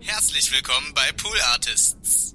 Herzlich 0.00 0.50
willkommen 0.52 0.92
bei 0.94 1.12
Pool 1.12 1.38
Artists. 1.52 2.34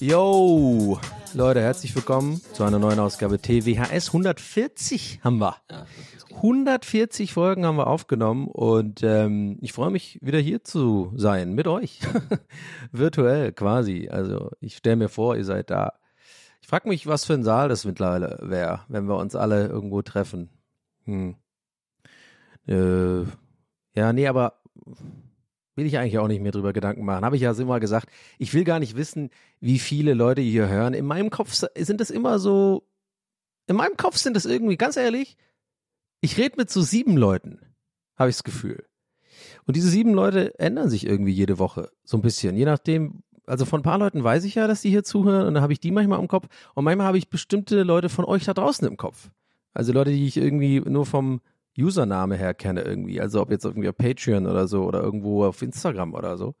Yo, 0.00 1.00
Leute, 1.34 1.60
herzlich 1.60 1.94
willkommen 1.94 2.40
zu 2.52 2.64
einer 2.64 2.78
neuen 2.78 2.98
Ausgabe 2.98 3.40
TWHS 3.40 4.08
140 4.08 5.20
haben 5.22 5.38
wir. 5.38 5.56
140 6.36 7.32
Folgen 7.32 7.64
haben 7.64 7.76
wir 7.78 7.86
aufgenommen 7.86 8.46
und 8.48 9.02
ähm, 9.02 9.56
ich 9.62 9.72
freue 9.72 9.90
mich 9.90 10.18
wieder 10.20 10.38
hier 10.38 10.62
zu 10.62 11.12
sein 11.16 11.54
mit 11.54 11.66
euch. 11.66 12.00
Virtuell 12.92 13.52
quasi. 13.52 14.08
Also 14.10 14.50
ich 14.60 14.76
stelle 14.76 14.96
mir 14.96 15.08
vor, 15.08 15.36
ihr 15.36 15.44
seid 15.44 15.70
da. 15.70 15.94
Ich 16.60 16.68
frage 16.68 16.88
mich, 16.88 17.06
was 17.06 17.24
für 17.24 17.32
ein 17.32 17.42
Saal 17.42 17.70
das 17.70 17.86
mittlerweile 17.86 18.38
wäre, 18.42 18.80
wenn 18.88 19.08
wir 19.08 19.16
uns 19.16 19.34
alle 19.34 19.66
irgendwo 19.68 20.02
treffen. 20.02 20.50
Hm. 21.04 21.36
Äh, 22.66 23.22
ja, 23.94 24.12
nee, 24.12 24.26
aber 24.26 24.60
will 25.74 25.86
ich 25.86 25.96
eigentlich 25.96 26.18
auch 26.18 26.28
nicht 26.28 26.42
mehr 26.42 26.52
drüber 26.52 26.74
Gedanken 26.74 27.04
machen. 27.04 27.24
Habe 27.24 27.36
ich 27.36 27.42
ja 27.42 27.52
immer 27.52 27.80
gesagt, 27.80 28.10
ich 28.38 28.52
will 28.52 28.64
gar 28.64 28.78
nicht 28.78 28.96
wissen, 28.96 29.30
wie 29.60 29.78
viele 29.78 30.12
Leute 30.12 30.42
hier 30.42 30.68
hören. 30.68 30.92
In 30.92 31.06
meinem 31.06 31.30
Kopf 31.30 31.54
sind 31.54 32.00
es 32.00 32.10
immer 32.10 32.38
so, 32.38 32.86
in 33.66 33.76
meinem 33.76 33.96
Kopf 33.96 34.18
sind 34.18 34.36
es 34.36 34.44
irgendwie, 34.44 34.76
ganz 34.76 34.96
ehrlich, 34.98 35.38
ich 36.20 36.38
rede 36.38 36.56
mit 36.56 36.70
so 36.70 36.82
sieben 36.82 37.16
Leuten, 37.16 37.60
habe 38.16 38.30
ich 38.30 38.36
das 38.36 38.44
Gefühl. 38.44 38.86
Und 39.66 39.76
diese 39.76 39.88
sieben 39.88 40.14
Leute 40.14 40.58
ändern 40.58 40.88
sich 40.88 41.06
irgendwie 41.06 41.32
jede 41.32 41.58
Woche 41.58 41.90
so 42.04 42.16
ein 42.16 42.22
bisschen, 42.22 42.56
je 42.56 42.64
nachdem. 42.64 43.22
Also 43.46 43.64
von 43.64 43.80
ein 43.80 43.84
paar 43.84 43.98
Leuten 43.98 44.24
weiß 44.24 44.42
ich 44.42 44.56
ja, 44.56 44.66
dass 44.66 44.82
die 44.82 44.90
hier 44.90 45.04
zuhören 45.04 45.46
und 45.46 45.54
dann 45.54 45.62
habe 45.62 45.72
ich 45.72 45.78
die 45.78 45.92
manchmal 45.92 46.18
im 46.18 46.26
Kopf 46.26 46.48
und 46.74 46.82
manchmal 46.82 47.06
habe 47.06 47.18
ich 47.18 47.28
bestimmte 47.28 47.84
Leute 47.84 48.08
von 48.08 48.24
euch 48.24 48.44
da 48.44 48.54
draußen 48.54 48.86
im 48.88 48.96
Kopf. 48.96 49.30
Also 49.72 49.92
Leute, 49.92 50.10
die 50.10 50.26
ich 50.26 50.36
irgendwie 50.36 50.80
nur 50.80 51.06
vom 51.06 51.40
Username 51.78 52.36
her 52.36 52.54
kenne 52.54 52.82
irgendwie. 52.82 53.20
Also 53.20 53.40
ob 53.40 53.50
jetzt 53.50 53.64
irgendwie 53.64 53.88
auf 53.88 53.96
Patreon 53.96 54.46
oder 54.46 54.66
so 54.66 54.84
oder 54.84 55.02
irgendwo 55.02 55.44
auf 55.44 55.62
Instagram 55.62 56.14
oder 56.14 56.36
so. 56.36 56.54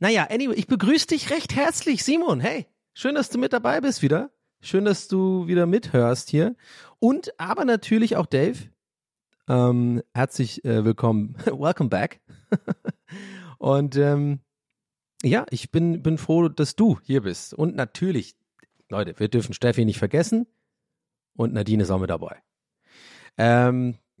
Naja, 0.00 0.28
anyway, 0.30 0.54
ich 0.54 0.66
begrüße 0.66 1.08
dich 1.08 1.30
recht 1.30 1.54
herzlich, 1.54 2.02
Simon. 2.04 2.40
Hey, 2.40 2.66
schön, 2.94 3.14
dass 3.14 3.28
du 3.28 3.38
mit 3.38 3.52
dabei 3.52 3.80
bist 3.80 4.00
wieder. 4.00 4.30
Schön, 4.60 4.84
dass 4.84 5.08
du 5.08 5.46
wieder 5.48 5.66
mithörst 5.66 6.30
hier. 6.30 6.54
Und 6.98 7.38
aber 7.38 7.64
natürlich 7.64 8.16
auch 8.16 8.26
Dave. 8.26 8.58
Ähm, 9.48 10.02
herzlich 10.14 10.64
äh, 10.64 10.84
willkommen. 10.84 11.34
Welcome 11.46 11.90
back. 11.90 12.20
Und 13.58 13.96
ähm, 13.96 14.38
ja, 15.22 15.46
ich 15.50 15.72
bin, 15.72 16.02
bin 16.02 16.16
froh, 16.16 16.48
dass 16.48 16.76
du 16.76 17.00
hier 17.02 17.22
bist. 17.22 17.52
Und 17.54 17.74
natürlich, 17.74 18.36
Leute, 18.88 19.18
wir 19.18 19.28
dürfen 19.28 19.52
Steffi 19.52 19.84
nicht 19.84 19.98
vergessen. 19.98 20.46
Und 21.34 21.52
Nadine 21.54 21.82
ist 21.82 21.90
auch 21.90 21.98
mit 21.98 22.10
dabei. 22.10 22.40
Ähm, 23.36 23.96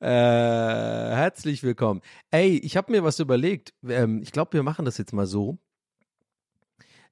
äh, 0.00 0.06
herzlich 0.06 1.64
willkommen. 1.64 2.02
Ey, 2.30 2.58
ich 2.58 2.76
habe 2.76 2.92
mir 2.92 3.02
was 3.02 3.18
überlegt. 3.18 3.74
Ähm, 3.88 4.22
ich 4.22 4.30
glaube, 4.30 4.52
wir 4.52 4.62
machen 4.62 4.84
das 4.84 4.96
jetzt 4.98 5.12
mal 5.12 5.26
so. 5.26 5.58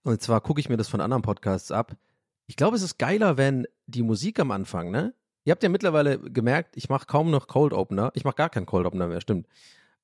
Und 0.03 0.23
zwar 0.23 0.41
gucke 0.41 0.61
ich 0.61 0.69
mir 0.69 0.77
das 0.77 0.89
von 0.89 1.01
anderen 1.01 1.23
Podcasts 1.23 1.73
ab. 1.73 1.97
Ich 2.51 2.57
glaube, 2.57 2.77
es 2.77 2.83
ist 2.83 2.99
geiler, 2.99 3.37
wenn 3.37 3.65
die 3.87 4.03
Musik 4.03 4.41
am 4.41 4.51
Anfang, 4.51 4.91
ne? 4.91 5.15
Ihr 5.45 5.53
habt 5.53 5.63
ja 5.63 5.69
mittlerweile 5.69 6.19
gemerkt, 6.19 6.77
ich 6.77 6.89
mache 6.89 7.07
kaum 7.07 7.31
noch 7.31 7.47
Cold 7.47 7.73
Opener. 7.73 8.11
Ich 8.15 8.25
mache 8.25 8.35
gar 8.35 8.51
keinen 8.51 8.67
Cold 8.67 8.87
Opener 8.87 9.07
mehr, 9.07 9.21
stimmt. 9.21 9.47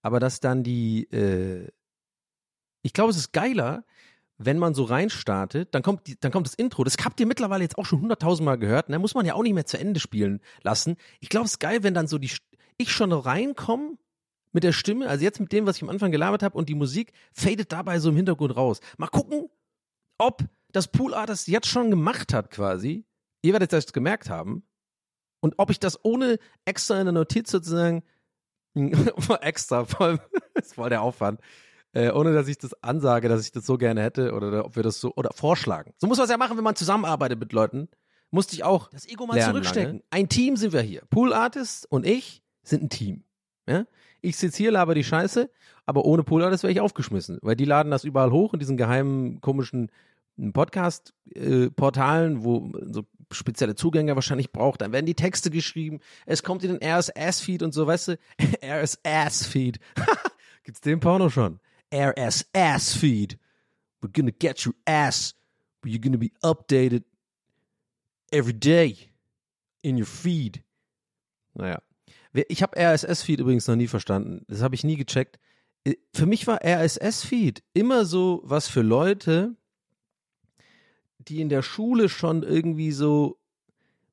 Aber 0.01 0.21
dass 0.21 0.39
dann 0.39 0.63
die, 0.63 1.11
äh, 1.11 1.67
ich 2.83 2.93
glaube, 2.93 3.11
es 3.11 3.17
ist 3.17 3.33
geiler, 3.33 3.85
wenn 4.39 4.59
man 4.59 4.75
so 4.75 4.85
reinstartet, 4.85 5.75
dann 5.75 5.83
kommt, 5.83 6.07
die, 6.07 6.21
dann 6.21 6.31
kommt 6.31 6.47
das 6.47 6.55
Intro. 6.55 6.85
Das 6.85 6.95
habt 7.05 7.19
ihr 7.19 7.27
mittlerweile 7.27 7.65
jetzt 7.65 7.79
auch 7.79 7.85
schon 7.85 8.01
hunderttausendmal 8.01 8.59
gehört. 8.59 8.91
Ne? 8.91 9.01
Muss 9.01 9.17
man 9.17 9.27
ja 9.27 9.35
auch 9.35 9.43
nicht 9.43 9.55
mehr 9.55 9.67
zu 9.67 9.81
Ende 9.81 9.99
spielen 9.99 10.41
lassen. 10.63 10.99
Ich 11.19 11.31
glaube, 11.31 11.47
es 11.47 11.55
ist 11.55 11.59
geil, 11.59 11.83
wenn 11.83 11.95
dann 11.95 12.07
so 12.07 12.17
die, 12.17 12.31
ich 12.77 12.93
schon 12.93 13.11
reinkomme 13.13 13.99
mit 14.53 14.63
der 14.63 14.73
Stimme, 14.73 15.09
also 15.09 15.25
jetzt 15.25 15.41
mit 15.41 15.51
dem, 15.51 15.67
was 15.67 15.79
ich 15.79 15.83
am 15.83 15.91
Anfang 15.91 16.13
gelabert 16.13 16.45
habe 16.45 16.57
und 16.57 16.69
die 16.69 16.77
Musik 16.77 17.13
fadet 17.33 17.73
dabei 17.73 17.99
so 17.99 18.11
im 18.11 18.17
Hintergrund 18.17 18.55
raus. 18.55 18.79
Mal 18.99 19.09
gucken, 19.09 19.49
ob 20.19 20.45
das 20.77 20.89
Pool 20.89 21.15
Art 21.15 21.31
das 21.31 21.47
jetzt 21.47 21.69
schon 21.69 21.91
gemacht 21.91 22.35
hat 22.35 22.51
quasi. 22.51 23.07
Ihr 23.43 23.53
werdet 23.53 23.73
das 23.73 23.93
gemerkt 23.93 24.29
haben. 24.29 24.63
Und 25.41 25.55
ob 25.57 25.71
ich 25.71 25.81
das 25.81 26.05
ohne 26.05 26.39
extra 26.67 26.99
in 26.99 27.07
der 27.07 27.13
Notiz 27.13 27.51
sozusagen, 27.51 28.03
extra, 29.41 29.87
voll, 29.87 30.21
ist 30.55 30.75
voll 30.75 30.91
der 30.91 31.01
Aufwand, 31.01 31.41
äh, 31.93 32.11
ohne 32.11 32.35
dass 32.35 32.49
ich 32.49 32.59
das 32.59 32.75
ansage, 32.83 33.29
dass 33.29 33.43
ich 33.43 33.53
das 33.53 33.65
so 33.65 33.79
gerne 33.79 34.03
hätte 34.03 34.35
oder 34.35 34.67
ob 34.67 34.77
wir 34.77 34.83
das 34.83 35.01
so 35.01 35.15
oder 35.15 35.31
vorschlagen. 35.35 35.95
So 35.97 36.07
muss 36.07 36.19
man 36.19 36.25
es 36.25 36.31
ja 36.31 36.37
machen, 36.37 36.57
wenn 36.57 36.65
man 36.65 36.77
zusammenarbeitet 36.77 37.41
mit 37.41 37.53
Leuten. 37.53 37.89
Musste 38.31 38.55
ich 38.55 38.65
auch 38.65 38.91
das 38.91 39.07
Ego 39.07 39.27
mal 39.27 39.41
zurückstecken. 39.41 39.93
Lange. 39.93 40.05
Ein 40.11 40.29
Team 40.29 40.57
sind 40.57 40.73
wir 40.73 40.83
hier. 40.83 41.03
Pool 41.09 41.33
Artist 41.33 41.91
und 41.91 42.05
ich 42.05 42.43
sind 42.65 42.83
ein 42.83 42.91
Team. 42.91 43.25
Ja? 43.67 43.87
Ich 44.21 44.37
sitze 44.37 44.59
hier, 44.59 44.73
laber 44.73 44.95
die 44.95 45.05
Scheiße, 45.05 45.49
aber 45.87 46.05
ohne 46.05 46.23
Pool 46.25 46.43
Artist 46.43 46.65
wäre 46.65 46.73
ich 46.73 46.81
aufgeschmissen, 46.81 47.39
weil 47.41 47.57
die 47.57 47.65
laden 47.65 47.91
das 47.91 48.05
überall 48.05 48.33
hoch 48.33 48.53
in 48.53 48.59
diesen 48.59 48.77
geheimen, 48.77 49.41
komischen 49.41 49.91
Podcast-Portalen, 50.53 52.37
äh, 52.37 52.45
wo 52.45 52.73
so 52.83 53.05
spezielle 53.33 53.75
Zugänge 53.75 54.15
wahrscheinlich 54.15 54.53
braucht. 54.53 54.81
Dann 54.81 54.93
werden 54.93 55.07
die 55.07 55.15
Texte 55.15 55.51
geschrieben. 55.51 56.01
Es 56.27 56.43
kommt 56.43 56.63
in 56.65 56.79
den 56.79 56.83
RSS-Feed 56.83 57.63
und 57.63 57.73
so, 57.73 57.87
weißt 57.87 58.09
du? 58.09 58.19
RSS-Feed. 58.63 59.81
Gibt's 60.65 60.81
den 60.81 61.01
Porno 61.01 61.31
schon? 61.31 61.61
RSS-Feed. 61.95 63.39
We're 64.03 64.13
gonna 64.13 64.33
get 64.39 64.65
your 64.67 64.75
ass. 64.85 65.35
But 65.81 65.93
you're 65.93 66.01
gonna 66.01 66.19
be 66.19 66.33
updated 66.43 67.05
every 68.31 68.53
day 68.53 69.11
in 69.83 69.97
your 69.97 70.07
feed. 70.07 70.63
Naja. 71.55 71.81
Ich 72.49 72.63
habe 72.63 72.79
RSS-Feed 72.79 73.41
übrigens 73.41 73.67
noch 73.67 73.77
nie 73.77 73.87
verstanden. 73.87 74.45
Das 74.49 74.61
habe 74.61 74.75
ich 74.75 74.85
nie 74.85 74.97
gecheckt. 74.97 75.39
Für 76.13 76.27
mich 76.27 76.47
war 76.47 76.61
RSS-Feed 76.63 77.63
immer 77.73 78.05
so 78.05 78.43
was 78.45 78.69
für 78.69 78.83
Leute, 78.83 79.57
die 81.29 81.41
in 81.41 81.49
der 81.49 81.63
Schule 81.63 82.09
schon 82.09 82.43
irgendwie 82.43 82.93
so 82.93 83.39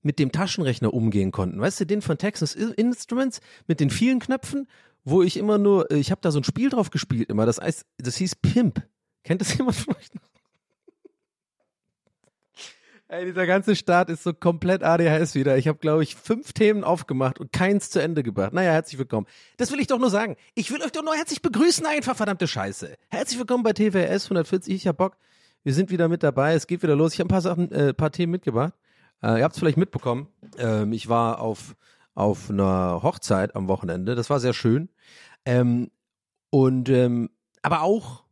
mit 0.01 0.19
dem 0.19 0.31
Taschenrechner 0.31 0.93
umgehen 0.93 1.31
konnten. 1.31 1.59
Weißt 1.59 1.79
du, 1.79 1.85
den 1.85 2.01
von 2.01 2.17
Texas 2.17 2.55
Instruments 2.55 3.39
mit 3.67 3.79
den 3.79 3.89
vielen 3.89 4.19
Knöpfen, 4.19 4.67
wo 5.05 5.23
ich 5.23 5.37
immer 5.37 5.57
nur, 5.57 5.89
ich 5.91 6.11
habe 6.11 6.21
da 6.21 6.31
so 6.31 6.39
ein 6.39 6.43
Spiel 6.43 6.69
drauf 6.69 6.89
gespielt 6.89 7.29
immer, 7.29 7.45
das 7.45 7.59
heißt, 7.59 7.85
das 7.97 8.17
hieß 8.17 8.35
Pimp. 8.37 8.85
Kennt 9.23 9.41
das 9.41 9.57
jemand 9.57 9.77
von 9.77 9.95
euch 9.95 10.13
noch? 10.13 10.21
Ey, 13.13 13.25
dieser 13.25 13.45
ganze 13.45 13.75
Start 13.75 14.09
ist 14.09 14.23
so 14.23 14.33
komplett 14.33 14.81
ADHS 14.81 15.35
wieder. 15.35 15.55
Ich 15.57 15.67
habe, 15.67 15.77
glaube 15.77 16.01
ich, 16.01 16.15
fünf 16.15 16.51
Themen 16.51 16.83
aufgemacht 16.83 17.39
und 17.39 17.51
keins 17.51 17.91
zu 17.91 18.01
Ende 18.01 18.23
gebracht. 18.23 18.53
Naja, 18.53 18.71
herzlich 18.71 18.97
willkommen. 18.97 19.27
Das 19.57 19.71
will 19.71 19.79
ich 19.79 19.85
doch 19.85 19.99
nur 19.99 20.09
sagen. 20.09 20.35
Ich 20.55 20.71
will 20.71 20.81
euch 20.81 20.91
doch 20.91 21.03
nur 21.03 21.13
herzlich 21.13 21.43
begrüßen, 21.43 21.85
einfach 21.85 22.15
verdammte 22.15 22.47
Scheiße. 22.47 22.95
Herzlich 23.09 23.37
willkommen 23.37 23.61
bei 23.61 23.73
TWS 23.73 24.25
140. 24.25 24.73
Ich 24.73 24.87
hab 24.87 24.97
Bock. 24.97 25.15
Wir 25.63 25.73
sind 25.73 25.89
wieder 25.89 26.09
mit 26.09 26.23
dabei. 26.23 26.53
Es 26.53 26.67
geht 26.67 26.83
wieder 26.83 26.95
los. 26.95 27.13
Ich 27.13 27.19
habe 27.19 27.27
ein 27.27 27.29
paar 27.29 27.41
Sachen, 27.41 27.71
äh, 27.71 27.93
paar 27.93 28.11
Themen 28.11 28.31
mitgebracht. 28.31 28.73
Äh, 29.21 29.39
ihr 29.39 29.43
habt 29.43 29.53
es 29.53 29.59
vielleicht 29.59 29.77
mitbekommen. 29.77 30.27
Ähm, 30.57 30.91
ich 30.91 31.07
war 31.07 31.39
auf, 31.39 31.75
auf 32.13 32.49
einer 32.49 33.01
Hochzeit 33.01 33.55
am 33.55 33.69
Wochenende. 33.69 34.15
Das 34.15 34.29
war 34.29 34.41
sehr 34.41 34.53
schön. 34.53 34.89
Ähm, 35.45 35.89
und 36.49 36.89
ähm, 36.89 37.29
aber 37.61 37.81
auch, 37.81 38.25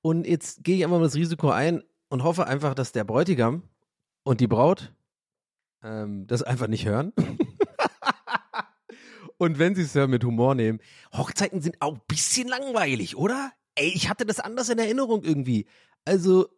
und 0.00 0.26
jetzt 0.26 0.64
gehe 0.64 0.76
ich 0.76 0.84
einfach 0.84 0.96
mal 0.96 1.04
das 1.04 1.14
Risiko 1.14 1.50
ein 1.50 1.82
und 2.08 2.24
hoffe 2.24 2.46
einfach, 2.46 2.74
dass 2.74 2.92
der 2.92 3.04
Bräutigam 3.04 3.62
und 4.22 4.40
die 4.40 4.46
Braut 4.46 4.94
ähm, 5.82 6.26
das 6.26 6.42
einfach 6.42 6.68
nicht 6.68 6.86
hören. 6.86 7.12
und 9.36 9.58
wenn 9.58 9.74
sie 9.74 9.82
es 9.82 9.94
hören, 9.94 10.10
mit 10.10 10.24
Humor 10.24 10.54
nehmen. 10.54 10.80
Hochzeiten 11.12 11.60
sind 11.60 11.82
auch 11.82 11.94
ein 11.94 12.02
bisschen 12.08 12.48
langweilig, 12.48 13.16
oder? 13.16 13.52
Ey, 13.74 13.92
ich 13.94 14.08
hatte 14.08 14.24
das 14.24 14.40
anders 14.40 14.70
in 14.70 14.78
Erinnerung 14.78 15.22
irgendwie. 15.22 15.66
Also, 16.06 16.48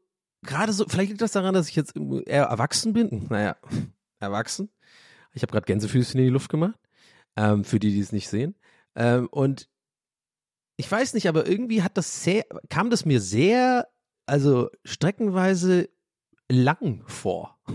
gerade 0.43 0.73
so, 0.73 0.85
vielleicht 0.87 1.11
liegt 1.11 1.23
das 1.23 1.33
daran, 1.33 1.55
dass 1.55 1.69
ich 1.69 1.75
jetzt 1.75 1.97
eher 1.97 2.45
erwachsen 2.45 2.93
bin. 2.93 3.27
Naja, 3.29 3.56
erwachsen. 4.21 4.71
Ich 5.33 5.43
habe 5.43 5.50
gerade 5.50 5.67
Gänsefüßchen 5.67 6.21
in 6.21 6.27
die 6.27 6.33
Luft 6.33 6.50
gemacht. 6.50 6.79
Ähm, 7.37 7.65
für 7.65 7.81
die, 7.81 7.93
die 7.93 8.00
es 8.00 8.12
nicht 8.12 8.29
sehen. 8.29 8.55
Ähm, 8.95 9.29
und 9.29 9.69
ich 10.77 10.91
weiß 10.91 11.15
nicht, 11.15 11.29
aber 11.29 11.47
irgendwie 11.47 11.83
hat 11.83 11.97
das 11.97 12.23
sehr, 12.23 12.45
kam 12.69 12.91
das 12.91 13.05
mir 13.05 13.21
sehr, 13.21 13.89
also 14.27 14.71
streckenweise 14.85 15.89
lang 16.49 17.03
vor. 17.06 17.59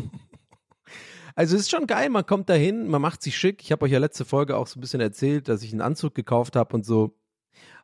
Also 1.36 1.56
es 1.56 1.64
ist 1.64 1.72
schon 1.72 1.88
geil, 1.88 2.10
man 2.10 2.28
kommt 2.28 2.48
dahin, 2.48 2.88
man 2.88 3.02
macht 3.02 3.24
sich 3.24 3.36
schick. 3.36 3.64
Ich 3.64 3.72
habe 3.72 3.86
euch 3.86 3.92
ja 3.92 3.98
letzte 3.98 4.24
Folge 4.24 4.56
auch 4.56 4.68
so 4.68 4.78
ein 4.78 4.82
bisschen 4.82 5.02
erzählt, 5.02 5.48
dass 5.48 5.64
ich 5.64 5.72
einen 5.72 5.82
Anzug 5.82 6.14
gekauft 6.14 6.56
habe 6.56 6.76
und 6.76 6.86
so. 6.86 7.18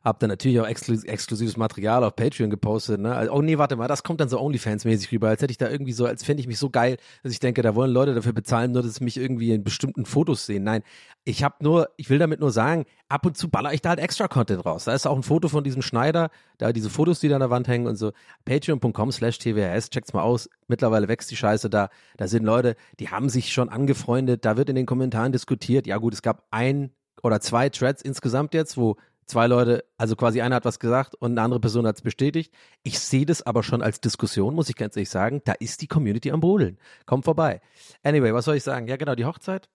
Hab 0.02 0.18
dann 0.20 0.30
natürlich 0.30 0.58
auch 0.60 0.66
exklus 0.66 1.04
exklusives 1.04 1.56
Material 1.56 2.04
auf 2.04 2.16
Patreon 2.16 2.48
gepostet, 2.48 3.00
ne? 3.00 3.14
Also, 3.14 3.32
oh 3.32 3.42
nee, 3.42 3.58
warte 3.58 3.76
mal, 3.76 3.86
das 3.86 4.02
kommt 4.02 4.20
dann 4.20 4.30
so 4.30 4.40
Onlyfans-mäßig 4.40 5.12
rüber, 5.12 5.28
als 5.28 5.42
hätte 5.42 5.50
ich 5.50 5.58
da 5.58 5.68
irgendwie 5.68 5.92
so, 5.92 6.06
als 6.06 6.24
fände 6.24 6.40
ich 6.40 6.46
mich 6.46 6.58
so 6.58 6.70
geil, 6.70 6.96
dass 7.22 7.32
ich 7.32 7.40
denke, 7.40 7.60
da 7.60 7.74
wollen 7.74 7.90
Leute 7.90 8.14
dafür 8.14 8.32
bezahlen, 8.32 8.72
nur 8.72 8.82
dass 8.82 8.94
sie 8.94 9.04
mich 9.04 9.18
irgendwie 9.18 9.52
in 9.52 9.62
bestimmten 9.62 10.06
Fotos 10.06 10.46
sehen. 10.46 10.64
Nein, 10.64 10.82
ich 11.24 11.44
habe 11.44 11.56
nur, 11.60 11.90
ich 11.96 12.08
will 12.08 12.18
damit 12.18 12.40
nur 12.40 12.50
sagen, 12.50 12.86
ab 13.08 13.26
und 13.26 13.36
zu 13.36 13.50
baller 13.50 13.74
ich 13.74 13.82
da 13.82 13.90
halt 13.90 14.00
extra 14.00 14.26
Content 14.26 14.64
raus. 14.64 14.84
Da 14.84 14.94
ist 14.94 15.06
auch 15.06 15.16
ein 15.16 15.22
Foto 15.22 15.48
von 15.48 15.64
diesem 15.64 15.82
Schneider, 15.82 16.30
da 16.56 16.72
diese 16.72 16.88
Fotos, 16.88 17.20
die 17.20 17.28
da 17.28 17.36
an 17.36 17.40
der 17.40 17.50
Wand 17.50 17.68
hängen 17.68 17.86
und 17.86 17.96
so. 17.96 18.12
Patreon.com 18.46 19.12
slash 19.12 19.38
TWRS, 19.38 19.90
checkt's 19.90 20.12
mal 20.14 20.22
aus. 20.22 20.48
Mittlerweile 20.66 21.08
wächst 21.08 21.30
die 21.30 21.36
Scheiße 21.36 21.68
da. 21.68 21.90
Da 22.16 22.26
sind 22.26 22.44
Leute, 22.44 22.76
die 22.98 23.08
haben 23.08 23.28
sich 23.28 23.52
schon 23.52 23.68
angefreundet, 23.68 24.44
da 24.44 24.56
wird 24.56 24.70
in 24.70 24.76
den 24.76 24.86
Kommentaren 24.86 25.32
diskutiert. 25.32 25.86
Ja 25.86 25.98
gut, 25.98 26.14
es 26.14 26.22
gab 26.22 26.46
ein 26.50 26.90
oder 27.22 27.40
zwei 27.40 27.68
Threads 27.68 28.02
insgesamt 28.02 28.54
jetzt, 28.54 28.76
wo 28.76 28.96
zwei 29.30 29.46
Leute, 29.46 29.84
also 29.96 30.16
quasi 30.16 30.40
einer 30.40 30.56
hat 30.56 30.64
was 30.64 30.78
gesagt 30.78 31.14
und 31.14 31.32
eine 31.32 31.42
andere 31.42 31.60
Person 31.60 31.86
hat 31.86 31.96
es 31.96 32.02
bestätigt. 32.02 32.52
Ich 32.82 32.98
sehe 32.98 33.24
das 33.24 33.42
aber 33.42 33.62
schon 33.62 33.82
als 33.82 34.00
Diskussion, 34.00 34.54
muss 34.54 34.68
ich 34.68 34.76
ganz 34.76 34.96
ehrlich 34.96 35.10
sagen. 35.10 35.40
Da 35.44 35.52
ist 35.52 35.80
die 35.80 35.86
Community 35.86 36.30
am 36.30 36.40
Brodeln. 36.40 36.78
Kommt 37.06 37.24
vorbei. 37.24 37.60
Anyway, 38.02 38.34
was 38.34 38.44
soll 38.44 38.56
ich 38.56 38.62
sagen? 38.62 38.86
Ja, 38.88 38.96
genau, 38.96 39.14
die 39.14 39.24
Hochzeit. 39.24 39.68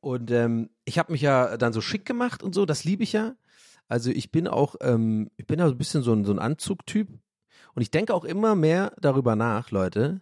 Und 0.00 0.30
ähm, 0.30 0.70
ich 0.84 0.98
habe 0.98 1.12
mich 1.12 1.20
ja 1.20 1.56
dann 1.56 1.72
so 1.72 1.80
schick 1.80 2.06
gemacht 2.06 2.42
und 2.42 2.54
so, 2.54 2.64
das 2.64 2.84
liebe 2.84 3.02
ich 3.02 3.12
ja. 3.12 3.34
Also 3.88 4.10
ich 4.10 4.32
bin 4.32 4.48
auch, 4.48 4.76
ähm, 4.80 5.30
ich 5.36 5.46
bin 5.46 5.58
ja 5.58 5.66
ein 5.66 5.78
bisschen 5.78 6.02
so 6.02 6.12
ein, 6.12 6.24
so 6.24 6.32
ein 6.32 6.38
Anzugtyp. 6.38 7.08
Und 7.74 7.82
ich 7.82 7.90
denke 7.90 8.14
auch 8.14 8.24
immer 8.24 8.54
mehr 8.54 8.92
darüber 9.00 9.36
nach, 9.36 9.70
Leute. 9.70 10.20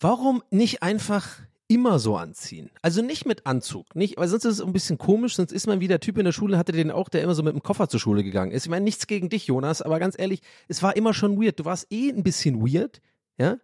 Warum 0.00 0.42
nicht 0.50 0.82
einfach 0.82 1.38
immer 1.72 1.98
so 1.98 2.16
anziehen. 2.16 2.70
Also 2.82 3.00
nicht 3.00 3.24
mit 3.24 3.46
Anzug, 3.46 3.94
nicht, 3.96 4.18
weil 4.18 4.28
sonst 4.28 4.44
ist 4.44 4.54
es 4.54 4.60
ein 4.60 4.72
bisschen 4.72 4.98
komisch, 4.98 5.36
sonst 5.36 5.52
ist 5.52 5.66
man 5.66 5.80
wie 5.80 5.88
der 5.88 6.00
Typ 6.00 6.18
in 6.18 6.24
der 6.24 6.32
Schule, 6.32 6.58
hatte 6.58 6.72
den 6.72 6.90
auch, 6.90 7.08
der 7.08 7.22
immer 7.22 7.34
so 7.34 7.42
mit 7.42 7.54
dem 7.54 7.62
Koffer 7.62 7.88
zur 7.88 7.98
Schule 7.98 8.22
gegangen 8.22 8.52
ist. 8.52 8.66
Ich 8.66 8.70
meine, 8.70 8.84
nichts 8.84 9.06
gegen 9.06 9.30
dich, 9.30 9.46
Jonas, 9.46 9.80
aber 9.80 9.98
ganz 9.98 10.18
ehrlich, 10.18 10.42
es 10.68 10.82
war 10.82 10.96
immer 10.96 11.14
schon 11.14 11.40
weird. 11.40 11.58
Du 11.58 11.64
warst 11.64 11.90
eh 11.90 12.10
ein 12.10 12.22
bisschen 12.22 12.60
weird, 12.60 13.00
ja? 13.38 13.56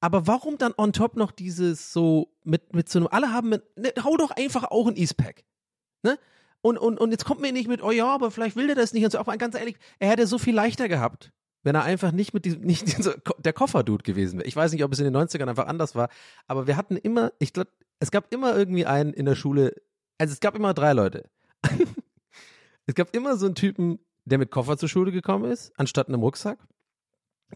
Aber 0.00 0.26
warum 0.26 0.56
dann 0.58 0.72
on 0.78 0.92
top 0.92 1.16
noch 1.16 1.30
dieses 1.30 1.92
so 1.92 2.32
mit, 2.44 2.74
mit 2.74 2.88
so 2.88 3.00
einem, 3.00 3.08
alle 3.10 3.32
haben 3.32 3.50
mit, 3.50 3.62
ne, 3.76 3.92
hau 4.02 4.16
doch 4.16 4.30
einfach 4.30 4.64
auch 4.64 4.86
ein 4.86 4.96
Eastpack, 4.96 5.44
ne? 6.02 6.18
Und, 6.62 6.78
und, 6.78 7.00
und 7.00 7.10
jetzt 7.10 7.24
kommt 7.24 7.40
mir 7.40 7.52
nicht 7.52 7.68
mit, 7.68 7.82
oh 7.82 7.90
ja, 7.90 8.06
aber 8.06 8.30
vielleicht 8.30 8.54
will 8.54 8.66
der 8.66 8.76
das 8.76 8.92
nicht 8.92 9.04
und 9.04 9.10
so. 9.10 9.18
Auch 9.18 9.38
ganz 9.38 9.54
ehrlich, 9.54 9.76
er 9.98 10.10
hätte 10.10 10.26
so 10.26 10.38
viel 10.38 10.54
leichter 10.54 10.88
gehabt, 10.88 11.32
wenn 11.62 11.74
er 11.74 11.84
einfach 11.84 12.12
nicht 12.12 12.34
mit 12.34 12.44
diesem, 12.44 12.60
nicht 12.62 12.96
dieser, 12.96 13.14
der 13.38 13.52
Kofferdude 13.52 14.02
gewesen 14.02 14.38
wäre. 14.38 14.48
Ich 14.48 14.56
weiß 14.56 14.72
nicht, 14.72 14.84
ob 14.84 14.92
es 14.92 14.98
in 14.98 15.04
den 15.04 15.16
90ern 15.16 15.48
einfach 15.48 15.66
anders 15.66 15.94
war, 15.94 16.08
aber 16.46 16.66
wir 16.66 16.76
hatten 16.76 16.96
immer, 16.96 17.32
ich 17.38 17.52
glaube, 17.52 17.70
es 17.98 18.10
gab 18.10 18.32
immer 18.32 18.56
irgendwie 18.56 18.86
einen 18.86 19.12
in 19.12 19.26
der 19.26 19.34
Schule, 19.34 19.74
also 20.18 20.32
es 20.32 20.40
gab 20.40 20.54
immer 20.54 20.74
drei 20.74 20.92
Leute. 20.92 21.28
es 22.86 22.94
gab 22.94 23.14
immer 23.14 23.36
so 23.36 23.46
einen 23.46 23.54
Typen, 23.54 23.98
der 24.24 24.38
mit 24.38 24.50
Koffer 24.50 24.78
zur 24.78 24.88
Schule 24.88 25.12
gekommen 25.12 25.50
ist, 25.50 25.72
anstatt 25.76 26.08
einem 26.08 26.20
Rucksack. 26.20 26.58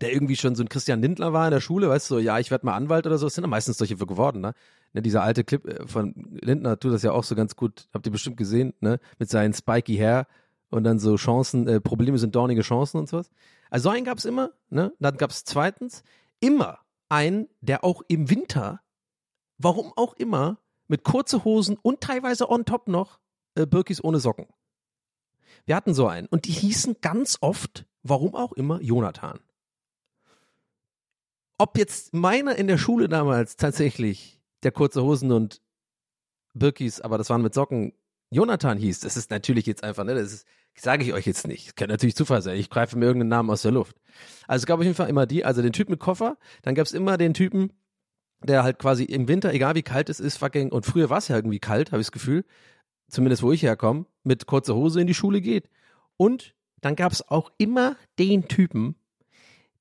Der 0.01 0.13
irgendwie 0.13 0.35
schon 0.35 0.57
so 0.57 0.65
ein 0.65 0.69
Christian 0.69 1.01
Lindler 1.01 1.33
war 1.33 1.47
in 1.47 1.53
der 1.53 1.61
Schule, 1.61 1.89
weißt 1.89 2.11
du, 2.11 2.15
so, 2.17 2.19
ja, 2.19 2.41
ich 2.41 2.51
werde 2.51 2.67
mal 2.67 2.75
Anwalt 2.75 3.07
oder 3.07 3.17
so. 3.17 3.29
Es 3.29 3.35
sind 3.35 3.45
ja 3.45 3.49
meistens 3.49 3.79
solche 3.79 3.97
für 3.97 4.07
geworden, 4.07 4.41
ne? 4.41 4.53
ne? 4.93 5.03
Dieser 5.03 5.23
alte 5.23 5.45
Clip 5.45 5.65
äh, 5.67 5.87
von 5.87 6.15
Lindner 6.43 6.81
tut 6.81 6.93
das 6.93 7.05
ja 7.05 7.13
auch 7.13 7.23
so 7.23 7.37
ganz 7.37 7.55
gut, 7.55 7.89
habt 7.95 8.05
ihr 8.05 8.11
bestimmt 8.11 8.37
gesehen, 8.37 8.75
ne? 8.81 8.99
Mit 9.21 9.31
seinen 9.31 9.55
spiky 9.55 9.97
Hair 9.97 10.27
und 10.71 10.83
dann 10.83 10.99
so 10.99 11.15
Chancen, 11.15 11.69
äh, 11.69 11.81
Probleme 11.81 12.19
sind 12.19 12.35
dornige 12.35 12.63
Chancen 12.63 12.99
und 12.99 13.09
sowas. 13.09 13.31
Also 13.75 13.89
so 13.89 13.97
einen 13.97 14.05
gab 14.05 14.19
es 14.19 14.25
immer, 14.25 14.53
ne? 14.71 14.93
Dann 15.01 15.17
gab 15.17 15.31
es 15.31 15.45
zweitens 15.45 16.05
immer 16.39 16.79
einen, 17.09 17.49
der 17.61 17.83
auch 17.83 18.03
im 18.07 18.31
Winter, 18.31 18.81
warum 19.59 19.93
auch 19.97 20.15
immer, 20.15 20.61
mit 20.87 21.03
kurze 21.03 21.43
Hosen 21.45 21.77
und 21.83 22.01
teilweise 22.01 22.49
on 22.49 22.67
top 22.67 22.87
noch 22.87 23.19
äh, 23.57 23.67
Birkis 23.67 24.05
ohne 24.05 24.21
Socken. 24.21 24.47
Wir 25.67 25.75
hatten 25.75 25.93
so 25.93 26.07
einen 26.07 26.29
und 26.29 26.45
die 26.45 26.53
hießen 26.53 26.99
ganz 27.01 27.39
oft, 27.41 27.85
warum 28.05 28.37
auch 28.37 28.53
immer, 28.53 28.81
Jonathan. 28.81 29.41
Ob 31.59 31.77
jetzt 31.77 32.15
meiner 32.15 32.55
in 32.55 32.69
der 32.69 32.79
Schule 32.79 33.09
damals 33.09 33.57
tatsächlich 33.57 34.41
der 34.63 34.71
kurze 34.71 35.03
Hosen 35.03 35.33
und 35.33 35.61
Birkis, 36.53 37.01
aber 37.01 37.19
das 37.19 37.29
waren 37.29 37.43
mit 37.43 37.55
Socken, 37.55 37.93
Jonathan 38.31 38.79
hieß, 38.79 39.01
das 39.01 39.17
ist 39.17 39.31
natürlich 39.31 39.67
jetzt 39.67 39.83
einfach, 39.83 40.05
ne, 40.05 40.15
das 40.15 40.33
ist, 40.33 40.47
sage 40.77 41.05
ich 41.05 41.13
euch 41.13 41.27
jetzt 41.27 41.47
nicht. 41.47 41.77
Könnte 41.77 41.95
natürlich 41.95 42.17
Zufall 42.17 42.43
sein. 42.43 42.59
Ich 42.59 42.71
greife 42.71 42.99
mir 42.99 43.07
irgendeinen 43.07 43.31
Namen 43.31 43.51
aus 43.51 43.63
der 43.63 43.73
Luft. 43.73 43.97
Also 44.47 44.63
es 44.63 44.67
gab 44.67 44.79
auf 44.79 44.85
jeden 44.85 44.97
Fall 44.97 45.09
immer 45.09 45.27
die, 45.27 45.45
also 45.45 45.63
den 45.63 45.73
Typ 45.73 45.89
mit 45.89 46.01
Koffer, 46.01 46.37
dann 46.63 46.75
gab 46.75 46.87
es 46.87 46.93
immer 46.93 47.17
den 47.17 47.35
Typen, 47.35 47.73
der 48.43 48.63
halt 48.63 48.79
quasi 48.79 49.05
im 49.05 49.29
Winter, 49.29 49.53
egal 49.53 49.75
wie 49.75 49.83
kalt 49.83 50.09
es 50.09 50.21
ist, 50.21 50.37
fucking, 50.37 50.71
und 50.71 50.85
früher 50.85 51.11
war 51.11 51.19
es 51.19 51.29
ja 51.29 51.37
irgendwie 51.37 51.61
kalt, 51.61 51.93
habe 51.93 52.01
ich 52.01 52.09
das 52.09 52.13
Gefühl, 52.13 52.45
zumindest 53.09 53.43
wo 53.43 53.53
ich 53.53 53.63
herkomme, 53.63 54.07
mit 54.23 54.47
kurzer 54.47 54.75
Hose 54.75 55.01
in 55.01 55.07
die 55.07 55.15
Schule 55.15 55.41
geht. 55.41 55.69
Und 56.17 56.55
dann 56.81 56.97
gab 56.97 57.13
es 57.13 57.27
auch 57.27 57.51
immer 57.59 57.97
den 58.19 58.49
Typen, 58.49 58.97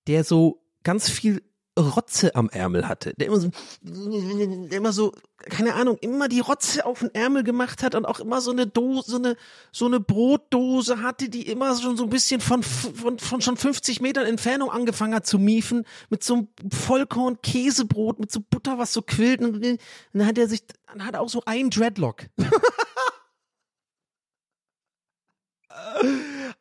der 0.08 0.24
so 0.24 0.64
ganz 0.84 1.10
viel 1.10 1.42
Rotze 1.80 2.36
am 2.36 2.50
Ärmel 2.50 2.88
hatte, 2.88 3.16
der 3.16 3.28
immer 3.28 3.40
so, 3.40 3.50
der 3.82 4.78
immer 4.78 4.94
so, 4.94 5.12
keine 5.38 5.74
Ahnung, 5.74 5.98
immer 6.02 6.28
die 6.28 6.40
Rotze 6.40 6.86
auf 6.86 7.00
den 7.00 7.10
Ärmel 7.16 7.44
gemacht 7.44 7.82
hat 7.82 7.96
und 7.96 8.06
auch 8.06 8.20
immer 8.20 8.42
so 8.42 8.52
eine 8.52 8.68
Dose, 8.68 9.10
so 9.10 9.18
eine, 9.18 9.36
so 9.72 9.88
eine 9.88 10.00
Brotdose 10.00 11.02
hatte, 11.02 11.30
die 11.30 11.48
immer 11.48 11.76
schon 11.76 11.98
so 11.98 12.04
ein 12.04 12.12
bisschen 12.12 12.42
von, 12.42 12.62
von, 12.62 13.18
von 13.18 13.42
schon 13.42 13.58
50 13.58 14.02
Metern 14.02 14.28
Entfernung 14.28 14.70
angefangen 14.70 15.16
hat 15.16 15.26
zu 15.26 15.40
miefen, 15.40 15.86
mit 16.10 16.24
so 16.24 16.36
einem 16.36 16.48
Vollkorn-Käsebrot, 16.72 18.20
mit 18.20 18.32
so 18.32 18.42
Butter, 18.48 18.78
was 18.78 18.94
so 18.94 19.02
quillt 19.02 19.42
und, 19.42 19.80
dann 20.14 20.28
hat 20.28 20.38
er 20.38 20.48
sich, 20.48 20.62
dann 20.88 21.04
hat 21.06 21.16
er 21.16 21.22
auch 21.22 21.30
so 21.30 21.42
ein 21.46 21.72
Dreadlock. 21.72 22.28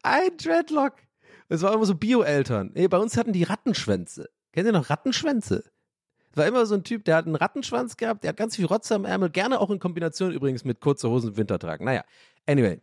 ein 0.03 0.39
Dreadlock. 0.39 0.95
Es 1.51 1.61
war 1.61 1.75
immer 1.75 1.85
so 1.85 1.95
Bio-Eltern. 1.95 2.71
Nee, 2.75 2.89
bei 2.89 2.97
uns 2.97 3.19
hatten 3.19 3.35
die 3.35 3.43
Rattenschwänze. 3.43 4.31
Kennt 4.53 4.67
ihr 4.67 4.73
noch 4.73 4.91
Rattenschwänze? 4.91 5.65
War 6.35 6.47
immer 6.47 6.65
so 6.65 6.75
ein 6.75 6.85
Typ, 6.85 7.05
der 7.05 7.17
hat 7.17 7.27
einen 7.27 7.37
Rattenschwanz 7.37 7.97
gehabt, 7.97 8.25
der 8.25 8.31
hat 8.31 8.37
ganz 8.37 8.57
viel 8.57 8.65
Rotze 8.65 8.95
am 8.95 9.05
Ärmel, 9.05 9.29
gerne 9.31 9.61
auch 9.61 9.71
in 9.71 9.79
Kombination 9.79 10.33
übrigens 10.33 10.65
mit 10.65 10.81
kurzer 10.81 11.11
Hosen 11.11 11.31
im 11.31 11.37
Wintertragen. 11.37 11.85
Naja, 11.85 12.05
anyway. 12.47 12.81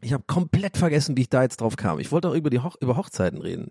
Ich 0.00 0.12
habe 0.12 0.24
komplett 0.26 0.76
vergessen, 0.76 1.16
wie 1.16 1.22
ich 1.22 1.30
da 1.30 1.42
jetzt 1.42 1.60
drauf 1.60 1.76
kam. 1.76 1.98
Ich 1.98 2.12
wollte 2.12 2.28
auch 2.28 2.34
über 2.34 2.50
die 2.50 2.60
Hoch 2.60 2.76
über 2.80 2.96
Hochzeiten 2.96 3.40
reden. 3.40 3.70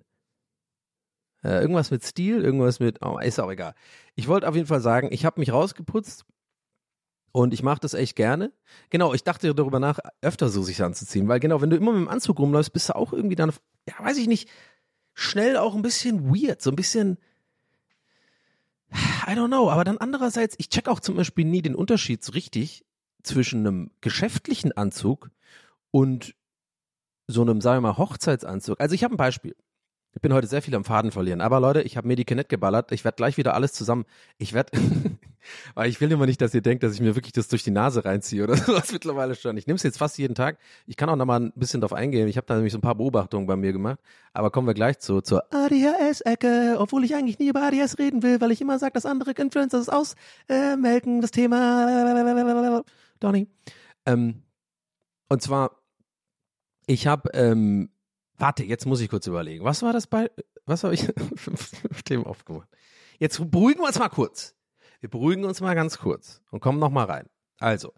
Äh, 1.44 1.60
irgendwas 1.60 1.92
mit 1.92 2.04
Stil, 2.04 2.44
irgendwas 2.44 2.80
mit, 2.80 3.02
oh, 3.04 3.20
ist 3.20 3.40
auch 3.40 3.52
egal. 3.52 3.76
Ich 4.16 4.28
wollte 4.28 4.48
auf 4.48 4.56
jeden 4.56 4.68
Fall 4.68 4.80
sagen, 4.80 5.10
ich 5.12 5.26
habe 5.26 5.40
mich 5.40 5.52
rausgeputzt 5.52 6.26
und 7.34 7.54
ich 7.54 7.62
mache 7.62 7.82
das 7.82 7.94
echt 7.94 8.16
gerne. 8.16 8.54
Genau, 8.90 9.14
ich 9.14 9.24
dachte 9.24 9.54
darüber 9.54 9.80
nach, 9.80 10.00
öfter 10.22 10.50
so 10.50 10.64
sich 10.64 10.82
anzuziehen, 10.82 11.28
weil 11.28 11.40
genau, 11.40 11.62
wenn 11.62 11.70
du 11.70 11.76
immer 11.76 11.92
mit 11.92 12.02
dem 12.02 12.08
Anzug 12.08 12.40
rumläufst, 12.40 12.72
bist 12.72 12.90
du 12.90 12.96
auch 12.96 13.12
irgendwie 13.12 13.36
dann, 13.36 13.52
ja, 13.88 13.96
weiß 14.00 14.18
ich 14.18 14.28
nicht, 14.28 14.50
schnell 15.14 15.58
auch 15.58 15.76
ein 15.76 15.82
bisschen 15.82 16.34
weird, 16.34 16.62
so 16.62 16.70
ein 16.70 16.76
bisschen, 16.76 17.18
I 19.28 19.32
don't 19.32 19.48
know, 19.48 19.70
aber 19.70 19.84
dann 19.84 19.98
andererseits, 19.98 20.56
ich 20.58 20.70
check 20.70 20.88
auch 20.88 21.00
zum 21.00 21.16
Beispiel 21.16 21.46
nie 21.46 21.62
den 21.62 21.76
Unterschied 21.76 22.24
so 22.24 22.32
richtig 22.34 22.86
zwischen 23.24 23.66
einem 23.66 23.92
geschäftlichen 24.02 24.72
Anzug 24.74 25.32
und 25.92 26.36
so 27.28 27.42
einem, 27.42 27.62
sagen 27.62 27.84
wir 27.84 27.92
mal, 27.92 27.98
Hochzeitsanzug. 27.98 28.80
Also 28.80 28.96
ich 28.96 29.04
habe 29.04 29.14
ein 29.16 29.18
Beispiel. 29.18 29.56
Ich 30.16 30.22
bin 30.22 30.32
heute 30.32 30.46
sehr 30.46 30.62
viel 30.62 30.76
am 30.76 30.84
Faden 30.84 31.12
verlieren. 31.12 31.42
Aber 31.42 31.60
Leute, 31.60 31.82
ich 31.82 31.98
habe 31.98 32.08
Medicanet 32.08 32.48
geballert. 32.48 32.92
Ich 32.92 33.04
werde 33.04 33.16
gleich 33.16 33.38
wieder 33.38 33.56
alles 33.56 33.74
zusammen. 33.74 34.06
Ich 34.38 34.54
werde, 34.54 34.72
weil 35.74 35.90
ich 35.90 36.00
will 36.02 36.12
immer 36.12 36.28
nicht, 36.28 36.40
dass 36.40 36.54
ihr 36.54 36.62
denkt, 36.62 36.84
dass 36.84 36.94
ich 36.94 37.02
mir 37.02 37.16
wirklich 37.16 37.34
das 37.34 37.48
durch 37.48 37.64
die 37.64 37.72
Nase 37.72 38.06
reinziehe 38.06 38.44
oder 38.44 38.56
sowas 38.58 38.92
mittlerweile 38.92 39.34
schon. 39.34 39.58
Ich 39.58 39.66
nehme 39.66 39.78
es 39.78 39.84
jetzt 39.84 39.98
fast 39.98 40.20
jeden 40.20 40.36
Tag. 40.36 40.60
Ich 40.86 40.98
kann 40.98 41.10
auch 41.10 41.16
noch 41.16 41.26
mal 41.26 41.40
ein 41.40 41.52
bisschen 41.56 41.82
drauf 41.82 41.94
eingehen. 41.94 42.28
Ich 42.28 42.38
habe 42.38 42.46
da 42.46 42.54
nämlich 42.56 42.74
so 42.74 42.78
ein 42.78 42.82
paar 42.82 42.94
Beobachtungen 42.94 43.48
bei 43.48 43.56
mir 43.56 43.74
gemacht. 43.74 44.00
Aber 44.34 44.52
kommen 44.52 44.68
wir 44.68 44.76
gleich 44.76 45.00
zu, 45.00 45.22
zur 45.22 45.52
ADHS-Ecke, 45.52 46.76
obwohl 46.78 47.04
ich 47.04 47.16
eigentlich 47.16 47.40
nie 47.40 47.50
über 47.50 47.64
ADHS 47.64 47.98
reden 47.98 48.22
will, 48.22 48.40
weil 48.40 48.52
ich 48.52 48.62
immer 48.62 48.78
sage, 48.78 48.94
dass 48.94 49.08
andere 49.08 49.32
Influencer 49.32 49.80
das 49.80 49.90
ausmelken, 49.90 51.22
das 51.22 51.32
Thema. 51.32 52.84
Donny. 53.20 53.48
Ähm, 54.06 54.44
und 55.30 55.42
zwar, 55.42 55.72
ich 56.86 57.08
habe 57.08 57.30
ähm, 57.34 57.90
Warte, 58.38 58.64
jetzt 58.64 58.86
muss 58.86 59.02
ich 59.02 59.10
kurz 59.10 59.28
überlegen. 59.28 59.64
Was 59.64 59.82
war 59.82 59.94
das 59.94 60.08
bei, 60.08 60.30
was 60.66 60.84
habe 60.84 60.94
ich 60.94 61.02
für 61.36 62.04
Themen 62.04 62.26
aufgemacht? 62.26 62.68
Jetzt 63.20 63.40
beruhigen 63.52 63.82
wir 63.82 63.88
uns 63.88 64.00
mal 64.00 64.10
kurz. 64.10 64.56
Wir 65.00 65.10
beruhigen 65.10 65.46
uns 65.46 65.62
mal 65.62 65.76
ganz 65.76 65.98
kurz 65.98 66.42
und 66.52 66.62
kommen 66.62 66.80
nochmal 66.80 67.06
rein. 67.06 67.28
Also, 67.60 67.94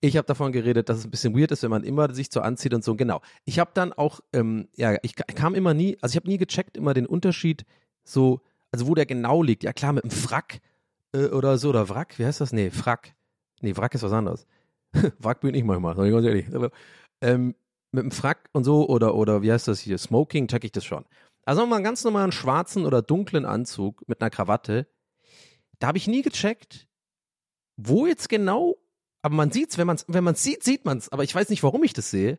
ich 0.00 0.16
habe 0.16 0.26
davon 0.26 0.52
geredet, 0.52 0.88
dass 0.88 0.98
es 0.98 1.04
ein 1.04 1.10
bisschen 1.10 1.38
weird 1.38 1.50
ist, 1.50 1.62
wenn 1.62 1.70
man 1.70 1.84
immer 1.84 2.12
sich 2.14 2.28
so 2.30 2.40
anzieht 2.40 2.74
und 2.74 2.82
so. 2.82 2.94
Genau. 2.96 3.20
Ich 3.44 3.58
habe 3.58 3.70
dann 3.74 3.92
auch, 3.92 4.20
ähm, 4.32 4.68
ja, 4.74 4.96
ich 5.02 5.14
kam 5.14 5.54
immer 5.54 5.74
nie, 5.74 5.98
also 6.00 6.12
ich 6.12 6.16
habe 6.16 6.28
nie 6.28 6.38
gecheckt 6.38 6.76
immer 6.76 6.94
den 6.94 7.06
Unterschied, 7.06 7.64
so, 8.02 8.40
also 8.72 8.86
wo 8.86 8.94
der 8.94 9.06
genau 9.06 9.42
liegt. 9.42 9.62
Ja 9.62 9.72
klar, 9.72 9.92
mit 9.92 10.04
einem 10.04 10.10
Frack 10.10 10.60
äh, 11.12 11.26
oder 11.26 11.58
so, 11.58 11.68
oder 11.68 11.88
Wrack, 11.88 12.18
wie 12.18 12.24
heißt 12.24 12.40
das? 12.40 12.52
Nee, 12.52 12.70
Frack. 12.70 13.14
Nee, 13.60 13.76
Wrack 13.76 13.94
ist 13.94 14.02
was 14.02 14.12
anderes. 14.12 14.46
Wrack 15.18 15.40
bin 15.40 15.54
ich 15.54 15.64
manchmal, 15.64 15.94
sag 15.94 16.06
ich 16.06 16.12
ganz 16.12 16.26
ehrlich. 16.26 16.54
Aber, 16.54 16.70
ähm, 17.20 17.54
mit 17.92 18.04
dem 18.04 18.10
Frack 18.10 18.48
und 18.52 18.64
so 18.64 18.88
oder, 18.88 19.14
oder 19.14 19.42
wie 19.42 19.52
heißt 19.52 19.68
das 19.68 19.80
hier, 19.80 19.98
Smoking, 19.98 20.48
check 20.48 20.64
ich 20.64 20.72
das 20.72 20.84
schon. 20.84 21.04
Also 21.44 21.66
mal 21.66 21.76
einen 21.76 21.84
ganz 21.84 22.04
normalen 22.04 22.32
schwarzen 22.32 22.84
oder 22.84 23.02
dunklen 23.02 23.44
Anzug 23.44 24.06
mit 24.06 24.20
einer 24.20 24.30
Krawatte. 24.30 24.86
Da 25.78 25.88
habe 25.88 25.98
ich 25.98 26.06
nie 26.06 26.22
gecheckt, 26.22 26.86
wo 27.76 28.06
jetzt 28.06 28.28
genau, 28.28 28.76
aber 29.22 29.34
man 29.34 29.50
sieht's, 29.50 29.78
wenn 29.78 29.86
man 29.86 29.96
es 29.96 30.04
wenn 30.08 30.24
man's 30.24 30.42
sieht, 30.42 30.62
sieht 30.62 30.84
man's, 30.84 31.08
aber 31.08 31.24
ich 31.24 31.34
weiß 31.34 31.48
nicht, 31.48 31.62
warum 31.62 31.82
ich 31.82 31.92
das 31.92 32.10
sehe. 32.10 32.38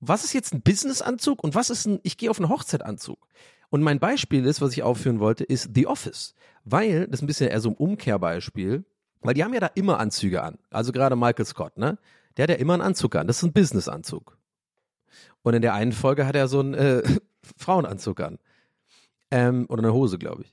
Was 0.00 0.24
ist 0.24 0.34
jetzt 0.34 0.52
ein 0.52 0.62
Businessanzug 0.62 1.42
und 1.42 1.54
was 1.54 1.70
ist 1.70 1.86
ein, 1.86 2.00
ich 2.02 2.18
gehe 2.18 2.30
auf 2.30 2.38
einen 2.38 2.50
Hochzeitanzug. 2.50 3.26
Und 3.70 3.82
mein 3.82 3.98
Beispiel 3.98 4.44
ist, 4.44 4.60
was 4.60 4.72
ich 4.72 4.82
aufführen 4.82 5.20
wollte, 5.20 5.44
ist 5.44 5.70
The 5.74 5.86
Office. 5.86 6.34
Weil, 6.64 7.06
das 7.06 7.20
ist 7.20 7.22
ein 7.22 7.26
bisschen 7.26 7.48
eher 7.48 7.60
so 7.60 7.70
ein 7.70 7.76
Umkehrbeispiel, 7.76 8.84
weil 9.22 9.34
die 9.34 9.42
haben 9.42 9.54
ja 9.54 9.60
da 9.60 9.70
immer 9.74 9.98
Anzüge 9.98 10.42
an. 10.42 10.58
Also 10.70 10.92
gerade 10.92 11.16
Michael 11.16 11.46
Scott, 11.46 11.78
ne? 11.78 11.98
Der 12.36 12.44
hat 12.44 12.50
ja 12.50 12.56
immer 12.56 12.74
einen 12.74 12.82
Anzug 12.82 13.16
an. 13.16 13.26
Das 13.26 13.38
ist 13.38 13.44
ein 13.44 13.52
Businessanzug. 13.52 14.36
Und 15.46 15.54
in 15.54 15.62
der 15.62 15.74
einen 15.74 15.92
Folge 15.92 16.26
hat 16.26 16.34
er 16.34 16.48
so 16.48 16.58
einen 16.58 16.74
äh, 16.74 17.04
Frauenanzug 17.56 18.18
an. 18.18 18.40
Ähm, 19.30 19.66
oder 19.68 19.84
eine 19.84 19.92
Hose, 19.92 20.18
glaube 20.18 20.42
ich. 20.42 20.52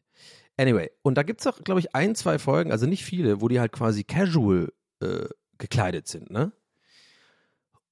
Anyway, 0.55 0.91
und 1.01 1.17
da 1.17 1.23
gibt 1.23 1.39
es 1.41 1.47
auch, 1.47 1.63
glaube 1.63 1.79
ich, 1.79 1.95
ein, 1.95 2.13
zwei 2.13 2.37
Folgen, 2.37 2.71
also 2.71 2.85
nicht 2.85 3.03
viele, 3.03 3.41
wo 3.41 3.47
die 3.47 3.59
halt 3.59 3.71
quasi 3.71 4.03
casual 4.03 4.71
äh, 4.99 5.25
gekleidet 5.57 6.07
sind, 6.07 6.29
ne? 6.29 6.51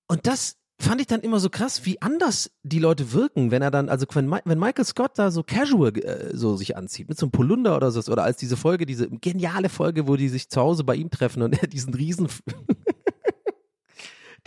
Und 0.08 0.28
das 0.28 0.58
fand 0.78 1.02
ich 1.02 1.08
dann 1.08 1.22
immer 1.22 1.40
so 1.40 1.50
krass, 1.50 1.88
wie 1.88 2.00
anders 2.04 2.52
die 2.62 2.78
Leute 2.78 3.14
wirken, 3.14 3.50
wenn 3.50 3.64
er 3.64 3.72
dann, 3.72 3.90
also 3.90 4.06
wenn, 4.14 4.30
wenn 4.30 4.60
Michael 4.60 4.86
Scott 4.86 5.18
da 5.18 5.32
so 5.32 5.42
casual 5.42 5.98
äh, 5.98 6.38
so 6.38 6.56
sich 6.56 6.78
anzieht, 6.78 7.10
mit 7.10 7.18
so 7.18 7.26
einem 7.26 7.32
Polunder 7.32 7.76
oder 7.76 7.90
so, 7.90 8.12
oder 8.12 8.24
als 8.24 8.38
diese 8.38 8.58
Folge, 8.58 8.86
diese 8.86 9.10
geniale 9.10 9.70
Folge, 9.70 10.08
wo 10.08 10.18
die 10.18 10.30
sich 10.30 10.50
zu 10.50 10.62
Hause 10.62 10.84
bei 10.84 10.94
ihm 10.96 11.10
treffen 11.10 11.42
und 11.42 11.54
er 11.64 11.68
diesen 11.68 11.96
riesen 11.96 12.28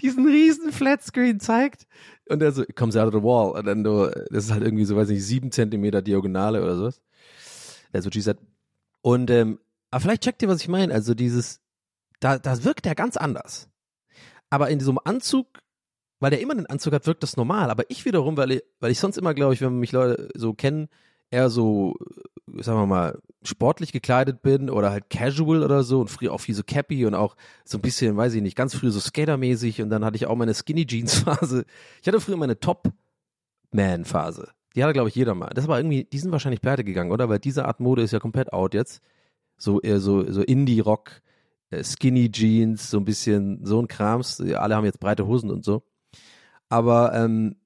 diesen 0.01 0.27
riesen 0.27 0.73
Flatscreen 0.73 1.41
zeigt. 1.41 1.87
Und 2.29 2.43
er 2.43 2.53
so, 2.53 2.65
comes 2.75 2.97
out 2.97 3.07
of 3.07 3.15
the 3.15 3.23
wall. 3.23 3.53
Und 3.53 3.67
dann 3.67 3.85
du, 3.85 4.11
das 4.31 4.45
ist 4.45 4.51
halt 4.51 4.63
irgendwie 4.63 4.85
so, 4.85 4.97
weiß 4.97 5.09
nicht, 5.09 5.25
sieben 5.25 5.53
Zentimeter 5.53 6.03
Diagonale 6.03 6.63
oder 6.63 6.77
sowas. 6.77 7.01
She 8.13 8.21
said. 8.21 8.39
Und, 9.03 9.31
ähm, 9.31 9.61
aber 9.91 10.01
vielleicht 10.01 10.23
checkt 10.23 10.43
ihr, 10.43 10.49
was 10.49 10.61
ich 10.61 10.69
meine. 10.69 10.93
Also 10.93 11.15
dieses, 11.15 11.61
da, 12.21 12.39
da 12.39 12.65
wirkt 12.65 12.87
er 12.87 12.95
ganz 12.95 13.17
anders. 13.17 13.69
Aber 14.51 14.71
in 14.71 14.79
diesem 14.79 14.99
Anzug, 15.05 15.47
weil 16.21 16.31
der 16.31 16.41
immer 16.41 16.55
den 16.55 16.67
Anzug 16.67 16.93
hat, 16.93 17.07
wirkt 17.07 17.23
das 17.23 17.37
normal. 17.37 17.71
Aber 17.71 17.89
ich 17.91 18.05
wiederum, 18.05 18.37
weil 18.37 18.53
ich, 18.53 18.63
weil 18.81 18.91
ich 18.91 18.99
sonst 18.99 19.19
immer, 19.19 19.35
glaube 19.35 19.55
ich, 19.55 19.61
wenn 19.61 19.79
mich 19.79 19.93
Leute 19.93 20.31
so 20.35 20.55
kennen, 20.55 20.89
eher 21.35 21.51
so, 21.51 21.97
sagen 22.47 22.79
wir 22.79 22.87
mal, 22.87 23.19
sportlich 23.43 23.93
gekleidet 23.93 24.41
bin 24.43 24.71
oder 24.71 24.91
halt 24.91 25.11
casual 25.11 25.63
oder 25.63 25.83
so 25.83 26.01
und 26.01 26.09
früher 26.09 26.33
auch 26.33 26.41
viel 26.41 26.55
so 26.55 26.63
Cappy 26.63 27.05
und 27.05 27.15
auch 27.15 27.37
so 27.65 27.79
ein 27.79 27.83
bisschen, 27.83 28.17
weiß 28.17 28.35
ich 28.35 28.43
nicht, 28.43 28.57
ganz 28.57 28.75
früh 28.75 28.91
so 28.91 29.01
Skatermäßig 29.01 29.83
und 29.83 29.91
dann 29.91 30.05
hatte 30.05 30.17
ich 30.17 30.27
auch 30.27 30.37
meine 30.37 30.55
Skinny 30.55 30.87
Jeans 30.87 31.19
Phase. 31.19 31.67
Ich 32.01 32.09
hatte 32.09 32.21
früher 32.21 32.37
meine 32.37 32.59
Top 32.59 32.93
Man 33.73 34.05
Phase. 34.05 34.51
Die 34.75 34.83
hatte, 34.83 34.93
glaube 34.93 35.09
ich, 35.09 35.15
jeder 35.15 35.35
mal. 35.35 35.51
Das 35.51 35.69
war 35.69 35.79
irgendwie, 35.79 36.05
die 36.05 36.19
sind 36.19 36.33
wahrscheinlich 36.33 36.61
pleite 36.61 36.85
gegangen, 36.85 37.13
oder? 37.13 37.29
Weil 37.29 37.39
diese 37.39 37.65
Art 37.67 37.81
Mode 37.81 38.03
ist 38.03 38.13
ja 38.13 38.19
komplett 38.21 38.53
out 38.53 38.75
jetzt. 38.75 39.03
So 39.57 39.81
eher 39.81 40.01
so, 40.01 40.31
so 40.31 40.43
Indie-Rock, 40.43 41.21
äh, 41.71 41.85
Skinny 41.85 42.31
Jeans, 42.31 42.91
so 42.91 42.99
ein 42.99 43.05
bisschen 43.05 43.65
so 43.65 43.81
ein 43.81 43.89
Krams. 43.89 44.41
Alle 44.41 44.75
haben 44.77 44.85
jetzt 44.85 45.01
breite 45.01 45.27
Hosen 45.27 45.51
und 45.51 45.65
so. 45.65 45.85
Aber, 46.69 47.15
ähm, 47.15 47.57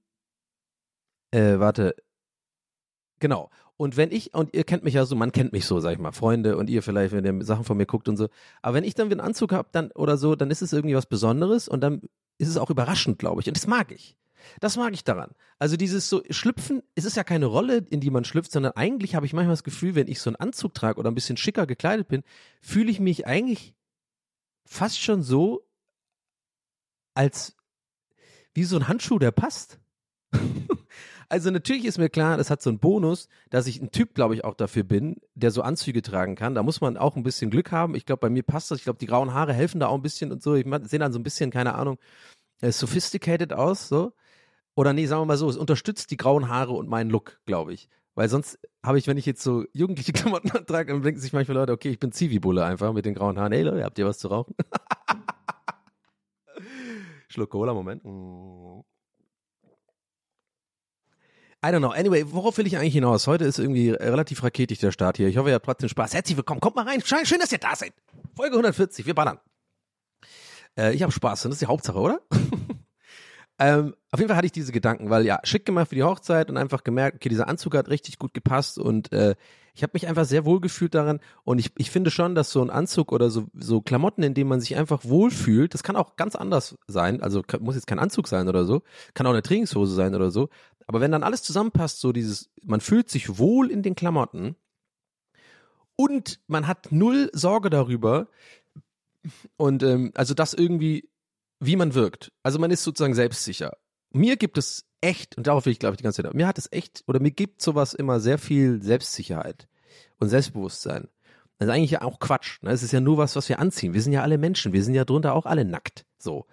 äh, 1.31 1.59
warte, 1.59 1.95
Genau. 3.21 3.51
Und 3.79 3.97
wenn 3.97 4.11
ich, 4.11 4.35
und 4.35 4.55
ihr 4.55 4.65
kennt 4.65 4.83
mich 4.83 4.95
ja 4.95 5.07
so, 5.07 5.15
man 5.15 5.31
kennt 5.31 5.53
mich 5.53 5.65
so, 5.65 5.79
sag 5.79 5.93
ich 5.93 5.99
mal, 6.01 6.11
Freunde 6.11 6.57
und 6.57 6.69
ihr 6.69 6.83
vielleicht, 6.83 7.13
wenn 7.13 7.25
ihr 7.25 7.45
Sachen 7.45 7.65
von 7.65 7.77
mir 7.77 7.87
guckt 7.87 8.09
und 8.09 8.17
so. 8.17 8.29
Aber 8.61 8.75
wenn 8.75 8.83
ich 8.83 8.95
dann 8.95 9.07
wieder 9.07 9.21
einen 9.21 9.29
Anzug 9.29 9.53
habe 9.53 9.69
dann 9.71 9.93
oder 9.93 10.17
so, 10.17 10.35
dann 10.35 10.51
ist 10.51 10.63
es 10.63 10.73
irgendwie 10.73 10.97
was 10.97 11.07
Besonderes 11.07 11.69
und 11.69 11.81
dann 11.81 12.03
ist 12.39 12.49
es 12.49 12.57
auch 12.57 12.71
überraschend, 12.71 13.21
glaube 13.21 13.41
ich. 13.41 13.47
Und 13.47 13.57
das 13.57 13.69
mag 13.69 13.93
ich. 13.93 14.17
Das 14.59 14.77
mag 14.77 14.93
ich 14.95 15.05
daran. 15.05 15.31
Also 15.61 15.77
dieses 15.77 16.09
so 16.09 16.23
Schlüpfen, 16.29 16.83
es 16.97 17.05
ist 17.05 17.17
ja 17.17 17.23
keine 17.23 17.47
Rolle, 17.47 17.87
in 17.89 18.01
die 18.01 18.11
man 18.11 18.25
schlüpft, 18.25 18.51
sondern 18.51 18.73
eigentlich 18.73 19.15
habe 19.15 19.27
ich 19.27 19.33
manchmal 19.33 19.53
das 19.53 19.63
Gefühl, 19.63 19.95
wenn 19.95 20.09
ich 20.09 20.21
so 20.21 20.31
einen 20.31 20.37
Anzug 20.37 20.75
trage 20.75 20.99
oder 20.99 21.11
ein 21.11 21.15
bisschen 21.15 21.37
schicker 21.37 21.65
gekleidet 21.65 22.09
bin, 22.09 22.25
fühle 22.61 22.91
ich 22.91 22.99
mich 22.99 23.29
eigentlich 23.29 23.75
fast 24.65 25.01
schon 25.01 25.23
so, 25.23 25.65
als 27.15 27.57
wie 28.55 28.65
so 28.65 28.77
ein 28.77 28.89
Handschuh, 28.89 29.21
der 29.21 29.31
passt. 29.31 29.79
Also 31.31 31.51
natürlich 31.51 31.85
ist 31.85 31.99
mir 31.99 32.09
klar, 32.09 32.39
das 32.39 32.49
hat 32.49 32.63
so 32.63 32.71
einen 32.71 32.79
Bonus, 32.79 33.29
dass 33.51 33.67
ich 33.67 33.83
ein 33.83 33.91
Typ, 33.91 34.15
glaube 34.15 34.35
ich, 34.35 34.45
auch 34.45 34.55
dafür 34.55 34.83
bin, 34.83 35.17
der 35.35 35.51
so 35.51 35.61
Anzüge 35.61 36.01
tragen 36.01 36.37
kann. 36.37 36.55
Da 36.55 36.63
muss 36.63 36.81
man 36.81 36.97
auch 36.97 37.17
ein 37.17 37.23
bisschen 37.23 37.51
Glück 37.51 37.71
haben. 37.71 37.95
Ich 37.95 38.07
glaube, 38.07 38.21
bei 38.21 38.31
mir 38.31 38.43
passt 38.43 38.71
das. 38.71 38.79
Ich 38.79 38.85
glaube, 38.85 38.99
die 38.99 39.07
grauen 39.07 39.35
Haare 39.35 39.53
helfen 39.53 39.79
da 39.79 39.89
auch 39.89 39.95
ein 39.95 40.03
bisschen 40.03 40.33
und 40.33 40.43
so. 40.43 40.55
Ich 40.55 40.65
sehe 40.85 40.99
dann 40.99 41.13
so 41.13 41.19
ein 41.19 41.23
bisschen, 41.23 41.51
keine 41.51 41.75
Ahnung, 41.75 41.99
äh, 42.63 42.73
sophisticated 42.73 43.53
aus, 43.53 43.89
so. 43.89 44.13
Oder 44.75 44.93
nee, 44.93 45.07
sagen 45.07 45.23
wir 45.23 45.27
mal 45.27 45.37
so, 45.37 45.51
es 45.51 45.57
unterstützt 45.57 46.11
die 46.11 46.17
grauen 46.17 46.49
Haare 46.49 46.73
und 46.73 46.89
meinen 46.89 47.11
Look, 47.11 47.41
glaube 47.45 47.75
ich. 47.75 47.89
Weil 48.15 48.29
sonst 48.29 48.59
habe 48.83 48.99
ich, 48.99 49.07
wenn 49.07 49.17
ich 49.17 49.27
jetzt 49.27 49.43
so 49.43 49.65
jugendliche 49.73 50.13
Klamotten 50.13 50.51
antrage, 50.53 50.93
dann 50.93 51.03
denken 51.03 51.21
sich 51.21 51.33
manchmal 51.33 51.59
Leute, 51.59 51.73
okay, 51.73 51.91
ich 51.91 51.99
bin 51.99 52.11
Zivi-Bulle 52.11 52.65
einfach 52.65 52.93
mit 52.93 53.05
den 53.05 53.15
grauen 53.15 53.39
Haaren. 53.39 53.53
Hey 53.53 53.63
Leute, 53.63 53.85
habt 53.85 53.99
ihr 53.99 54.07
was 54.07 54.19
zu 54.19 54.29
rauchen? 54.29 54.55
Schluck 57.29 57.51
Cola, 57.51 57.75
Moment. 57.75 58.03
I 61.65 61.71
don't 61.73 61.81
know. 61.81 61.91
Anyway, 61.91 62.25
worauf 62.31 62.57
will 62.59 62.69
ich 62.69 62.77
eigentlich 62.77 62.95
hinaus? 62.95 63.27
Heute 63.27 63.45
ist 63.45 63.59
irgendwie 63.59 63.91
relativ 63.91 64.45
raketig 64.45 64.79
der 64.79 64.93
Start 64.93 65.17
hier. 65.17 65.27
Ich 65.27 65.39
hoffe, 65.39 65.49
ihr 65.49 65.57
habt 65.57 65.65
trotzdem 65.65 65.89
Spaß. 65.89 66.15
Herzlich 66.15 66.37
willkommen. 66.37 66.61
Kommt 66.61 66.77
mal 66.77 66.87
rein. 66.87 67.03
Schön, 67.05 67.41
dass 67.41 67.51
ihr 67.51 67.59
da 67.59 67.75
seid. 67.75 67.93
Folge 68.37 68.53
140. 68.53 69.07
Wir 69.07 69.15
ballern. 69.15 69.41
Äh, 70.79 70.95
ich 70.95 71.03
habe 71.03 71.11
Spaß. 71.11 71.45
Und 71.45 71.51
das 71.51 71.57
ist 71.57 71.63
die 71.63 71.67
Hauptsache, 71.67 71.99
oder? 71.99 72.21
ähm, 73.59 73.97
auf 74.13 74.21
jeden 74.21 74.29
Fall 74.29 74.37
hatte 74.37 74.47
ich 74.47 74.53
diese 74.53 74.71
Gedanken, 74.71 75.11
weil 75.11 75.27
ja, 75.27 75.41
schick 75.43 75.67
gemacht 75.67 75.89
für 75.89 75.97
die 75.97 76.05
Hochzeit 76.05 76.49
und 76.49 76.57
einfach 76.57 76.85
gemerkt, 76.85 77.17
okay, 77.17 77.29
dieser 77.29 77.49
Anzug 77.49 77.75
hat 77.75 77.89
richtig 77.89 78.21
gut 78.21 78.35
gepasst 78.35 78.79
und 78.79 79.13
äh, 79.13 79.35
ich 79.75 79.83
habe 79.83 79.93
mich 79.95 80.07
einfach 80.09 80.25
sehr 80.25 80.45
wohl 80.45 80.61
gefühlt 80.61 80.95
daran 80.95 81.21
und 81.45 81.59
ich, 81.59 81.73
ich 81.77 81.91
finde 81.91 82.11
schon, 82.11 82.35
dass 82.35 82.51
so 82.51 82.63
ein 82.63 82.71
Anzug 82.71 83.13
oder 83.13 83.31
so, 83.31 83.47
so 83.55 83.81
Klamotten, 83.81 84.23
in 84.23 84.35
denen 84.35 84.49
man 84.49 84.61
sich 84.61 84.77
einfach 84.77 85.05
wohlfühlt, 85.05 85.73
das 85.73 85.83
kann 85.85 85.95
auch 85.95 86.17
ganz 86.17 86.35
anders 86.35 86.77
sein, 86.89 87.23
also 87.23 87.43
muss 87.61 87.77
jetzt 87.77 87.87
kein 87.87 88.01
Anzug 88.01 88.27
sein 88.27 88.49
oder 88.49 88.65
so, 88.65 88.83
kann 89.15 89.27
auch 89.27 89.31
eine 89.31 89.43
Trainingshose 89.43 89.95
sein 89.95 90.15
oder 90.17 90.33
so, 90.33 90.49
aber 90.89 91.03
wenn 91.03 91.13
dann 91.13 91.23
alles 91.23 91.43
zusammenpasst, 91.43 92.01
so 92.01 92.13
dieses, 92.13 92.51
man 92.63 92.81
fühlt 92.81 93.11
sich 93.11 93.39
wohl 93.39 93.71
in 93.71 93.83
den 93.83 93.95
Klamotten 93.95 94.57
und 95.97 96.41
man 96.47 96.67
hat 96.67 96.91
null 96.91 97.31
Sorge 97.35 97.69
darüber 97.69 98.29
und 99.59 99.83
ähm, 99.83 100.13
also 100.15 100.33
das 100.33 100.55
irgendwie, 100.55 101.11
wie 101.61 101.77
man 101.77 101.93
wirkt. 101.95 102.33
Also 102.43 102.59
man 102.59 102.71
ist 102.71 102.85
sozusagen 102.85 103.15
selbstsicher. 103.15 103.77
Mir 104.13 104.37
gibt 104.37 104.57
es 104.57 104.87
echt, 105.03 105.37
und 105.37 105.47
darauf 105.47 105.67
will 105.67 105.73
ich 105.73 105.79
glaube 105.79 105.93
ich 105.93 105.99
die 105.99 106.05
ganze 106.05 106.23
Zeit, 106.23 106.33
mir 106.33 106.47
hat 106.47 106.57
es 106.57 106.73
echt, 106.73 107.05
oder 107.07 107.21
mir 107.21 107.33
gibt 107.33 107.61
sowas 107.61 107.93
immer 107.93 108.19
sehr 108.19 108.39
viel 108.39 108.83
Selbstsicherheit 108.83 109.69
und 110.19 110.31
Selbstbewusstsein. 110.31 111.09
Das 111.59 111.69
ist 111.69 111.75
eigentlich 111.75 111.91
ja 111.91 112.03
auch 112.03 112.19
Quatsch. 112.19 112.63
Ne? 112.63 112.71
Es 112.71 112.83
ist 112.83 112.93
ja 112.93 113.01
nur 113.01 113.19
was, 113.19 113.37
was 113.37 113.51
wir 113.51 113.59
anziehen. 113.59 113.93
Wir 113.93 114.01
sind 114.01 114.15
ja 114.15 114.23
alle 114.23 114.39
Menschen. 114.39 114.73
Wir 114.73 114.85
sind 114.85 114.95
ja 114.95 115.05
drunter 115.05 115.35
auch 115.35 115.45
alle 115.45 115.67
nackt. 115.67 116.07
So. 116.17 116.47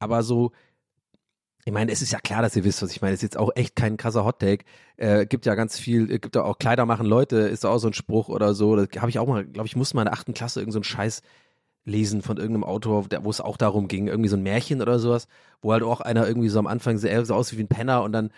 Aber 0.00 0.22
so, 0.22 0.52
ich 1.64 1.72
meine, 1.72 1.92
es 1.92 2.02
ist 2.02 2.12
ja 2.12 2.20
klar, 2.20 2.42
dass 2.42 2.56
ihr 2.56 2.64
wisst, 2.64 2.82
was 2.82 2.90
ich 2.90 3.02
meine. 3.02 3.12
Es 3.14 3.18
ist 3.18 3.34
jetzt 3.34 3.36
auch 3.36 3.50
echt 3.54 3.76
kein 3.76 3.96
krasser 3.96 4.24
Hottake. 4.24 4.64
Äh, 4.96 5.26
gibt 5.26 5.46
ja 5.46 5.54
ganz 5.54 5.78
viel, 5.78 6.10
äh, 6.10 6.18
gibt 6.18 6.34
ja 6.34 6.42
auch 6.42 6.58
Kleider 6.58 6.86
machen 6.86 7.06
Leute, 7.06 7.36
ist 7.36 7.66
auch 7.66 7.78
so 7.78 7.88
ein 7.88 7.92
Spruch 7.92 8.28
oder 8.28 8.54
so. 8.54 8.76
Da 8.76 9.00
habe 9.00 9.10
ich 9.10 9.18
auch 9.18 9.26
mal, 9.26 9.44
glaube 9.44 9.66
ich, 9.66 9.76
musste 9.76 9.96
mal 9.96 10.02
in 10.02 10.06
der 10.06 10.14
achten 10.14 10.34
Klasse 10.34 10.60
irgendeinen 10.60 10.82
so 10.84 10.88
Scheiß 10.88 11.22
lesen 11.84 12.22
von 12.22 12.36
irgendeinem 12.36 12.64
Autor, 12.64 13.06
wo 13.22 13.30
es 13.30 13.40
auch 13.40 13.56
darum 13.56 13.88
ging, 13.88 14.06
irgendwie 14.06 14.28
so 14.28 14.36
ein 14.36 14.42
Märchen 14.42 14.82
oder 14.82 14.98
sowas, 14.98 15.28
wo 15.62 15.72
halt 15.72 15.82
auch 15.82 16.00
einer 16.00 16.26
irgendwie 16.26 16.48
so 16.48 16.58
am 16.58 16.66
Anfang 16.66 16.98
sehr 16.98 17.24
so 17.24 17.34
aussieht 17.34 17.58
wie 17.58 17.64
ein 17.64 17.68
Penner 17.68 18.02
und 18.02 18.12
dann 18.12 18.30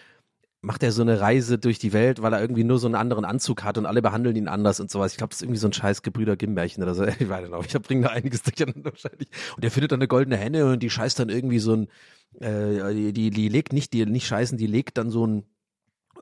macht 0.64 0.84
er 0.84 0.92
so 0.92 1.02
eine 1.02 1.20
Reise 1.20 1.58
durch 1.58 1.80
die 1.80 1.92
Welt, 1.92 2.22
weil 2.22 2.32
er 2.32 2.40
irgendwie 2.40 2.62
nur 2.62 2.78
so 2.78 2.86
einen 2.86 2.94
anderen 2.94 3.24
Anzug 3.24 3.64
hat 3.64 3.78
und 3.78 3.86
alle 3.86 4.00
behandeln 4.00 4.36
ihn 4.36 4.46
anders 4.46 4.78
und 4.78 4.92
sowas. 4.92 5.10
Ich 5.10 5.18
glaube, 5.18 5.30
das 5.30 5.38
ist 5.38 5.42
irgendwie 5.42 5.58
so 5.58 5.66
ein 5.66 5.72
scheiß 5.72 6.02
Gebrüder 6.02 6.36
Gimbärchen 6.36 6.82
oder 6.84 6.94
so. 6.94 7.04
Ich 7.18 7.28
weiß 7.28 7.48
nicht, 7.48 7.74
ich 7.74 7.82
bringe 7.82 8.02
da 8.02 8.10
einiges 8.10 8.42
durcheinander 8.42 8.92
wahrscheinlich. 8.92 9.28
Und 9.56 9.64
er 9.64 9.72
findet 9.72 9.90
dann 9.90 9.98
eine 9.98 10.06
goldene 10.06 10.36
Henne 10.36 10.66
und 10.66 10.80
die 10.80 10.90
scheißt 10.90 11.18
dann 11.18 11.30
irgendwie 11.30 11.58
so 11.58 11.74
ein, 11.74 11.88
äh, 12.40 12.94
die, 12.94 13.12
die, 13.12 13.30
die 13.30 13.48
legt 13.48 13.72
nicht, 13.72 13.92
die 13.92 14.06
nicht 14.06 14.26
scheißen, 14.26 14.58
die 14.58 14.66
legt 14.66 14.98
dann 14.98 15.10
so 15.10 15.26
ein, 15.26 15.44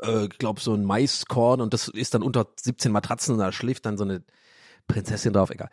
äh, 0.03 0.29
glaube, 0.29 0.61
so 0.61 0.75
ein 0.75 0.85
Maiskorn 0.85 1.61
und 1.61 1.75
das 1.75 1.89
ist 1.89 2.15
dann 2.15 2.23
unter 2.23 2.47
17 2.61 2.93
Matratzen 2.93 3.35
und 3.35 3.41
da 3.41 3.53
schläft 3.53 3.87
dann 3.87 3.99
so 3.99 4.05
eine 4.05 4.23
Prinzessin 4.87 5.33
drauf, 5.33 5.51
egal. 5.51 5.71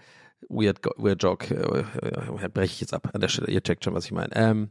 Weird, 0.50 0.86
weird 0.98 1.24
Joke, 1.24 1.54
äh, 1.54 2.46
äh, 2.46 2.50
breche 2.50 2.74
ich 2.74 2.82
jetzt 2.82 2.94
ab 2.94 3.10
an 3.14 3.22
der 3.22 3.28
Stelle. 3.28 3.52
Ihr 3.52 3.64
checkt 3.64 3.84
schon, 3.84 3.96
was 3.96 4.06
ich 4.06 4.12
meine. 4.12 4.36
Ähm, 4.36 4.70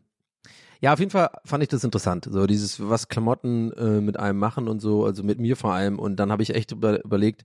ja, 0.81 0.93
auf 0.93 0.99
jeden 0.99 1.11
Fall 1.11 1.31
fand 1.45 1.63
ich 1.63 1.69
das 1.69 1.85
interessant. 1.85 2.29
So 2.31 2.47
dieses, 2.47 2.89
was 2.89 3.09
Klamotten 3.09 3.73
äh, 3.73 4.01
mit 4.01 4.19
einem 4.19 4.39
machen 4.39 4.69
und 4.69 4.81
so, 4.81 5.05
also 5.05 5.23
mit 5.23 5.41
mir 5.41 5.57
vor 5.57 5.73
allem. 5.73 5.99
Und 5.99 6.17
dann 6.17 6.31
habe 6.31 6.43
ich 6.43 6.55
echt 6.55 6.73
über, 6.73 7.03
überlegt, 7.05 7.45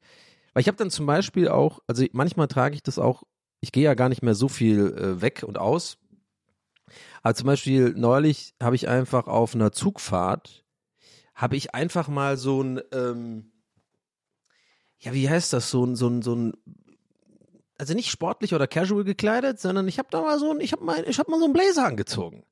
weil 0.53 0.61
ich 0.61 0.67
habe 0.67 0.77
dann 0.77 0.91
zum 0.91 1.05
Beispiel 1.05 1.47
auch, 1.47 1.79
also 1.87 2.05
manchmal 2.11 2.47
trage 2.47 2.75
ich 2.75 2.83
das 2.83 2.99
auch, 2.99 3.23
ich 3.61 3.71
gehe 3.71 3.83
ja 3.83 3.93
gar 3.93 4.09
nicht 4.09 4.21
mehr 4.21 4.35
so 4.35 4.49
viel 4.49 4.93
äh, 4.93 5.21
weg 5.21 5.43
und 5.45 5.57
aus. 5.57 5.97
Aber 7.21 7.35
zum 7.35 7.47
Beispiel 7.47 7.93
neulich 7.95 8.53
habe 8.61 8.75
ich 8.75 8.87
einfach 8.87 9.27
auf 9.27 9.55
einer 9.55 9.71
Zugfahrt, 9.71 10.63
habe 11.35 11.55
ich 11.55 11.73
einfach 11.73 12.07
mal 12.07 12.37
so 12.37 12.61
ein, 12.61 12.81
ähm, 12.91 13.51
ja, 14.99 15.13
wie 15.13 15.29
heißt 15.29 15.53
das, 15.53 15.69
so 15.69 15.85
ein, 15.85 15.95
so 15.95 16.07
ein, 16.07 16.21
so 16.21 16.35
ein, 16.35 16.53
also 17.77 17.93
nicht 17.93 18.11
sportlich 18.11 18.53
oder 18.53 18.67
casual 18.67 19.03
gekleidet, 19.03 19.59
sondern 19.59 19.87
ich 19.87 19.97
habe 19.97 20.09
da 20.11 20.21
mal 20.21 20.37
so 20.37 20.51
ein, 20.51 20.59
ich 20.59 20.71
habe 20.71 20.83
mal, 20.83 21.03
ich 21.07 21.17
habe 21.17 21.31
mal 21.31 21.39
so 21.39 21.45
einen 21.45 21.53
Blazer 21.53 21.85
angezogen. 21.85 22.43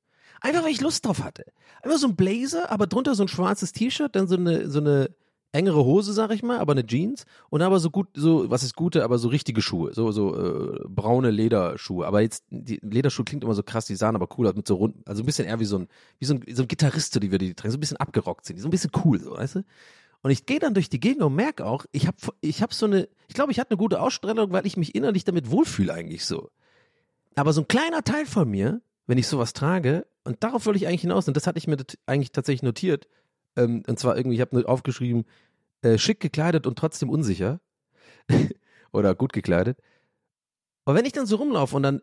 Einfach 0.42 0.64
weil 0.64 0.72
ich 0.72 0.82
Lust 0.82 1.06
drauf 1.06 1.24
hatte. 1.24 1.46
Einfach 1.82 1.98
so 1.98 2.08
ein 2.08 2.16
Blazer, 2.16 2.72
aber 2.72 2.88
drunter 2.88 3.14
so 3.16 3.24
ein 3.24 3.28
schwarzes 3.28 3.74
T-Shirt, 3.74 4.16
dann 4.16 4.28
so 4.28 4.38
eine, 4.38 4.70
so 4.70 4.80
eine 4.80 5.10
engere 5.52 5.84
Hose, 5.84 6.14
sag 6.14 6.32
ich 6.32 6.44
mal, 6.44 6.60
aber 6.60 6.74
eine 6.74 6.86
Jeans 6.86 7.26
und 7.50 7.62
aber 7.62 7.80
so 7.80 7.90
gut, 7.90 8.08
so, 8.14 8.50
was 8.50 8.64
ist 8.64 8.76
gute, 8.76 9.04
aber 9.04 9.18
so 9.18 9.30
richtige 9.30 9.62
Schuhe, 9.62 9.94
so, 9.94 10.12
so 10.12 10.36
äh, 10.36 10.80
braune 10.88 11.32
Lederschuhe. 11.32 12.06
Aber 12.06 12.22
jetzt, 12.22 12.46
die 12.50 12.80
Lederschuhe 12.84 13.26
klingt 13.26 13.44
immer 13.44 13.56
so 13.56 13.64
krass, 13.64 13.86
die 13.86 13.96
sahen 13.96 14.16
aber 14.16 14.28
cool 14.38 14.48
aus 14.48 14.56
mit 14.56 14.68
so 14.68 14.76
runden, 14.76 15.02
also 15.06 15.24
ein 15.24 15.26
bisschen 15.26 15.48
eher 15.48 15.60
wie 15.60 15.66
so 15.66 15.80
ein, 15.80 15.88
wie 16.20 16.26
so 16.26 16.36
ein, 16.36 16.44
so 16.54 16.64
ein 16.64 16.68
Gitarrist, 16.68 17.22
die 17.22 17.32
wir 17.32 17.40
die 17.40 17.56
tragen, 17.56 17.72
so 17.72 17.78
ein 17.78 17.82
bisschen 17.82 17.98
abgerockt 17.98 18.46
sind, 18.46 18.60
so 18.60 18.68
ein 18.68 18.72
bisschen 18.72 18.92
cool, 19.04 19.20
so, 19.20 19.32
weißt 19.32 19.56
du? 19.56 19.64
Und 20.22 20.32
ich 20.32 20.46
gehe 20.46 20.60
dann 20.60 20.74
durch 20.74 20.90
die 20.90 21.00
Gegend 21.00 21.24
und 21.24 21.34
merke 21.34 21.66
auch, 21.66 21.86
ich 21.92 22.06
habe 22.06 22.18
ich 22.42 22.62
hab 22.62 22.74
so 22.74 22.86
eine, 22.86 23.08
ich 23.28 23.36
glaube, 23.36 23.52
ich 23.52 23.60
hatte 23.60 23.72
eine 23.72 23.78
gute 23.78 24.02
Ausstrahlung, 24.02 24.52
weil 24.52 24.68
ich 24.68 24.78
mich 24.78 24.94
innerlich 24.94 25.24
damit 25.24 25.50
wohlfühle 25.50 25.94
eigentlich 25.94 26.26
so. 26.26 26.50
Aber 27.36 27.54
so 27.54 27.62
ein 27.62 27.68
kleiner 27.68 28.04
Teil 28.04 28.26
von 28.26 28.50
mir, 28.50 28.82
wenn 29.08 29.18
ich 29.18 29.28
sowas 29.28 29.54
trage, 29.54 30.06
und 30.26 30.44
darauf 30.44 30.66
wollte 30.66 30.78
ich 30.78 30.88
eigentlich 30.88 31.02
hinaus, 31.02 31.28
und 31.28 31.38
das 31.38 31.48
hatte 31.48 31.58
ich 31.58 31.68
mir 31.68 31.78
eigentlich 32.06 32.34
tatsächlich 32.34 32.64
notiert, 32.64 33.08
ähm, 33.60 33.84
und 33.88 34.00
zwar 34.00 34.18
irgendwie, 34.18 34.36
ich 34.36 34.42
habe 34.42 34.68
aufgeschrieben, 34.68 35.26
äh, 35.82 35.98
schick 35.98 36.20
gekleidet 36.20 36.68
und 36.68 36.78
trotzdem 36.78 37.10
unsicher. 37.10 37.60
Oder 38.92 39.16
gut 39.16 39.34
gekleidet. 39.34 39.80
Aber 40.86 40.98
wenn 40.98 41.06
ich 41.06 41.14
dann 41.14 41.28
so 41.28 41.36
rumlaufe 41.36 41.76
und 41.76 41.84
dann 41.84 42.02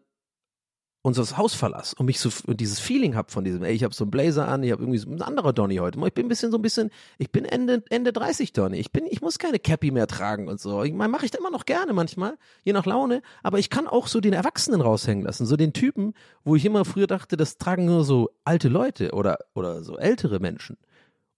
unser 1.06 1.36
Haus 1.36 1.54
verlasse 1.54 1.94
und 1.98 2.06
mich 2.06 2.18
so 2.18 2.30
und 2.46 2.60
dieses 2.60 2.80
Feeling 2.80 3.14
habe 3.14 3.30
von 3.30 3.44
diesem, 3.44 3.62
ey, 3.62 3.72
ich 3.72 3.84
habe 3.84 3.94
so 3.94 4.02
einen 4.02 4.10
Blazer 4.10 4.48
an, 4.48 4.64
ich 4.64 4.72
habe 4.72 4.82
irgendwie 4.82 4.98
so 4.98 5.08
ein 5.08 5.22
anderer 5.22 5.52
Donny 5.52 5.76
heute. 5.76 6.00
Ich 6.04 6.14
bin 6.14 6.26
ein 6.26 6.28
bisschen 6.28 6.50
so 6.50 6.58
ein 6.58 6.62
bisschen, 6.62 6.90
ich 7.18 7.30
bin 7.30 7.44
Ende 7.44 7.84
Ende 7.90 8.12
30 8.12 8.52
Donny. 8.52 8.78
Ich 8.78 8.90
bin 8.90 9.06
ich 9.06 9.20
muss 9.22 9.38
keine 9.38 9.60
Cappy 9.60 9.92
mehr 9.92 10.08
tragen 10.08 10.48
und 10.48 10.60
so. 10.60 10.82
Ich 10.82 10.92
meine, 10.92 11.10
mache 11.10 11.24
ich 11.24 11.32
immer 11.34 11.50
noch 11.50 11.64
gerne 11.64 11.92
manchmal, 11.92 12.36
je 12.64 12.72
nach 12.72 12.86
Laune, 12.86 13.22
aber 13.44 13.60
ich 13.60 13.70
kann 13.70 13.86
auch 13.86 14.08
so 14.08 14.20
den 14.20 14.32
Erwachsenen 14.32 14.80
raushängen 14.80 15.24
lassen, 15.24 15.46
so 15.46 15.56
den 15.56 15.72
Typen, 15.72 16.12
wo 16.44 16.56
ich 16.56 16.64
immer 16.64 16.84
früher 16.84 17.06
dachte, 17.06 17.36
das 17.36 17.56
tragen 17.56 17.84
nur 17.84 18.04
so 18.04 18.30
alte 18.44 18.68
Leute 18.68 19.12
oder 19.12 19.38
oder 19.54 19.84
so 19.84 19.98
ältere 19.98 20.40
Menschen. 20.40 20.76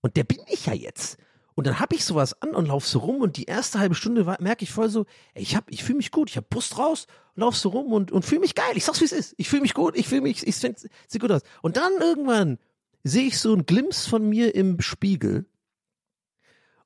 Und 0.09 0.17
der 0.17 0.25
bin 0.25 0.41
ich 0.47 0.65
ja 0.65 0.73
jetzt. 0.73 1.19
Und 1.55 1.67
dann 1.67 1.81
habe 1.81 1.95
ich 1.95 2.03
sowas 2.03 2.41
an 2.41 2.55
und 2.55 2.69
lauf 2.69 2.88
so 2.88 3.00
rum 3.00 3.21
und 3.21 3.37
die 3.37 3.45
erste 3.45 3.79
halbe 3.79 3.95
Stunde 3.95 4.25
merke 4.41 4.65
ich 4.65 4.71
voll 4.71 4.88
so, 4.88 5.05
ey, 5.35 5.43
ich 5.43 5.55
hab, 5.55 5.71
ich 5.71 5.85
fühle 5.85 5.99
mich 5.99 6.11
gut, 6.11 6.31
ich 6.31 6.38
hab 6.38 6.49
Brust 6.49 6.79
raus, 6.79 7.07
lauf 7.35 7.59
so 7.59 7.69
rum 7.69 7.93
und, 7.93 8.11
und 8.11 8.25
fühle 8.25 8.41
mich 8.41 8.55
geil. 8.55 8.71
Ich 8.75 8.87
sag's 8.87 9.03
wie 9.03 9.05
es 9.05 9.12
ist. 9.12 9.35
Ich 9.37 9.50
fühle 9.50 9.61
mich 9.61 9.75
gut, 9.75 9.99
ich 9.99 10.09
fühle 10.09 10.23
mich, 10.23 10.47
ich 10.47 10.57
sieht 10.57 11.21
gut 11.21 11.31
aus. 11.31 11.43
Und 11.61 11.77
dann 11.77 11.93
irgendwann 12.00 12.57
sehe 13.05 13.27
ich 13.27 13.38
so 13.38 13.53
ein 13.53 13.67
Glimps 13.67 14.07
von 14.07 14.27
mir 14.27 14.55
im 14.55 14.81
Spiegel. 14.81 15.45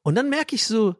Und 0.03 0.17
dann 0.17 0.29
merke 0.29 0.57
ich 0.57 0.67
so, 0.67 0.97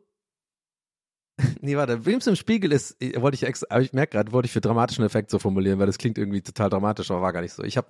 nee, 1.61 1.77
warte, 1.77 1.99
Glimps 1.99 2.27
im 2.27 2.37
Spiegel 2.37 2.73
ist, 2.73 2.97
wollte 3.17 3.35
ich 3.35 3.45
extra, 3.45 3.67
aber 3.71 3.83
ich 3.83 3.93
merke 3.93 4.13
gerade, 4.13 4.33
wollte 4.33 4.47
ich 4.47 4.53
für 4.53 4.61
dramatischen 4.61 5.05
Effekt 5.05 5.31
so 5.31 5.39
formulieren, 5.39 5.79
weil 5.79 5.87
das 5.87 5.99
klingt 5.99 6.19
irgendwie 6.19 6.43
total 6.43 6.69
dramatisch, 6.69 7.11
aber 7.11 7.23
war 7.23 7.33
gar 7.33 7.41
nicht 7.41 7.55
so. 7.55 7.63
Ich 7.63 7.77
habe 7.77 7.89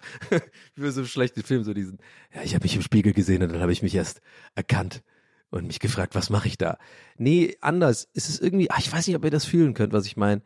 für 0.75 0.93
so 0.93 1.01
einen 1.01 1.09
schlechten 1.09 1.43
Film 1.43 1.65
so 1.65 1.75
diesen, 1.75 1.99
ja, 2.35 2.43
ich 2.43 2.55
habe 2.55 2.64
mich 2.64 2.77
im 2.77 2.83
Spiegel 2.83 3.12
gesehen 3.12 3.43
und 3.43 3.53
dann 3.53 3.61
habe 3.61 3.73
ich 3.73 3.83
mich 3.83 3.95
erst 3.95 4.21
erkannt 4.55 5.03
und 5.51 5.66
mich 5.66 5.81
gefragt, 5.81 6.14
was 6.14 6.31
mache 6.31 6.49
ich 6.49 6.57
da? 6.57 6.79
Nee, 7.16 7.57
anders. 7.61 8.09
Es 8.14 8.29
ist 8.29 8.40
irgendwie, 8.40 8.71
ach, 8.71 8.79
ich 8.79 8.93
weiß 8.93 9.07
nicht, 9.07 9.16
ob 9.16 9.25
ihr 9.25 9.31
das 9.31 9.45
fühlen 9.45 9.75
könnt, 9.75 9.93
was 9.93 10.07
ich 10.07 10.16
meine. 10.16 10.43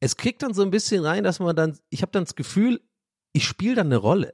Es 0.00 0.16
kriegt 0.16 0.42
dann 0.42 0.54
so 0.54 0.62
ein 0.62 0.70
bisschen 0.70 1.04
rein, 1.04 1.24
dass 1.24 1.40
man 1.40 1.56
dann, 1.56 1.78
ich 1.90 2.02
habe 2.02 2.12
dann 2.12 2.24
das 2.24 2.34
Gefühl, 2.34 2.80
ich 3.32 3.44
spiele 3.44 3.76
dann 3.76 3.86
eine 3.86 3.96
Rolle. 3.96 4.32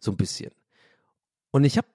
So 0.00 0.10
ein 0.12 0.16
bisschen. 0.16 0.50
Und 1.50 1.64
ich 1.64 1.76
habe 1.76 1.88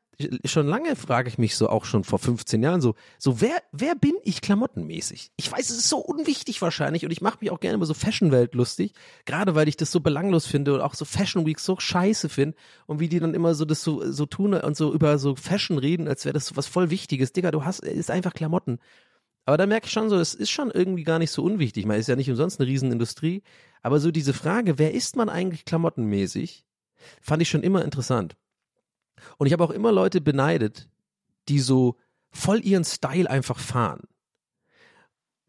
schon 0.45 0.67
lange 0.67 0.95
frage 0.95 1.29
ich 1.29 1.37
mich 1.37 1.55
so, 1.55 1.69
auch 1.69 1.85
schon 1.85 2.03
vor 2.03 2.19
15 2.19 2.61
Jahren 2.61 2.81
so, 2.81 2.95
so 3.17 3.41
wer, 3.41 3.55
wer 3.71 3.95
bin 3.95 4.13
ich 4.23 4.41
klamottenmäßig? 4.41 5.31
Ich 5.37 5.51
weiß, 5.51 5.69
es 5.69 5.77
ist 5.77 5.89
so 5.89 5.97
unwichtig 5.97 6.61
wahrscheinlich 6.61 7.05
und 7.05 7.11
ich 7.11 7.21
mache 7.21 7.37
mich 7.41 7.51
auch 7.51 7.59
gerne 7.59 7.77
über 7.77 7.85
so 7.85 7.93
Fashion-Welt 7.93 8.53
lustig, 8.53 8.93
gerade 9.25 9.55
weil 9.55 9.67
ich 9.67 9.77
das 9.77 9.91
so 9.91 9.99
belanglos 9.99 10.45
finde 10.45 10.73
und 10.75 10.81
auch 10.81 10.93
so 10.93 11.05
Fashion 11.05 11.45
Week 11.45 11.59
so 11.59 11.79
scheiße 11.79 12.29
finde 12.29 12.57
und 12.85 12.99
wie 12.99 13.09
die 13.09 13.19
dann 13.19 13.33
immer 13.33 13.55
so 13.55 13.65
das 13.65 13.83
so, 13.83 14.09
so 14.11 14.25
tun 14.25 14.53
und 14.53 14.77
so 14.77 14.93
über 14.93 15.17
so 15.17 15.35
Fashion 15.35 15.77
reden, 15.77 16.07
als 16.07 16.25
wäre 16.25 16.33
das 16.33 16.45
so 16.45 16.55
was 16.55 16.67
voll 16.67 16.89
Wichtiges. 16.89 17.33
Digga, 17.33 17.51
du 17.51 17.65
hast, 17.65 17.79
ist 17.79 18.11
einfach 18.11 18.33
Klamotten. 18.33 18.79
Aber 19.45 19.57
da 19.57 19.65
merke 19.65 19.87
ich 19.87 19.91
schon 19.91 20.09
so, 20.09 20.17
es 20.17 20.33
ist 20.33 20.51
schon 20.51 20.71
irgendwie 20.71 21.03
gar 21.03 21.19
nicht 21.19 21.31
so 21.31 21.43
unwichtig. 21.43 21.85
Man 21.85 21.99
ist 21.99 22.07
ja 22.07 22.15
nicht 22.15 22.29
umsonst 22.29 22.59
eine 22.59 22.69
Riesenindustrie. 22.69 23.43
Aber 23.81 23.99
so 23.99 24.11
diese 24.11 24.33
Frage, 24.33 24.79
wer 24.79 24.93
ist 24.93 25.17
man 25.17 25.27
eigentlich 25.27 25.65
klamottenmäßig, 25.65 26.65
fand 27.21 27.41
ich 27.41 27.49
schon 27.49 27.63
immer 27.63 27.83
interessant. 27.83 28.37
Und 29.37 29.47
ich 29.47 29.53
habe 29.53 29.63
auch 29.63 29.71
immer 29.71 29.91
Leute 29.91 30.21
beneidet, 30.21 30.89
die 31.49 31.59
so 31.59 31.97
voll 32.31 32.63
ihren 32.65 32.83
Style 32.83 33.29
einfach 33.29 33.59
fahren. 33.59 34.01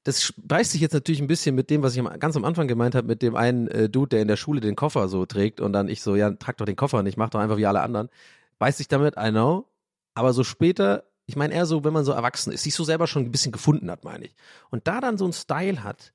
Das 0.04 0.34
beißt 0.36 0.72
sich 0.72 0.82
jetzt 0.82 0.92
natürlich 0.92 1.22
ein 1.22 1.26
bisschen 1.26 1.54
mit 1.54 1.70
dem, 1.70 1.82
was 1.82 1.96
ich 1.96 2.04
ganz 2.18 2.36
am 2.36 2.44
Anfang 2.44 2.68
gemeint 2.68 2.94
habe, 2.94 3.06
mit 3.06 3.22
dem 3.22 3.36
einen 3.36 3.68
äh, 3.68 3.88
Dude, 3.88 4.10
der 4.10 4.22
in 4.22 4.28
der 4.28 4.36
Schule 4.36 4.60
den 4.60 4.76
Koffer 4.76 5.08
so 5.08 5.24
trägt 5.24 5.60
und 5.60 5.72
dann 5.72 5.88
ich 5.88 6.02
so, 6.02 6.14
ja, 6.14 6.30
trag 6.32 6.58
doch 6.58 6.66
den 6.66 6.76
Koffer 6.76 7.02
nicht, 7.02 7.16
mach 7.16 7.30
doch 7.30 7.40
einfach 7.40 7.56
wie 7.56 7.64
alle 7.64 7.80
anderen. 7.80 8.10
Beißt 8.58 8.78
sich 8.78 8.88
damit, 8.88 9.14
I 9.18 9.30
know. 9.30 9.66
Aber 10.12 10.34
so 10.34 10.44
später, 10.44 11.04
ich 11.24 11.36
meine 11.36 11.54
eher 11.54 11.64
so, 11.64 11.84
wenn 11.84 11.94
man 11.94 12.04
so 12.04 12.12
erwachsen 12.12 12.52
ist, 12.52 12.64
sich 12.64 12.74
so 12.74 12.84
selber 12.84 13.06
schon 13.06 13.22
ein 13.22 13.30
bisschen 13.30 13.50
gefunden 13.50 13.90
hat, 13.90 14.04
meine 14.04 14.26
ich. 14.26 14.34
Und 14.70 14.86
da 14.86 15.00
dann 15.00 15.16
so 15.16 15.24
einen 15.24 15.32
Style 15.32 15.82
hat, 15.82 16.12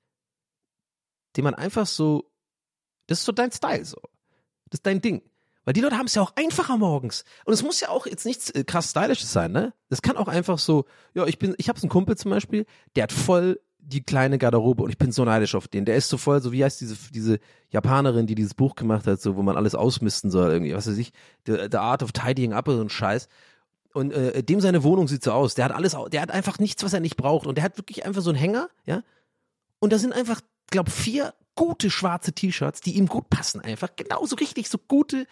den 1.36 1.44
man 1.44 1.56
einfach 1.56 1.88
so, 1.88 2.32
das 3.08 3.20
ist 3.20 3.26
so 3.26 3.32
dein 3.32 3.52
Style 3.52 3.86
so. 3.86 4.00
Das 4.70 4.78
ist 4.80 4.86
dein 4.86 5.02
Ding. 5.02 5.24
Weil 5.70 5.74
die 5.74 5.82
Leute 5.82 6.00
haben 6.00 6.08
es 6.08 6.16
ja 6.16 6.24
auch 6.24 6.34
einfacher 6.36 6.78
morgens. 6.78 7.26
Und 7.46 7.54
es 7.54 7.62
muss 7.62 7.80
ja 7.80 7.90
auch 7.90 8.08
jetzt 8.08 8.26
nichts 8.26 8.50
äh, 8.50 8.64
krass 8.64 8.90
Stylisches 8.90 9.32
sein, 9.32 9.52
ne? 9.52 9.72
Das 9.88 10.02
kann 10.02 10.18
auch 10.18 10.28
einfach 10.28 10.58
so, 10.58 10.86
ja, 11.14 11.28
ich 11.28 11.38
bin, 11.38 11.54
ich 11.60 11.70
hab's 11.70 11.84
einen 11.84 11.92
Kumpel 11.92 12.18
zum 12.18 12.32
Beispiel, 12.32 12.66
der 12.96 13.04
hat 13.04 13.12
voll 13.12 13.60
die 13.78 14.02
kleine 14.02 14.40
Garderobe 14.40 14.82
und 14.82 14.90
ich 14.90 14.98
bin 14.98 15.12
so 15.12 15.24
neidisch 15.24 15.54
auf 15.54 15.68
den. 15.68 15.86
Der 15.86 15.96
ist 15.96 16.10
so 16.10 16.18
voll, 16.18 16.42
so 16.42 16.52
wie 16.52 16.64
heißt 16.64 16.82
diese, 16.82 16.98
diese 17.14 17.38
Japanerin, 17.70 18.26
die 18.26 18.34
dieses 18.34 18.56
Buch 18.56 18.74
gemacht 18.74 19.06
hat, 19.06 19.22
so, 19.22 19.36
wo 19.36 19.44
man 19.44 19.58
alles 19.58 19.76
ausmisten 19.76 20.32
soll, 20.32 20.52
irgendwie, 20.54 20.74
was 20.74 20.88
weiß 20.88 20.98
ich, 20.98 21.12
The, 21.46 21.68
the 21.70 21.78
Art 21.78 22.02
of 22.02 22.14
Tidying 22.14 22.54
Up 22.54 22.68
und 22.68 22.92
Scheiß. 22.92 23.28
Und 23.94 24.12
äh, 24.12 24.42
dem 24.42 24.62
seine 24.62 24.82
Wohnung 24.82 25.08
sieht 25.08 25.24
so 25.24 25.34
aus. 25.34 25.54
Der 25.54 25.66
hat 25.66 25.72
alles, 25.72 25.96
der 26.12 26.22
hat 26.24 26.32
einfach 26.32 26.58
nichts, 26.58 26.84
was 26.84 26.94
er 26.94 27.00
nicht 27.00 27.16
braucht. 27.16 27.46
Und 27.46 27.60
der 27.60 27.64
hat 27.64 27.78
wirklich 27.78 28.08
einfach 28.08 28.24
so 28.24 28.32
einen 28.32 28.40
Hänger, 28.40 28.70
ja. 28.88 29.04
Und 29.78 29.94
da 29.94 30.00
sind 30.00 30.14
einfach, 30.14 30.42
glaub, 30.72 30.90
vier 30.90 31.36
gute 31.54 31.90
schwarze 31.92 32.32
T-Shirts, 32.32 32.80
die 32.80 32.96
ihm 32.96 33.08
gut 33.08 33.30
passen, 33.30 33.60
einfach. 33.60 33.90
Genauso 33.98 34.38
richtig, 34.38 34.70
so 34.70 34.78
gute, 34.78 35.28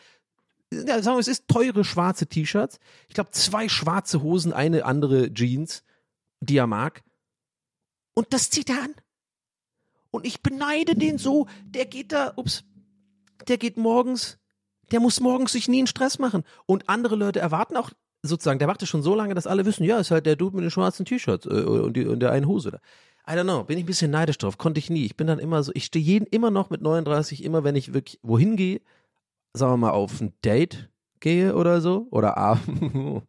ja, 0.72 1.02
sagen 1.02 1.16
wir, 1.16 1.20
es 1.20 1.28
ist 1.28 1.48
teure 1.48 1.84
schwarze 1.84 2.28
T-Shirts. 2.28 2.80
Ich 3.08 3.14
glaube, 3.14 3.32
zwei 3.32 3.70
schwarze 3.70 4.22
Hosen, 4.22 4.54
eine 4.54 4.86
andere 4.86 5.34
Jeans, 5.34 5.84
die 6.40 6.58
er 6.58 6.68
mag. 6.68 7.04
Und 8.14 8.34
das 8.34 8.50
zieht 8.50 8.70
er 8.70 8.84
an. 8.84 8.96
Und 10.12 10.26
ich 10.26 10.42
beneide 10.42 10.96
den 10.96 11.18
so, 11.18 11.48
der 11.66 11.86
geht 11.86 12.12
da, 12.12 12.34
ups, 12.36 12.64
der 13.48 13.58
geht 13.58 13.78
morgens, 13.78 14.38
der 14.92 15.00
muss 15.00 15.20
morgens 15.20 15.52
sich 15.52 15.68
nie 15.68 15.80
einen 15.80 15.88
Stress 15.88 16.20
machen. 16.20 16.44
Und 16.66 16.90
andere 16.90 17.16
Leute 17.16 17.40
erwarten 17.40 17.78
auch 17.78 17.92
sozusagen, 18.24 18.60
der 18.60 18.68
macht 18.68 18.82
es 18.82 18.90
schon 18.90 19.04
so 19.04 19.16
lange, 19.16 19.36
dass 19.36 19.48
alle 19.48 19.66
wissen, 19.66 19.84
ja, 19.84 20.00
ist 20.00 20.12
halt 20.12 20.26
der 20.26 20.36
Dude 20.36 20.56
mit 20.56 20.64
den 20.64 20.72
schwarzen 20.72 21.06
T-Shirts 21.06 21.46
äh, 21.46 21.50
und, 21.50 21.94
die, 21.94 22.06
und 22.06 22.20
der 22.20 22.32
einen 22.32 22.48
Hose 22.48 22.72
da. 22.72 22.80
I 23.30 23.36
don't 23.36 23.44
know, 23.44 23.64
bin 23.64 23.78
ich 23.78 23.84
ein 23.84 23.88
bisschen 23.88 24.12
neidisch 24.12 24.38
drauf, 24.38 24.58
konnte 24.58 24.80
ich 24.80 24.90
nie. 24.90 25.06
Ich 25.06 25.18
bin 25.18 25.28
dann 25.28 25.40
immer 25.40 25.62
so, 25.62 25.72
ich 25.76 25.86
stehe 25.86 26.04
jeden 26.04 26.26
immer 26.28 26.50
noch 26.50 26.70
mit 26.70 26.82
39, 26.82 27.44
immer 27.44 27.64
wenn 27.64 27.76
ich 27.76 27.94
wirklich 27.94 28.20
wohin 28.24 28.56
gehe, 28.56 28.82
sagen 29.58 29.74
wir 29.74 29.78
mal, 29.78 29.92
auf 29.92 30.22
ein 30.22 30.34
Date 30.44 30.90
gehe 31.20 31.56
oder 31.56 31.82
so, 31.82 32.08
oder, 32.12 32.38
ab 32.38 32.60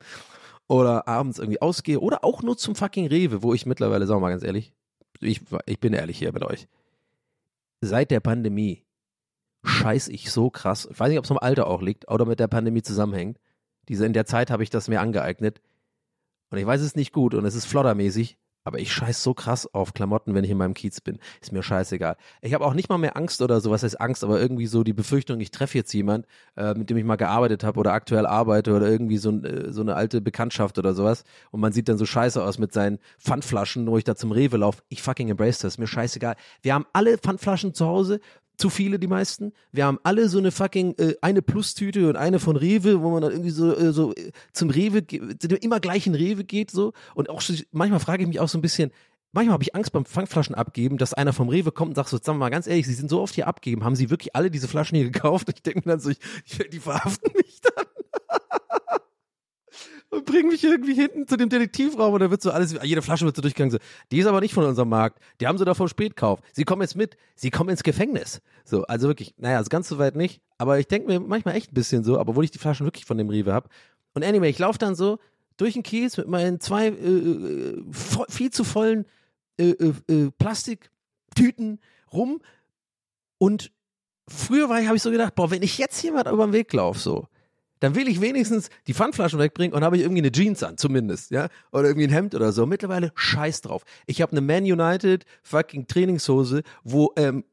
oder 0.68 1.08
abends 1.08 1.38
irgendwie 1.38 1.60
ausgehe, 1.60 2.00
oder 2.00 2.24
auch 2.24 2.42
nur 2.42 2.56
zum 2.56 2.74
fucking 2.74 3.06
Rewe, 3.06 3.42
wo 3.42 3.54
ich 3.54 3.66
mittlerweile, 3.66 4.06
sagen 4.06 4.18
wir 4.18 4.26
mal 4.26 4.30
ganz 4.30 4.44
ehrlich, 4.44 4.72
ich, 5.20 5.40
ich 5.66 5.80
bin 5.80 5.92
ehrlich 5.92 6.18
hier 6.18 6.32
mit 6.32 6.44
euch. 6.44 6.68
Seit 7.80 8.10
der 8.10 8.20
Pandemie 8.20 8.84
scheiß 9.64 10.08
ich 10.08 10.30
so 10.30 10.50
krass, 10.50 10.88
ich 10.90 10.98
weiß 10.98 11.08
nicht, 11.08 11.18
ob 11.18 11.24
es 11.24 11.30
am 11.30 11.38
Alter 11.38 11.66
auch 11.66 11.82
liegt 11.82 12.10
oder 12.10 12.24
mit 12.24 12.40
der 12.40 12.48
Pandemie 12.48 12.82
zusammenhängt, 12.82 13.38
Diese, 13.88 14.06
in 14.06 14.12
der 14.12 14.26
Zeit 14.26 14.50
habe 14.50 14.62
ich 14.62 14.70
das 14.70 14.88
mir 14.88 15.00
angeeignet. 15.00 15.60
Und 16.50 16.58
ich 16.58 16.66
weiß 16.66 16.80
es 16.80 16.94
nicht 16.94 17.12
gut 17.12 17.34
und 17.34 17.44
es 17.44 17.54
ist 17.54 17.66
floddermäßig, 17.66 18.38
aber 18.68 18.78
ich 18.78 18.92
scheiß 18.92 19.22
so 19.22 19.34
krass 19.34 19.72
auf 19.74 19.94
Klamotten, 19.94 20.34
wenn 20.34 20.44
ich 20.44 20.50
in 20.50 20.58
meinem 20.58 20.74
Kiez 20.74 21.00
bin. 21.00 21.18
Ist 21.40 21.52
mir 21.52 21.62
scheißegal. 21.62 22.16
Ich 22.42 22.54
habe 22.54 22.64
auch 22.64 22.74
nicht 22.74 22.88
mal 22.88 22.98
mehr 22.98 23.16
Angst 23.16 23.42
oder 23.42 23.60
so, 23.60 23.70
was 23.70 23.82
heißt 23.82 24.00
Angst, 24.00 24.22
aber 24.22 24.40
irgendwie 24.40 24.66
so 24.66 24.84
die 24.84 24.92
Befürchtung, 24.92 25.40
ich 25.40 25.50
treffe 25.50 25.78
jetzt 25.78 25.92
jemand, 25.92 26.26
äh, 26.56 26.74
mit 26.74 26.90
dem 26.90 26.96
ich 26.96 27.04
mal 27.04 27.16
gearbeitet 27.16 27.64
habe 27.64 27.80
oder 27.80 27.92
aktuell 27.92 28.26
arbeite 28.26 28.74
oder 28.76 28.88
irgendwie 28.88 29.18
so, 29.18 29.32
äh, 29.32 29.72
so 29.72 29.80
eine 29.80 29.96
alte 29.96 30.20
Bekanntschaft 30.20 30.78
oder 30.78 30.94
sowas 30.94 31.24
und 31.50 31.60
man 31.60 31.72
sieht 31.72 31.88
dann 31.88 31.98
so 31.98 32.06
scheiße 32.06 32.42
aus 32.42 32.58
mit 32.58 32.72
seinen 32.72 32.98
Pfandflaschen, 33.18 33.86
wo 33.86 33.98
ich 33.98 34.04
da 34.04 34.14
zum 34.14 34.30
Rewe 34.30 34.58
laufe. 34.58 34.82
Ich 34.88 35.02
fucking 35.02 35.30
embrace 35.30 35.58
das, 35.58 35.78
mir 35.78 35.86
scheißegal. 35.86 36.36
Wir 36.62 36.74
haben 36.74 36.86
alle 36.92 37.18
Pfandflaschen 37.18 37.74
zu 37.74 37.86
Hause, 37.86 38.20
zu 38.58 38.68
viele 38.68 38.98
die 38.98 39.06
meisten. 39.06 39.52
Wir 39.72 39.86
haben 39.86 39.98
alle 40.02 40.28
so 40.28 40.36
eine 40.38 40.50
fucking 40.50 40.94
äh, 40.98 41.14
eine 41.22 41.40
Plus-Tüte 41.40 42.08
und 42.08 42.16
eine 42.16 42.38
von 42.38 42.56
Rewe, 42.56 43.00
wo 43.02 43.10
man 43.10 43.22
dann 43.22 43.30
irgendwie 43.32 43.50
so 43.50 43.74
äh, 43.74 43.92
so 43.92 44.14
äh, 44.14 44.32
zum 44.52 44.68
Rewe 44.68 45.00
ge- 45.00 45.34
immer 45.62 45.80
gleich 45.80 46.06
in 46.06 46.14
Rewe 46.14 46.44
geht 46.44 46.70
so 46.70 46.92
und 47.14 47.30
auch 47.30 47.40
manchmal 47.72 48.00
frage 48.00 48.22
ich 48.22 48.28
mich 48.28 48.40
auch 48.40 48.48
so 48.48 48.58
ein 48.58 48.62
bisschen 48.62 48.90
Manchmal 49.32 49.52
habe 49.52 49.62
ich 49.62 49.74
Angst 49.74 49.92
beim 49.92 50.06
Pfandflaschen 50.06 50.54
abgeben, 50.54 50.96
dass 50.96 51.12
einer 51.12 51.34
vom 51.34 51.50
Rewe 51.50 51.70
kommt 51.70 51.90
und 51.90 51.94
sagt 51.96 52.08
so, 52.08 52.16
sagen 52.16 52.38
wir 52.38 52.44
mal 52.46 52.48
ganz 52.48 52.66
ehrlich, 52.66 52.86
Sie 52.86 52.94
sind 52.94 53.10
so 53.10 53.20
oft 53.20 53.34
hier 53.34 53.46
abgegeben, 53.46 53.84
haben 53.84 53.94
Sie 53.94 54.08
wirklich 54.08 54.34
alle 54.34 54.50
diese 54.50 54.68
Flaschen 54.68 54.96
hier 54.96 55.10
gekauft? 55.10 55.48
Und 55.48 55.56
ich 55.58 55.62
denke 55.62 55.80
mir 55.80 55.92
dann 55.92 56.00
so, 56.00 56.08
ich, 56.08 56.18
ich, 56.46 56.56
die 56.70 56.78
verhaften 56.78 57.30
mich 57.36 57.60
dann 57.60 57.84
und 60.10 60.24
bringen 60.24 60.48
mich 60.48 60.64
irgendwie 60.64 60.94
hinten 60.94 61.26
zu 61.26 61.36
dem 61.36 61.48
Detektivraum 61.48 62.14
und 62.14 62.20
da 62.20 62.30
wird 62.30 62.40
so 62.40 62.50
alles, 62.50 62.74
jede 62.82 63.02
Flasche 63.02 63.24
wird 63.26 63.36
so 63.36 63.42
durchgegangen, 63.42 63.70
so, 63.72 63.78
die 64.10 64.18
ist 64.18 64.26
aber 64.26 64.40
nicht 64.40 64.54
von 64.54 64.64
unserem 64.64 64.88
Markt, 64.88 65.20
die 65.40 65.46
haben 65.46 65.58
sie 65.58 65.64
da 65.64 65.74
vom 65.74 65.88
Spätkauf, 65.88 66.40
sie 66.52 66.64
kommen 66.64 66.82
jetzt 66.82 66.96
mit, 66.96 67.16
sie 67.34 67.50
kommen 67.50 67.70
ins 67.70 67.82
Gefängnis. 67.82 68.40
So, 68.64 68.84
also 68.84 69.08
wirklich, 69.08 69.34
naja, 69.36 69.58
also 69.58 69.68
ganz 69.68 69.88
so 69.88 69.98
weit 69.98 70.16
nicht, 70.16 70.40
aber 70.56 70.78
ich 70.78 70.86
denke 70.86 71.08
mir 71.08 71.20
manchmal 71.20 71.56
echt 71.56 71.72
ein 71.72 71.74
bisschen 71.74 72.04
so, 72.04 72.18
obwohl 72.18 72.44
ich 72.44 72.50
die 72.50 72.58
Flaschen 72.58 72.86
wirklich 72.86 73.04
von 73.04 73.18
dem 73.18 73.28
Rewe 73.28 73.52
habe. 73.52 73.68
Und 74.14 74.24
anyway, 74.24 74.48
ich 74.48 74.58
laufe 74.58 74.78
dann 74.78 74.94
so 74.94 75.18
durch 75.58 75.74
den 75.74 75.82
Kies 75.82 76.16
mit 76.16 76.28
meinen 76.28 76.60
zwei 76.60 76.86
äh, 76.86 76.90
äh, 76.90 77.82
vo- 77.90 78.30
viel 78.30 78.50
zu 78.50 78.64
vollen 78.64 79.04
äh, 79.58 79.70
äh, 79.70 79.92
äh, 80.08 80.30
Plastiktüten 80.38 81.80
rum 82.12 82.40
und 83.38 83.72
früher 84.28 84.68
war 84.68 84.80
ich, 84.80 84.86
habe 84.86 84.96
ich 84.96 85.02
so 85.02 85.10
gedacht, 85.10 85.34
boah, 85.34 85.50
wenn 85.50 85.62
ich 85.62 85.78
jetzt 85.78 86.02
jemand 86.02 86.28
über 86.28 86.46
den 86.46 86.52
Weg 86.52 86.72
laufe, 86.72 86.98
so, 86.98 87.28
dann 87.80 87.94
will 87.94 88.08
ich 88.08 88.20
wenigstens 88.20 88.70
die 88.86 88.94
Pfandflaschen 88.94 89.38
wegbringen 89.38 89.74
und 89.74 89.84
habe 89.84 89.96
ich 89.96 90.02
irgendwie 90.02 90.22
eine 90.22 90.32
Jeans 90.32 90.62
an, 90.62 90.76
zumindest, 90.76 91.30
ja, 91.30 91.48
oder 91.72 91.88
irgendwie 91.88 92.06
ein 92.06 92.12
Hemd 92.12 92.34
oder 92.34 92.52
so. 92.52 92.66
Mittlerweile 92.66 93.12
scheiß 93.14 93.60
drauf. 93.62 93.84
Ich 94.06 94.22
habe 94.22 94.32
eine 94.32 94.40
Man 94.40 94.64
United 94.64 95.24
fucking 95.42 95.86
Trainingshose, 95.86 96.62
wo, 96.82 97.12
ähm, 97.16 97.44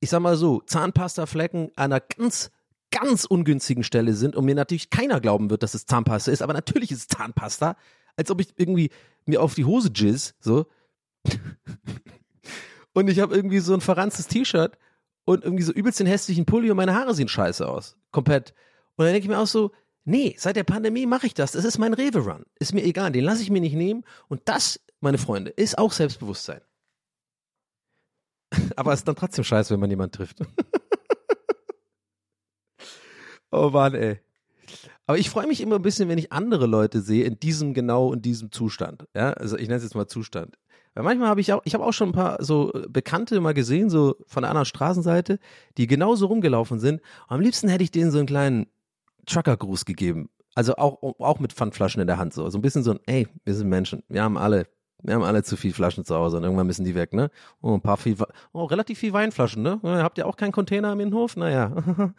ich 0.00 0.10
sag 0.10 0.20
mal 0.20 0.36
so, 0.36 0.60
Zahnpastaflecken 0.60 1.70
an 1.76 1.92
einer 1.92 2.00
ganz, 2.00 2.50
ganz 2.90 3.24
ungünstigen 3.24 3.84
Stelle 3.84 4.14
sind 4.14 4.36
und 4.36 4.44
mir 4.44 4.54
natürlich 4.54 4.90
keiner 4.90 5.20
glauben 5.20 5.50
wird, 5.50 5.62
dass 5.62 5.74
es 5.74 5.86
Zahnpasta 5.86 6.30
ist, 6.30 6.42
aber 6.42 6.52
natürlich 6.52 6.90
ist 6.90 6.98
es 6.98 7.08
Zahnpasta, 7.08 7.76
als 8.16 8.30
ob 8.30 8.40
ich 8.40 8.54
irgendwie 8.56 8.90
mir 9.26 9.42
auf 9.42 9.54
die 9.54 9.64
Hose 9.64 9.90
jizz, 9.94 10.34
so. 10.40 10.66
und 12.94 13.08
ich 13.08 13.20
habe 13.20 13.34
irgendwie 13.34 13.58
so 13.58 13.74
ein 13.74 13.80
verranztes 13.80 14.26
T-Shirt 14.26 14.78
und 15.24 15.44
irgendwie 15.44 15.62
so 15.62 15.72
übelst 15.72 16.00
den 16.00 16.06
hässlichen 16.06 16.46
Pulli 16.46 16.70
und 16.70 16.76
meine 16.76 16.94
Haare 16.94 17.14
sehen 17.14 17.28
scheiße 17.28 17.68
aus. 17.68 17.96
Komplett. 18.10 18.54
Und 18.98 19.04
dann 19.04 19.12
denke 19.12 19.26
ich 19.26 19.30
mir 19.30 19.38
auch 19.38 19.46
so, 19.46 19.70
nee, 20.04 20.34
seit 20.38 20.56
der 20.56 20.64
Pandemie 20.64 21.06
mache 21.06 21.28
ich 21.28 21.34
das. 21.34 21.52
Das 21.52 21.64
ist 21.64 21.78
mein 21.78 21.94
Rewe-Run. 21.94 22.44
Ist 22.58 22.74
mir 22.74 22.82
egal, 22.82 23.12
den 23.12 23.22
lasse 23.22 23.42
ich 23.42 23.50
mir 23.50 23.60
nicht 23.60 23.76
nehmen. 23.76 24.04
Und 24.26 24.42
das, 24.46 24.80
meine 25.00 25.18
Freunde, 25.18 25.52
ist 25.52 25.78
auch 25.78 25.92
Selbstbewusstsein. 25.92 26.60
Aber 28.76 28.92
es 28.92 29.00
ist 29.00 29.08
dann 29.08 29.14
trotzdem 29.14 29.44
scheiße, 29.44 29.72
wenn 29.72 29.78
man 29.78 29.90
jemanden 29.90 30.12
trifft. 30.12 30.40
oh 33.52 33.70
Mann, 33.70 33.94
ey. 33.94 34.18
Aber 35.06 35.16
ich 35.16 35.30
freue 35.30 35.46
mich 35.46 35.60
immer 35.60 35.76
ein 35.76 35.82
bisschen, 35.82 36.08
wenn 36.08 36.18
ich 36.18 36.32
andere 36.32 36.66
Leute 36.66 37.00
sehe 37.00 37.24
in 37.24 37.38
diesem 37.38 37.72
genau 37.72 38.12
in 38.12 38.20
diesem 38.20 38.50
Zustand. 38.50 39.06
Ja, 39.14 39.32
also 39.32 39.56
ich 39.56 39.68
nenne 39.68 39.76
es 39.76 39.84
jetzt 39.84 39.94
mal 39.94 40.08
Zustand. 40.08 40.58
Weil 40.94 41.04
manchmal 41.04 41.28
habe 41.28 41.40
ich 41.40 41.52
auch, 41.52 41.62
ich 41.64 41.74
habe 41.74 41.84
auch 41.84 41.92
schon 41.92 42.08
ein 42.08 42.12
paar 42.12 42.42
so 42.42 42.72
Bekannte 42.88 43.40
mal 43.40 43.54
gesehen, 43.54 43.90
so 43.90 44.16
von 44.26 44.42
der 44.42 44.50
anderen 44.50 44.66
Straßenseite, 44.66 45.38
die 45.76 45.86
genauso 45.86 46.26
rumgelaufen 46.26 46.80
sind. 46.80 47.00
Und 47.28 47.36
am 47.36 47.40
liebsten 47.40 47.68
hätte 47.68 47.84
ich 47.84 47.92
denen 47.92 48.10
so 48.10 48.18
einen 48.18 48.26
kleinen 48.26 48.66
Trucker-Gruß 49.28 49.84
gegeben. 49.84 50.30
Also 50.54 50.76
auch, 50.76 51.02
auch 51.20 51.38
mit 51.38 51.52
Pfandflaschen 51.52 52.00
in 52.00 52.06
der 52.06 52.18
Hand 52.18 52.34
so. 52.34 52.48
So 52.50 52.58
ein 52.58 52.62
bisschen 52.62 52.82
so 52.82 52.92
ein, 52.92 53.00
ey, 53.06 53.28
wir 53.44 53.54
sind 53.54 53.68
Menschen. 53.68 54.02
Wir 54.08 54.22
haben 54.22 54.36
alle, 54.36 54.66
wir 55.02 55.14
haben 55.14 55.22
alle 55.22 55.42
zu 55.44 55.56
viel 55.56 55.72
Flaschen 55.72 56.04
zu 56.04 56.14
Hause 56.16 56.38
und 56.38 56.44
irgendwann 56.44 56.66
müssen 56.66 56.84
die 56.84 56.94
weg, 56.94 57.12
ne? 57.12 57.30
Oh, 57.60 57.74
ein 57.74 57.80
paar 57.80 57.96
viel, 57.96 58.16
oh, 58.52 58.64
relativ 58.64 58.98
viel 58.98 59.12
Weinflaschen, 59.12 59.62
ne? 59.62 59.80
Habt 59.82 60.18
ihr 60.18 60.26
auch 60.26 60.36
keinen 60.36 60.52
Container 60.52 60.92
im 60.92 61.00
Innenhof? 61.00 61.36
Naja. 61.36 61.76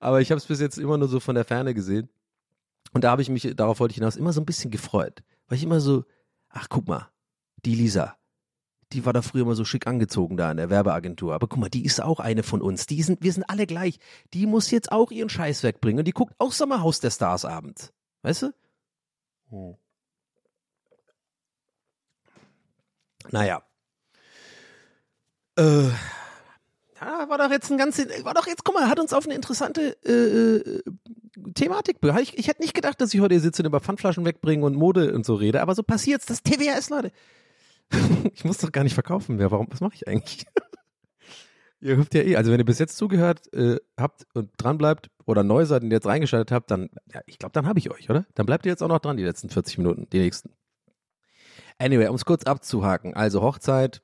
Aber 0.00 0.20
ich 0.20 0.30
habe 0.30 0.38
es 0.38 0.46
bis 0.46 0.60
jetzt 0.60 0.78
immer 0.78 0.98
nur 0.98 1.08
so 1.08 1.20
von 1.20 1.34
der 1.34 1.44
Ferne 1.44 1.74
gesehen. 1.74 2.08
Und 2.92 3.04
da 3.04 3.10
habe 3.10 3.22
ich 3.22 3.28
mich, 3.28 3.54
darauf 3.54 3.80
wollte 3.80 3.92
ich 3.92 3.96
hinaus, 3.96 4.16
immer 4.16 4.32
so 4.32 4.40
ein 4.40 4.46
bisschen 4.46 4.70
gefreut. 4.70 5.22
Weil 5.46 5.58
ich 5.58 5.64
immer 5.64 5.80
so, 5.80 6.04
ach 6.48 6.68
guck 6.68 6.88
mal, 6.88 7.08
die 7.64 7.74
Lisa, 7.74 8.16
die 8.92 9.04
war 9.04 9.12
da 9.12 9.22
früher 9.22 9.42
immer 9.42 9.54
so 9.54 9.64
schick 9.64 9.86
angezogen 9.86 10.36
da 10.36 10.50
in 10.50 10.56
der 10.56 10.70
Werbeagentur. 10.70 11.34
Aber 11.34 11.48
guck 11.48 11.58
mal, 11.58 11.68
die 11.68 11.84
ist 11.84 12.02
auch 12.02 12.20
eine 12.20 12.42
von 12.42 12.60
uns. 12.62 12.86
Die 12.86 13.02
sind, 13.02 13.22
wir 13.22 13.32
sind 13.32 13.44
alle 13.44 13.66
gleich. 13.66 13.98
Die 14.34 14.46
muss 14.46 14.70
jetzt 14.70 14.92
auch 14.92 15.10
ihren 15.10 15.28
Scheiß 15.28 15.62
wegbringen. 15.62 16.00
Und 16.00 16.04
die 16.06 16.12
guckt 16.12 16.34
auch 16.38 16.52
Sommerhaus 16.52 17.00
der 17.00 17.10
Stars 17.10 17.44
abends. 17.44 17.92
Weißt 18.22 18.42
du? 18.42 18.54
Naja. 23.30 23.62
Äh, 25.58 25.88
ja, 27.00 27.28
war 27.28 27.38
doch 27.38 27.50
jetzt 27.50 27.70
ein 27.70 27.78
ganz, 27.78 27.98
war 28.22 28.34
doch 28.34 28.46
jetzt, 28.46 28.64
guck 28.64 28.74
mal, 28.74 28.88
hat 28.88 29.00
uns 29.00 29.12
auf 29.12 29.24
eine 29.24 29.34
interessante 29.34 29.96
äh, 30.04 30.12
äh, 30.12 30.82
Thematik. 31.54 31.98
Ich, 32.20 32.38
ich 32.38 32.48
hätte 32.48 32.62
nicht 32.62 32.74
gedacht, 32.74 33.00
dass 33.00 33.12
ich 33.12 33.20
heute 33.20 33.34
hier 33.34 33.42
sitze 33.42 33.62
und 33.62 33.66
über 33.66 33.80
Pfandflaschen 33.80 34.24
wegbringen 34.24 34.64
und 34.64 34.76
Mode 34.76 35.12
und 35.14 35.26
so 35.26 35.34
rede, 35.34 35.60
aber 35.60 35.74
so 35.74 35.82
passiert's. 35.82 36.26
Das 36.26 36.42
TWS, 36.42 36.90
Leute. 36.90 37.12
ich 38.34 38.44
muss 38.44 38.58
doch 38.58 38.72
gar 38.72 38.84
nicht 38.84 38.94
verkaufen 38.94 39.36
mehr. 39.36 39.50
Warum? 39.50 39.68
Was 39.70 39.80
mache 39.80 39.94
ich 39.94 40.08
eigentlich? 40.08 40.46
ihr 41.80 41.96
hüpft 41.96 42.14
ja 42.14 42.22
eh. 42.22 42.36
Also 42.36 42.50
wenn 42.52 42.60
ihr 42.60 42.64
bis 42.64 42.78
jetzt 42.78 42.96
zugehört 42.96 43.52
äh, 43.52 43.76
habt 43.98 44.26
und 44.34 44.50
dran 44.56 44.78
bleibt 44.78 45.10
oder 45.26 45.42
neu 45.42 45.64
seid 45.64 45.82
und 45.82 45.90
jetzt 45.90 46.06
reingeschaltet 46.06 46.52
habt, 46.52 46.70
dann, 46.70 46.90
ja, 47.12 47.20
ich 47.26 47.38
glaube, 47.38 47.52
dann 47.52 47.66
habe 47.66 47.78
ich 47.78 47.90
euch, 47.90 48.08
oder? 48.08 48.26
Dann 48.34 48.46
bleibt 48.46 48.66
ihr 48.66 48.70
jetzt 48.70 48.82
auch 48.82 48.88
noch 48.88 49.00
dran, 49.00 49.16
die 49.16 49.24
letzten 49.24 49.48
40 49.48 49.78
Minuten, 49.78 50.08
die 50.12 50.18
nächsten. 50.18 50.50
Anyway, 51.78 52.08
um 52.08 52.14
es 52.14 52.24
kurz 52.24 52.44
abzuhaken. 52.44 53.14
Also 53.14 53.42
Hochzeit 53.42 54.02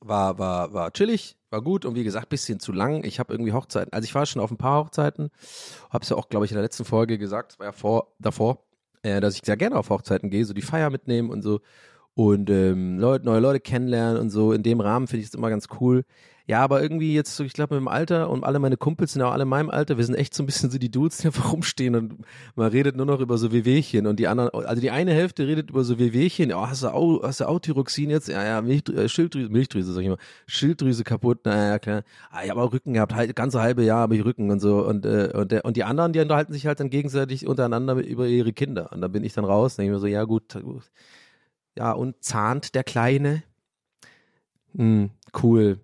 war, 0.00 0.38
war, 0.38 0.72
war 0.72 0.92
chillig, 0.92 1.36
war 1.50 1.62
gut 1.62 1.84
und 1.84 1.94
wie 1.94 2.04
gesagt, 2.04 2.28
bisschen 2.28 2.60
zu 2.60 2.72
lang. 2.72 3.04
Ich 3.04 3.18
habe 3.18 3.32
irgendwie 3.32 3.52
Hochzeiten, 3.52 3.92
also 3.92 4.04
ich 4.04 4.14
war 4.14 4.26
schon 4.26 4.42
auf 4.42 4.50
ein 4.50 4.58
paar 4.58 4.84
Hochzeiten, 4.84 5.30
hab's 5.90 6.08
ja 6.10 6.16
auch, 6.16 6.28
glaube 6.28 6.44
ich, 6.44 6.50
in 6.50 6.56
der 6.56 6.62
letzten 6.62 6.84
Folge 6.84 7.18
gesagt, 7.18 7.58
war 7.58 7.66
ja 7.66 7.72
vor, 7.72 8.14
davor, 8.18 8.66
äh, 9.02 9.20
dass 9.20 9.36
ich 9.36 9.42
sehr 9.44 9.56
gerne 9.56 9.76
auf 9.76 9.90
Hochzeiten 9.90 10.30
gehe, 10.30 10.44
so 10.44 10.52
die 10.52 10.62
Feier 10.62 10.90
mitnehmen 10.90 11.30
und 11.30 11.42
so 11.42 11.60
und 12.14 12.50
ähm, 12.50 12.98
Leute, 12.98 13.24
neue 13.24 13.40
Leute 13.40 13.60
kennenlernen 13.60 14.20
und 14.20 14.30
so. 14.30 14.52
In 14.52 14.62
dem 14.62 14.80
Rahmen 14.80 15.06
finde 15.06 15.22
ich 15.22 15.28
es 15.28 15.34
immer 15.34 15.50
ganz 15.50 15.66
cool. 15.80 16.04
Ja, 16.46 16.60
aber 16.60 16.82
irgendwie 16.82 17.14
jetzt, 17.14 17.40
ich 17.40 17.54
glaube, 17.54 17.74
mit 17.74 17.80
dem 17.80 17.88
Alter 17.88 18.28
und 18.28 18.44
alle 18.44 18.58
meine 18.58 18.76
Kumpels 18.76 19.14
sind 19.14 19.22
auch 19.22 19.32
alle 19.32 19.44
in 19.44 19.48
meinem 19.48 19.70
Alter, 19.70 19.96
wir 19.96 20.04
sind 20.04 20.14
echt 20.14 20.34
so 20.34 20.42
ein 20.42 20.46
bisschen 20.46 20.70
so 20.70 20.76
die 20.76 20.90
Dudes, 20.90 21.16
die 21.16 21.26
einfach 21.28 21.50
rumstehen 21.52 21.94
und 21.96 22.18
man 22.54 22.70
redet 22.70 22.96
nur 22.96 23.06
noch 23.06 23.20
über 23.20 23.38
so 23.38 23.50
Wehwehchen 23.50 24.06
und 24.06 24.20
die 24.20 24.28
anderen, 24.28 24.50
also 24.50 24.78
die 24.82 24.90
eine 24.90 25.12
Hälfte 25.12 25.46
redet 25.46 25.70
über 25.70 25.84
so 25.84 25.98
Wehwehchen, 25.98 26.52
oh, 26.52 26.66
hast 26.68 26.82
du 26.82 26.88
auch, 26.88 27.22
hast 27.22 27.40
du 27.40 27.48
auch 27.48 27.60
Thyroxin 27.60 28.10
jetzt? 28.10 28.28
Ja, 28.28 28.44
ja, 28.44 28.60
Milch, 28.60 28.86
äh, 28.90 29.08
Schilddrüse, 29.08 29.48
Milchdrüse, 29.48 29.94
sag 29.94 30.02
ich 30.02 30.08
mal, 30.08 30.18
Schilddrüse 30.46 31.02
kaputt, 31.02 31.46
naja, 31.46 31.78
klar. 31.78 32.02
Ah, 32.30 32.44
ich 32.44 32.50
habe 32.50 32.60
auch 32.60 32.74
Rücken 32.74 32.92
gehabt, 32.92 33.14
halt, 33.14 33.34
ganze 33.34 33.62
halbe 33.62 33.82
Jahr 33.82 34.00
habe 34.00 34.14
ich 34.14 34.24
Rücken 34.26 34.50
und 34.50 34.60
so 34.60 34.84
und, 34.86 35.06
äh, 35.06 35.30
und, 35.32 35.50
der, 35.50 35.64
und 35.64 35.78
die 35.78 35.84
anderen, 35.84 36.12
die 36.12 36.20
unterhalten 36.20 36.52
sich 36.52 36.66
halt 36.66 36.78
dann 36.78 36.90
gegenseitig 36.90 37.46
untereinander 37.46 37.94
über 37.94 38.26
ihre 38.26 38.52
Kinder 38.52 38.92
und 38.92 39.00
da 39.00 39.08
bin 39.08 39.24
ich 39.24 39.32
dann 39.32 39.46
raus, 39.46 39.76
denke 39.76 39.92
ich 39.92 39.94
mir 39.94 40.00
so, 40.00 40.06
ja 40.06 40.24
gut, 40.24 40.52
gut. 40.62 40.90
Ja 41.76 41.92
und 41.92 42.22
zahnt 42.22 42.74
der 42.74 42.84
Kleine, 42.84 43.42
hm, 44.76 45.10
cool. 45.42 45.80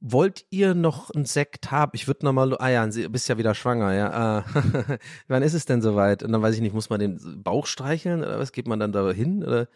Wollt 0.00 0.44
ihr 0.50 0.74
noch 0.74 1.10
einen 1.10 1.24
Sekt 1.24 1.70
haben? 1.70 1.92
Ich 1.94 2.06
würde 2.06 2.26
nochmal, 2.26 2.54
ah 2.58 2.68
ja, 2.68 2.86
du 2.86 3.08
bist 3.08 3.28
ja 3.28 3.38
wieder 3.38 3.54
schwanger, 3.54 3.94
ja. 3.94 4.10
Ah. 4.12 4.44
Wann 5.28 5.42
ist 5.42 5.54
es 5.54 5.64
denn 5.64 5.80
soweit? 5.80 6.22
Und 6.22 6.32
dann 6.32 6.42
weiß 6.42 6.54
ich 6.54 6.60
nicht, 6.60 6.74
muss 6.74 6.90
man 6.90 7.00
den 7.00 7.42
Bauch 7.42 7.66
streicheln 7.66 8.20
oder 8.20 8.38
was? 8.38 8.52
Geht 8.52 8.68
man 8.68 8.80
dann 8.80 8.92
da 8.92 9.10
hin? 9.10 9.42
Oder? 9.42 9.68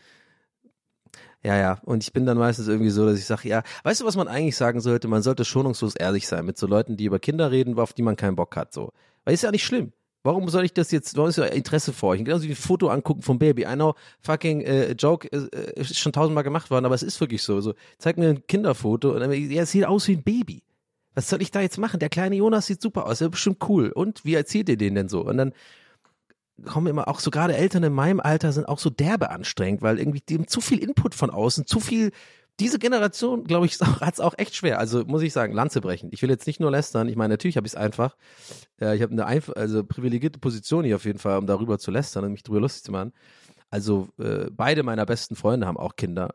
Ja, 1.43 1.57
ja. 1.57 1.79
Und 1.85 2.03
ich 2.03 2.13
bin 2.13 2.27
dann 2.27 2.37
meistens 2.37 2.69
irgendwie 2.69 2.91
so, 2.91 3.07
dass 3.07 3.19
ich 3.19 3.25
sage, 3.25 3.49
ja, 3.49 3.63
weißt 3.85 4.03
du, 4.03 4.05
was 4.05 4.17
man 4.17 4.29
eigentlich 4.29 4.57
sagen 4.57 4.81
sollte? 4.81 5.09
Man 5.09 5.23
sollte 5.23 5.47
schonungslos 5.47 5.97
ehrlich 5.97 6.29
sein 6.29 6.45
mit 6.45 6.59
so 6.59 6.67
Leuten, 6.67 6.99
die 6.99 7.07
über 7.07 7.19
Kinder 7.19 7.51
reden, 7.51 7.79
auf 7.79 7.95
die 7.95 8.03
man 8.03 8.17
keinen 8.17 8.37
Bock 8.37 8.55
hat. 8.57 8.75
So. 8.75 8.93
Weil 9.25 9.33
ist 9.33 9.43
ja 9.43 9.51
nicht 9.51 9.65
schlimm. 9.65 9.93
Warum 10.25 10.49
soll 10.49 10.65
ich 10.65 10.73
das 10.73 10.93
jetzt, 10.93 11.17
warum 11.17 11.31
ist 11.31 11.39
ja 11.39 11.45
Interesse 11.47 11.93
vor 11.93 12.11
euch? 12.11 12.25
Genauso 12.25 12.45
wie 12.45 12.51
ein 12.51 12.57
Foto 12.57 12.89
angucken 12.89 13.23
vom 13.23 13.39
Baby. 13.39 13.63
I 13.63 13.75
know, 13.75 13.95
fucking 14.21 14.61
äh, 14.61 14.93
Joke 14.93 15.29
äh, 15.33 15.81
ist 15.81 15.99
schon 15.99 16.13
tausendmal 16.13 16.45
gemacht 16.45 16.71
worden, 16.71 16.85
aber 16.85 16.95
es 16.95 17.03
ist 17.03 17.21
wirklich 17.21 17.43
so. 17.43 17.61
so 17.61 17.75
zeig 17.99 18.19
mir 18.19 18.29
ein 18.29 18.47
Kinderfoto 18.47 19.13
und 19.13 19.21
dann, 19.21 19.33
ja, 19.33 19.63
es 19.63 19.73
sieht 19.73 19.85
aus 19.85 20.07
wie 20.07 20.17
ein 20.17 20.23
Baby. 20.23 20.63
Was 21.15 21.29
soll 21.29 21.43
ich 21.43 21.51
da 21.51 21.61
jetzt 21.61 21.77
machen? 21.77 21.99
Der 21.99 22.09
kleine 22.09 22.37
Jonas 22.37 22.67
sieht 22.67 22.81
super 22.81 23.07
aus, 23.07 23.19
der 23.19 23.27
ist 23.27 23.33
bestimmt 23.33 23.69
cool. 23.69 23.91
Und 23.91 24.25
wie 24.25 24.35
erzählt 24.35 24.69
ihr 24.69 24.77
den 24.77 24.95
denn 24.95 25.09
so? 25.09 25.23
Und 25.25 25.37
dann 25.37 25.53
kommen 26.65 26.87
immer 26.87 27.09
auch 27.09 27.19
so 27.19 27.31
gerade 27.31 27.57
Eltern 27.57 27.83
in 27.83 27.93
meinem 27.93 28.21
Alter 28.21 28.53
sind 28.53 28.69
auch 28.69 28.79
so 28.79 28.91
derbe 28.91 29.31
anstrengend, 29.31 29.83
weil 29.83 29.99
irgendwie 29.99 30.23
haben 30.33 30.47
zu 30.47 30.61
viel 30.61 30.79
Input 30.79 31.15
von 31.15 31.31
außen, 31.31 31.67
zu 31.67 31.81
viel 31.81 32.13
diese 32.61 32.79
Generation, 32.79 33.45
glaube 33.45 33.67
ich, 33.67 33.81
hat 33.81 34.15
es 34.15 34.21
auch 34.21 34.35
echt 34.37 34.55
schwer. 34.55 34.79
Also 34.79 35.05
muss 35.05 35.23
ich 35.23 35.33
sagen, 35.33 35.53
Lanze 35.53 35.81
brechen. 35.81 36.11
Ich 36.13 36.23
will 36.23 36.31
jetzt 36.31 36.47
nicht 36.47 36.61
nur 36.61 36.71
lästern. 36.71 37.09
Ich 37.09 37.17
meine, 37.17 37.35
natürlich 37.35 37.57
habe 37.57 37.67
ich 37.67 37.73
es 37.73 37.77
einfach. 37.77 38.17
Äh, 38.81 38.97
ich 38.97 39.03
habe 39.03 39.13
eine 39.13 39.27
einf 39.27 39.51
also 39.55 39.85
privilegierte 39.85 40.39
Position 40.39 40.85
hier 40.85 40.97
auf 40.97 41.05
jeden 41.05 41.19
Fall, 41.19 41.39
um 41.39 41.47
darüber 41.47 41.79
zu 41.79 41.91
lästern 41.91 42.25
und 42.25 42.33
mich 42.33 42.43
darüber 42.43 42.61
lustig 42.61 42.85
zu 42.85 42.93
machen. 42.93 43.13
Also 43.71 44.09
äh, 44.19 44.51
beide 44.51 44.83
meiner 44.83 45.07
besten 45.07 45.35
Freunde 45.35 45.67
haben 45.67 45.79
auch 45.79 45.97
Kinder. 45.97 46.35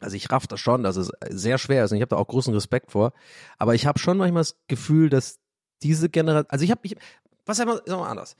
Also 0.00 0.16
ich 0.16 0.30
raff 0.30 0.46
das 0.46 0.60
schon, 0.60 0.82
dass 0.82 0.96
es 0.96 1.10
sehr 1.28 1.58
schwer 1.58 1.84
ist 1.84 1.90
und 1.90 1.96
ich 1.96 2.02
habe 2.02 2.10
da 2.10 2.16
auch 2.16 2.28
großen 2.28 2.54
Respekt 2.54 2.92
vor. 2.92 3.12
Aber 3.58 3.74
ich 3.74 3.86
habe 3.86 3.98
schon 3.98 4.16
manchmal 4.16 4.42
das 4.42 4.56
Gefühl, 4.68 5.10
dass 5.10 5.40
diese 5.82 6.08
Generation, 6.08 6.50
also 6.50 6.64
ich 6.64 6.70
habe, 6.70 6.80
ich, 6.84 6.96
was 7.44 7.58
wir, 7.58 7.66
sagen 7.66 7.86
wir 7.86 8.08
anders. 8.08 8.36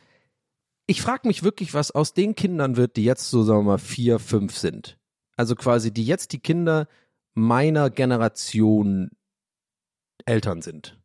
Ich 0.87 1.03
frage 1.03 1.29
mich 1.29 1.43
wirklich, 1.43 1.75
was 1.75 1.91
aus 1.91 2.15
den 2.15 2.35
Kindern 2.35 2.77
wird, 2.77 2.97
die 2.97 3.05
jetzt 3.05 3.29
so, 3.29 3.43
sagen 3.43 3.61
wir 3.61 3.73
mal, 3.73 3.79
vier, 3.79 4.19
fünf 4.19 4.57
sind. 4.57 4.98
Also 5.39 5.55
quasi, 5.55 5.93
die 5.93 6.05
jetzt 6.05 6.33
die 6.33 6.41
Kinder 6.41 6.89
meiner 7.35 7.91
Generation 7.91 9.11
Eltern 10.27 10.63
sind. 10.63 10.99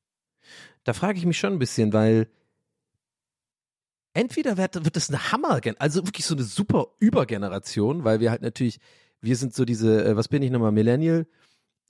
Da 0.83 0.93
frage 0.93 1.19
ich 1.19 1.25
mich 1.25 1.37
schon 1.37 1.53
ein 1.53 1.59
bisschen, 1.59 1.93
weil 1.93 2.27
entweder 4.13 4.57
wird, 4.57 4.83
wird 4.83 4.95
das 4.95 5.09
eine 5.09 5.31
Hammer, 5.31 5.61
also 5.77 6.05
wirklich 6.07 6.25
so 6.25 6.33
eine 6.33 6.43
super 6.43 6.87
Übergeneration, 6.99 8.03
weil 8.03 8.19
wir 8.19 8.31
halt 8.31 8.41
natürlich, 8.41 8.79
wir 9.21 9.35
sind 9.35 9.53
so 9.53 9.65
diese, 9.65 10.03
äh, 10.03 10.15
was 10.15 10.27
bin 10.27 10.41
ich 10.41 10.49
nochmal, 10.49 10.71
Millennial, 10.71 11.27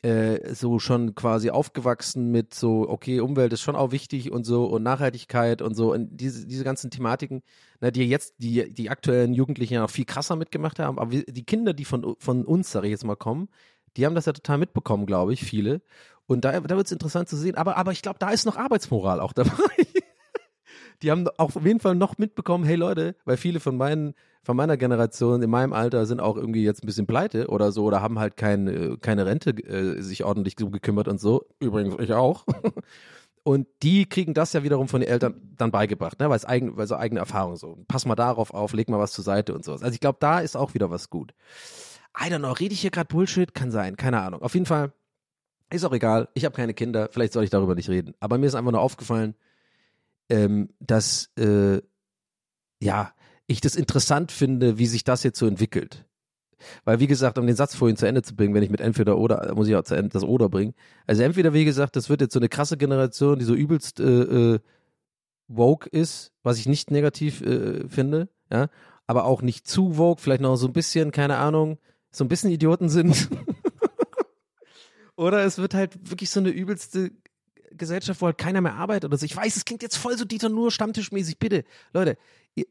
äh, 0.03 0.53
so 0.53 0.79
schon 0.79 1.15
quasi 1.15 1.49
aufgewachsen 1.49 2.29
mit 2.29 2.53
so, 2.53 2.87
okay, 2.87 3.21
Umwelt 3.21 3.53
ist 3.53 3.61
schon 3.61 3.75
auch 3.75 3.91
wichtig 3.91 4.31
und 4.31 4.43
so 4.43 4.65
und 4.65 4.83
Nachhaltigkeit 4.83 5.61
und 5.61 5.75
so 5.75 5.93
und 5.93 6.09
diese, 6.11 6.45
diese 6.45 6.63
ganzen 6.63 6.91
Thematiken, 6.91 7.41
na, 7.79 7.89
die 7.89 8.07
jetzt 8.07 8.35
die, 8.37 8.71
die 8.73 8.89
aktuellen 8.89 9.33
Jugendlichen 9.33 9.75
ja 9.75 9.81
noch 9.81 9.89
viel 9.89 10.05
krasser 10.05 10.35
mitgemacht 10.35 10.79
haben, 10.79 10.99
aber 10.99 11.15
die 11.15 11.45
Kinder, 11.45 11.73
die 11.73 11.85
von, 11.85 12.15
von 12.19 12.45
uns, 12.45 12.71
sage 12.71 12.87
ich 12.87 12.91
jetzt 12.91 13.05
mal, 13.05 13.15
kommen, 13.15 13.47
die 13.95 14.05
haben 14.05 14.15
das 14.15 14.25
ja 14.25 14.33
total 14.33 14.57
mitbekommen, 14.57 15.05
glaube 15.05 15.33
ich, 15.33 15.43
viele. 15.43 15.81
Und 16.25 16.45
da, 16.45 16.59
da 16.59 16.75
wird 16.75 16.87
es 16.87 16.91
interessant 16.91 17.29
zu 17.29 17.37
sehen. 17.37 17.55
Aber, 17.55 17.77
aber 17.77 17.91
ich 17.91 18.01
glaube, 18.01 18.19
da 18.19 18.29
ist 18.29 18.45
noch 18.45 18.57
Arbeitsmoral 18.57 19.19
auch 19.19 19.33
dabei. 19.33 19.51
die 21.01 21.11
haben 21.11 21.27
auch 21.37 21.55
auf 21.55 21.65
jeden 21.65 21.79
Fall 21.79 21.95
noch 21.95 22.17
mitbekommen, 22.17 22.63
hey 22.63 22.75
Leute, 22.75 23.15
weil 23.25 23.37
viele 23.37 23.59
von 23.59 23.77
meinen, 23.77 24.15
von 24.43 24.57
meiner 24.57 24.77
Generation 24.77 25.41
in 25.41 25.49
meinem 25.49 25.73
Alter 25.73 26.05
sind 26.05 26.19
auch 26.19 26.35
irgendwie 26.35 26.63
jetzt 26.63 26.83
ein 26.83 26.87
bisschen 26.87 27.07
pleite 27.07 27.47
oder 27.47 27.71
so 27.71 27.85
oder 27.85 28.01
haben 28.01 28.19
halt 28.19 28.37
kein, 28.37 28.97
keine 29.01 29.25
Rente 29.25 29.51
äh, 29.51 30.01
sich 30.01 30.23
ordentlich 30.23 30.55
so 30.59 30.69
gekümmert 30.69 31.07
und 31.07 31.19
so. 31.19 31.45
Übrigens 31.59 31.95
ich 31.99 32.13
auch. 32.13 32.45
Und 33.45 33.67
die 33.83 34.05
kriegen 34.05 34.33
das 34.33 34.53
ja 34.53 34.63
wiederum 34.63 34.87
von 34.87 35.01
den 35.01 35.09
Eltern 35.09 35.35
dann 35.57 35.69
beigebracht, 35.69 36.17
ne? 36.19 36.29
weil 36.29 36.37
es 36.37 36.45
eigen, 36.45 36.73
so 36.87 36.95
eigene 36.95 37.19
Erfahrung 37.19 37.57
so. 37.57 37.77
Pass 37.89 38.05
mal 38.05 38.15
darauf 38.15 38.53
auf, 38.53 38.71
leg 38.71 38.87
mal 38.87 38.99
was 38.99 39.11
zur 39.11 39.25
Seite 39.25 39.53
und 39.53 39.65
sowas. 39.65 39.83
Also 39.83 39.93
ich 39.93 39.99
glaube, 39.99 40.17
da 40.21 40.39
ist 40.39 40.55
auch 40.55 40.73
wieder 40.73 40.89
was 40.89 41.09
gut. 41.09 41.33
I 42.17 42.29
don't 42.29 42.39
know, 42.39 42.53
rede 42.53 42.73
ich 42.73 42.79
hier 42.79 42.91
gerade 42.91 43.13
Bullshit? 43.13 43.53
Kann 43.53 43.69
sein, 43.69 43.97
keine 43.97 44.21
Ahnung. 44.21 44.41
Auf 44.41 44.53
jeden 44.53 44.65
Fall 44.65 44.93
ist 45.69 45.83
auch 45.83 45.91
egal. 45.91 46.29
Ich 46.35 46.45
habe 46.45 46.55
keine 46.55 46.73
Kinder, 46.73 47.09
vielleicht 47.11 47.33
soll 47.33 47.43
ich 47.43 47.49
darüber 47.49 47.75
nicht 47.75 47.89
reden. 47.89 48.13
Aber 48.21 48.37
mir 48.37 48.45
ist 48.45 48.55
einfach 48.55 48.71
nur 48.71 48.81
aufgefallen, 48.81 49.35
ähm, 50.29 50.69
dass 50.79 51.29
äh, 51.37 51.81
ja 52.79 53.11
ich 53.47 53.61
das 53.61 53.75
interessant 53.75 54.31
finde, 54.31 54.77
wie 54.77 54.87
sich 54.87 55.03
das 55.03 55.23
jetzt 55.23 55.39
so 55.39 55.47
entwickelt. 55.47 56.05
Weil, 56.85 56.99
wie 56.99 57.07
gesagt, 57.07 57.37
um 57.37 57.45
den 57.45 57.55
Satz 57.55 57.75
vorhin 57.75 57.97
zu 57.97 58.07
Ende 58.07 58.21
zu 58.21 58.35
bringen, 58.35 58.53
wenn 58.53 58.63
ich 58.63 58.69
mit 58.69 58.79
entweder 58.79 59.17
oder, 59.17 59.53
muss 59.53 59.67
ich 59.67 59.75
auch 59.75 59.83
das 59.83 60.23
oder 60.23 60.49
bringen. 60.49 60.73
Also 61.05 61.23
entweder, 61.23 61.53
wie 61.53 61.65
gesagt, 61.65 61.95
das 61.95 62.09
wird 62.09 62.21
jetzt 62.21 62.33
so 62.33 62.39
eine 62.39 62.49
krasse 62.49 62.77
Generation, 62.77 63.39
die 63.39 63.45
so 63.45 63.53
übelst 63.53 63.99
äh, 63.99 64.53
äh, 64.53 64.59
woke 65.47 65.89
ist, 65.89 66.31
was 66.41 66.57
ich 66.57 66.67
nicht 66.67 66.91
negativ 66.91 67.41
äh, 67.41 67.87
finde, 67.89 68.29
ja, 68.51 68.69
aber 69.07 69.25
auch 69.25 69.41
nicht 69.41 69.67
zu 69.67 69.97
woke, 69.97 70.21
vielleicht 70.21 70.41
noch 70.41 70.55
so 70.55 70.67
ein 70.67 70.73
bisschen, 70.73 71.11
keine 71.11 71.37
Ahnung, 71.37 71.77
so 72.11 72.23
ein 72.23 72.29
bisschen 72.29 72.51
Idioten 72.51 72.89
sind. 72.89 73.29
oder 75.15 75.43
es 75.43 75.57
wird 75.57 75.73
halt 75.73 76.09
wirklich 76.09 76.29
so 76.29 76.39
eine 76.39 76.49
übelste 76.49 77.11
Gesellschaft, 77.71 78.21
wo 78.21 78.27
halt 78.27 78.37
keiner 78.37 78.61
mehr 78.61 78.75
arbeitet 78.75 79.05
oder 79.05 79.17
so. 79.17 79.25
Ich 79.25 79.35
weiß, 79.35 79.55
es 79.55 79.65
klingt 79.65 79.81
jetzt 79.81 79.97
voll 79.97 80.17
so 80.17 80.25
Dieter 80.25 80.49
nur 80.49 80.71
stammtischmäßig. 80.71 81.39
Bitte, 81.39 81.63
Leute, 81.91 82.17
ihr, 82.55 82.65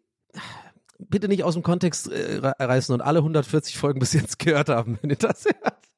bitte 1.08 1.28
nicht 1.28 1.44
aus 1.44 1.54
dem 1.54 1.62
Kontext 1.62 2.10
äh, 2.10 2.38
reißen 2.42 2.94
und 2.94 3.00
alle 3.00 3.20
140 3.20 3.76
Folgen 3.76 4.00
bis 4.00 4.12
jetzt 4.12 4.38
gehört 4.38 4.68
haben, 4.68 4.98
wenn 5.02 5.10
ihr 5.10 5.16
das 5.16 5.44
hört. 5.44 5.88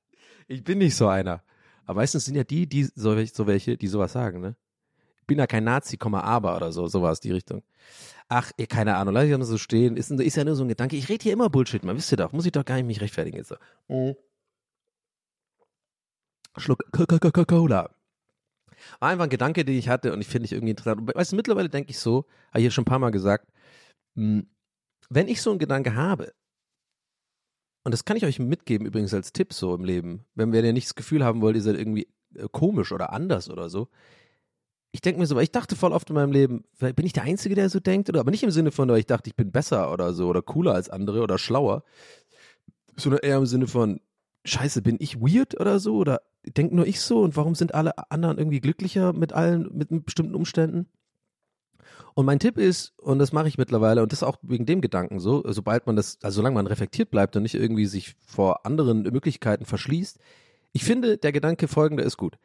Ich 0.47 0.65
bin 0.65 0.79
nicht 0.79 0.97
so 0.97 1.09
einer. 1.09 1.43
Aber 1.87 2.01
meistens 2.01 2.25
sind 2.25 2.35
ja 2.35 2.45
die, 2.45 2.67
die 2.67 2.85
so, 2.85 3.25
so 3.25 3.47
welche, 3.47 3.77
die 3.77 3.89
sowas 3.89 4.13
sagen, 4.13 4.41
ne? 4.41 4.57
Ich 5.21 5.27
bin 5.27 5.39
ja 5.39 5.47
kein 5.47 5.65
Nazi, 5.65 5.99
aber 6.01 6.57
oder 6.57 6.71
so, 6.71 6.87
sowas, 6.87 7.21
die 7.21 7.31
Richtung. 7.31 7.63
Ach, 8.29 8.53
eh, 8.59 8.67
keine 8.67 8.97
Ahnung, 8.97 9.15
lass 9.15 9.25
ich 9.25 9.31
nur 9.31 9.45
so 9.45 9.57
stehen. 9.57 9.97
Ist, 9.97 10.11
ist 10.11 10.37
ja 10.37 10.45
nur 10.45 10.55
so 10.55 10.65
ein 10.65 10.69
Gedanke. 10.69 10.97
Ich 10.97 11.09
rede 11.09 11.23
hier 11.23 11.33
immer 11.33 11.49
Bullshit, 11.49 11.83
man 11.83 11.97
wisst 11.97 12.13
ihr 12.13 12.17
doch. 12.17 12.33
Muss 12.33 12.45
ich 12.45 12.53
doch 12.53 12.65
gar 12.65 12.77
nicht 12.77 12.87
mich 12.87 13.01
rechtfertigen 13.01 13.39
jetzt 13.39 13.49
so. 13.49 13.57
Mhm. 13.89 14.17
Schluck 16.57 16.81
Coca-Cola. 16.93 17.91
War 19.01 19.09
einfach 19.09 19.25
ein 19.25 19.31
Gedanke, 19.31 19.65
den 19.65 19.77
ich 19.77 19.89
hatte 19.89 20.13
und 20.13 20.21
ich 20.21 20.27
finde 20.27 20.47
ich 20.47 20.53
irgendwie 20.53 20.71
interessant. 20.71 21.11
weißt 21.15 21.33
du, 21.33 21.37
mittlerweile 21.37 21.69
denke 21.69 21.91
ich 21.91 21.99
so, 21.99 22.27
habe 22.51 22.61
ich 22.61 22.65
ja 22.65 22.71
schon 22.71 22.83
ein 22.83 22.87
paar 22.87 22.99
Mal 22.99 23.11
gesagt, 23.11 23.49
mh, 24.15 24.41
hm, 24.41 24.47
wenn 25.11 25.29
ich 25.29 25.43
so 25.43 25.51
einen 25.51 25.59
Gedanke 25.59 25.95
habe, 25.95 26.33
und 27.85 27.93
das 27.93 28.05
kann 28.05 28.17
ich 28.17 28.25
euch 28.25 28.39
mitgeben 28.39 28.87
übrigens 28.87 29.13
als 29.13 29.33
Tipp 29.33 29.53
so 29.53 29.75
im 29.75 29.85
Leben, 29.85 30.25
wenn 30.35 30.53
wir 30.53 30.65
ja 30.65 30.73
nicht 30.73 30.87
das 30.87 30.95
Gefühl 30.95 31.25
haben 31.25 31.43
wollt, 31.43 31.57
ihr 31.57 31.63
seid 31.63 31.77
irgendwie 31.77 32.09
äh, 32.35 32.47
komisch 32.51 32.93
oder 32.93 33.13
anders 33.13 33.51
oder 33.51 33.69
so. 33.69 33.89
Ich 34.93 35.01
denke 35.01 35.21
mir 35.21 35.27
so, 35.27 35.35
weil 35.35 35.43
ich 35.43 35.51
dachte 35.51 35.77
voll 35.77 35.93
oft 35.93 36.09
in 36.09 36.15
meinem 36.15 36.33
Leben, 36.33 36.65
bin 36.79 37.05
ich 37.05 37.13
der 37.13 37.25
Einzige, 37.25 37.57
der 37.57 37.69
so 37.69 37.81
denkt, 37.81 38.09
oder 38.09 38.21
aber 38.21 38.31
nicht 38.31 38.45
im 38.45 38.53
Sinne 38.53 38.71
von, 38.71 38.89
weil 38.89 39.01
ich 39.01 39.07
dachte, 39.07 39.29
ich 39.29 39.35
bin 39.35 39.51
besser 39.51 39.93
oder 39.93 40.15
so 40.15 40.29
oder 40.29 40.41
cooler 40.41 40.73
als 40.73 40.89
andere 40.89 41.21
oder 41.21 41.37
schlauer, 41.37 41.83
sondern 42.97 43.21
eher 43.23 43.39
im 43.39 43.47
Sinne 43.47 43.67
von, 43.67 44.01
Scheiße, 44.47 44.83
bin 44.83 44.97
ich 45.01 45.21
weird 45.21 45.59
oder 45.59 45.81
so 45.81 45.97
oder 45.97 46.21
denke 46.47 46.77
nur 46.77 46.87
ich 46.87 47.01
so 47.01 47.23
und 47.23 47.37
warum 47.37 47.55
sind 47.55 47.75
alle 47.75 48.11
anderen 48.11 48.39
irgendwie 48.39 48.61
glücklicher 48.61 49.13
mit 49.15 49.33
allen 49.33 49.71
mit 49.77 50.05
bestimmten 50.05 50.35
Umständen? 50.35 50.87
Und 52.15 52.27
mein 52.27 52.39
Tipp 52.39 52.59
ist, 52.59 52.93
und 52.99 53.19
das 53.19 53.33
mache 53.33 53.49
ich 53.49 53.59
mittlerweile, 53.59 54.03
und 54.03 54.13
das 54.13 54.23
auch 54.23 54.37
wegen 54.43 54.67
dem 54.67 54.81
Gedanken 54.81 55.19
so, 55.19 55.43
sobald 55.47 55.87
man 55.87 55.97
das, 55.97 56.19
also 56.23 56.37
solange 56.37 56.55
man 56.55 56.69
reflektiert 56.69 57.11
bleibt 57.11 57.35
und 57.35 57.43
nicht 57.43 57.55
irgendwie 57.55 57.87
sich 57.87 58.15
vor 58.25 58.65
anderen 58.65 59.03
Möglichkeiten 59.03 59.65
verschließt, 59.65 60.19
ich 60.73 60.85
finde, 60.85 61.19
der 61.19 61.33
Gedanke 61.33 61.67
folgender 61.67 62.05
ist 62.05 62.17
gut. 62.17 62.39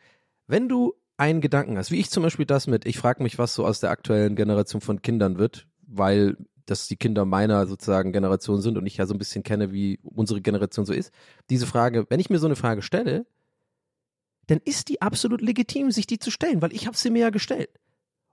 Wenn 0.47 0.69
du 0.69 0.95
einen 1.17 1.41
Gedanken 1.41 1.77
hast, 1.77 1.91
wie 1.91 1.99
ich 1.99 2.09
zum 2.09 2.23
Beispiel 2.23 2.45
das 2.45 2.65
mit, 2.65 2.85
ich 2.85 2.97
frage 2.97 3.21
mich, 3.21 3.37
was 3.37 3.53
so 3.53 3.65
aus 3.65 3.79
der 3.79 3.91
aktuellen 3.91 4.35
Generation 4.35 4.81
von 4.81 5.01
Kindern 5.01 5.37
wird, 5.37 5.67
weil 5.85 6.37
das 6.65 6.87
die 6.87 6.95
Kinder 6.95 7.25
meiner 7.25 7.67
sozusagen 7.67 8.13
Generation 8.13 8.61
sind 8.61 8.77
und 8.77 8.85
ich 8.85 8.97
ja 8.97 9.05
so 9.05 9.13
ein 9.13 9.17
bisschen 9.17 9.43
kenne, 9.43 9.71
wie 9.71 9.99
unsere 10.03 10.41
Generation 10.41 10.85
so 10.85 10.93
ist. 10.93 11.11
Diese 11.49 11.65
Frage, 11.65 12.05
wenn 12.09 12.19
ich 12.19 12.29
mir 12.29 12.39
so 12.39 12.47
eine 12.47 12.55
Frage 12.55 12.81
stelle, 12.81 13.25
dann 14.47 14.59
ist 14.63 14.89
die 14.89 15.01
absolut 15.01 15.41
legitim, 15.41 15.91
sich 15.91 16.07
die 16.07 16.19
zu 16.19 16.31
stellen, 16.31 16.61
weil 16.61 16.73
ich 16.73 16.87
habe 16.87 16.97
sie 16.97 17.09
mir 17.09 17.19
ja 17.19 17.29
gestellt. 17.29 17.69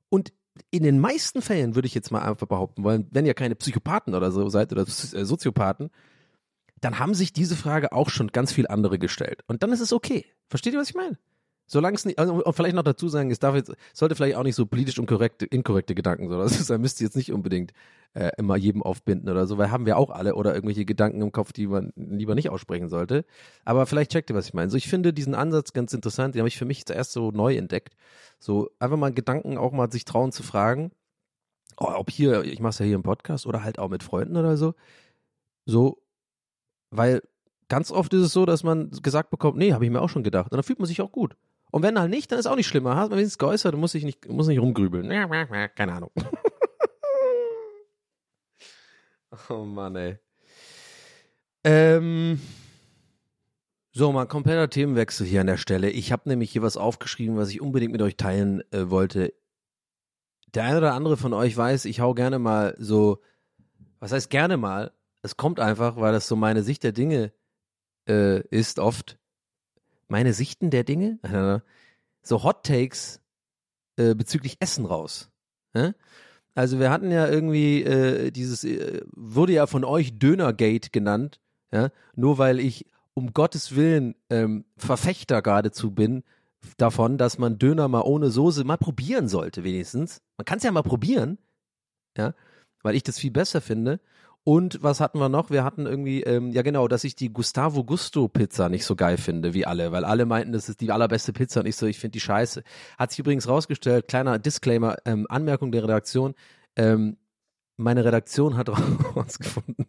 Und 0.09 0.33
in 0.70 0.82
den 0.82 0.98
meisten 0.98 1.42
Fällen 1.42 1.74
würde 1.74 1.86
ich 1.86 1.94
jetzt 1.94 2.10
mal 2.10 2.22
einfach 2.22 2.46
behaupten 2.46 2.84
wollen, 2.84 3.06
wenn 3.10 3.26
ihr 3.26 3.34
keine 3.34 3.54
Psychopathen 3.54 4.14
oder 4.14 4.30
so 4.30 4.48
seid 4.48 4.72
oder 4.72 4.82
äh, 4.82 5.24
Soziopathen, 5.24 5.90
dann 6.80 6.98
haben 6.98 7.14
sich 7.14 7.32
diese 7.32 7.56
Frage 7.56 7.92
auch 7.92 8.10
schon 8.10 8.28
ganz 8.28 8.52
viel 8.52 8.66
andere 8.66 8.98
gestellt. 8.98 9.42
Und 9.46 9.62
dann 9.62 9.72
ist 9.72 9.80
es 9.80 9.92
okay. 9.92 10.26
Versteht 10.48 10.74
ihr, 10.74 10.78
was 10.78 10.90
ich 10.90 10.94
meine? 10.94 11.18
Solange 11.66 11.96
es 11.96 12.05
nicht, 12.05 12.18
also, 12.18 12.44
und 12.44 12.55
vielleicht 12.55 12.76
noch 12.76 12.85
dazu 12.85 13.09
sagen, 13.09 13.31
es 13.31 13.40
darf 13.40 13.57
jetzt, 13.57 13.72
sollte 13.92 14.14
vielleicht 14.14 14.37
auch 14.37 14.44
nicht 14.44 14.55
so 14.55 14.66
politisch 14.66 14.98
inkorrekte, 14.98 15.46
inkorrekte 15.46 15.94
Gedanken, 15.94 16.29
so, 16.31 16.38
das 16.38 16.59
ist, 16.61 16.70
da 16.70 16.79
müsst 16.79 17.00
ihr 17.00 17.07
jetzt 17.07 17.16
nicht 17.16 17.33
unbedingt 17.33 17.72
äh, 18.14 18.31
immer 18.38 18.57
jedem 18.57 18.83
aufbinden 18.83 19.29
oder 19.29 19.46
so, 19.46 19.59
weil 19.59 19.70
haben 19.70 19.85
wir 19.85 19.98
auch 19.98 20.11
alle 20.11 20.37
oder 20.37 20.55
irgendwelche 20.55 20.85
Gedanken 20.85 21.22
im 21.22 21.33
Kopf, 21.33 21.52
die 21.52 21.66
man 21.66 21.92
lieber 21.96 22.35
nicht 22.35 22.50
aussprechen 22.50 22.88
sollte. 22.88 23.24
Aber 23.64 23.87
vielleicht 23.87 24.12
checkt 24.12 24.31
ihr, 24.31 24.37
was 24.37 24.46
ich 24.46 24.55
meine. 24.55 24.70
So, 24.70 24.76
ich 24.76 24.88
finde 24.88 25.12
diesen 25.12 25.35
Ansatz 25.35 25.72
ganz 25.72 25.92
interessant, 25.92 26.35
den 26.35 26.40
habe 26.40 26.48
ich 26.48 26.57
für 26.57 26.64
mich 26.64 26.87
zuerst 26.87 27.12
so 27.12 27.31
neu 27.33 27.57
entdeckt. 27.57 27.94
So, 28.38 28.70
einfach 28.79 28.96
mal 28.96 29.12
Gedanken 29.12 29.59
auch 29.59 29.72
mal 29.72 29.90
sich 29.90 30.05
trauen 30.05 30.33
zu 30.33 30.42
fragen, 30.42 30.92
oh, 31.79 31.92
ob 31.94 32.11
hier, 32.11 32.44
ich 32.44 32.61
mache 32.61 32.70
es 32.70 32.79
ja 32.79 32.87
hier 32.87 32.94
im 32.94 33.02
Podcast 33.02 33.46
oder 33.46 33.64
halt 33.64 33.79
auch 33.79 33.88
mit 33.88 34.02
Freunden 34.02 34.37
oder 34.37 34.57
so. 34.57 34.74
So, 35.66 36.00
weil 36.90 37.22
ganz 37.68 37.90
oft 37.90 38.12
ist 38.14 38.22
es 38.22 38.33
so, 38.33 38.46
dass 38.46 38.62
man 38.62 38.90
gesagt 39.02 39.31
bekommt, 39.31 39.59
nee, 39.59 39.72
habe 39.72 39.85
ich 39.85 39.90
mir 39.90 40.00
auch 40.00 40.09
schon 40.09 40.22
gedacht. 40.22 40.52
Und 40.52 40.57
dann 40.57 40.64
fühlt 40.64 40.79
man 40.79 40.87
sich 40.87 41.02
auch 41.02 41.12
gut. 41.12 41.37
Und 41.76 41.82
wenn 41.82 42.00
halt 42.00 42.08
nicht, 42.08 42.32
dann 42.32 42.38
ist 42.38 42.46
auch 42.46 42.56
nicht 42.56 42.68
schlimmer. 42.68 42.96
Hat 42.96 43.10
man 43.10 43.18
wenigstens 43.18 43.36
geäußert 43.36 43.76
muss 43.76 43.94
ich 43.94 44.02
nicht, 44.02 44.26
muss 44.30 44.46
nicht 44.46 44.60
rumgrübeln. 44.60 45.06
Keine 45.74 45.92
Ahnung. 45.92 46.10
oh 49.50 49.66
Mann, 49.66 49.94
ey. 49.94 50.18
Ähm. 51.64 52.40
So, 53.92 54.10
mal 54.10 54.24
kompletter 54.24 54.70
Themenwechsel 54.70 55.26
hier 55.26 55.42
an 55.42 55.48
der 55.48 55.58
Stelle. 55.58 55.90
Ich 55.90 56.12
habe 56.12 56.30
nämlich 56.30 56.50
hier 56.50 56.62
was 56.62 56.78
aufgeschrieben, 56.78 57.36
was 57.36 57.50
ich 57.50 57.60
unbedingt 57.60 57.92
mit 57.92 58.00
euch 58.00 58.16
teilen 58.16 58.62
äh, 58.72 58.88
wollte. 58.88 59.34
Der 60.54 60.64
eine 60.64 60.78
oder 60.78 60.94
andere 60.94 61.18
von 61.18 61.34
euch 61.34 61.54
weiß, 61.54 61.84
ich 61.84 62.00
hau 62.00 62.14
gerne 62.14 62.38
mal 62.38 62.74
so, 62.78 63.20
was 63.98 64.12
heißt 64.12 64.30
gerne 64.30 64.56
mal? 64.56 64.92
Es 65.20 65.36
kommt 65.36 65.60
einfach, 65.60 65.96
weil 65.96 66.14
das 66.14 66.26
so 66.26 66.36
meine 66.36 66.62
Sicht 66.62 66.84
der 66.84 66.92
Dinge 66.92 67.34
äh, 68.08 68.40
ist 68.48 68.78
oft 68.78 69.18
meine 70.08 70.32
Sichten 70.32 70.70
der 70.70 70.84
Dinge, 70.84 71.18
so 72.22 72.42
Hot 72.42 72.64
Takes 72.64 73.20
äh, 73.96 74.14
bezüglich 74.14 74.56
Essen 74.60 74.84
raus. 74.84 75.30
Ja? 75.74 75.94
Also 76.54 76.78
wir 76.80 76.90
hatten 76.90 77.10
ja 77.10 77.28
irgendwie 77.28 77.82
äh, 77.82 78.30
dieses, 78.30 78.64
äh, 78.64 79.02
wurde 79.14 79.52
ja 79.52 79.66
von 79.66 79.84
euch 79.84 80.18
Dönergate 80.18 80.90
genannt, 80.90 81.40
ja? 81.72 81.90
nur 82.14 82.38
weil 82.38 82.60
ich 82.60 82.86
um 83.14 83.32
Gottes 83.32 83.74
Willen 83.74 84.14
ähm, 84.30 84.64
Verfechter 84.76 85.40
geradezu 85.42 85.90
bin 85.90 86.22
davon, 86.76 87.18
dass 87.18 87.38
man 87.38 87.58
Döner 87.58 87.88
mal 87.88 88.02
ohne 88.02 88.30
Soße 88.30 88.64
mal 88.64 88.76
probieren 88.76 89.28
sollte, 89.28 89.64
wenigstens. 89.64 90.20
Man 90.36 90.44
kann 90.44 90.58
es 90.58 90.64
ja 90.64 90.72
mal 90.72 90.82
probieren, 90.82 91.38
ja, 92.16 92.34
weil 92.82 92.94
ich 92.94 93.02
das 93.02 93.18
viel 93.18 93.30
besser 93.30 93.60
finde. 93.60 94.00
Und 94.48 94.78
was 94.80 95.00
hatten 95.00 95.18
wir 95.18 95.28
noch? 95.28 95.50
Wir 95.50 95.64
hatten 95.64 95.87
irgendwie, 95.87 96.22
ähm, 96.22 96.52
ja 96.52 96.62
genau, 96.62 96.87
dass 96.87 97.02
ich 97.02 97.16
die 97.16 97.32
Gustavo 97.32 97.82
Gusto 97.82 98.28
Pizza 98.28 98.68
nicht 98.68 98.85
so 98.85 98.94
geil 98.94 99.16
finde 99.16 99.54
wie 99.54 99.66
alle, 99.66 99.90
weil 99.90 100.04
alle 100.04 100.24
meinten, 100.24 100.52
das 100.52 100.68
ist 100.68 100.80
die 100.80 100.92
allerbeste 100.92 101.32
Pizza 101.32 101.59
und 101.59 101.66
ich 101.66 101.74
so, 101.74 101.85
ich 101.85 101.98
finde 101.98 102.12
die 102.12 102.20
scheiße. 102.20 102.62
Hat 102.96 103.11
sich 103.11 103.18
übrigens 103.18 103.48
rausgestellt, 103.48 104.06
kleiner 104.06 104.38
Disclaimer, 104.38 104.98
ähm, 105.04 105.26
Anmerkung 105.28 105.72
der 105.72 105.82
Redaktion, 105.82 106.35
ähm, 106.76 107.16
meine 107.76 108.04
Redaktion 108.04 108.56
hat 108.56 108.68
rausgefunden, 109.16 109.85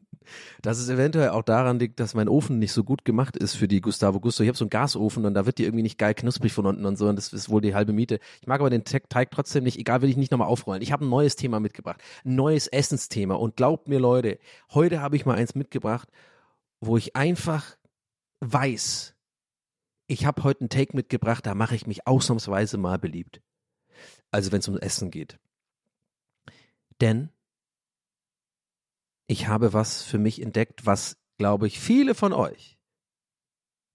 dass 0.61 0.79
es 0.79 0.89
eventuell 0.89 1.29
auch 1.29 1.43
daran 1.43 1.79
liegt, 1.79 1.99
dass 1.99 2.13
mein 2.13 2.29
Ofen 2.29 2.59
nicht 2.59 2.71
so 2.71 2.83
gut 2.83 3.05
gemacht 3.05 3.37
ist 3.37 3.55
für 3.55 3.67
die 3.67 3.81
Gustavo 3.81 4.19
Gusto. 4.19 4.43
Ich 4.43 4.49
habe 4.49 4.57
so 4.57 4.65
einen 4.65 4.69
Gasofen 4.69 5.25
und 5.25 5.33
da 5.33 5.45
wird 5.45 5.57
die 5.57 5.63
irgendwie 5.63 5.83
nicht 5.83 5.97
geil 5.97 6.13
knusprig 6.13 6.53
von 6.53 6.65
unten 6.65 6.85
und 6.85 6.97
so 6.97 7.07
und 7.07 7.15
das 7.15 7.33
ist 7.33 7.49
wohl 7.49 7.61
die 7.61 7.75
halbe 7.75 7.93
Miete. 7.93 8.19
Ich 8.41 8.47
mag 8.47 8.59
aber 8.59 8.69
den 8.69 8.83
Te- 8.83 9.07
Teig 9.07 9.31
trotzdem 9.31 9.63
nicht, 9.63 9.77
egal, 9.77 10.01
will 10.01 10.09
ich 10.09 10.17
nicht 10.17 10.31
nochmal 10.31 10.47
aufrollen. 10.47 10.81
Ich 10.81 10.91
habe 10.91 11.05
ein 11.05 11.09
neues 11.09 11.35
Thema 11.35 11.59
mitgebracht, 11.59 12.01
ein 12.25 12.35
neues 12.35 12.67
Essensthema 12.67 13.35
und 13.35 13.55
glaubt 13.55 13.87
mir 13.87 13.99
Leute, 13.99 14.39
heute 14.73 15.01
habe 15.01 15.15
ich 15.15 15.25
mal 15.25 15.35
eins 15.35 15.55
mitgebracht, 15.55 16.09
wo 16.79 16.97
ich 16.97 17.15
einfach 17.15 17.77
weiß, 18.41 19.15
ich 20.07 20.25
habe 20.25 20.43
heute 20.43 20.61
einen 20.61 20.69
Take 20.69 20.95
mitgebracht, 20.95 21.45
da 21.45 21.53
mache 21.53 21.75
ich 21.75 21.85
mich 21.85 22.07
ausnahmsweise 22.07 22.77
mal 22.77 22.97
beliebt. 22.97 23.41
Also 24.31 24.51
wenn 24.51 24.59
es 24.59 24.67
um 24.67 24.77
Essen 24.77 25.11
geht. 25.11 25.37
Denn 27.01 27.29
ich 29.27 29.47
habe 29.47 29.73
was 29.73 30.03
für 30.03 30.17
mich 30.17 30.41
entdeckt, 30.41 30.85
was, 30.85 31.17
glaube 31.37 31.67
ich, 31.67 31.79
viele 31.79 32.15
von 32.15 32.33
euch 32.33 32.77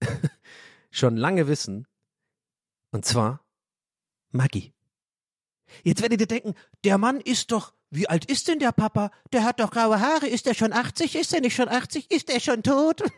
schon 0.91 1.17
lange 1.17 1.47
wissen. 1.47 1.87
Und 2.91 3.05
zwar 3.05 3.43
Maggi. 4.31 4.73
Jetzt 5.83 6.01
werdet 6.01 6.21
ihr 6.21 6.27
denken, 6.27 6.53
der 6.83 6.99
Mann 6.99 7.19
ist 7.19 7.51
doch, 7.51 7.73
wie 7.89 8.07
alt 8.07 8.25
ist 8.25 8.47
denn 8.47 8.59
der 8.59 8.71
Papa? 8.71 9.11
Der 9.31 9.43
hat 9.43 9.59
doch 9.59 9.71
graue 9.71 9.99
Haare. 9.99 10.27
Ist 10.27 10.45
der 10.45 10.53
schon 10.53 10.71
80? 10.71 11.15
Ist 11.15 11.33
er 11.33 11.41
nicht 11.41 11.55
schon 11.55 11.67
80? 11.67 12.11
Ist 12.11 12.29
er 12.29 12.39
schon 12.39 12.61
tot? 12.61 13.01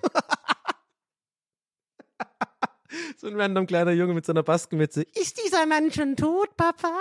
so 3.17 3.27
ein 3.27 3.39
random 3.39 3.67
kleiner 3.67 3.91
Junge 3.91 4.13
mit 4.13 4.25
so 4.25 4.31
einer 4.31 4.43
Baskenmütze. 4.43 5.03
Ist 5.03 5.43
dieser 5.43 5.65
Mann 5.65 5.91
schon 5.91 6.15
tot, 6.15 6.55
Papa? 6.55 6.97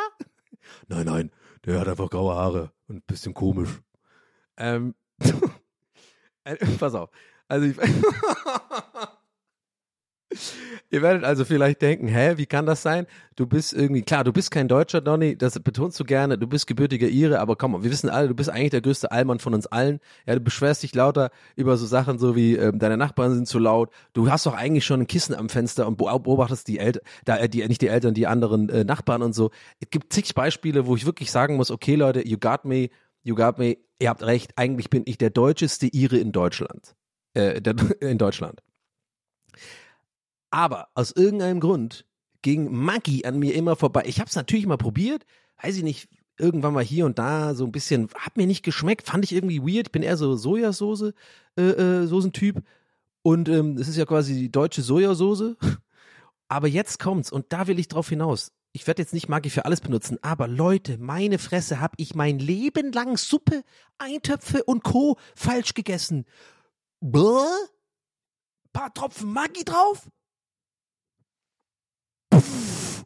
Nein, 0.89 1.07
nein, 1.07 1.31
der 1.65 1.81
hat 1.81 1.89
einfach 1.89 2.11
graue 2.11 2.35
Haare 2.35 2.73
und 2.89 2.97
ein 2.97 3.03
bisschen 3.07 3.35
komisch. 3.35 3.81
Ähm, 4.57 4.91
äh, 4.91 5.04
pass 6.79 6.95
auf. 6.95 7.11
Also 7.49 7.67
ich, 7.67 7.77
Ihr 10.91 11.03
werdet 11.03 11.25
also 11.25 11.45
vielleicht 11.45 11.83
denken, 11.83 12.09
hä, 12.09 12.35
wie 12.37 12.47
kann 12.47 12.67
das 12.67 12.83
sein? 12.83 13.07
Du 13.37 13.47
bist 13.47 13.73
irgendwie, 13.73 14.03
klar, 14.03 14.25
du 14.25 14.33
bist 14.33 14.51
kein 14.51 14.69
Deutscher, 14.69 15.01
Donny, 15.01 15.37
das 15.37 15.59
betonst 15.59 15.99
du 15.99 16.05
gerne, 16.05 16.39
du 16.39 16.47
bist 16.47 16.67
gebürtiger 16.67 17.09
Ire, 17.09 17.41
aber 17.41 17.57
komm, 17.57 17.83
wir 17.83 17.91
wissen 17.91 18.09
alle, 18.09 18.29
du 18.29 18.35
bist 18.35 18.51
eigentlich 18.51 18.71
der 18.71 18.81
größte 18.81 19.11
Allmann 19.11 19.39
von 19.39 19.55
uns 19.55 19.67
allen. 19.67 20.01
Ja, 20.27 20.35
du 20.35 20.41
beschwerst 20.41 20.83
dich 20.83 20.95
lauter 20.95 21.31
über 21.57 21.77
so 21.77 21.87
Sachen 21.87 22.19
so 22.19 22.37
wie, 22.37 22.57
ähm, 22.57 22.79
deine 22.79 22.97
Nachbarn 22.97 23.35
sind 23.35 23.49
zu 23.49 23.59
laut, 23.59 23.91
du 24.13 24.31
hast 24.31 24.47
doch 24.47 24.55
eigentlich 24.55 24.85
schon 24.85 25.01
ein 25.01 25.07
Kissen 25.07 25.35
am 25.35 25.49
Fenster 25.49 25.87
und 25.87 25.97
beobachtest 25.97 26.69
die 26.69 26.79
Eltern, 26.79 27.03
äh, 27.27 27.49
die, 27.49 27.67
nicht 27.67 27.83
die 27.83 27.89
Eltern, 27.89 28.15
die 28.15 28.27
anderen 28.27 28.69
äh, 28.69 28.85
Nachbarn 28.85 29.23
und 29.23 29.35
so. 29.35 29.51
Es 29.81 29.91
gibt 29.91 30.13
zig 30.13 30.35
Beispiele, 30.35 30.87
wo 30.87 30.97
ich 30.97 31.07
wirklich 31.07 31.31
sagen 31.31 31.57
muss, 31.57 31.71
okay 31.71 31.97
Leute, 31.97 32.27
you 32.27 32.39
got 32.39 32.65
me, 32.65 32.89
you 33.23 33.35
got 33.35 33.59
me, 33.59 33.77
ihr 33.99 34.09
habt 34.09 34.23
recht, 34.23 34.53
eigentlich 34.57 34.91
bin 34.91 35.03
ich 35.07 35.19
der 35.19 35.31
deutscheste 35.31 35.87
Ire 35.87 36.17
in 36.17 36.33
Deutschland. 36.33 36.95
Äh, 37.35 37.61
der, 37.61 37.75
in 38.01 38.19
Deutschland. 38.19 38.63
Aber 40.51 40.89
aus 40.95 41.13
irgendeinem 41.13 41.61
Grund 41.61 42.07
ging 42.43 42.73
Maggi 42.73 43.25
an 43.25 43.39
mir 43.39 43.55
immer 43.55 43.77
vorbei. 43.77 44.05
Ich 44.07 44.21
habe 44.21 44.29
es 44.29 44.37
natürlich 44.37 44.67
mal 44.67 44.77
probiert, 44.77 45.25
weiß 45.63 45.77
ich 45.77 45.83
nicht, 45.83 46.09
irgendwann 46.39 46.75
mal 46.75 46.85
hier 46.85 47.07
und 47.07 47.19
da 47.19 47.55
so 47.55 47.65
ein 47.65 47.73
bisschen, 47.73 48.09
hat 48.17 48.37
mir 48.37 48.47
nicht 48.47 48.65
geschmeckt, 48.65 49.07
fand 49.07 49.25
ich 49.25 49.33
irgendwie 49.33 49.63
weird. 49.63 49.89
Ich 49.89 49.93
bin 49.93 50.03
eher 50.03 50.17
so 50.17 50.37
Sojasauce, 50.37 51.13
äh, 51.57 51.63
äh, 51.63 52.07
Soßentyp. 52.07 52.63
Und 53.23 53.49
ähm, 53.49 53.77
das 53.77 53.89
ist 53.89 53.97
ja 53.97 54.05
quasi 54.05 54.35
die 54.35 54.51
deutsche 54.51 54.83
Sojasauce. 54.83 55.57
Aber 56.49 56.69
jetzt 56.69 56.99
kommt's 56.99 57.33
und 57.33 57.47
da 57.53 57.67
will 57.67 57.79
ich 57.79 57.89
drauf 57.89 58.09
hinaus. 58.09 58.53
Ich 58.77 58.89
werde 58.89 59.03
jetzt 59.03 59.15
nicht 59.15 59.29
Maggi 59.29 59.51
für 59.51 59.67
alles 59.67 59.81
benutzen, 59.81 60.19
aber 60.23 60.49
Leute, 60.49 60.99
meine 60.99 61.39
Fresse, 61.39 61.79
habe 61.79 61.95
ich 61.97 62.17
mein 62.17 62.41
Leben 62.41 62.91
lang 62.91 63.17
Suppe, 63.17 63.63
Eintöpfe 63.99 64.65
und 64.65 64.83
Co. 64.83 65.17
falsch 65.37 65.75
gegessen. 65.75 66.27
Bäh? 67.01 67.47
Paar 68.73 68.93
Tropfen 68.93 69.33
Maggi 69.33 69.65
drauf? 69.65 70.11
Pff, 72.35 73.05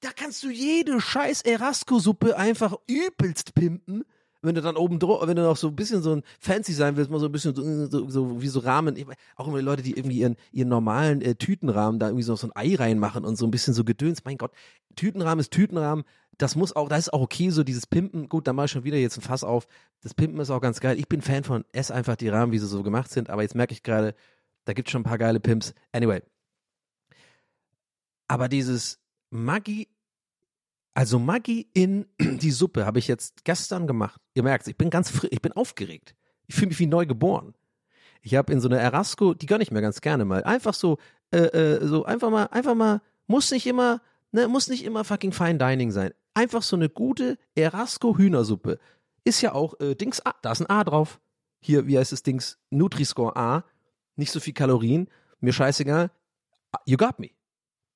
da 0.00 0.10
kannst 0.12 0.42
du 0.42 0.50
jede 0.50 1.00
scheiß 1.00 1.42
Erasco-Suppe 1.42 2.36
einfach 2.36 2.76
übelst 2.86 3.54
pimpen. 3.54 4.04
Wenn 4.42 4.54
du 4.54 4.62
dann 4.62 4.76
oben 4.76 4.98
drauf, 4.98 5.26
wenn 5.26 5.36
du 5.36 5.42
noch 5.42 5.56
so 5.56 5.68
ein 5.68 5.76
bisschen 5.76 6.02
so 6.02 6.16
ein 6.16 6.22
fancy 6.38 6.72
sein 6.72 6.96
willst, 6.96 7.10
mal 7.10 7.20
so 7.20 7.26
ein 7.26 7.32
bisschen 7.32 7.54
so, 7.54 7.86
so, 7.86 8.08
so 8.08 8.40
wie 8.40 8.48
so 8.48 8.60
Rahmen, 8.60 8.96
ich, 8.96 9.06
auch 9.36 9.46
immer 9.46 9.58
die 9.58 9.64
Leute, 9.64 9.82
die 9.82 9.96
irgendwie 9.96 10.18
ihren, 10.18 10.36
ihren 10.50 10.68
normalen 10.68 11.20
äh, 11.20 11.34
Tütenrahmen 11.34 12.00
da 12.00 12.08
irgendwie 12.08 12.22
so, 12.22 12.36
so 12.36 12.46
ein 12.46 12.52
Ei 12.54 12.74
reinmachen 12.74 13.24
und 13.24 13.36
so 13.36 13.46
ein 13.46 13.50
bisschen 13.50 13.74
so 13.74 13.84
Gedöns. 13.84 14.24
Mein 14.24 14.38
Gott, 14.38 14.52
Tütenrahmen 14.96 15.40
ist 15.40 15.52
Tütenrahmen. 15.52 16.04
Das 16.38 16.56
muss 16.56 16.74
auch, 16.74 16.88
das 16.88 17.00
ist 17.00 17.12
auch 17.12 17.20
okay, 17.20 17.50
so 17.50 17.64
dieses 17.64 17.86
Pimpen. 17.86 18.30
Gut, 18.30 18.46
da 18.46 18.54
mache 18.54 18.64
ich 18.66 18.70
schon 18.70 18.84
wieder 18.84 18.96
jetzt 18.96 19.18
ein 19.18 19.22
Fass 19.22 19.44
auf. 19.44 19.66
Das 20.00 20.14
Pimpen 20.14 20.40
ist 20.40 20.50
auch 20.50 20.62
ganz 20.62 20.80
geil. 20.80 20.98
Ich 20.98 21.08
bin 21.08 21.20
Fan 21.20 21.44
von, 21.44 21.64
ess 21.72 21.90
einfach 21.90 22.16
die 22.16 22.28
Rahmen, 22.28 22.52
wie 22.52 22.58
sie 22.58 22.66
so 22.66 22.82
gemacht 22.82 23.10
sind. 23.10 23.28
Aber 23.28 23.42
jetzt 23.42 23.54
merke 23.54 23.74
ich 23.74 23.82
gerade, 23.82 24.14
da 24.64 24.72
gibt 24.72 24.88
es 24.88 24.92
schon 24.92 25.02
ein 25.02 25.04
paar 25.04 25.18
geile 25.18 25.40
Pimps. 25.40 25.74
Anyway, 25.92 26.22
aber 28.30 28.48
dieses 28.48 29.00
Maggi, 29.30 29.88
also 30.94 31.18
Maggi 31.18 31.68
in 31.74 32.06
die 32.20 32.50
Suppe 32.50 32.86
habe 32.86 32.98
ich 32.98 33.08
jetzt 33.08 33.44
gestern 33.44 33.86
gemacht. 33.86 34.20
Ihr 34.34 34.42
merkt 34.42 34.66
ich 34.68 34.76
bin 34.76 34.90
ganz 34.90 35.10
fri 35.10 35.28
ich 35.30 35.42
bin 35.42 35.52
aufgeregt. 35.52 36.14
Ich 36.46 36.54
fühle 36.54 36.68
mich 36.68 36.78
wie 36.78 36.86
neu 36.86 37.06
geboren. 37.06 37.54
Ich 38.22 38.34
habe 38.34 38.52
in 38.52 38.60
so 38.60 38.68
einer 38.68 38.78
Erasco, 38.78 39.34
die 39.34 39.46
gönne 39.46 39.62
ich 39.62 39.70
mir 39.70 39.80
ganz 39.80 40.00
gerne 40.00 40.24
mal. 40.24 40.44
Einfach 40.44 40.74
so, 40.74 40.98
äh, 41.32 41.38
äh, 41.38 41.86
so 41.86 42.04
einfach 42.04 42.30
mal, 42.30 42.46
einfach 42.46 42.74
mal, 42.74 43.00
muss 43.26 43.50
nicht 43.50 43.66
immer, 43.66 44.02
ne, 44.32 44.48
muss 44.48 44.68
nicht 44.68 44.84
immer 44.84 45.04
fucking 45.04 45.32
Fine 45.32 45.58
Dining 45.58 45.90
sein. 45.90 46.12
Einfach 46.34 46.62
so 46.62 46.76
eine 46.76 46.88
gute 46.88 47.38
Erasco 47.54 48.18
Hühnersuppe. 48.18 48.78
Ist 49.24 49.40
ja 49.40 49.52
auch 49.52 49.78
äh, 49.80 49.94
Dings 49.94 50.24
A, 50.24 50.34
da 50.42 50.52
ist 50.52 50.60
ein 50.60 50.70
A 50.70 50.84
drauf. 50.84 51.20
Hier, 51.60 51.86
wie 51.86 51.98
heißt 51.98 52.12
das 52.12 52.22
Dings? 52.22 52.58
Nutri-Score 52.70 53.36
A. 53.36 53.64
Nicht 54.16 54.32
so 54.32 54.40
viel 54.40 54.54
Kalorien. 54.54 55.08
Mir 55.40 55.52
scheißegal. 55.52 56.10
You 56.86 56.96
got 56.96 57.18
me 57.18 57.30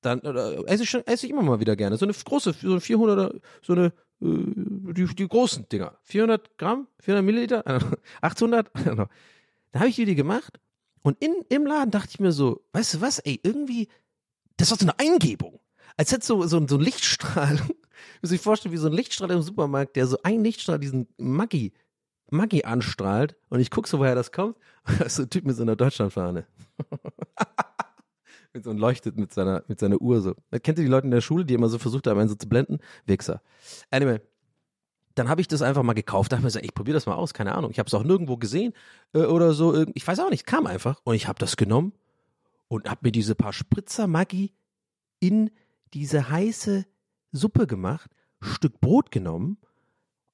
dann 0.04 0.20
äh, 0.20 0.62
esse 0.66 0.82
ich 0.82 0.90
schon, 0.90 1.06
esse 1.06 1.26
ich 1.26 1.32
immer 1.32 1.42
mal 1.42 1.60
wieder 1.60 1.76
gerne. 1.76 1.96
So 1.96 2.06
eine 2.06 2.12
große, 2.12 2.54
so 2.60 2.72
eine 2.72 2.80
400er, 2.80 3.40
so 3.62 3.72
eine, 3.72 3.86
äh, 3.86 3.92
die, 4.20 5.06
die 5.14 5.28
großen 5.28 5.68
Dinger. 5.68 5.98
400 6.02 6.58
Gramm, 6.58 6.88
400 7.00 7.24
Milliliter, 7.24 7.64
800. 8.20 8.70
Da 8.74 9.80
habe 9.80 9.88
ich 9.88 9.96
die 9.96 10.14
gemacht 10.14 10.60
und 11.02 11.20
in, 11.22 11.34
im 11.48 11.66
Laden 11.66 11.90
dachte 11.90 12.10
ich 12.10 12.20
mir 12.20 12.32
so, 12.32 12.64
weißt 12.72 12.94
du 12.94 13.00
was, 13.00 13.18
ey, 13.20 13.40
irgendwie, 13.42 13.88
das 14.56 14.68
doch 14.68 14.78
so 14.78 14.86
eine 14.86 14.98
Eingebung. 14.98 15.60
Als 15.96 16.12
hätte 16.12 16.26
so, 16.26 16.42
so, 16.46 16.66
so 16.66 16.76
ein 16.76 16.80
Lichtstrahl, 16.80 17.60
muss 18.22 18.32
ich 18.32 18.40
vorstellen, 18.40 18.72
wie 18.72 18.78
so 18.78 18.88
ein 18.88 18.92
Lichtstrahl 18.92 19.30
im 19.30 19.42
Supermarkt, 19.42 19.96
der 19.96 20.06
so 20.06 20.18
ein 20.22 20.44
Lichtstrahl 20.44 20.78
diesen 20.78 21.08
Maggi, 21.16 21.72
Maggi 22.30 22.64
anstrahlt 22.64 23.36
und 23.48 23.60
ich 23.60 23.70
gucke 23.70 23.88
so, 23.88 23.98
woher 23.98 24.14
das 24.14 24.32
kommt. 24.32 24.56
Das 24.98 25.06
ist 25.06 25.16
so 25.16 25.22
ein 25.22 25.30
Typ 25.30 25.46
mit 25.46 25.56
so 25.56 25.62
einer 25.62 25.76
Deutschlandfahne 25.76 26.46
mit 28.54 28.64
so 28.64 28.70
und 28.70 28.78
leuchtet 28.78 29.16
mit 29.16 29.32
seiner, 29.32 29.64
mit 29.66 29.80
seiner 29.80 30.00
Uhr 30.00 30.20
so. 30.20 30.34
Kennt 30.62 30.78
ihr 30.78 30.84
die 30.84 30.90
Leute 30.90 31.06
in 31.06 31.10
der 31.10 31.20
Schule, 31.20 31.44
die 31.44 31.54
immer 31.54 31.68
so 31.68 31.78
versucht 31.78 32.06
haben, 32.06 32.18
einen 32.18 32.28
so 32.28 32.36
zu 32.36 32.48
blenden? 32.48 32.78
Wichser. 33.04 33.42
Anyway, 33.90 34.20
dann 35.16 35.28
habe 35.28 35.40
ich 35.40 35.48
das 35.48 35.60
einfach 35.60 35.82
mal 35.82 35.92
gekauft, 35.92 36.32
dachte 36.32 36.44
mir 36.44 36.50
so, 36.50 36.60
ich 36.60 36.72
probiere 36.72 36.94
das 36.94 37.06
mal 37.06 37.16
aus, 37.16 37.34
keine 37.34 37.54
Ahnung. 37.54 37.72
Ich 37.72 37.78
habe 37.78 37.88
es 37.88 37.94
auch 37.94 38.04
nirgendwo 38.04 38.36
gesehen 38.36 38.72
äh, 39.12 39.24
oder 39.24 39.52
so. 39.52 39.84
Ich 39.94 40.06
weiß 40.06 40.20
auch 40.20 40.30
nicht, 40.30 40.46
kam 40.46 40.66
einfach 40.66 41.00
und 41.04 41.14
ich 41.14 41.26
habe 41.26 41.38
das 41.38 41.56
genommen 41.56 41.92
und 42.68 42.88
habe 42.88 43.00
mir 43.02 43.12
diese 43.12 43.34
paar 43.34 43.52
Spritzer 43.52 44.06
Maggi 44.06 44.54
in 45.18 45.50
diese 45.92 46.30
heiße 46.30 46.86
Suppe 47.32 47.66
gemacht, 47.66 48.10
Stück 48.40 48.80
Brot 48.80 49.10
genommen. 49.10 49.58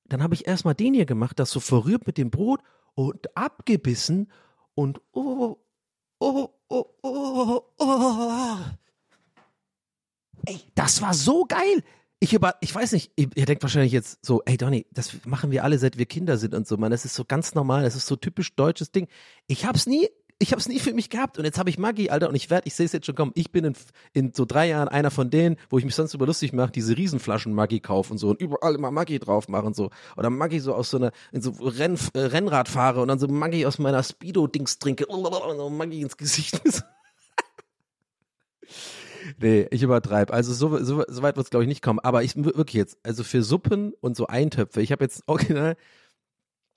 Dann 0.04 0.22
habe 0.22 0.34
ich 0.34 0.46
erstmal 0.46 0.74
den 0.74 0.92
hier 0.92 1.06
gemacht, 1.06 1.38
das 1.38 1.50
so 1.50 1.60
verrührt 1.60 2.06
mit 2.06 2.18
dem 2.18 2.30
Brot 2.30 2.60
und 2.94 3.34
abgebissen 3.36 4.30
und 4.74 5.00
oh, 5.12 5.56
oh, 6.18 6.48
oh, 6.70 6.86
oh, 7.02 7.62
oh. 7.78 8.56
Ey, 10.46 10.60
das 10.74 11.02
war 11.02 11.12
so 11.14 11.44
geil. 11.44 11.82
Ich 12.20 12.34
über, 12.34 12.54
ich 12.60 12.74
weiß 12.74 12.92
nicht, 12.92 13.12
ihr, 13.16 13.28
ihr 13.34 13.46
denkt 13.46 13.62
wahrscheinlich 13.62 13.92
jetzt 13.92 14.24
so, 14.24 14.42
ey 14.44 14.56
Donny, 14.56 14.86
das 14.90 15.24
machen 15.24 15.50
wir 15.50 15.64
alle, 15.64 15.78
seit 15.78 15.96
wir 15.96 16.06
Kinder 16.06 16.36
sind 16.36 16.54
und 16.54 16.66
so, 16.68 16.76
man, 16.76 16.90
das 16.90 17.04
ist 17.04 17.14
so 17.14 17.24
ganz 17.24 17.54
normal, 17.54 17.82
das 17.82 17.96
ist 17.96 18.06
so 18.06 18.16
typisch 18.16 18.54
deutsches 18.54 18.92
Ding. 18.92 19.08
Ich 19.46 19.64
hab's 19.64 19.86
nie, 19.86 20.08
ich 20.42 20.52
hab's 20.52 20.68
nie 20.68 20.78
für 20.78 20.94
mich 20.94 21.10
gehabt 21.10 21.38
und 21.38 21.44
jetzt 21.44 21.58
habe 21.58 21.68
ich 21.68 21.78
Maggi, 21.78 22.08
Alter, 22.08 22.30
und 22.30 22.34
ich 22.34 22.48
werde, 22.48 22.66
ich 22.66 22.74
sehe 22.74 22.86
es 22.86 22.92
jetzt 22.92 23.04
schon 23.04 23.14
kommen, 23.14 23.30
ich 23.34 23.52
bin 23.52 23.64
in, 23.66 23.74
in 24.14 24.32
so 24.34 24.46
drei 24.46 24.68
Jahren 24.68 24.88
einer 24.88 25.10
von 25.10 25.28
denen, 25.28 25.56
wo 25.68 25.78
ich 25.78 25.84
mich 25.84 25.94
sonst 25.94 26.14
über 26.14 26.26
lustig 26.26 26.54
mache, 26.54 26.72
diese 26.72 26.96
Riesenflaschen 26.96 27.52
Maggi 27.52 27.80
kaufen 27.80 28.12
und 28.12 28.18
so 28.18 28.30
und 28.30 28.40
überall 28.40 28.74
immer 28.74 28.90
Maggi 28.90 29.18
drauf 29.18 29.48
machen 29.48 29.74
so 29.74 29.90
oder 30.16 30.30
Maggi 30.30 30.58
so 30.58 30.74
aus 30.74 30.90
so 30.90 30.96
einer 30.96 31.12
in 31.30 31.42
so 31.42 31.50
Renn, 31.50 31.98
äh, 32.14 32.20
Rennrad 32.20 32.68
fahre 32.68 33.02
und 33.02 33.08
dann 33.08 33.18
so 33.18 33.28
Maggi 33.28 33.66
aus 33.66 33.78
meiner 33.78 34.02
Speedo 34.02 34.46
Dings 34.46 34.78
trinke 34.78 35.04
und 35.06 35.22
so 35.56 35.68
Maggi 35.68 36.00
ins 36.00 36.16
Gesicht. 36.16 36.60
Nee, 39.38 39.68
ich 39.70 39.82
übertreibe. 39.82 40.32
Also 40.32 40.52
so, 40.52 40.82
so, 40.82 41.04
so 41.06 41.22
weit 41.22 41.36
wird 41.36 41.46
es, 41.46 41.50
glaube 41.50 41.64
ich, 41.64 41.68
nicht 41.68 41.82
kommen. 41.82 41.98
Aber 42.00 42.22
ich 42.22 42.36
wirklich 42.36 42.74
jetzt, 42.74 42.98
also 43.02 43.22
für 43.22 43.42
Suppen 43.42 43.92
und 44.00 44.16
so 44.16 44.26
Eintöpfe, 44.26 44.80
ich 44.80 44.92
habe 44.92 45.04
jetzt 45.04 45.22
original 45.26 45.76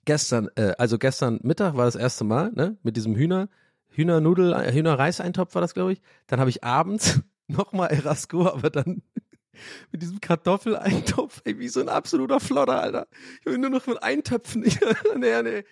gestern, 0.05 0.49
äh, 0.55 0.73
also 0.77 0.97
gestern 0.97 1.39
Mittag 1.43 1.75
war 1.75 1.85
das 1.85 1.95
erste 1.95 2.23
Mal, 2.23 2.51
ne, 2.53 2.77
mit 2.83 2.97
diesem 2.97 3.15
Hühner, 3.15 3.49
Hühnernudel, 3.89 4.71
Hühnerreiseintopf 4.73 5.53
war 5.55 5.61
das, 5.61 5.73
glaube 5.73 5.93
ich. 5.93 6.01
Dann 6.27 6.39
habe 6.39 6.49
ich 6.49 6.63
abends 6.63 7.21
nochmal 7.47 7.91
Erasco, 7.91 8.47
aber 8.47 8.69
dann 8.69 9.03
mit 9.91 10.01
diesem 10.01 10.19
Kartoffeleintopf, 10.19 11.41
ey, 11.45 11.59
wie 11.59 11.67
so 11.67 11.79
ein 11.79 11.89
absoluter 11.89 12.39
Flotter, 12.39 12.81
Alter. 12.81 13.07
Ich 13.41 13.45
will 13.45 13.57
nur 13.57 13.69
noch 13.69 13.85
mit 13.87 14.01
Eintöpfen. 14.01 14.61
Nee, 15.15 15.41
nee. 15.43 15.63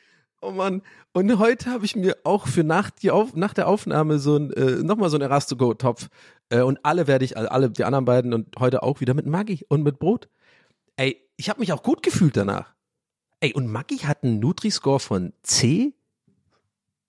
Oh 0.41 0.51
Mann. 0.51 0.81
Und 1.13 1.37
heute 1.37 1.69
habe 1.69 1.85
ich 1.85 1.95
mir 1.95 2.17
auch 2.23 2.47
für 2.47 2.63
nach, 2.63 2.89
die 2.89 3.11
Auf, 3.11 3.35
nach 3.35 3.53
der 3.53 3.67
Aufnahme 3.67 4.17
so 4.17 4.37
ein, 4.37 4.51
äh, 4.53 4.83
nochmal 4.83 5.09
so 5.09 5.17
ein 5.17 5.21
Erasto-Topf. 5.21 6.07
Äh, 6.49 6.61
und 6.61 6.79
alle 6.83 7.07
werde 7.07 7.25
ich, 7.25 7.37
also 7.37 7.49
alle, 7.49 7.69
die 7.69 7.83
anderen 7.83 8.05
beiden 8.05 8.33
und 8.33 8.55
heute 8.57 8.81
auch 8.81 9.01
wieder 9.01 9.13
mit 9.13 9.27
Maggi 9.27 9.65
und 9.67 9.83
mit 9.83 9.99
Brot. 9.99 10.29
Ey, 10.95 11.21
ich 11.37 11.49
habe 11.49 11.59
mich 11.59 11.73
auch 11.73 11.83
gut 11.83 12.01
gefühlt 12.01 12.35
danach. 12.35 12.73
Ey, 13.41 13.53
und 13.53 13.67
Maggi 13.71 13.97
hat 13.97 14.23
einen 14.23 14.39
Nutri-Score 14.39 14.99
von 14.99 15.33
C? 15.41 15.93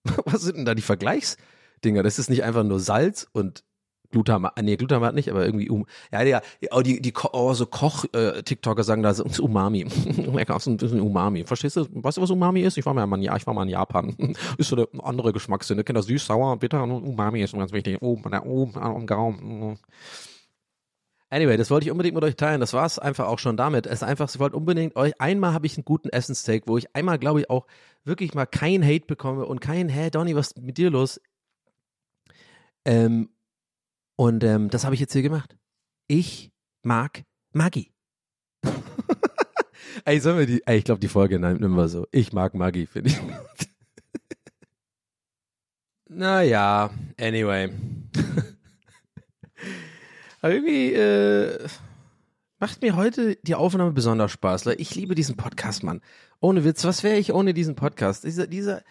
Was 0.25 0.41
sind 0.41 0.57
denn 0.57 0.65
da 0.65 0.75
die 0.75 0.83
Vergleichsdinger? 0.83 2.03
Das 2.03 2.19
ist 2.19 2.31
nicht 2.31 2.43
einfach 2.43 2.65
nur 2.65 2.81
Salz 2.81 3.29
und 3.33 3.65
Glutamat, 4.11 4.61
nee, 4.63 4.77
Glutamat 4.77 5.15
nicht, 5.15 5.31
aber 5.31 5.45
irgendwie 5.45 5.71
um, 5.71 5.87
ja, 6.11 6.23
ja, 6.23 6.43
oh, 6.71 6.81
die, 6.81 7.01
die, 7.01 7.13
oh, 7.33 7.55
so 7.55 7.67
Koch-TikToker 7.67 8.83
sagen 8.83 9.03
da, 9.03 9.11
ist 9.11 9.41
Umami. 9.41 9.85
Lecker, 10.35 10.59
so 10.61 10.71
ein 10.71 10.77
bisschen 10.79 11.01
Umami. 11.01 11.45
Verstehst 11.45 11.77
du, 11.77 11.87
weißt 11.91 12.19
du, 12.19 12.23
was 12.23 12.31
Umami 12.31 12.61
ist? 12.61 12.77
Ich 12.77 12.87
war 12.87 12.95
mal, 12.95 13.05
in, 13.19 13.23
ich 13.23 13.47
war 13.47 13.55
mal 13.55 13.63
in 13.65 13.71
Japan. 13.71 14.15
ist 14.59 14.69
so 14.69 14.77
eine 14.77 15.05
andere 15.05 15.33
Geschmackssinn. 15.33 15.83
Kennt 15.85 15.99
das 15.99 16.07
süß, 16.07 16.27
sauer, 16.27 16.59
bitter 16.59 16.83
Umami 16.83 17.43
ist 17.43 17.55
ganz 17.55 17.73
wichtig. 17.73 17.99
Oh, 18.01 18.19
der 18.31 18.47
oh, 18.47 18.71
am 18.75 19.07
Gaumen. 19.07 19.79
Anyway, 21.33 21.57
das 21.57 21.71
wollte 21.71 21.87
ich 21.87 21.91
unbedingt 21.91 22.15
mit 22.15 22.25
euch 22.25 22.37
teilen. 22.37 22.61
Das 22.61 22.75
war 22.75 22.85
es 22.85 22.99
einfach 22.99 23.27
auch 23.27 23.39
schon 23.39 23.57
damit. 23.57 23.87
Es 23.87 23.95
ist 23.95 24.03
einfach, 24.03 24.29
ich 24.29 24.39
wollte 24.39 24.55
unbedingt 24.55 24.97
euch, 24.97 25.19
einmal 25.19 25.55
habe 25.55 25.65
ich 25.65 25.79
einen 25.79 25.87
guten 25.87 26.11
Essensteak, 26.11 26.65
wo 26.67 26.77
ich 26.77 26.95
einmal, 26.95 27.19
glaube 27.19 27.41
ich, 27.41 27.49
auch 27.49 27.67
wirklich 28.05 28.35
mal 28.35 28.45
keinen 28.45 28.85
Hate 28.85 29.07
bekomme 29.07 29.47
und 29.47 29.61
kein, 29.63 29.89
hä, 29.89 30.11
Donny, 30.11 30.37
was 30.37 30.49
ist 30.49 30.63
mit 30.63 30.77
dir 30.77 30.91
los? 30.91 31.23
Ähm, 32.85 33.31
und 34.17 34.45
ähm, 34.45 34.69
das 34.69 34.85
habe 34.85 34.95
ich 34.95 35.01
jetzt 35.01 35.15
hier 35.15 35.23
gemacht. 35.23 35.57
Ich 36.07 36.53
mag 36.83 37.25
Maggi. 37.55 37.95
ey, 40.05 40.21
sollen 40.21 40.39
wir 40.39 40.45
die, 40.45 40.63
ey, 40.67 40.77
ich 40.77 40.85
glaube, 40.85 41.01
die 41.01 41.09
Folge 41.09 41.39
nehmen 41.39 41.77
wir 41.77 41.89
so. 41.89 42.07
Ich 42.11 42.35
mag 42.35 42.53
Maggi, 42.53 42.85
finde 42.85 43.09
ich. 43.09 43.19
naja, 46.11 46.91
anyway. 47.19 47.73
Aber 50.43 50.55
irgendwie 50.55 50.93
äh, 50.93 51.69
macht 52.59 52.83
mir 52.83 52.97
heute 52.97 53.37
die 53.43 53.55
Aufnahme 53.55 53.93
besonders 53.93 54.33
Spaß. 54.33 54.67
Ich 54.77 54.95
liebe 54.97 55.15
diesen 55.15 55.37
Podcast, 55.37 55.85
Mann. 55.85 56.01
Ohne 56.41 56.65
Witz, 56.65 56.85
was 56.85 57.05
wäre 57.05 57.17
ich 57.17 57.33
ohne 57.33 57.55
diesen 57.55 57.77
Podcast? 57.77 58.25
Dieser, 58.25 58.49
dieser, 58.49 58.83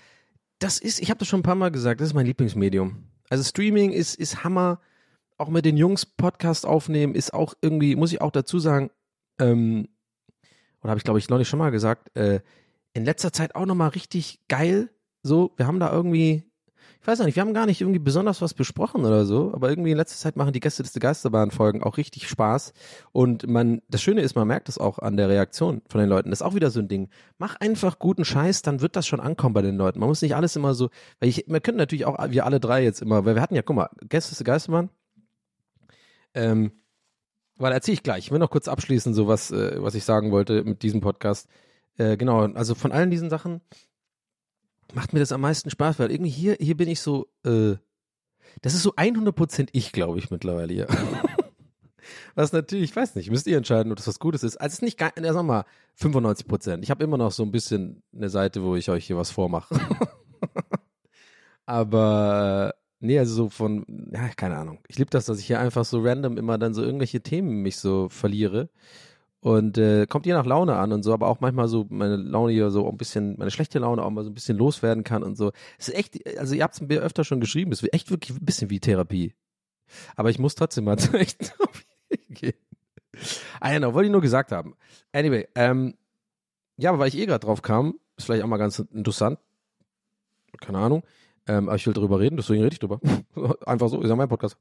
das 0.60 0.80
ist, 0.80 1.02
ich 1.02 1.10
habe 1.10 1.20
das 1.20 1.28
schon 1.28 1.42
ein 1.42 1.44
paar 1.44 1.56
Mal 1.56 1.70
gesagt, 1.70 2.00
das 2.00 2.08
ist 2.08 2.14
mein 2.14 2.26
Lieblingsmedium. 2.26 3.04
Also 3.30 3.44
Streaming 3.44 3.92
ist, 3.92 4.16
ist 4.16 4.46
Hammer 4.46 4.80
auch 5.38 5.50
mit 5.50 5.66
den 5.66 5.76
Jungs 5.76 6.06
Podcast 6.06 6.66
aufnehmen 6.66 7.16
ist 7.16 7.34
auch 7.34 7.54
irgendwie, 7.62 7.96
muss 7.96 8.14
ich 8.14 8.22
auch 8.22 8.32
dazu 8.32 8.60
sagen, 8.60 8.90
ähm, 9.40 9.90
oder 10.82 10.92
habe 10.92 11.00
ich 11.00 11.04
glaube 11.04 11.20
ich 11.20 11.30
nicht 11.30 11.50
schon 11.50 11.60
mal 11.60 11.72
gesagt, 11.72 12.16
äh, 12.16 12.40
in 12.94 13.04
letzter 13.04 13.34
Zeit 13.34 13.56
auch 13.56 13.66
nochmal 13.66 13.90
richtig 13.90 14.40
geil. 14.48 14.90
So, 15.22 15.52
wir 15.58 15.68
haben 15.68 15.80
da 15.80 15.92
irgendwie, 15.92 16.51
ich 17.02 17.08
weiß 17.08 17.20
nicht, 17.22 17.36
wir 17.36 17.42
haben 17.42 17.56
gar 17.56 17.66
nicht 17.66 17.82
irgendwie 17.82 18.00
besonders 18.00 18.44
was 18.44 18.54
besprochen 18.54 19.06
oder 19.06 19.26
so, 19.26 19.52
aber 19.56 19.70
irgendwie 19.72 19.90
in 19.90 19.98
letzter 19.98 20.18
Zeit 20.18 20.36
machen 20.36 20.54
die 20.54 20.60
Gäste 20.60 20.84
des 20.84 20.94
Geisterbahn-Folgen 20.94 21.82
auch 21.82 21.98
richtig 21.98 22.30
Spaß. 22.30 22.74
Und 23.12 23.48
man, 23.48 23.82
das 23.90 24.04
Schöne 24.04 24.22
ist, 24.22 24.36
man 24.36 24.48
merkt 24.48 24.70
es 24.70 24.78
auch 24.78 25.00
an 25.00 25.18
der 25.18 25.28
Reaktion 25.28 25.82
von 25.90 26.00
den 26.00 26.10
Leuten. 26.10 26.30
Das 26.30 26.42
ist 26.42 26.46
auch 26.46 26.54
wieder 26.54 26.70
so 26.70 26.80
ein 26.80 26.88
Ding. 26.88 27.10
Mach 27.40 27.56
einfach 27.56 27.98
guten 27.98 28.24
Scheiß, 28.24 28.62
dann 28.62 28.82
wird 28.82 28.96
das 28.96 29.08
schon 29.08 29.20
ankommen 29.20 29.56
bei 29.56 29.64
den 29.64 29.78
Leuten. 29.78 30.00
Man 30.00 30.10
muss 30.10 30.22
nicht 30.22 30.36
alles 30.36 30.56
immer 30.56 30.76
so, 30.76 30.90
weil 31.20 31.30
ich, 31.30 31.46
wir 31.48 31.60
können 31.60 31.80
natürlich 31.80 32.06
auch, 32.06 32.18
wir 32.30 32.46
alle 32.46 32.60
drei 32.60 32.84
jetzt 32.84 33.02
immer, 33.02 33.26
weil 33.26 33.34
wir 33.34 33.42
hatten 33.42 33.56
ja, 33.56 33.64
guck 33.64 33.78
mal, 33.78 33.90
Gäste 34.08 34.36
des 34.36 34.44
Geisterbahn, 34.44 34.90
ähm, 36.36 36.72
weil 37.56 37.74
erzähle 37.74 37.94
ich 37.94 38.04
gleich. 38.04 38.26
Ich 38.26 38.32
will 38.32 38.38
noch 38.38 38.52
kurz 38.52 38.68
abschließen, 38.68 39.16
so 39.16 39.28
was, 39.28 39.50
äh, 39.50 39.82
was 39.82 39.96
ich 39.96 40.04
sagen 40.04 40.32
wollte 40.32 40.64
mit 40.64 40.84
diesem 40.84 41.02
Podcast. 41.02 41.50
Äh, 41.98 42.16
genau, 42.16 42.42
also 42.42 42.76
von 42.76 42.92
allen 42.92 43.10
diesen 43.10 43.32
Sachen 43.32 43.62
macht 44.94 45.14
mir 45.14 45.20
das 45.20 45.32
am 45.32 45.42
meisten 45.42 45.70
Spaß, 45.70 46.00
weil 46.00 46.12
irgendwie 46.12 46.32
hier, 46.32 46.58
hier 46.60 46.78
bin 46.78 46.90
ich 46.90 47.02
so, 47.02 47.28
äh, 47.46 47.76
das 48.62 48.74
ist 48.74 48.84
so 48.84 48.94
100% 48.96 49.70
ich, 49.72 49.92
glaube 49.92 50.20
ich, 50.20 50.32
mittlerweile 50.32 50.74
hier. 50.74 50.88
was 52.36 52.54
natürlich, 52.54 52.92
ich 52.92 52.96
weiß 52.96 53.16
nicht, 53.16 53.30
müsst 53.30 53.48
ihr 53.48 53.58
entscheiden, 53.58 53.92
ob 53.92 53.98
das 53.98 54.08
was 54.08 54.20
Gutes 54.20 54.44
ist. 54.44 54.58
Also 54.58 54.68
es 54.68 54.74
ist 54.76 54.82
nicht, 54.82 54.98
gar, 54.98 55.14
sag 55.16 55.44
mal, 55.44 55.66
95%. 56.00 56.84
Ich 56.84 56.92
habe 56.92 57.04
immer 57.04 57.18
noch 57.18 57.32
so 57.32 57.44
ein 57.44 57.52
bisschen 57.52 58.04
eine 58.16 58.30
Seite, 58.30 58.64
wo 58.64 58.76
ich 58.76 58.90
euch 58.90 59.06
hier 59.06 59.18
was 59.18 59.32
vormache. 59.32 59.80
Aber 61.66 62.74
Nee, 63.04 63.18
also 63.18 63.34
so 63.34 63.50
von, 63.50 63.84
ja, 64.14 64.30
keine 64.30 64.58
Ahnung. 64.58 64.80
Ich 64.88 65.00
liebe 65.00 65.10
das, 65.10 65.26
dass 65.26 65.40
ich 65.40 65.48
hier 65.48 65.60
einfach 65.60 65.86
so 65.86 66.02
random 66.02 66.38
immer 66.38 66.60
dann 66.60 66.76
so 66.76 66.84
irgendwelche 66.84 67.22
Themen 67.22 67.64
mich 67.64 67.78
so 67.78 68.10
verliere. 68.10 68.70
Und 69.42 69.80
äh, 69.80 70.06
kommt 70.06 70.28
je 70.28 70.34
nach 70.34 70.46
Laune 70.46 70.76
an 70.76 70.94
und 70.94 71.02
so, 71.02 71.14
aber 71.14 71.28
auch 71.28 71.40
manchmal 71.40 71.68
so 71.68 71.88
meine 71.90 72.16
Laune 72.16 72.54
hier 72.54 72.70
so 72.70 72.88
ein 72.88 72.98
bisschen, 72.98 73.36
meine 73.40 73.50
schlechte 73.50 73.80
Laune 73.80 74.04
auch 74.04 74.10
mal 74.12 74.24
so 74.24 74.30
ein 74.30 74.36
bisschen 74.36 74.56
loswerden 74.56 75.04
kann 75.04 75.24
und 75.24 75.36
so. 75.36 75.52
Es 75.80 75.88
ist 75.88 75.96
echt, 75.96 76.38
also 76.38 76.54
ihr 76.54 76.64
habt 76.64 76.76
es 76.76 76.82
mir 76.82 77.02
öfter 77.02 77.24
schon 77.24 77.40
geschrieben, 77.40 77.72
es 77.72 77.82
ist 77.82 77.92
echt 77.92 78.12
wirklich 78.12 78.38
ein 78.38 78.46
bisschen 78.46 78.70
wie 78.70 78.80
Therapie. 78.80 79.34
Aber 80.16 80.30
ich 80.30 80.38
muss 80.38 80.54
trotzdem 80.54 80.84
mal 80.84 80.98
echt 81.14 81.54
gehen. 82.30 82.54
Ah, 83.60 83.72
genau, 83.72 83.96
wollte 83.96 84.06
ich 84.06 84.12
nur 84.12 84.22
gesagt 84.22 84.52
haben. 84.52 84.76
Anyway, 85.12 85.48
ähm, 85.56 85.96
ja, 86.78 86.92
aber 86.92 87.00
weil 87.00 87.08
ich 87.08 87.18
eh 87.18 87.26
gerade 87.26 87.46
drauf 87.46 87.64
kam, 87.64 88.00
ist 88.18 88.26
vielleicht 88.26 88.44
auch 88.44 88.48
mal 88.48 88.58
ganz 88.58 88.78
interessant. 88.80 89.40
Keine 90.60 90.78
Ahnung. 90.78 91.04
Ähm, 91.48 91.68
aber 91.68 91.76
ich 91.76 91.88
will 91.88 91.94
darüber 91.94 92.20
reden, 92.20 92.38
deswegen 92.38 92.62
rede 92.62 92.74
ich 92.74 92.80
drüber. 92.80 93.00
Einfach 93.66 93.90
so, 93.90 94.02
ist 94.02 94.10
ja 94.10 94.16
mein 94.16 94.30
Podcast. 94.30 94.58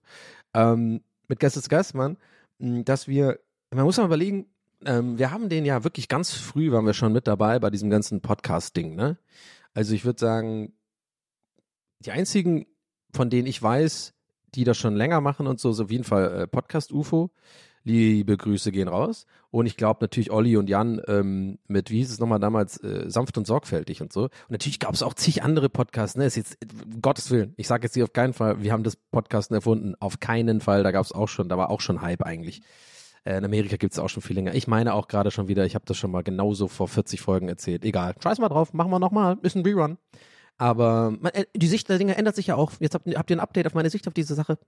Ähm, 0.54 1.02
mit 1.28 1.38
Gästes 1.38 1.68
Geistmann, 1.68 2.16
dass 2.58 3.06
wir, 3.06 3.38
man 3.70 3.84
muss 3.84 3.98
mal 3.98 4.06
überlegen, 4.06 4.46
ähm, 4.84 5.18
wir 5.18 5.30
haben 5.30 5.48
den 5.48 5.64
ja 5.64 5.84
wirklich 5.84 6.08
ganz 6.08 6.32
früh, 6.32 6.72
waren 6.72 6.86
wir 6.86 6.94
schon 6.94 7.12
mit 7.12 7.26
dabei 7.26 7.58
bei 7.58 7.70
diesem 7.70 7.90
ganzen 7.90 8.20
Podcast-Ding, 8.20 8.94
ne? 8.94 9.18
Also 9.74 9.94
ich 9.94 10.04
würde 10.04 10.18
sagen, 10.18 10.72
die 12.00 12.10
einzigen, 12.10 12.66
von 13.12 13.30
denen 13.30 13.46
ich 13.46 13.62
weiß, 13.62 14.14
die 14.54 14.64
das 14.64 14.78
schon 14.78 14.96
länger 14.96 15.20
machen 15.20 15.46
und 15.46 15.60
so, 15.60 15.70
ist 15.70 15.80
auf 15.80 15.90
jeden 15.90 16.04
Fall 16.04 16.42
äh, 16.42 16.46
Podcast 16.46 16.92
UFO. 16.92 17.30
Liebe 17.82 18.36
Grüße 18.36 18.72
gehen 18.72 18.88
raus. 18.88 19.24
Und 19.50 19.64
ich 19.64 19.78
glaube 19.78 19.98
natürlich 20.02 20.30
Olli 20.30 20.58
und 20.58 20.68
Jan 20.68 21.00
ähm, 21.08 21.58
mit, 21.66 21.90
wie 21.90 21.98
hieß 21.98 22.10
es 22.12 22.18
nochmal 22.18 22.38
damals, 22.38 22.76
äh, 22.82 23.08
sanft 23.08 23.38
und 23.38 23.46
sorgfältig 23.46 24.02
und 24.02 24.12
so. 24.12 24.24
Und 24.24 24.50
natürlich 24.50 24.80
gab 24.80 24.92
es 24.92 25.02
auch 25.02 25.14
zig 25.14 25.42
andere 25.42 25.70
Podcasts, 25.70 26.16
ne? 26.16 26.26
Ist 26.26 26.36
jetzt, 26.36 26.58
um 26.84 27.00
Gottes 27.00 27.30
Willen, 27.30 27.54
ich 27.56 27.68
sage 27.68 27.84
jetzt 27.84 27.94
hier 27.94 28.04
auf 28.04 28.12
keinen 28.12 28.34
Fall, 28.34 28.62
wir 28.62 28.72
haben 28.72 28.82
das 28.82 28.96
Podcasten 28.96 29.54
erfunden. 29.54 29.94
Auf 29.98 30.20
keinen 30.20 30.60
Fall, 30.60 30.82
da 30.82 30.90
gab 30.90 31.04
es 31.04 31.12
auch 31.12 31.28
schon, 31.28 31.48
da 31.48 31.56
war 31.56 31.70
auch 31.70 31.80
schon 31.80 32.02
Hype 32.02 32.22
eigentlich. 32.22 32.60
Äh, 33.24 33.38
in 33.38 33.44
Amerika 33.44 33.76
gibt 33.76 33.92
es 33.92 33.98
auch 33.98 34.08
schon 34.08 34.22
viel 34.22 34.36
länger. 34.36 34.54
Ich 34.54 34.66
meine 34.66 34.94
auch 34.94 35.08
gerade 35.08 35.30
schon 35.30 35.48
wieder, 35.48 35.64
ich 35.64 35.74
habe 35.74 35.84
das 35.86 35.96
schon 35.96 36.10
mal 36.10 36.22
genauso 36.22 36.68
vor 36.68 36.88
40 36.88 37.20
Folgen 37.20 37.48
erzählt. 37.48 37.84
Egal. 37.84 38.14
Scheiß 38.22 38.38
mal 38.38 38.48
drauf, 38.48 38.72
machen 38.72 38.90
wir 38.90 38.98
nochmal, 38.98 39.38
ist 39.42 39.56
ein 39.56 39.62
Rerun. 39.62 39.98
Aber 40.58 41.10
man, 41.18 41.32
äh, 41.32 41.46
die 41.56 41.66
Sicht 41.66 41.88
der 41.88 41.98
Dinge 41.98 42.16
ändert 42.16 42.36
sich 42.36 42.48
ja 42.48 42.56
auch. 42.56 42.72
Jetzt 42.80 42.94
habt, 42.94 43.06
habt 43.06 43.30
ihr 43.30 43.36
ein 43.36 43.40
Update 43.40 43.66
auf 43.66 43.74
meine 43.74 43.90
Sicht 43.90 44.06
auf 44.06 44.14
diese 44.14 44.34
Sache. 44.34 44.58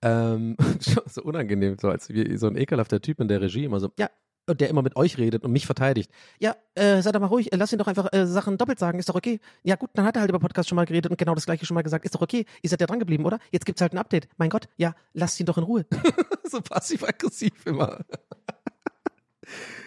Ähm, 0.00 0.56
so 1.06 1.22
unangenehm, 1.22 1.76
so 1.80 1.88
als 1.88 2.08
wie 2.08 2.36
so 2.36 2.46
ein 2.46 2.56
ekelhafter 2.56 3.00
Typ 3.00 3.20
in 3.20 3.28
der 3.28 3.40
Regie 3.40 3.64
immer 3.64 3.80
so, 3.80 3.90
ja, 3.98 4.08
der 4.48 4.68
immer 4.68 4.82
mit 4.82 4.96
euch 4.96 5.18
redet 5.18 5.44
und 5.44 5.52
mich 5.52 5.66
verteidigt. 5.66 6.10
Ja, 6.40 6.56
äh, 6.74 7.00
seid 7.00 7.14
doch 7.14 7.20
mal 7.20 7.26
ruhig, 7.26 7.50
lass 7.52 7.72
ihn 7.72 7.78
doch 7.78 7.86
einfach 7.86 8.12
äh, 8.12 8.26
Sachen 8.26 8.58
doppelt 8.58 8.78
sagen, 8.78 8.98
ist 8.98 9.08
doch 9.08 9.14
okay. 9.14 9.40
Ja 9.62 9.76
gut, 9.76 9.90
dann 9.94 10.04
hat 10.04 10.16
er 10.16 10.20
halt 10.20 10.30
über 10.30 10.38
Podcast 10.38 10.68
schon 10.68 10.76
mal 10.76 10.86
geredet 10.86 11.10
und 11.10 11.18
genau 11.18 11.34
das 11.34 11.46
gleiche 11.46 11.64
schon 11.66 11.74
mal 11.74 11.82
gesagt, 11.82 12.04
ist 12.04 12.14
doch 12.14 12.22
okay. 12.22 12.44
Ihr 12.62 12.70
seid 12.70 12.80
ja 12.80 12.86
dran 12.86 12.98
geblieben, 12.98 13.24
oder? 13.24 13.38
Jetzt 13.50 13.66
gibt's 13.66 13.80
halt 13.80 13.92
ein 13.92 13.98
Update. 13.98 14.28
Mein 14.36 14.50
Gott, 14.50 14.68
ja, 14.76 14.94
lasst 15.12 15.38
ihn 15.38 15.46
doch 15.46 15.58
in 15.58 15.64
Ruhe. 15.64 15.86
so 16.50 16.60
passiv-aggressiv 16.60 17.66
immer. 17.66 18.00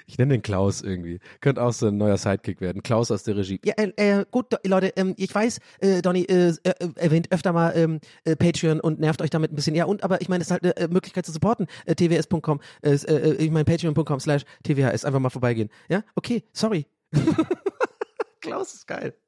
Ich 0.08 0.18
nenne 0.18 0.34
den 0.34 0.42
Klaus 0.42 0.82
irgendwie. 0.82 1.20
Könnte 1.42 1.64
auch 1.64 1.74
so 1.74 1.88
ein 1.88 1.98
neuer 1.98 2.18
Sidekick 2.18 2.62
werden. 2.62 2.84
Klaus 2.84 3.12
aus 3.12 3.24
der 3.24 3.38
Regie. 3.38 3.60
Ja, 3.64 3.74
äh, 3.78 3.92
äh, 3.96 4.26
gut, 4.30 4.48
Leute, 4.66 4.94
ähm, 4.96 5.14
ich 5.18 5.34
weiß, 5.34 5.60
äh, 5.80 6.02
Donny 6.02 6.24
äh, 6.24 6.50
äh, 6.64 6.74
erwähnt 6.96 7.32
öfter 7.32 7.54
mal 7.54 7.72
ähm, 7.76 8.00
äh, 8.24 8.36
Patreon 8.36 8.80
und 8.80 9.00
nervt 9.00 9.22
euch 9.22 9.30
damit 9.30 9.52
ein 9.52 9.56
bisschen. 9.56 9.76
Ja, 9.76 9.86
und 9.86 10.04
aber 10.04 10.22
ich 10.22 10.30
meine, 10.30 10.42
es 10.42 10.48
ist 10.48 10.52
halt 10.52 10.64
eine 10.64 10.78
äh, 10.78 10.88
Möglichkeit 10.88 11.26
zu 11.26 11.32
supporten. 11.32 11.68
Äh, 11.86 11.96
tws.com, 11.96 12.60
äh, 12.82 12.92
äh, 12.92 13.34
ich 13.36 13.52
meine 13.52 13.66
patreon.com 13.66 14.20
slash 14.20 14.44
tvhs. 14.64 15.06
Einfach 15.06 15.20
mal 15.20 15.30
vorbeigehen. 15.30 15.70
Ja, 15.90 16.04
okay, 16.16 16.44
sorry. 16.54 16.86
Klaus 18.42 18.74
ist 18.74 18.88
geil. 18.88 19.14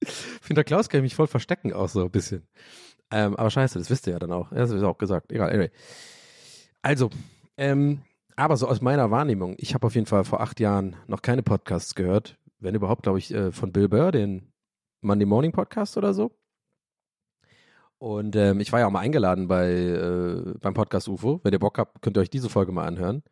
Ich 0.00 0.46
finde, 0.46 0.60
der 0.60 0.64
Klaus 0.64 0.88
kann 0.88 1.02
mich 1.02 1.16
voll 1.16 1.26
verstecken 1.26 1.72
auch 1.72 1.88
so 1.88 2.04
ein 2.04 2.10
bisschen. 2.10 2.46
Ähm, 3.10 3.36
aber 3.36 3.50
scheiße, 3.50 3.78
das 3.78 3.90
wisst 3.90 4.06
ihr 4.06 4.12
ja 4.14 4.18
dann 4.18 4.32
auch. 4.32 4.50
Das 4.50 4.70
ist 4.70 4.82
auch 4.82 4.96
gesagt. 4.96 5.32
Egal, 5.32 5.50
anyway. 5.50 5.70
Also, 6.82 7.10
ähm, 7.56 8.02
aber 8.38 8.56
so 8.56 8.68
aus 8.68 8.80
meiner 8.80 9.10
Wahrnehmung, 9.10 9.56
ich 9.58 9.74
habe 9.74 9.86
auf 9.86 9.96
jeden 9.96 10.06
Fall 10.06 10.22
vor 10.22 10.40
acht 10.40 10.60
Jahren 10.60 10.94
noch 11.08 11.22
keine 11.22 11.42
Podcasts 11.42 11.96
gehört, 11.96 12.38
wenn 12.60 12.74
überhaupt, 12.76 13.02
glaube 13.02 13.18
ich, 13.18 13.34
äh, 13.34 13.50
von 13.50 13.72
Bill 13.72 13.88
Burr, 13.88 14.12
den 14.12 14.52
Monday 15.00 15.26
Morning 15.26 15.50
Podcast 15.50 15.96
oder 15.96 16.14
so. 16.14 16.30
Und 17.98 18.36
ähm, 18.36 18.60
ich 18.60 18.70
war 18.70 18.78
ja 18.78 18.86
auch 18.86 18.92
mal 18.92 19.00
eingeladen 19.00 19.48
bei 19.48 19.72
äh, 19.72 20.54
beim 20.60 20.72
Podcast 20.72 21.08
UFO. 21.08 21.40
Wenn 21.42 21.52
ihr 21.52 21.58
Bock 21.58 21.78
habt, 21.78 22.00
könnt 22.00 22.16
ihr 22.16 22.20
euch 22.20 22.30
diese 22.30 22.48
Folge 22.48 22.70
mal 22.70 22.86
anhören. 22.86 23.24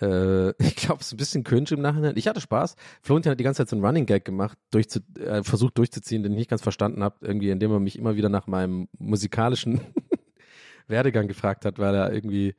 Äh, 0.00 0.50
ich 0.62 0.76
glaube, 0.76 1.02
es 1.02 1.08
ist 1.08 1.12
ein 1.12 1.18
bisschen 1.18 1.44
cringe 1.44 1.72
im 1.72 1.82
Nachhinein. 1.82 2.16
Ich 2.16 2.26
hatte 2.26 2.40
Spaß. 2.40 2.76
Florentin 3.02 3.32
hat 3.32 3.40
die 3.40 3.44
ganze 3.44 3.58
Zeit 3.58 3.68
so 3.68 3.76
einen 3.76 3.84
Running 3.84 4.06
Gag 4.06 4.24
gemacht, 4.24 4.56
durchzu 4.70 5.00
äh, 5.18 5.42
versucht 5.42 5.76
durchzuziehen, 5.76 6.22
den 6.22 6.32
ich 6.32 6.38
nicht 6.38 6.50
ganz 6.50 6.62
verstanden 6.62 7.04
habe, 7.04 7.16
irgendwie, 7.20 7.50
indem 7.50 7.72
er 7.72 7.80
mich 7.80 7.98
immer 7.98 8.16
wieder 8.16 8.30
nach 8.30 8.46
meinem 8.46 8.88
musikalischen 8.98 9.82
Werdegang 10.86 11.28
gefragt 11.28 11.66
hat, 11.66 11.78
weil 11.78 11.94
er 11.94 12.10
irgendwie 12.10 12.54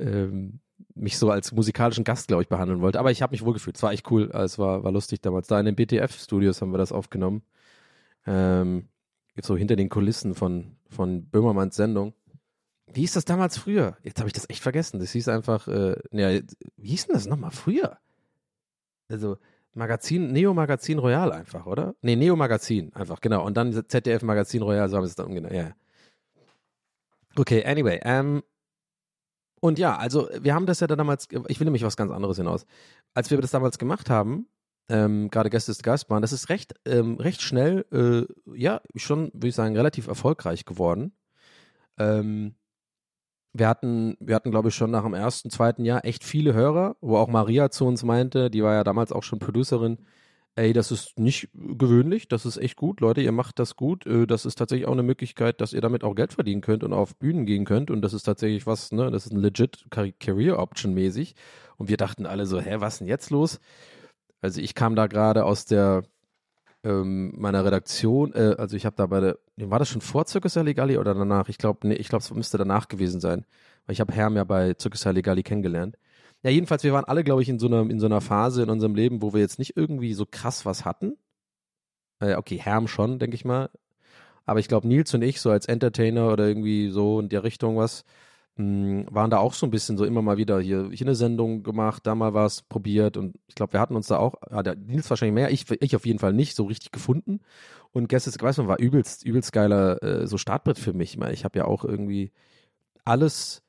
ähm, 0.00 0.58
mich 0.94 1.18
so 1.18 1.30
als 1.30 1.52
musikalischen 1.52 2.04
Gast, 2.04 2.28
glaube 2.28 2.42
ich, 2.42 2.48
behandeln 2.48 2.80
wollte. 2.80 2.98
Aber 2.98 3.10
ich 3.10 3.22
habe 3.22 3.32
mich 3.32 3.44
wohlgefühlt. 3.44 3.76
Es 3.76 3.82
war 3.82 3.92
echt 3.92 4.10
cool. 4.10 4.30
Es 4.32 4.58
war, 4.58 4.84
war 4.84 4.92
lustig 4.92 5.20
damals. 5.20 5.46
Da 5.46 5.58
in 5.58 5.66
den 5.66 5.76
BTF-Studios 5.76 6.60
haben 6.60 6.72
wir 6.72 6.78
das 6.78 6.92
aufgenommen. 6.92 7.42
Ähm, 8.26 8.88
so 9.40 9.56
hinter 9.56 9.76
den 9.76 9.88
Kulissen 9.88 10.34
von, 10.34 10.76
von 10.88 11.28
Böhmermanns 11.28 11.76
Sendung. 11.76 12.14
Wie 12.92 13.00
hieß 13.00 13.14
das 13.14 13.24
damals 13.24 13.58
früher? 13.58 13.96
Jetzt 14.02 14.18
habe 14.20 14.28
ich 14.28 14.32
das 14.32 14.48
echt 14.48 14.62
vergessen. 14.62 15.00
Das 15.00 15.12
hieß 15.12 15.28
einfach, 15.28 15.68
äh, 15.68 15.96
ja, 16.12 16.40
wie 16.76 16.88
hieß 16.88 17.06
denn 17.06 17.14
das 17.14 17.26
nochmal 17.26 17.50
früher? 17.50 17.98
Also 19.08 19.38
Magazin, 19.74 20.32
Neo 20.32 20.54
Magazin 20.54 20.98
Royal 20.98 21.32
einfach, 21.32 21.66
oder? 21.66 21.94
Nee, 22.00 22.16
Neo 22.16 22.36
Magazin 22.36 22.94
einfach, 22.94 23.20
genau. 23.20 23.44
Und 23.44 23.56
dann 23.56 23.72
ZDF 23.72 24.22
Magazin 24.22 24.62
Royal, 24.62 24.88
so 24.88 24.96
haben 24.96 25.04
sie 25.04 25.10
es 25.10 25.16
dann 25.16 25.26
umgenannt. 25.26 25.54
Ja. 25.54 25.72
Okay, 27.36 27.64
anyway, 27.64 28.00
ähm, 28.02 28.42
und 29.60 29.78
ja, 29.78 29.96
also 29.96 30.28
wir 30.40 30.54
haben 30.54 30.66
das 30.66 30.80
ja 30.80 30.86
dann 30.86 30.98
damals, 30.98 31.28
ich 31.48 31.60
will 31.60 31.64
nämlich 31.64 31.82
was 31.82 31.96
ganz 31.96 32.12
anderes 32.12 32.36
hinaus. 32.36 32.66
Als 33.14 33.30
wir 33.30 33.40
das 33.40 33.50
damals 33.50 33.78
gemacht 33.78 34.10
haben, 34.10 34.48
ähm, 34.88 35.30
gerade 35.30 35.50
Gäste 35.50 35.72
ist 35.72 35.82
Geistbahn, 35.82 36.22
das 36.22 36.32
ist 36.32 36.48
recht, 36.48 36.74
ähm, 36.84 37.16
recht 37.16 37.42
schnell, 37.42 37.84
äh, 37.92 38.56
ja, 38.56 38.80
schon, 38.94 39.30
würde 39.32 39.48
ich 39.48 39.54
sagen, 39.54 39.76
relativ 39.76 40.06
erfolgreich 40.06 40.64
geworden. 40.64 41.12
Ähm, 41.98 42.54
wir 43.52 43.68
hatten, 43.68 44.16
wir 44.20 44.34
hatten, 44.34 44.50
glaube 44.50 44.68
ich, 44.68 44.74
schon 44.74 44.90
nach 44.90 45.04
dem 45.04 45.14
ersten, 45.14 45.50
zweiten 45.50 45.84
Jahr 45.84 46.04
echt 46.04 46.24
viele 46.24 46.52
Hörer, 46.54 46.96
wo 47.00 47.16
auch 47.16 47.28
Maria 47.28 47.70
zu 47.70 47.86
uns 47.86 48.04
meinte, 48.04 48.50
die 48.50 48.62
war 48.62 48.74
ja 48.74 48.84
damals 48.84 49.12
auch 49.12 49.22
schon 49.22 49.38
Producerin, 49.38 49.98
ey, 50.56 50.72
das 50.72 50.90
ist 50.90 51.18
nicht 51.18 51.50
gewöhnlich, 51.54 52.28
das 52.28 52.46
ist 52.46 52.56
echt 52.56 52.76
gut, 52.76 53.00
Leute, 53.00 53.20
ihr 53.20 53.32
macht 53.32 53.58
das 53.58 53.76
gut, 53.76 54.06
äh, 54.06 54.26
das 54.26 54.46
ist 54.46 54.56
tatsächlich 54.56 54.88
auch 54.88 54.92
eine 54.92 55.02
Möglichkeit, 55.02 55.60
dass 55.60 55.72
ihr 55.74 55.82
damit 55.82 56.02
auch 56.02 56.14
Geld 56.14 56.32
verdienen 56.32 56.62
könnt 56.62 56.82
und 56.82 56.92
auf 56.92 57.16
Bühnen 57.16 57.46
gehen 57.46 57.64
könnt 57.66 57.90
und 57.90 58.02
das 58.02 58.14
ist 58.14 58.24
tatsächlich 58.24 58.66
was, 58.66 58.90
ne, 58.92 59.10
das 59.10 59.26
ist 59.26 59.32
ein 59.32 59.40
legit 59.40 59.86
Career 59.90 60.58
Option 60.58 60.94
mäßig 60.94 61.34
und 61.76 61.88
wir 61.88 61.98
dachten 61.98 62.26
alle 62.26 62.46
so, 62.46 62.60
hä, 62.60 62.76
was 62.78 62.98
denn 62.98 63.06
jetzt 63.06 63.30
los? 63.30 63.60
Also 64.40 64.60
ich 64.60 64.74
kam 64.74 64.96
da 64.96 65.06
gerade 65.06 65.44
aus 65.44 65.66
der 65.66 66.04
ähm, 66.84 67.34
meiner 67.36 67.64
Redaktion, 67.64 68.32
äh, 68.34 68.56
also 68.58 68.76
ich 68.76 68.86
habe 68.86 68.96
da 68.96 69.06
bei 69.06 69.20
der, 69.20 69.38
war 69.58 69.78
das 69.78 69.88
schon 69.90 70.00
vor 70.00 70.26
Circus 70.26 70.54
Legali 70.56 70.98
oder 70.98 71.14
danach? 71.14 71.48
Ich 71.48 71.58
glaube, 71.58 71.86
nee, 71.88 71.94
ich 71.94 72.08
glaube, 72.08 72.22
es 72.22 72.32
müsste 72.32 72.58
danach 72.58 72.88
gewesen 72.88 73.20
sein, 73.20 73.44
weil 73.86 73.94
ich 73.94 74.00
habe 74.00 74.12
Herm 74.14 74.36
ja 74.36 74.44
bei 74.44 74.74
Circus 74.78 75.04
Legali 75.04 75.42
kennengelernt. 75.42 75.96
Ja, 76.46 76.52
jedenfalls, 76.52 76.84
wir 76.84 76.92
waren 76.92 77.04
alle, 77.06 77.24
glaube 77.24 77.42
ich, 77.42 77.48
in 77.48 77.58
so, 77.58 77.66
einer, 77.66 77.80
in 77.90 77.98
so 77.98 78.06
einer 78.06 78.20
Phase 78.20 78.62
in 78.62 78.70
unserem 78.70 78.94
Leben, 78.94 79.20
wo 79.20 79.34
wir 79.34 79.40
jetzt 79.40 79.58
nicht 79.58 79.76
irgendwie 79.76 80.14
so 80.14 80.24
krass 80.30 80.64
was 80.64 80.84
hatten. 80.84 81.18
Äh, 82.20 82.36
okay, 82.36 82.56
Herm 82.56 82.86
schon, 82.86 83.18
denke 83.18 83.34
ich 83.34 83.44
mal. 83.44 83.68
Aber 84.44 84.60
ich 84.60 84.68
glaube, 84.68 84.86
Nils 84.86 85.12
und 85.12 85.22
ich, 85.22 85.40
so 85.40 85.50
als 85.50 85.66
Entertainer 85.66 86.32
oder 86.32 86.46
irgendwie 86.46 86.90
so 86.90 87.18
in 87.18 87.28
der 87.30 87.42
Richtung 87.42 87.76
was, 87.78 88.04
mh, 88.56 88.64
hm, 88.64 89.06
waren 89.10 89.30
da 89.30 89.38
auch 89.38 89.54
so 89.54 89.66
ein 89.66 89.70
bisschen 89.72 89.98
so 89.98 90.04
immer 90.04 90.22
mal 90.22 90.36
wieder 90.36 90.60
hier, 90.60 90.88
hier 90.92 91.06
eine 91.06 91.16
Sendung 91.16 91.64
gemacht, 91.64 92.06
da 92.06 92.14
mal 92.14 92.32
was 92.32 92.62
probiert 92.62 93.16
und 93.16 93.36
ich 93.48 93.56
glaube, 93.56 93.72
wir 93.72 93.80
hatten 93.80 93.96
uns 93.96 94.06
da 94.06 94.18
auch, 94.18 94.36
ja, 94.48 94.62
der 94.62 94.76
Nils 94.76 95.10
wahrscheinlich 95.10 95.34
mehr, 95.34 95.50
ich, 95.50 95.68
ich 95.80 95.96
auf 95.96 96.06
jeden 96.06 96.20
Fall 96.20 96.32
nicht 96.32 96.54
so 96.54 96.66
richtig 96.66 96.92
gefunden. 96.92 97.40
Und 97.92 98.08
Guess 98.08 98.40
weiß 98.40 98.58
man, 98.58 98.68
war 98.68 98.78
übelst, 98.78 99.24
übelst 99.24 99.52
geiler 99.52 100.00
äh, 100.02 100.26
so 100.28 100.38
Startbrett 100.38 100.78
für 100.78 100.92
mich. 100.92 101.10
Ich 101.10 101.18
meine, 101.18 101.34
ich 101.34 101.44
habe 101.44 101.58
ja 101.58 101.64
auch 101.64 101.84
irgendwie 101.84 102.32
alles, 103.04 103.62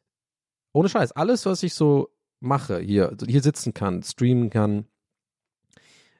ohne 0.74 0.90
Scheiß, 0.90 1.14
alles, 1.14 1.46
was 1.48 1.64
ich 1.64 1.74
so 1.74 2.12
mache, 2.40 2.80
hier, 2.80 3.16
hier 3.26 3.42
sitzen 3.42 3.74
kann, 3.74 4.04
streamen 4.04 4.50
kann, 4.50 4.86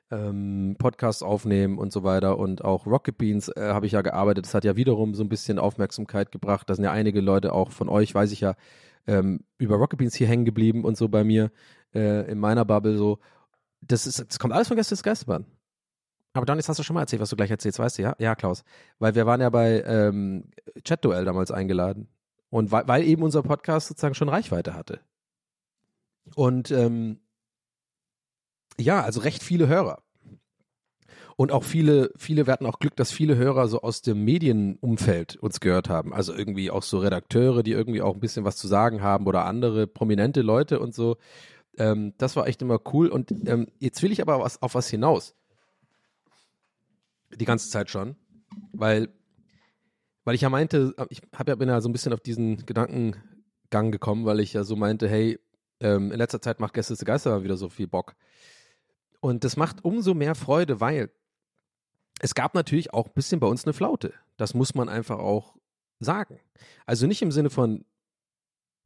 ähm, 0.10 0.76
Podcasts 0.78 1.22
aufnehmen 1.22 1.78
und 1.78 1.92
so 1.92 2.04
weiter 2.04 2.38
und 2.38 2.64
auch 2.64 2.86
Rocket 2.86 3.18
Beans 3.18 3.50
äh, 3.50 3.70
habe 3.74 3.86
ich 3.86 3.92
ja 3.92 4.02
gearbeitet. 4.02 4.46
Das 4.46 4.54
hat 4.54 4.64
ja 4.64 4.76
wiederum 4.76 5.14
so 5.16 5.24
ein 5.24 5.30
bisschen 5.30 5.60
Aufmerksamkeit 5.60 6.32
gebracht. 6.32 6.70
Da 6.70 6.76
sind 6.76 6.86
ja 6.86 6.92
einige 6.92 7.22
Leute 7.22 7.54
auch 7.54 7.72
von 7.72 7.90
euch, 7.90 8.16
weiß 8.16 8.32
ich 8.32 8.42
ja, 8.42 8.56
ähm, 9.06 9.42
über 9.58 9.76
Rocket 9.76 10.00
Beans 10.00 10.16
hier 10.16 10.28
hängen 10.28 10.46
geblieben 10.46 10.86
und 10.86 10.98
so 10.98 11.10
bei 11.10 11.24
mir 11.24 11.52
äh, 11.94 12.30
in 12.32 12.40
meiner 12.40 12.66
Bubble 12.66 12.98
so. 12.98 13.20
Das 13.82 14.08
ist, 14.08 14.26
das 14.28 14.40
kommt 14.40 14.54
alles 14.54 14.68
von 14.68 14.78
Gäste 14.78 14.96
Geisterbahn. 14.96 15.46
Aber 16.34 16.46
dann 16.46 16.60
hast 16.60 16.80
du 16.80 16.84
schon 16.84 16.94
mal 16.94 17.02
erzählt, 17.02 17.22
was 17.22 17.30
du 17.30 17.36
gleich 17.36 17.52
erzählst, 17.52 17.80
weißt 17.80 17.98
du, 17.98 18.04
ja? 18.04 18.16
Ja, 18.20 18.36
Klaus. 18.36 18.64
Weil 19.00 19.16
wir 19.16 19.26
waren 19.26 19.42
ja 19.42 19.50
bei 19.50 19.82
ähm, 19.86 20.52
Chat-Duell 20.84 21.26
damals 21.26 21.52
eingeladen. 21.52 22.10
Und 22.50 22.72
weil, 22.72 22.88
weil 22.88 23.04
eben 23.04 23.24
unser 23.24 23.44
Podcast 23.44 23.88
sozusagen 23.88 24.14
schon 24.14 24.30
Reichweite 24.30 24.74
hatte. 24.74 25.00
Und 26.36 26.72
ähm, 26.72 27.20
ja, 28.80 29.02
also 29.02 29.22
recht 29.22 29.44
viele 29.44 29.68
Hörer. 29.68 30.04
Und 31.36 31.52
auch 31.52 31.64
viele, 31.64 32.12
viele, 32.18 32.48
wir 32.48 32.54
hatten 32.54 32.66
auch 32.66 32.80
Glück, 32.80 32.96
dass 32.96 33.12
viele 33.12 33.36
Hörer 33.36 33.68
so 33.68 33.82
aus 33.82 34.02
dem 34.02 34.26
Medienumfeld 34.26 35.36
uns 35.36 35.60
gehört 35.60 35.88
haben. 35.88 36.12
Also 36.12 36.34
irgendwie 36.34 36.72
auch 36.72 36.82
so 36.82 36.98
Redakteure, 36.98 37.62
die 37.62 37.74
irgendwie 37.74 38.02
auch 38.02 38.16
ein 38.16 38.20
bisschen 38.20 38.44
was 38.44 38.58
zu 38.58 38.68
sagen 38.68 39.04
haben 39.04 39.28
oder 39.28 39.46
andere 39.46 39.86
prominente 39.86 40.42
Leute 40.42 40.80
und 40.80 40.96
so. 40.96 41.18
Ähm, 41.78 42.16
das 42.18 42.36
war 42.36 42.48
echt 42.48 42.64
immer 42.64 42.80
cool. 42.92 43.10
Und 43.10 43.32
ähm, 43.48 43.68
jetzt 43.78 44.02
will 44.02 44.12
ich 44.12 44.22
aber 44.22 44.40
was, 44.40 44.64
auf 44.64 44.74
was 44.74 44.90
hinaus. 44.90 45.36
Die 47.36 47.46
ganze 47.46 47.70
Zeit 47.70 47.92
schon. 47.92 48.16
Weil, 48.72 49.10
weil 50.24 50.34
ich 50.34 50.42
ja 50.42 50.50
meinte, 50.50 50.96
ich 51.10 51.22
hab 51.36 51.48
ja, 51.48 51.56
bin 51.56 51.70
ja 51.70 51.82
so 51.82 51.90
ein 51.90 51.94
bisschen 51.94 52.14
auf 52.14 52.20
diesen 52.20 52.66
Gedankengang 52.66 53.92
gekommen, 53.92 54.26
weil 54.26 54.40
ich 54.40 54.54
ja 54.54 54.64
so 54.64 54.76
meinte, 54.76 55.08
hey, 55.08 55.38
ähm, 55.80 56.12
in 56.12 56.18
letzter 56.18 56.42
Zeit 56.42 56.60
macht 56.60 56.74
Gäste 56.74 56.94
des 56.94 57.06
Geister 57.06 57.44
wieder 57.44 57.58
so 57.58 57.70
viel 57.70 57.88
Bock. 57.88 58.16
Und 59.20 59.44
das 59.44 59.58
macht 59.58 59.84
umso 59.84 60.14
mehr 60.14 60.36
Freude, 60.36 60.80
weil 60.80 61.10
es 62.20 62.36
gab 62.36 62.56
natürlich 62.56 62.94
auch 62.94 63.08
ein 63.08 63.14
bisschen 63.14 63.40
bei 63.40 63.48
uns 63.48 63.66
eine 63.66 63.74
Flaute. 63.74 64.14
Das 64.38 64.54
muss 64.54 64.76
man 64.76 64.90
einfach 64.90 65.20
auch 65.20 65.56
sagen. 66.00 66.40
Also 66.86 67.08
nicht 67.08 67.22
im 67.22 67.32
Sinne 67.32 67.50
von, 67.50 67.86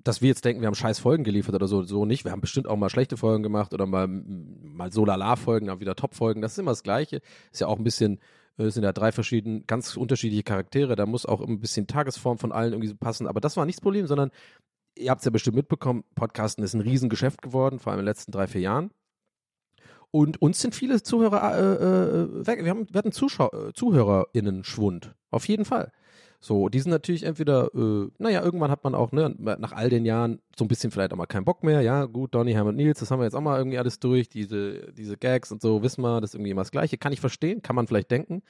dass 0.03 0.21
wir 0.21 0.29
jetzt 0.29 0.43
denken, 0.45 0.61
wir 0.61 0.67
haben 0.67 0.75
scheiß 0.75 0.99
Folgen 0.99 1.23
geliefert 1.23 1.55
oder 1.55 1.67
so, 1.67 1.83
so 1.83 2.05
nicht. 2.05 2.25
Wir 2.25 2.31
haben 2.31 2.41
bestimmt 2.41 2.67
auch 2.67 2.75
mal 2.75 2.89
schlechte 2.89 3.17
Folgen 3.17 3.43
gemacht 3.43 3.73
oder 3.73 3.85
mal, 3.85 4.07
mal 4.07 4.91
so 4.91 5.05
Lala-Folgen, 5.05 5.67
dann 5.67 5.79
wieder 5.79 5.95
Top-Folgen. 5.95 6.41
Das 6.41 6.53
ist 6.53 6.57
immer 6.57 6.71
das 6.71 6.83
Gleiche. 6.83 7.21
Ist 7.51 7.61
ja 7.61 7.67
auch 7.67 7.77
ein 7.77 7.83
bisschen, 7.83 8.19
äh, 8.57 8.63
es 8.63 8.73
sind 8.73 8.83
ja 8.83 8.93
drei 8.93 9.11
verschiedene, 9.11 9.61
ganz 9.61 9.95
unterschiedliche 9.95 10.43
Charaktere. 10.43 10.95
Da 10.95 11.05
muss 11.05 11.25
auch 11.25 11.41
ein 11.41 11.59
bisschen 11.59 11.87
Tagesform 11.87 12.37
von 12.37 12.51
allen 12.51 12.73
irgendwie 12.73 12.89
so 12.89 12.95
passen. 12.95 13.27
Aber 13.27 13.41
das 13.41 13.57
war 13.57 13.65
nicht 13.65 13.77
das 13.77 13.83
Problem, 13.83 14.07
sondern 14.07 14.31
ihr 14.97 15.11
habt 15.11 15.21
es 15.21 15.25
ja 15.25 15.31
bestimmt 15.31 15.55
mitbekommen, 15.55 16.03
Podcasten 16.15 16.63
ist 16.63 16.73
ein 16.73 16.81
Riesengeschäft 16.81 17.41
geworden, 17.41 17.79
vor 17.79 17.91
allem 17.91 17.99
in 17.99 18.05
den 18.05 18.09
letzten 18.11 18.31
drei, 18.31 18.47
vier 18.47 18.61
Jahren. 18.61 18.91
Und 20.11 20.41
uns 20.41 20.59
sind 20.59 20.75
viele 20.75 21.01
Zuhörer 21.01 21.57
äh, 21.57 22.41
äh, 22.41 22.47
weg. 22.47 22.63
Wir, 22.63 22.69
haben, 22.69 22.87
wir 22.91 22.97
hatten 22.97 23.13
Zuschau 23.13 23.49
äh, 23.51 23.73
ZuhörerInnen-Schwund. 23.73 25.15
Auf 25.29 25.47
jeden 25.47 25.63
Fall. 25.63 25.91
So, 26.41 26.67
die 26.67 26.79
sind 26.79 26.91
natürlich 26.91 27.23
entweder, 27.23 27.73
äh, 27.73 28.09
naja, 28.17 28.43
irgendwann 28.43 28.71
hat 28.71 28.83
man 28.83 28.93
auch, 28.93 29.11
ne, 29.13 29.33
nach 29.37 29.71
all 29.71 29.89
den 29.89 30.05
Jahren 30.05 30.41
so 30.57 30.65
ein 30.65 30.67
bisschen 30.67 30.91
vielleicht 30.91 31.13
auch 31.13 31.17
mal 31.17 31.27
keinen 31.27 31.45
Bock 31.45 31.63
mehr. 31.63 31.81
Ja, 31.81 32.05
gut, 32.05 32.35
Donny, 32.35 32.51
Hermann, 32.51 32.75
Nils, 32.75 32.99
das 32.99 33.09
haben 33.11 33.19
wir 33.19 33.25
jetzt 33.25 33.35
auch 33.35 33.41
mal 33.41 33.57
irgendwie 33.57 33.77
alles 33.77 33.99
durch. 33.99 34.27
Diese, 34.27 34.91
diese 34.91 35.17
Gags 35.17 35.51
und 35.51 35.61
so, 35.61 35.81
wissen 35.81 36.01
wir, 36.01 36.19
das 36.19 36.31
ist 36.31 36.35
irgendwie 36.35 36.51
immer 36.51 36.61
das 36.61 36.71
Gleiche. 36.71 36.97
Kann 36.97 37.13
ich 37.13 37.21
verstehen, 37.21 37.61
kann 37.61 37.75
man 37.75 37.87
vielleicht 37.87 38.11
denken. 38.11 38.41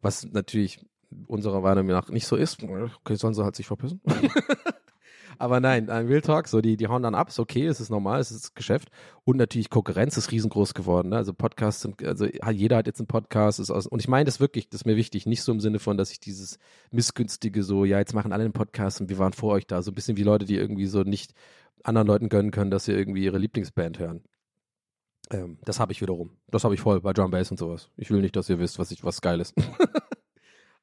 Was 0.00 0.24
natürlich 0.24 0.84
unserer 1.28 1.60
Meinung 1.60 1.86
nach 1.86 2.08
nicht 2.08 2.26
so 2.26 2.34
ist. 2.34 2.60
Okay, 2.62 3.14
sollen 3.14 3.34
sie 3.34 3.44
halt 3.44 3.54
sich 3.54 3.66
verpissen. 3.66 4.00
Aber 5.38 5.60
nein, 5.60 5.90
ein 5.90 6.06
Real 6.06 6.20
Talk, 6.20 6.48
so 6.48 6.60
die, 6.60 6.76
die 6.76 6.88
hauen 6.88 7.02
dann 7.02 7.14
ab, 7.14 7.28
ist 7.28 7.38
okay, 7.38 7.66
es 7.66 7.80
ist 7.80 7.90
normal, 7.90 8.20
es 8.20 8.30
ist 8.30 8.54
Geschäft. 8.54 8.88
Und 9.24 9.36
natürlich 9.36 9.70
Konkurrenz 9.70 10.16
ist 10.16 10.30
riesengroß 10.30 10.74
geworden. 10.74 11.10
Ne? 11.10 11.16
Also 11.16 11.32
Podcasts 11.32 11.82
sind, 11.82 12.02
also 12.04 12.26
jeder 12.50 12.76
hat 12.76 12.86
jetzt 12.86 13.00
einen 13.00 13.06
Podcast. 13.06 13.60
Ist 13.60 13.70
aus, 13.70 13.86
und 13.86 14.00
ich 14.00 14.08
meine 14.08 14.24
das 14.24 14.40
wirklich, 14.40 14.68
das 14.68 14.82
ist 14.82 14.84
mir 14.86 14.96
wichtig, 14.96 15.26
nicht 15.26 15.42
so 15.42 15.52
im 15.52 15.60
Sinne 15.60 15.78
von, 15.78 15.96
dass 15.96 16.10
ich 16.10 16.20
dieses 16.20 16.58
missgünstige 16.90 17.62
so, 17.62 17.84
ja, 17.84 17.98
jetzt 17.98 18.14
machen 18.14 18.32
alle 18.32 18.44
einen 18.44 18.52
Podcast 18.52 19.00
und 19.00 19.08
wir 19.08 19.18
waren 19.18 19.32
vor 19.32 19.52
euch 19.52 19.66
da. 19.66 19.82
So 19.82 19.90
ein 19.90 19.94
bisschen 19.94 20.16
wie 20.16 20.22
Leute, 20.22 20.44
die 20.44 20.56
irgendwie 20.56 20.86
so 20.86 21.02
nicht 21.02 21.32
anderen 21.82 22.06
Leuten 22.06 22.28
gönnen 22.28 22.50
können, 22.50 22.70
dass 22.70 22.84
sie 22.84 22.92
irgendwie 22.92 23.24
ihre 23.24 23.38
Lieblingsband 23.38 23.98
hören. 23.98 24.22
Ähm, 25.30 25.58
das 25.64 25.80
habe 25.80 25.92
ich 25.92 26.00
wiederum. 26.00 26.30
Das 26.48 26.64
habe 26.64 26.74
ich 26.74 26.80
voll 26.80 27.00
bei 27.00 27.12
Drum 27.12 27.30
Bass 27.30 27.50
und 27.50 27.58
sowas. 27.58 27.90
Ich 27.96 28.10
will 28.10 28.20
nicht, 28.20 28.36
dass 28.36 28.50
ihr 28.50 28.58
wisst, 28.58 28.78
was 28.78 28.90
ich 28.90 29.04
was 29.04 29.20
geil 29.20 29.40
ist. 29.40 29.54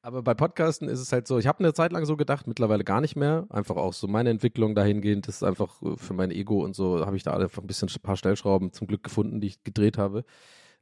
Aber 0.04 0.22
bei 0.22 0.34
Podcasten 0.34 0.88
ist 0.88 0.98
es 0.98 1.12
halt 1.12 1.28
so, 1.28 1.38
ich 1.38 1.46
habe 1.46 1.60
eine 1.60 1.74
Zeit 1.74 1.92
lang 1.92 2.04
so 2.06 2.16
gedacht, 2.16 2.48
mittlerweile 2.48 2.82
gar 2.82 3.00
nicht 3.00 3.14
mehr. 3.14 3.46
Einfach 3.50 3.76
auch 3.76 3.92
so 3.92 4.08
meine 4.08 4.30
Entwicklung 4.30 4.74
dahingehend 4.74 5.28
ist 5.28 5.44
einfach 5.44 5.80
äh, 5.82 5.96
für 5.96 6.12
mein 6.12 6.32
Ego 6.32 6.64
und 6.64 6.74
so, 6.74 7.06
habe 7.06 7.16
ich 7.16 7.22
da 7.22 7.34
einfach 7.34 7.62
ein 7.62 7.68
bisschen 7.68 7.88
ein 7.88 8.02
paar 8.02 8.16
Stellschrauben 8.16 8.72
zum 8.72 8.88
Glück 8.88 9.04
gefunden, 9.04 9.40
die 9.40 9.46
ich 9.46 9.62
gedreht 9.62 9.98
habe. 9.98 10.24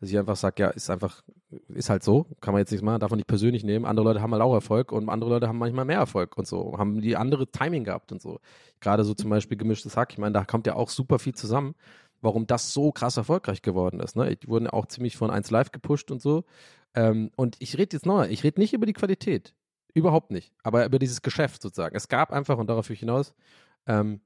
Dass 0.00 0.08
ich 0.08 0.16
einfach 0.18 0.36
sage, 0.36 0.62
ja, 0.62 0.70
ist 0.70 0.88
einfach, 0.88 1.22
ist 1.68 1.90
halt 1.90 2.02
so, 2.02 2.26
kann 2.40 2.54
man 2.54 2.60
jetzt 2.60 2.70
nichts 2.70 2.82
machen, 2.82 3.00
darf 3.00 3.10
man 3.10 3.18
nicht 3.18 3.26
persönlich 3.26 3.62
nehmen. 3.62 3.84
Andere 3.84 4.06
Leute 4.06 4.22
haben 4.22 4.32
halt 4.32 4.42
auch 4.42 4.54
Erfolg 4.54 4.90
und 4.90 5.10
andere 5.10 5.28
Leute 5.28 5.48
haben 5.48 5.58
manchmal 5.58 5.84
mehr 5.84 5.98
Erfolg 5.98 6.38
und 6.38 6.46
so, 6.46 6.78
haben 6.78 7.02
die 7.02 7.16
andere 7.16 7.46
Timing 7.46 7.84
gehabt 7.84 8.12
und 8.12 8.22
so. 8.22 8.40
Gerade 8.80 9.04
so 9.04 9.12
zum 9.12 9.28
Beispiel 9.28 9.58
gemischtes 9.58 9.98
Hack, 9.98 10.12
ich 10.12 10.18
meine, 10.18 10.32
da 10.32 10.46
kommt 10.46 10.66
ja 10.66 10.76
auch 10.76 10.88
super 10.88 11.18
viel 11.18 11.34
zusammen 11.34 11.74
warum 12.22 12.46
das 12.46 12.72
so 12.72 12.92
krass 12.92 13.16
erfolgreich 13.16 13.62
geworden 13.62 14.00
ist. 14.00 14.16
Ne? 14.16 14.36
Die 14.36 14.48
wurden 14.48 14.66
auch 14.66 14.86
ziemlich 14.86 15.16
von 15.16 15.30
1 15.30 15.50
Live 15.50 15.72
gepusht 15.72 16.10
und 16.10 16.20
so. 16.20 16.44
Ähm, 16.95 17.30
und 17.36 17.57
ich 17.61 17.78
rede 17.78 17.97
jetzt 17.97 18.07
noch, 18.07 18.24
ich 18.26 18.43
rede 18.45 18.61
nicht 18.61 18.72
über 18.72 18.86
die 18.86 18.93
Qualität. 18.93 19.55
Überhaupt 19.95 20.30
nicht. 20.30 20.53
Aber 20.62 20.84
über 20.84 20.99
dieses 20.99 21.22
Geschäft 21.22 21.62
sozusagen. 21.62 21.97
Es 21.97 22.09
gab 22.09 22.32
einfach, 22.32 22.59
und 22.59 22.68
darauf 22.68 22.88
will 22.88 22.95
ich 22.95 23.01
hinaus, 23.01 23.34
ähm, 23.86 24.20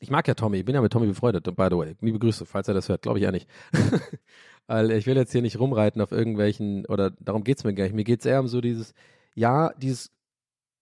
ich 0.00 0.10
mag 0.10 0.28
ja 0.28 0.34
Tommy, 0.34 0.58
ich 0.58 0.64
bin 0.64 0.74
ja 0.74 0.82
mit 0.82 0.92
Tommy 0.92 1.06
befreundet, 1.06 1.44
by 1.44 1.68
the 1.70 1.76
way. 1.76 1.96
Liebe 2.00 2.18
Grüße, 2.18 2.44
falls 2.44 2.68
er 2.68 2.74
das 2.74 2.88
hört, 2.88 3.02
glaube 3.02 3.18
ich 3.18 3.22
ja 3.24 3.32
nicht. 3.32 3.48
Weil 4.66 4.90
ich 4.90 5.06
will 5.06 5.16
jetzt 5.16 5.32
hier 5.32 5.42
nicht 5.42 5.58
rumreiten 5.58 6.02
auf 6.02 6.12
irgendwelchen, 6.12 6.84
oder 6.86 7.10
darum 7.12 7.44
geht's 7.44 7.64
mir 7.64 7.72
gar 7.74 7.84
nicht. 7.84 7.94
Mir 7.94 8.04
geht's 8.04 8.26
eher 8.26 8.40
um 8.40 8.48
so 8.48 8.60
dieses, 8.60 8.92
ja, 9.34 9.72
dieses, 9.78 10.10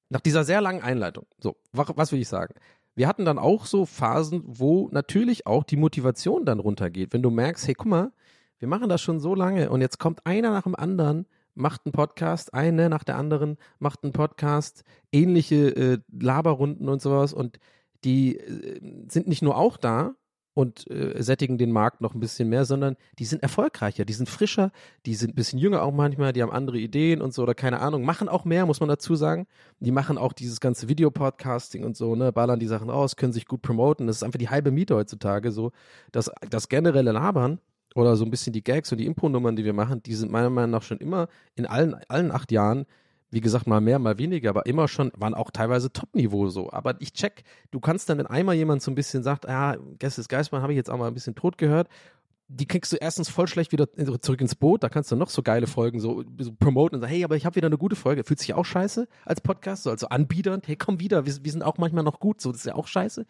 nach 0.09 0.21
dieser 0.21 0.45
sehr 0.45 0.61
langen 0.61 0.83
Einleitung. 0.83 1.27
So, 1.39 1.57
wa- 1.73 1.93
was 1.95 2.11
will 2.11 2.21
ich 2.21 2.29
sagen? 2.29 2.55
Wir 2.97 3.07
hatten 3.07 3.25
dann 3.25 3.39
auch 3.39 3.67
so 3.67 3.87
Phasen, 3.87 4.43
wo 4.47 4.89
natürlich 4.91 5.47
auch 5.47 5.65
die 5.65 5.77
Motivation 5.77 6.45
dann 6.45 6.61
runtergeht. 6.61 7.12
Wenn 7.12 7.23
du 7.23 7.31
merkst, 7.31 7.67
hey, 7.69 7.75
guck 7.75 7.87
mal, 7.87 8.12
wir 8.59 8.68
machen 8.68 8.88
das 8.88 9.02
schon 9.02 9.20
so 9.20 9.34
lange 9.34 9.70
und 9.70 9.80
jetzt 9.80 9.98
kommt 9.98 10.24
einer 10.26 10.50
nach 10.50 10.62
dem 10.62 10.74
anderen, 10.74 11.26
macht 11.55 11.82
einen 11.84 11.92
Podcast, 11.92 12.55
eine 12.55 12.88
nach 12.88 13.05
der 13.05 13.16
anderen 13.16 13.57
macht 13.78 14.02
einen 14.02 14.12
Podcast, 14.12 14.84
ähnliche 15.12 15.68
äh, 15.76 15.98
Laberrunden 16.12 16.88
und 16.88 17.00
sowas 17.00 17.32
und 17.32 17.59
die 18.05 18.36
äh, 18.36 18.80
sind 19.09 19.28
nicht 19.28 19.42
nur 19.42 19.57
auch 19.57 19.76
da 19.76 20.14
und 20.55 20.88
äh, 20.88 21.20
sättigen 21.20 21.59
den 21.59 21.72
Markt 21.72 22.00
noch 22.00 22.14
ein 22.14 22.20
bisschen 22.20 22.48
mehr, 22.48 22.64
sondern 22.64 22.96
die 23.18 23.24
sind 23.24 23.42
erfolgreicher, 23.42 24.05
die 24.05 24.12
sind 24.12 24.28
frischer, 24.28 24.70
die 25.05 25.14
sind 25.14 25.32
ein 25.32 25.34
bisschen 25.34 25.59
jünger 25.59 25.82
auch 25.82 25.92
manchmal, 25.92 26.32
die 26.32 26.42
haben 26.42 26.52
andere 26.52 26.78
Ideen 26.78 27.20
und 27.20 27.34
so 27.34 27.42
oder 27.42 27.55
keine 27.55 27.80
Ahnung, 27.80 28.05
machen 28.05 28.28
auch 28.28 28.44
mehr, 28.44 28.64
muss 28.64 28.80
man 28.80 28.88
dazu 28.88 29.16
sagen. 29.16 29.46
Die 29.80 29.90
machen 29.90 30.16
auch 30.16 30.32
dieses 30.32 30.61
ganze 30.61 30.88
Videopodcasting 30.88 31.84
und 31.84 31.96
so, 31.96 32.14
ne, 32.14 32.32
ballern 32.32 32.61
die 32.61 32.68
Sachen 32.68 32.88
aus, 32.88 33.16
können 33.16 33.32
sich 33.32 33.46
gut 33.46 33.62
promoten. 33.62 34.07
Das 34.07 34.16
ist 34.16 34.22
einfach 34.22 34.38
die 34.38 34.48
halbe 34.48 34.70
Miete 34.70 34.94
heutzutage 34.94 35.50
so. 35.50 35.72
Das, 36.12 36.30
das 36.48 36.68
generelle 36.68 37.12
Labern 37.12 37.59
oder 37.95 38.16
so 38.16 38.24
ein 38.24 38.30
bisschen 38.30 38.53
die 38.53 38.64
Gags 38.64 38.90
und 38.92 38.99
die 38.99 39.07
Impro-Nummern, 39.07 39.57
die 39.57 39.64
wir 39.64 39.72
machen, 39.72 40.03
die 40.03 40.14
sind 40.14 40.30
meiner 40.30 40.51
Meinung 40.51 40.70
nach 40.70 40.82
schon 40.82 40.99
immer 40.99 41.28
in 41.55 41.66
allen, 41.66 41.95
allen 42.09 42.30
acht 42.30 42.53
Jahren, 42.53 42.86
wie 43.30 43.40
gesagt, 43.40 43.66
mal 43.66 43.80
mehr, 43.80 43.99
mal 43.99 44.18
weniger, 44.18 44.51
aber 44.51 44.66
immer 44.66 44.86
schon, 44.86 45.11
waren 45.16 45.34
auch 45.34 45.51
teilweise 45.51 45.92
Top-Niveau 45.92 46.49
so. 46.49 46.72
Aber 46.72 47.01
ich 47.01 47.12
check, 47.12 47.42
du 47.70 47.80
kannst 47.80 48.09
dann, 48.09 48.18
wenn 48.18 48.26
einmal 48.26 48.55
jemand 48.55 48.82
so 48.82 48.90
ein 48.90 48.95
bisschen 48.95 49.22
sagt, 49.22 49.49
ah, 49.49 49.76
Gästes 49.99 50.28
Geistmann 50.28 50.62
habe 50.62 50.72
ich 50.72 50.76
jetzt 50.76 50.90
auch 50.90 50.99
mal 50.99 51.09
ein 51.09 51.14
bisschen 51.14 51.34
tot 51.34 51.59
gehört, 51.59 51.88
die 52.49 52.66
kriegst 52.66 52.92
du 52.92 52.97
erstens 52.97 53.30
voll 53.30 53.49
schlecht 53.49 53.72
wieder 53.72 53.88
zurück 54.20 54.40
ins 54.40 54.55
Boot, 54.55 54.82
da 54.82 54.88
kannst 54.88 55.11
du 55.11 55.16
noch 55.16 55.30
so 55.30 55.42
geile 55.42 55.66
Folgen 55.66 55.99
so, 55.99 56.24
so 56.38 56.53
promoten 56.53 56.97
und 56.97 57.01
sagen, 57.01 57.12
hey, 57.12 57.24
aber 57.24 57.36
ich 57.36 57.47
habe 57.47 57.57
wieder 57.57 57.66
eine 57.66 57.78
gute 57.78 57.97
Folge. 57.97 58.22
Fühlt 58.22 58.38
sich 58.38 58.53
auch 58.55 58.64
scheiße 58.64 59.09
als 59.24 59.40
Podcast, 59.40 59.84
so 59.84 59.90
also 59.90 60.09
anbiedernd, 60.09 60.68
hey, 60.68 60.76
komm 60.76 61.01
wieder, 61.01 61.24
wir, 61.24 61.34
wir 61.42 61.53
sind 61.53 61.62
auch 61.62 61.78
manchmal 61.78 62.05
noch 62.05 62.20
gut, 62.20 62.40
so, 62.40 62.53
das 62.53 62.61
ist 62.61 62.66
ja 62.66 62.74
auch 62.74 62.86
scheiße. 62.86 63.24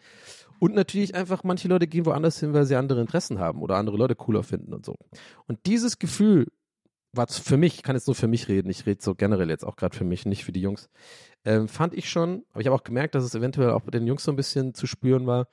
Und 0.59 0.73
natürlich 0.73 1.15
einfach, 1.15 1.43
manche 1.43 1.67
Leute 1.67 1.87
gehen 1.87 2.05
woanders 2.05 2.39
hin, 2.39 2.53
weil 2.53 2.65
sie 2.65 2.75
andere 2.75 3.01
Interessen 3.01 3.39
haben 3.39 3.61
oder 3.61 3.75
andere 3.75 3.97
Leute 3.97 4.15
cooler 4.15 4.43
finden 4.43 4.73
und 4.73 4.85
so. 4.85 4.95
Und 5.47 5.59
dieses 5.65 5.99
Gefühl 5.99 6.47
war 7.13 7.27
für 7.27 7.57
mich, 7.57 7.75
ich 7.75 7.83
kann 7.83 7.95
jetzt 7.95 8.07
nur 8.07 8.15
für 8.15 8.27
mich 8.27 8.47
reden, 8.47 8.69
ich 8.69 8.85
rede 8.85 9.01
so 9.01 9.15
generell 9.15 9.49
jetzt 9.49 9.65
auch 9.65 9.75
gerade 9.75 9.95
für 9.95 10.03
mich, 10.03 10.25
nicht 10.25 10.43
für 10.43 10.51
die 10.51 10.61
Jungs, 10.61 10.89
ähm, 11.45 11.67
fand 11.67 11.93
ich 11.93 12.09
schon, 12.09 12.43
aber 12.51 12.61
ich 12.61 12.67
habe 12.67 12.75
auch 12.75 12.83
gemerkt, 12.83 13.15
dass 13.15 13.23
es 13.23 13.35
eventuell 13.35 13.71
auch 13.71 13.81
bei 13.81 13.91
den 13.91 14.07
Jungs 14.07 14.23
so 14.23 14.31
ein 14.31 14.35
bisschen 14.35 14.73
zu 14.73 14.87
spüren 14.87 15.25
war, 15.25 15.47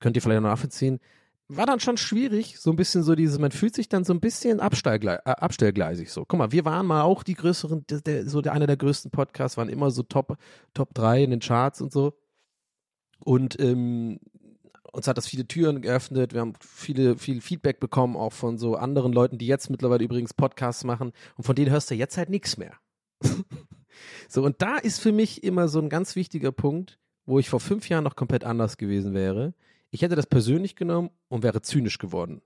könnt 0.00 0.16
ihr 0.16 0.22
vielleicht 0.22 0.42
noch 0.42 0.50
nachvollziehen, 0.50 1.00
war 1.48 1.64
dann 1.64 1.80
schon 1.80 1.96
schwierig, 1.96 2.58
so 2.58 2.70
ein 2.70 2.76
bisschen 2.76 3.02
so 3.02 3.14
dieses, 3.14 3.38
man 3.38 3.52
fühlt 3.52 3.74
sich 3.74 3.88
dann 3.88 4.04
so 4.04 4.12
ein 4.12 4.20
bisschen 4.20 4.60
abstellgle 4.60 5.22
äh, 5.24 5.30
abstellgleisig 5.30 6.12
so. 6.12 6.26
Guck 6.26 6.38
mal, 6.38 6.52
wir 6.52 6.66
waren 6.66 6.86
mal 6.86 7.02
auch 7.02 7.22
die 7.22 7.34
größeren, 7.34 7.86
der, 7.88 8.00
der, 8.02 8.28
so 8.28 8.42
der 8.42 8.52
einer 8.52 8.66
der 8.66 8.76
größten 8.76 9.10
Podcasts, 9.10 9.56
waren 9.56 9.70
immer 9.70 9.90
so 9.90 10.02
Top, 10.02 10.36
Top 10.74 10.92
3 10.92 11.24
in 11.24 11.30
den 11.30 11.40
Charts 11.40 11.80
und 11.80 11.90
so. 11.90 12.18
Und 13.24 13.58
ähm, 13.60 14.20
uns 14.92 15.06
hat 15.06 15.18
das 15.18 15.26
viele 15.26 15.46
Türen 15.46 15.82
geöffnet. 15.82 16.32
Wir 16.32 16.40
haben 16.40 16.54
viele, 16.60 17.16
viel 17.16 17.40
Feedback 17.40 17.80
bekommen, 17.80 18.16
auch 18.16 18.32
von 18.32 18.58
so 18.58 18.76
anderen 18.76 19.12
Leuten, 19.12 19.38
die 19.38 19.46
jetzt 19.46 19.70
mittlerweile 19.70 20.04
übrigens 20.04 20.34
Podcasts 20.34 20.84
machen. 20.84 21.12
Und 21.36 21.44
von 21.44 21.54
denen 21.54 21.70
hörst 21.70 21.90
du 21.90 21.94
jetzt 21.94 22.16
halt 22.16 22.30
nichts 22.30 22.56
mehr. 22.56 22.72
so, 24.28 24.42
und 24.42 24.62
da 24.62 24.76
ist 24.76 25.00
für 25.00 25.12
mich 25.12 25.42
immer 25.44 25.68
so 25.68 25.80
ein 25.80 25.88
ganz 25.88 26.16
wichtiger 26.16 26.52
Punkt, 26.52 26.98
wo 27.26 27.38
ich 27.38 27.48
vor 27.48 27.60
fünf 27.60 27.88
Jahren 27.88 28.04
noch 28.04 28.16
komplett 28.16 28.44
anders 28.44 28.76
gewesen 28.76 29.14
wäre. 29.14 29.54
Ich 29.90 30.02
hätte 30.02 30.16
das 30.16 30.26
persönlich 30.26 30.76
genommen 30.76 31.10
und 31.28 31.42
wäre 31.42 31.62
zynisch 31.62 31.98
geworden. 31.98 32.42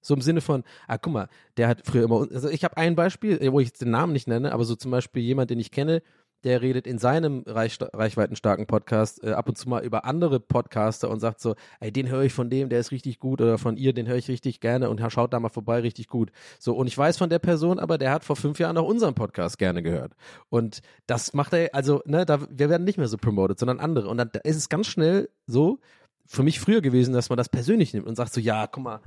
So 0.00 0.14
im 0.14 0.20
Sinne 0.20 0.40
von, 0.40 0.62
ah, 0.86 0.98
guck 0.98 1.12
mal, 1.12 1.28
der 1.56 1.68
hat 1.68 1.82
früher 1.84 2.04
immer, 2.04 2.28
also 2.32 2.48
ich 2.48 2.62
habe 2.62 2.76
ein 2.76 2.94
Beispiel, 2.94 3.40
wo 3.52 3.60
ich 3.60 3.68
jetzt 3.68 3.82
den 3.82 3.90
Namen 3.90 4.12
nicht 4.12 4.28
nenne, 4.28 4.52
aber 4.52 4.64
so 4.64 4.76
zum 4.76 4.90
Beispiel 4.90 5.22
jemand, 5.22 5.50
den 5.50 5.58
ich 5.58 5.72
kenne, 5.72 6.02
der 6.44 6.62
redet 6.62 6.86
in 6.86 6.98
seinem 6.98 7.42
reich, 7.46 7.78
reichweitenstarken 7.80 8.66
Podcast 8.66 9.22
äh, 9.24 9.32
ab 9.32 9.48
und 9.48 9.56
zu 9.56 9.68
mal 9.68 9.84
über 9.84 10.04
andere 10.04 10.40
Podcaster 10.40 11.10
und 11.10 11.20
sagt 11.20 11.40
so, 11.40 11.54
ey, 11.80 11.92
den 11.92 12.08
höre 12.08 12.22
ich 12.22 12.32
von 12.32 12.50
dem, 12.50 12.68
der 12.68 12.80
ist 12.80 12.92
richtig 12.92 13.18
gut 13.18 13.40
oder 13.40 13.58
von 13.58 13.76
ihr, 13.76 13.92
den 13.92 14.06
höre 14.06 14.16
ich 14.16 14.28
richtig 14.28 14.60
gerne 14.60 14.90
und 14.90 15.00
schaut 15.10 15.32
da 15.32 15.40
mal 15.40 15.48
vorbei, 15.48 15.80
richtig 15.80 16.08
gut. 16.08 16.30
So, 16.58 16.74
und 16.74 16.86
ich 16.86 16.96
weiß 16.96 17.18
von 17.18 17.30
der 17.30 17.38
Person, 17.38 17.78
aber 17.78 17.98
der 17.98 18.10
hat 18.12 18.24
vor 18.24 18.36
fünf 18.36 18.58
Jahren 18.58 18.76
auch 18.78 18.88
unseren 18.88 19.14
Podcast 19.14 19.58
gerne 19.58 19.82
gehört. 19.82 20.12
Und 20.48 20.82
das 21.06 21.34
macht 21.34 21.52
er, 21.52 21.74
also, 21.74 22.02
ne, 22.06 22.26
da, 22.26 22.40
wir 22.50 22.68
werden 22.68 22.84
nicht 22.84 22.98
mehr 22.98 23.08
so 23.08 23.16
promoted, 23.16 23.58
sondern 23.58 23.80
andere. 23.80 24.08
Und 24.08 24.18
dann 24.18 24.30
da 24.32 24.40
ist 24.40 24.56
es 24.56 24.68
ganz 24.68 24.86
schnell 24.86 25.28
so, 25.46 25.78
für 26.26 26.42
mich 26.42 26.60
früher 26.60 26.80
gewesen, 26.80 27.14
dass 27.14 27.28
man 27.28 27.36
das 27.36 27.48
persönlich 27.48 27.94
nimmt 27.94 28.06
und 28.06 28.16
sagt 28.16 28.32
so, 28.32 28.40
ja, 28.40 28.66
guck 28.66 28.82
mal, 28.82 29.00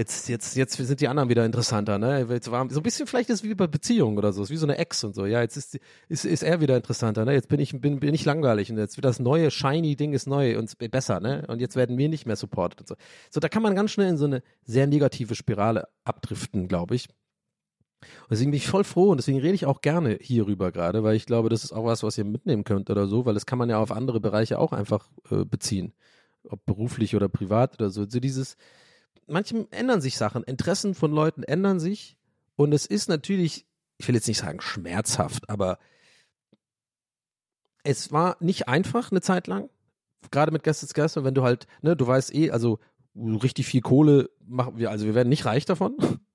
jetzt, 0.00 0.28
jetzt, 0.30 0.56
jetzt 0.56 0.76
sind 0.76 1.00
die 1.00 1.08
anderen 1.08 1.28
wieder 1.28 1.44
interessanter, 1.44 1.98
ne? 1.98 2.26
Jetzt 2.30 2.50
war, 2.50 2.68
so 2.70 2.80
ein 2.80 2.82
bisschen 2.82 3.06
vielleicht 3.06 3.28
ist 3.28 3.40
es 3.40 3.44
wie 3.44 3.54
bei 3.54 3.66
Beziehungen 3.66 4.16
oder 4.16 4.32
so, 4.32 4.42
ist 4.42 4.48
wie 4.48 4.56
so 4.56 4.64
eine 4.64 4.78
Ex 4.78 5.04
und 5.04 5.14
so. 5.14 5.26
Ja, 5.26 5.42
jetzt 5.42 5.58
ist, 5.58 5.78
ist, 6.08 6.24
ist 6.24 6.42
er 6.42 6.60
wieder 6.62 6.74
interessanter, 6.76 7.26
ne? 7.26 7.34
Jetzt 7.34 7.48
bin 7.48 7.60
ich, 7.60 7.78
bin, 7.78 8.00
bin 8.00 8.14
ich 8.14 8.24
langweilig 8.24 8.70
und 8.72 8.78
jetzt 8.78 8.96
wird 8.96 9.04
das 9.04 9.20
neue, 9.20 9.50
shiny 9.50 9.96
Ding 9.96 10.14
ist 10.14 10.26
neu 10.26 10.58
und 10.58 10.76
besser, 10.90 11.20
ne? 11.20 11.44
Und 11.48 11.60
jetzt 11.60 11.76
werden 11.76 11.98
wir 11.98 12.08
nicht 12.08 12.26
mehr 12.26 12.36
supported 12.36 12.80
und 12.80 12.88
so. 12.88 12.94
So, 13.30 13.40
da 13.40 13.48
kann 13.48 13.62
man 13.62 13.74
ganz 13.74 13.90
schnell 13.90 14.08
in 14.08 14.16
so 14.16 14.24
eine 14.24 14.42
sehr 14.64 14.86
negative 14.86 15.34
Spirale 15.34 15.86
abdriften, 16.04 16.66
glaube 16.66 16.94
ich. 16.94 17.08
Und 18.00 18.30
deswegen 18.30 18.52
bin 18.52 18.56
ich 18.56 18.68
voll 18.68 18.84
froh 18.84 19.10
und 19.10 19.18
deswegen 19.18 19.40
rede 19.40 19.54
ich 19.54 19.66
auch 19.66 19.82
gerne 19.82 20.16
hierüber 20.18 20.72
gerade, 20.72 21.02
weil 21.02 21.14
ich 21.14 21.26
glaube, 21.26 21.50
das 21.50 21.62
ist 21.62 21.72
auch 21.72 21.84
was, 21.84 22.02
was 22.02 22.16
ihr 22.16 22.24
mitnehmen 22.24 22.64
könnt 22.64 22.88
oder 22.88 23.06
so, 23.06 23.26
weil 23.26 23.34
das 23.34 23.44
kann 23.44 23.58
man 23.58 23.68
ja 23.68 23.78
auf 23.78 23.92
andere 23.92 24.20
Bereiche 24.20 24.58
auch 24.58 24.72
einfach 24.72 25.10
äh, 25.30 25.44
beziehen. 25.44 25.92
Ob 26.48 26.64
beruflich 26.64 27.14
oder 27.14 27.28
privat 27.28 27.74
oder 27.74 27.90
so. 27.90 28.08
So 28.08 28.18
dieses, 28.18 28.56
manchmal 29.30 29.66
ändern 29.70 30.00
sich 30.00 30.16
Sachen, 30.16 30.42
Interessen 30.44 30.94
von 30.94 31.12
Leuten 31.12 31.42
ändern 31.42 31.80
sich 31.80 32.16
und 32.56 32.72
es 32.72 32.86
ist 32.86 33.08
natürlich, 33.08 33.66
ich 33.98 34.08
will 34.08 34.14
jetzt 34.14 34.28
nicht 34.28 34.38
sagen 34.38 34.60
schmerzhaft, 34.60 35.48
aber 35.48 35.78
es 37.82 38.12
war 38.12 38.36
nicht 38.40 38.68
einfach 38.68 39.10
eine 39.10 39.20
Zeit 39.20 39.46
lang, 39.46 39.70
gerade 40.30 40.52
mit 40.52 40.62
Gästesgeister, 40.62 41.24
wenn 41.24 41.34
du 41.34 41.42
halt, 41.42 41.66
ne, 41.82 41.96
du 41.96 42.06
weißt 42.06 42.34
eh, 42.34 42.50
also 42.50 42.78
richtig 43.16 43.66
viel 43.66 43.80
Kohle 43.80 44.30
machen 44.46 44.78
wir, 44.78 44.90
also 44.90 45.06
wir 45.06 45.14
werden 45.14 45.28
nicht 45.28 45.44
reich 45.44 45.64
davon. 45.64 45.96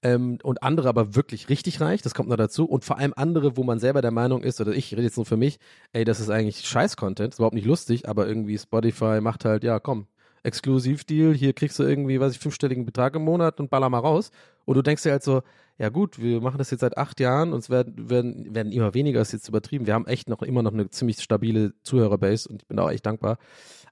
Ähm, 0.00 0.38
und 0.44 0.62
andere 0.62 0.88
aber 0.88 1.16
wirklich 1.16 1.48
richtig 1.48 1.80
reich, 1.80 2.02
das 2.02 2.14
kommt 2.14 2.28
noch 2.28 2.36
dazu. 2.36 2.66
Und 2.66 2.84
vor 2.84 2.98
allem 2.98 3.12
andere, 3.16 3.56
wo 3.56 3.64
man 3.64 3.80
selber 3.80 4.00
der 4.00 4.12
Meinung 4.12 4.44
ist, 4.44 4.60
oder 4.60 4.70
ich 4.72 4.92
rede 4.92 5.02
jetzt 5.02 5.16
nur 5.16 5.26
für 5.26 5.36
mich, 5.36 5.58
ey, 5.92 6.04
das 6.04 6.20
ist 6.20 6.30
eigentlich 6.30 6.60
Scheiß-Content, 6.60 7.34
ist 7.34 7.40
überhaupt 7.40 7.56
nicht 7.56 7.66
lustig, 7.66 8.08
aber 8.08 8.28
irgendwie 8.28 8.56
Spotify 8.56 9.20
macht 9.20 9.44
halt, 9.44 9.64
ja, 9.64 9.80
komm, 9.80 10.06
Exklusivdeal, 10.42 11.34
hier 11.34 11.52
kriegst 11.52 11.78
du 11.78 11.82
irgendwie, 11.82 12.20
weiß 12.20 12.32
ich, 12.32 12.38
fünfstelligen 12.38 12.84
Betrag 12.84 13.14
im 13.16 13.22
Monat 13.22 13.60
und 13.60 13.70
baller 13.70 13.88
mal 13.88 13.98
raus. 13.98 14.30
Und 14.64 14.76
du 14.76 14.82
denkst 14.82 15.02
dir 15.02 15.12
halt 15.12 15.22
so, 15.22 15.42
ja 15.78 15.88
gut, 15.88 16.20
wir 16.20 16.40
machen 16.40 16.58
das 16.58 16.70
jetzt 16.70 16.80
seit 16.80 16.98
acht 16.98 17.20
Jahren 17.20 17.52
und 17.52 17.60
es 17.60 17.70
werden, 17.70 18.10
werden, 18.10 18.54
werden 18.54 18.72
immer 18.72 18.94
weniger, 18.94 19.20
ist 19.20 19.32
jetzt 19.32 19.48
übertrieben. 19.48 19.86
Wir 19.86 19.94
haben 19.94 20.06
echt 20.06 20.28
noch 20.28 20.42
immer 20.42 20.62
noch 20.62 20.72
eine 20.72 20.90
ziemlich 20.90 21.20
stabile 21.20 21.72
Zuhörerbase 21.84 22.48
und 22.48 22.62
ich 22.62 22.68
bin 22.68 22.76
da 22.76 22.84
auch 22.84 22.90
echt 22.90 23.06
dankbar. 23.06 23.38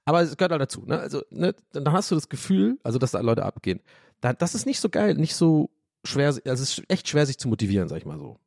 Aber 0.05 0.21
es 0.21 0.35
gehört 0.37 0.51
halt 0.51 0.61
dazu, 0.61 0.83
ne? 0.85 0.99
Also, 0.99 1.21
ne, 1.29 1.55
dann 1.71 1.91
hast 1.91 2.11
du 2.11 2.15
das 2.15 2.29
Gefühl, 2.29 2.77
also 2.83 2.99
dass 2.99 3.11
da 3.11 3.19
Leute 3.21 3.43
abgehen. 3.43 3.81
Da, 4.21 4.33
das 4.33 4.55
ist 4.55 4.65
nicht 4.65 4.79
so 4.79 4.89
geil, 4.89 5.15
nicht 5.15 5.35
so 5.35 5.69
schwer, 6.03 6.27
also 6.27 6.41
es 6.45 6.77
ist 6.77 6.83
echt 6.89 7.07
schwer, 7.07 7.25
sich 7.25 7.37
zu 7.37 7.47
motivieren, 7.47 7.87
sag 7.87 7.97
ich 7.97 8.05
mal 8.05 8.19
so. 8.19 8.37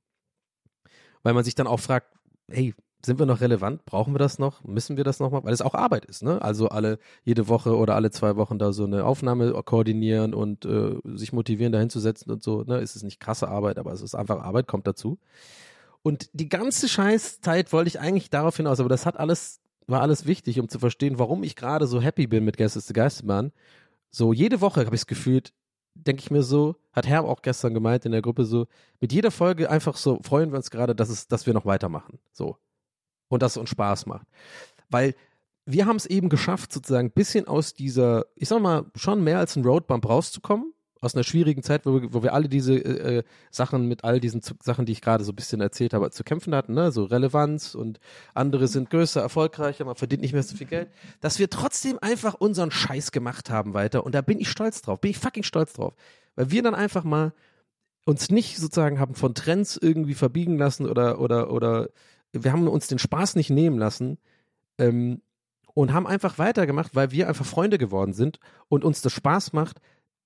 Weil 1.22 1.34
man 1.34 1.44
sich 1.44 1.54
dann 1.54 1.66
auch 1.66 1.80
fragt, 1.80 2.14
hey, 2.50 2.74
sind 3.04 3.18
wir 3.18 3.26
noch 3.26 3.40
relevant? 3.40 3.84
Brauchen 3.86 4.14
wir 4.14 4.18
das 4.18 4.38
noch? 4.38 4.62
Müssen 4.64 4.96
wir 4.96 5.04
das 5.04 5.20
noch 5.20 5.30
mal? 5.30 5.42
Weil 5.44 5.52
es 5.52 5.62
auch 5.62 5.74
Arbeit 5.74 6.04
ist, 6.04 6.22
ne? 6.22 6.42
Also 6.42 6.68
alle 6.68 6.98
jede 7.24 7.48
Woche 7.48 7.76
oder 7.76 7.94
alle 7.94 8.10
zwei 8.10 8.36
Wochen 8.36 8.58
da 8.58 8.72
so 8.72 8.84
eine 8.84 9.04
Aufnahme 9.04 9.52
koordinieren 9.64 10.34
und 10.34 10.64
äh, 10.64 10.96
sich 11.14 11.32
motivieren, 11.32 11.72
dahin 11.72 11.90
zu 11.90 12.00
setzen 12.00 12.30
und 12.30 12.42
so, 12.42 12.62
ne? 12.62 12.78
Es 12.78 13.00
nicht 13.02 13.20
krasse 13.20 13.48
Arbeit, 13.48 13.78
aber 13.78 13.92
es 13.92 14.02
ist 14.02 14.14
einfach 14.14 14.42
Arbeit, 14.42 14.66
kommt 14.66 14.86
dazu. 14.86 15.18
Und 16.02 16.30
die 16.32 16.48
ganze 16.48 16.88
Scheißzeit 16.88 17.72
wollte 17.72 17.88
ich 17.88 18.00
eigentlich 18.00 18.30
darauf 18.30 18.56
hinaus, 18.56 18.80
aber 18.80 18.88
das 18.88 19.06
hat 19.06 19.18
alles, 19.18 19.60
war 19.86 20.02
alles 20.02 20.26
wichtig, 20.26 20.60
um 20.60 20.68
zu 20.68 20.78
verstehen, 20.78 21.18
warum 21.18 21.42
ich 21.42 21.56
gerade 21.56 21.86
so 21.86 22.00
happy 22.00 22.26
bin 22.26 22.44
mit 22.44 22.56
Gäste 22.56 22.78
ist 22.78 22.92
Geisterbahn. 22.92 23.52
So 24.10 24.32
jede 24.32 24.60
Woche 24.60 24.84
habe 24.84 24.94
ich 24.94 25.02
es 25.02 25.06
gefühlt, 25.06 25.52
denke 25.94 26.22
ich 26.22 26.30
mir 26.30 26.42
so, 26.42 26.76
hat 26.92 27.06
Herr 27.06 27.24
auch 27.24 27.42
gestern 27.42 27.74
gemeint 27.74 28.04
in 28.04 28.12
der 28.12 28.22
Gruppe 28.22 28.44
so, 28.44 28.66
mit 29.00 29.12
jeder 29.12 29.30
Folge 29.30 29.70
einfach 29.70 29.96
so 29.96 30.20
freuen 30.22 30.50
wir 30.50 30.56
uns 30.56 30.70
gerade, 30.70 30.94
dass 30.94 31.10
es, 31.10 31.28
dass 31.28 31.46
wir 31.46 31.54
noch 31.54 31.66
weitermachen. 31.66 32.18
So. 32.32 32.56
Und 33.30 33.42
dass 33.42 33.52
es 33.52 33.56
uns 33.56 33.70
Spaß 33.70 34.04
macht. 34.04 34.26
Weil 34.90 35.14
wir 35.64 35.86
haben 35.86 35.96
es 35.96 36.06
eben 36.06 36.28
geschafft, 36.28 36.72
sozusagen 36.72 37.08
ein 37.08 37.12
bisschen 37.12 37.46
aus 37.46 37.74
dieser, 37.74 38.26
ich 38.34 38.48
sag 38.48 38.60
mal, 38.60 38.86
schon 38.96 39.22
mehr 39.24 39.38
als 39.38 39.56
ein 39.56 39.64
Roadbump 39.64 40.06
rauszukommen. 40.08 40.74
Aus 41.02 41.14
einer 41.14 41.24
schwierigen 41.24 41.62
Zeit, 41.62 41.86
wo 41.86 42.02
wir, 42.02 42.12
wo 42.12 42.22
wir 42.22 42.34
alle 42.34 42.46
diese 42.46 42.74
äh, 42.74 43.22
Sachen 43.50 43.88
mit 43.88 44.04
all 44.04 44.20
diesen 44.20 44.42
Sachen, 44.42 44.84
die 44.84 44.92
ich 44.92 45.00
gerade 45.00 45.24
so 45.24 45.32
ein 45.32 45.36
bisschen 45.36 45.62
erzählt 45.62 45.94
habe, 45.94 46.10
zu 46.10 46.24
kämpfen 46.24 46.54
hatten, 46.54 46.74
ne? 46.74 46.92
so 46.92 47.04
Relevanz 47.04 47.74
und 47.74 48.00
andere 48.34 48.68
sind 48.68 48.90
größer, 48.90 49.22
erfolgreicher, 49.22 49.86
man 49.86 49.94
verdient 49.94 50.20
nicht 50.20 50.34
mehr 50.34 50.42
so 50.42 50.54
viel 50.54 50.66
Geld, 50.66 50.90
dass 51.20 51.38
wir 51.38 51.48
trotzdem 51.48 51.98
einfach 52.02 52.34
unseren 52.34 52.70
Scheiß 52.70 53.12
gemacht 53.12 53.48
haben 53.48 53.72
weiter 53.72 54.04
und 54.04 54.14
da 54.14 54.20
bin 54.20 54.40
ich 54.40 54.50
stolz 54.50 54.82
drauf, 54.82 55.00
bin 55.00 55.12
ich 55.12 55.18
fucking 55.18 55.42
stolz 55.42 55.72
drauf, 55.72 55.94
weil 56.34 56.50
wir 56.50 56.62
dann 56.62 56.74
einfach 56.74 57.04
mal 57.04 57.32
uns 58.04 58.28
nicht 58.28 58.58
sozusagen 58.58 59.00
haben 59.00 59.14
von 59.14 59.34
Trends 59.34 59.78
irgendwie 59.80 60.12
verbiegen 60.12 60.58
lassen 60.58 60.86
oder 60.86 61.18
oder 61.18 61.50
oder 61.50 61.88
wir 62.32 62.52
haben 62.52 62.68
uns 62.68 62.86
den 62.86 62.98
Spaß 62.98 63.36
nicht 63.36 63.50
nehmen 63.50 63.78
lassen 63.78 64.18
ähm, 64.78 65.22
und 65.74 65.92
haben 65.92 66.06
einfach 66.06 66.38
weitergemacht, 66.38 66.94
weil 66.94 67.10
wir 67.12 67.28
einfach 67.28 67.46
Freunde 67.46 67.78
geworden 67.78 68.12
sind 68.12 68.38
und 68.68 68.84
uns 68.84 69.02
das 69.02 69.12
Spaß 69.12 69.52
macht, 69.52 69.80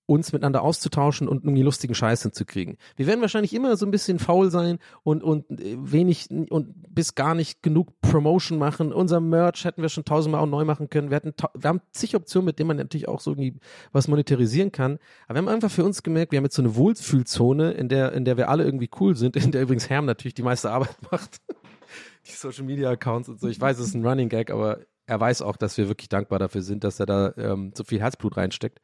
uns 0.07 0.33
miteinander 0.33 0.63
auszutauschen 0.63 1.29
und 1.29 1.45
irgendwie 1.45 1.63
lustigen 1.63 1.95
Scheiß 1.95 2.23
hinzukriegen. 2.23 2.77
Wir 2.97 3.07
werden 3.07 3.23
wahrscheinlich 3.23 3.55
immer 3.55 3.77
so 3.77 3.87
ein 3.87 3.91
bisschen 3.91 4.19
faul 4.19 4.51
sein 4.51 4.79
und, 5.03 5.23
und 5.23 5.51
äh, 5.51 5.77
wenig 5.79 6.29
und 6.31 6.95
bis 6.95 7.15
gar 7.15 7.35
nicht 7.35 7.63
genug 7.63 7.99
Promotion 8.03 8.59
machen. 8.59 8.93
Unser 8.93 9.21
Merch 9.21 9.65
hätten 9.65 9.81
wir 9.81 9.89
schon 9.89 10.05
tausendmal 10.05 10.43
auch 10.43 10.47
neu 10.47 10.65
machen 10.65 10.91
können. 10.91 11.09
Wir, 11.09 11.17
hatten, 11.17 11.33
wir 11.55 11.69
haben 11.69 11.81
zig 11.93 12.15
Optionen, 12.15 12.45
mit 12.45 12.59
denen 12.59 12.69
man 12.69 12.77
natürlich 12.77 13.09
auch 13.09 13.21
so 13.21 13.31
irgendwie 13.31 13.55
was 13.93 14.07
monetarisieren 14.07 14.73
kann. 14.73 14.99
Aber 15.27 15.37
wir 15.37 15.39
haben 15.39 15.49
einfach 15.49 15.71
für 15.71 15.85
uns 15.85 16.03
gemerkt, 16.03 16.33
wir 16.33 16.37
haben 16.37 16.45
jetzt 16.45 16.57
so 16.57 16.63
eine 16.63 16.77
Wohlfühlzone, 16.77 17.73
in 17.73 17.89
der, 17.89 18.13
in 18.13 18.27
der 18.27 18.37
wir 18.37 18.51
alle 18.51 18.65
irgendwie 18.65 18.91
cool 19.01 19.17
sind, 19.17 19.37
in 19.37 19.53
der 19.53 19.63
übrigens 19.63 19.89
Herm 19.89 20.05
natürlich 20.05 20.35
die 20.35 20.43
meiste 20.43 20.71
Arbeit 20.71 20.97
macht. 21.11 21.41
Die 22.27 22.33
Social 22.33 22.65
Media 22.65 22.91
Accounts 22.91 23.29
und 23.29 23.41
so. 23.41 23.49
Ich 23.49 23.61
weiß, 23.61 23.79
es 23.79 23.89
ist 23.89 23.95
ein 23.95 24.07
Running 24.07 24.29
Gag, 24.29 24.51
aber 24.51 24.81
er 25.07 25.21
weiß 25.21 25.43
auch, 25.43 25.57
dass 25.57 25.77
wir 25.77 25.89
wirklich 25.89 26.09
dankbar 26.09 26.39
dafür 26.39 26.63
sind, 26.63 26.85
dass 26.85 27.01
er 27.01 27.07
da 27.07 27.35
ähm, 27.37 27.73
so 27.75 27.85
viel 27.85 28.01
Herzblut 28.01 28.37
reinsteckt. 28.37 28.81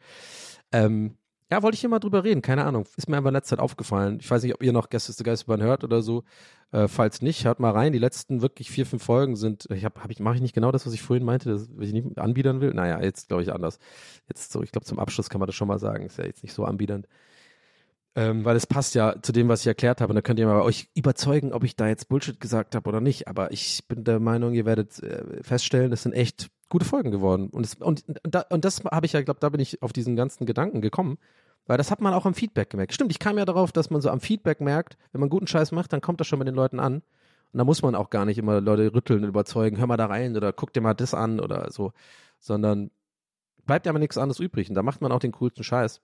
Ähm, 0.73 1.17
ja, 1.53 1.65
wollte 1.65 1.75
ich 1.75 1.81
hier 1.81 1.91
mal 1.91 1.99
drüber 1.99 2.23
reden, 2.23 2.43
keine 2.43 2.65
Ahnung. 2.65 2.87
Ist 2.97 3.09
mir 3.09 3.17
einfach 3.17 3.31
in 3.31 3.35
letzter 3.35 3.57
Zeit 3.57 3.65
aufgefallen. 3.65 4.19
Ich 4.21 4.31
weiß 4.31 4.45
nicht, 4.45 4.55
ob 4.55 4.63
ihr 4.63 4.73
noch 4.73 4.89
Gäste 4.89 5.13
der 5.13 5.25
Geisterbahn 5.25 5.61
hört 5.61 5.83
oder 5.83 6.01
so. 6.01 6.23
Äh, 6.71 6.87
falls 6.87 7.23
nicht, 7.23 7.45
hört 7.45 7.59
mal 7.59 7.73
rein. 7.73 7.93
Die 7.93 7.99
letzten 7.99 8.41
wirklich 8.41 8.71
vier, 8.71 8.87
fünf 8.87 9.03
Folgen 9.03 9.35
sind, 9.35 9.67
ich 9.69 9.85
habe, 9.85 10.01
hab 10.01 10.13
ich, 10.13 10.21
mache 10.21 10.37
ich 10.37 10.43
nicht 10.43 10.55
genau 10.55 10.71
das, 10.71 10.87
was 10.87 10.93
ich 10.93 11.03
vorhin 11.03 11.25
meinte, 11.25 11.53
was 11.55 11.89
ich 11.89 11.93
nicht 11.93 12.19
anbiedern 12.19 12.61
will? 12.61 12.73
Naja, 12.73 13.03
jetzt 13.03 13.27
glaube 13.27 13.43
ich 13.43 13.53
anders. 13.53 13.81
Jetzt 14.29 14.53
so, 14.53 14.63
ich 14.63 14.71
glaube, 14.71 14.85
zum 14.85 15.01
Abschluss 15.01 15.29
kann 15.29 15.41
man 15.41 15.49
das 15.49 15.57
schon 15.57 15.67
mal 15.67 15.81
sagen. 15.81 16.07
Ist 16.07 16.19
ja 16.19 16.25
jetzt 16.25 16.45
nicht 16.45 16.53
so 16.53 16.65
anbiedernd. 16.65 17.09
Ähm, 18.17 18.45
weil 18.45 18.57
es 18.57 18.67
passt 18.67 18.97
ja 18.97 19.23
zu 19.23 19.31
dem, 19.31 19.49
was 19.49 19.61
ich 19.61 19.69
erklärt 19.69 20.01
habe. 20.01 20.11
Und 20.11 20.17
da 20.17 20.23
könnt 20.23 20.39
ihr 20.41 20.47
mal 20.47 20.63
euch 20.63 20.89
überzeugen, 20.95 21.53
ob 21.53 21.63
ich 21.63 21.77
da 21.77 21.87
jetzt 21.87 22.09
Bullshit 22.09 22.41
gesagt 22.41 22.75
habe 22.75 22.89
oder 22.89 23.01
nicht. 23.01 23.29
Aber 23.29 23.53
ich 23.53 23.87
bin 23.87 24.03
der 24.03 24.19
Meinung, 24.19 24.55
ihr 24.55 24.65
werdet 24.65 25.01
äh, 25.03 25.43
feststellen, 25.43 25.91
das 25.91 26.03
sind 26.03 26.13
echt 26.13 26.49
gute 26.69 26.85
Folgen 26.85 27.13
geworden. 27.13 27.49
Und, 27.51 27.65
es, 27.65 27.75
und, 27.75 28.05
und, 28.09 28.19
da, 28.23 28.45
und 28.51 28.65
das 28.65 28.83
habe 28.85 29.07
ich 29.07 29.13
ja, 29.13 29.23
glaube 29.23 29.41
da 29.41 29.49
bin 29.49 29.61
ich 29.61 29.83
auf 29.83 29.93
diesen 29.93 30.17
ganzen 30.17 30.45
Gedanken 30.45 30.81
gekommen. 30.81 31.19
Weil 31.67 31.77
das 31.77 31.93
hat 31.93 32.01
man 32.01 32.15
auch 32.15 32.27
am 32.27 32.35
Feedback 32.35 32.71
gemerkt. 32.71 32.95
Stimmt, 32.95 33.13
ich 33.13 33.21
kam 33.21 33.39
ja 33.39 33.45
darauf, 33.45 33.71
dass 33.71 33.91
man 33.91 34.01
so 34.01 34.11
am 34.11 34.21
Feedback 34.21 34.61
merkt, 34.61 34.97
wenn 35.13 35.21
man 35.21 35.31
guten 35.31 35.47
Scheiß 35.47 35.71
macht, 35.71 35.93
dann 35.93 36.01
kommt 36.01 36.19
das 36.19 36.27
schon 36.27 36.39
bei 36.41 36.45
den 36.45 36.55
Leuten 36.55 36.81
an. 36.81 37.03
Und 37.53 37.59
da 37.59 37.65
muss 37.65 37.83
man 37.83 37.95
auch 37.95 38.11
gar 38.11 38.25
nicht 38.25 38.39
immer 38.39 38.61
Leute 38.61 38.93
rütteln 38.93 39.23
und 39.23 39.29
überzeugen, 39.29 39.79
hör 39.79 39.87
mal 39.87 39.97
da 39.97 40.07
rein 40.07 40.37
oder 40.37 40.53
guck 40.53 40.73
dir 40.73 40.81
mal 40.81 40.95
das 40.95 41.15
an 41.15 41.39
oder 41.39 41.71
so. 41.71 41.93
Sondern 42.39 42.91
bleibt 43.67 43.87
ja 43.87 43.93
mal 43.93 43.99
nichts 43.99 44.19
anderes 44.19 44.41
übrig. 44.41 44.69
Und 44.69 44.75
da 44.75 44.83
macht 44.83 45.01
man 45.01 45.13
auch 45.13 45.21
den 45.21 45.33
coolsten 45.33 45.63
Scheiß. 45.63 46.01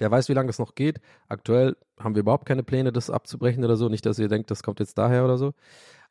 Wer 0.00 0.10
weiß, 0.10 0.28
wie 0.28 0.34
lange 0.34 0.48
das 0.48 0.58
noch 0.58 0.74
geht. 0.74 1.00
Aktuell 1.28 1.76
haben 1.98 2.14
wir 2.14 2.20
überhaupt 2.20 2.46
keine 2.46 2.62
Pläne, 2.62 2.92
das 2.92 3.10
abzubrechen 3.10 3.64
oder 3.64 3.76
so. 3.76 3.88
Nicht, 3.88 4.06
dass 4.06 4.18
ihr 4.18 4.28
denkt, 4.28 4.50
das 4.50 4.62
kommt 4.62 4.80
jetzt 4.80 4.98
daher 4.98 5.24
oder 5.24 5.38
so. 5.38 5.52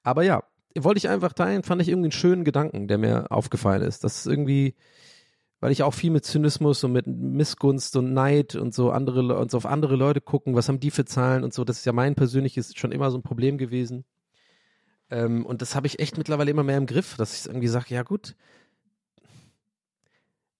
Aber 0.03 0.23
ja, 0.23 0.43
wollte 0.77 0.97
ich 0.97 1.09
einfach 1.09 1.33
teilen, 1.33 1.63
fand 1.63 1.81
ich 1.81 1.89
irgendwie 1.89 2.07
einen 2.07 2.11
schönen 2.11 2.43
Gedanken, 2.43 2.87
der 2.87 2.97
mir 2.97 3.31
aufgefallen 3.31 3.81
ist. 3.81 4.03
Das 4.03 4.17
ist 4.19 4.27
irgendwie, 4.27 4.75
weil 5.59 5.71
ich 5.71 5.83
auch 5.83 5.93
viel 5.93 6.11
mit 6.11 6.25
Zynismus 6.25 6.83
und 6.83 6.91
mit 6.91 7.07
Missgunst 7.07 7.95
und 7.95 8.13
Neid 8.13 8.55
und 8.55 8.73
so 8.73 8.91
andere 8.91 9.37
und 9.37 9.51
so 9.51 9.57
auf 9.57 9.65
andere 9.65 9.95
Leute 9.95 10.21
gucken, 10.21 10.55
was 10.55 10.67
haben 10.67 10.79
die 10.79 10.91
für 10.91 11.05
Zahlen 11.05 11.43
und 11.43 11.53
so, 11.53 11.63
das 11.63 11.79
ist 11.79 11.85
ja 11.85 11.93
mein 11.93 12.15
persönliches 12.15 12.73
schon 12.75 12.91
immer 12.91 13.11
so 13.11 13.17
ein 13.17 13.23
Problem 13.23 13.57
gewesen. 13.57 14.05
Ähm, 15.09 15.45
und 15.45 15.61
das 15.61 15.75
habe 15.75 15.87
ich 15.87 15.99
echt 15.99 16.17
mittlerweile 16.17 16.51
immer 16.51 16.63
mehr 16.63 16.77
im 16.77 16.85
Griff, 16.85 17.15
dass 17.17 17.39
ich 17.39 17.47
irgendwie 17.47 17.67
sage, 17.67 17.93
ja 17.93 18.03
gut, 18.03 18.35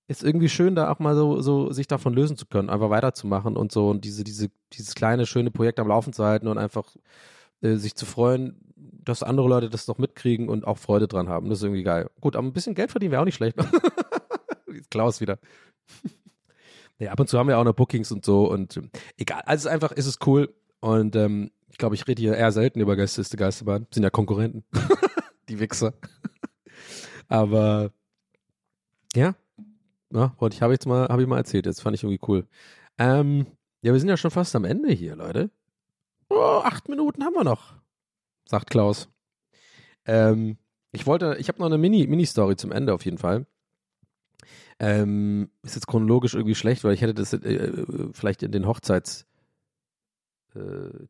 ist 0.08 0.24
irgendwie 0.24 0.49
schön, 0.49 0.76
da 0.76 0.89
auch 0.91 0.99
mal 0.99 1.16
so, 1.16 1.41
so 1.41 1.72
sich 1.72 1.88
davon 1.88 2.14
lösen 2.14 2.38
zu 2.38 2.45
können, 2.45 2.70
einfach 2.70 2.89
weiterzumachen 2.89 3.58
und 3.58 3.72
so 3.72 3.89
und 3.89 4.05
diese, 4.05 4.24
diese, 4.24 4.49
dieses 4.74 4.95
kleine, 4.95 5.26
schöne 5.26 5.51
Projekt 5.51 5.80
am 5.80 5.88
Laufen 5.88 6.14
zu 6.14 6.24
halten 6.24 6.47
und 6.47 6.58
einfach 6.58 6.95
äh, 7.62 7.76
sich 7.76 7.95
zu 7.95 8.05
freuen, 8.05 8.74
dass 8.76 9.24
andere 9.24 9.47
Leute 9.47 9.70
das 9.70 9.88
noch 9.88 9.97
mitkriegen 9.97 10.49
und 10.49 10.66
auch 10.66 10.78
Freude 10.78 11.08
dran 11.08 11.30
haben. 11.30 11.49
Das 11.49 11.60
ist 11.60 11.64
irgendwie 11.64 11.84
geil. 11.84 12.10
Gut, 12.22 12.36
aber 12.36 12.47
ein 12.47 12.53
bisschen 12.53 12.76
Geld 12.76 12.91
verdienen 12.91 13.12
wäre 13.12 13.22
auch 13.22 13.26
nicht 13.26 13.36
schlecht. 13.36 13.58
Klaus 14.89 15.20
wieder. 15.20 15.39
ja, 16.99 17.12
ab 17.12 17.20
und 17.20 17.28
zu 17.28 17.38
haben 17.38 17.47
wir 17.47 17.58
auch 17.58 17.64
noch 17.64 17.74
Bookings 17.74 18.12
und 18.12 18.24
so 18.24 18.49
und 18.49 18.78
ähm, 18.78 18.91
egal. 19.18 19.41
Also 19.45 19.68
einfach 19.70 19.91
ist 19.91 20.05
es 20.05 20.20
cool 20.26 20.53
und 20.80 21.16
ähm, 21.16 21.51
ich 21.70 21.78
glaube, 21.78 21.95
ich 21.95 22.08
rede 22.08 22.22
hier 22.22 22.36
eher 22.36 22.51
selten 22.51 22.80
über 22.80 22.95
Gästeliste 22.95 23.38
Geisterbahn. 23.38 23.88
Sind 23.91 24.03
ja 24.03 24.10
Konkurrenten. 24.10 24.64
Die 25.49 25.60
Wichser. 25.60 25.93
Aber 27.28 27.91
ja, 29.14 29.36
ja, 30.14 30.34
und 30.38 30.53
ich 30.53 30.62
habe 30.62 30.74
jetzt 30.74 30.86
mal, 30.86 31.08
ich 31.20 31.28
mal 31.28 31.38
erzählt, 31.38 31.66
jetzt 31.66 31.82
fand 31.82 31.95
ich 31.95 32.03
irgendwie 32.03 32.24
cool. 32.28 32.47
Ähm, 32.97 33.45
ja, 33.82 33.93
wir 33.93 33.99
sind 33.99 34.10
ja 34.10 34.18
schon 34.18 34.32
fast 34.32 34.55
am 34.55 34.66
Ende 34.66 34.91
hier, 34.91 35.16
Leute. 35.16 35.49
Oh, 36.30 36.62
acht 36.64 36.89
Minuten 36.89 37.24
haben 37.24 37.36
wir 37.36 37.43
noch, 37.43 37.74
sagt 38.45 38.70
Klaus. 38.70 39.10
Ähm, 40.05 40.58
ich 40.91 41.05
wollte, 41.05 41.38
ich 41.39 41.47
habe 41.47 41.60
noch 41.60 41.68
eine 41.68 41.78
Mini, 41.78 42.08
Mini-Story 42.08 42.55
zum 42.55 42.72
Ende 42.72 42.93
auf 42.93 43.05
jeden 43.05 43.18
Fall. 43.18 43.45
Ähm, 44.80 45.49
ist 45.64 45.76
jetzt 45.76 45.88
chronologisch 45.88 46.34
irgendwie 46.34 46.55
schlecht, 46.55 46.84
weil 46.84 46.93
ich 46.93 47.01
hätte 47.01 47.14
das 47.14 47.34
äh, 47.34 47.84
vielleicht 48.14 48.43
in 48.43 48.51
den 48.51 48.68
Hochzeits 48.68 49.24
äh, 49.24 49.26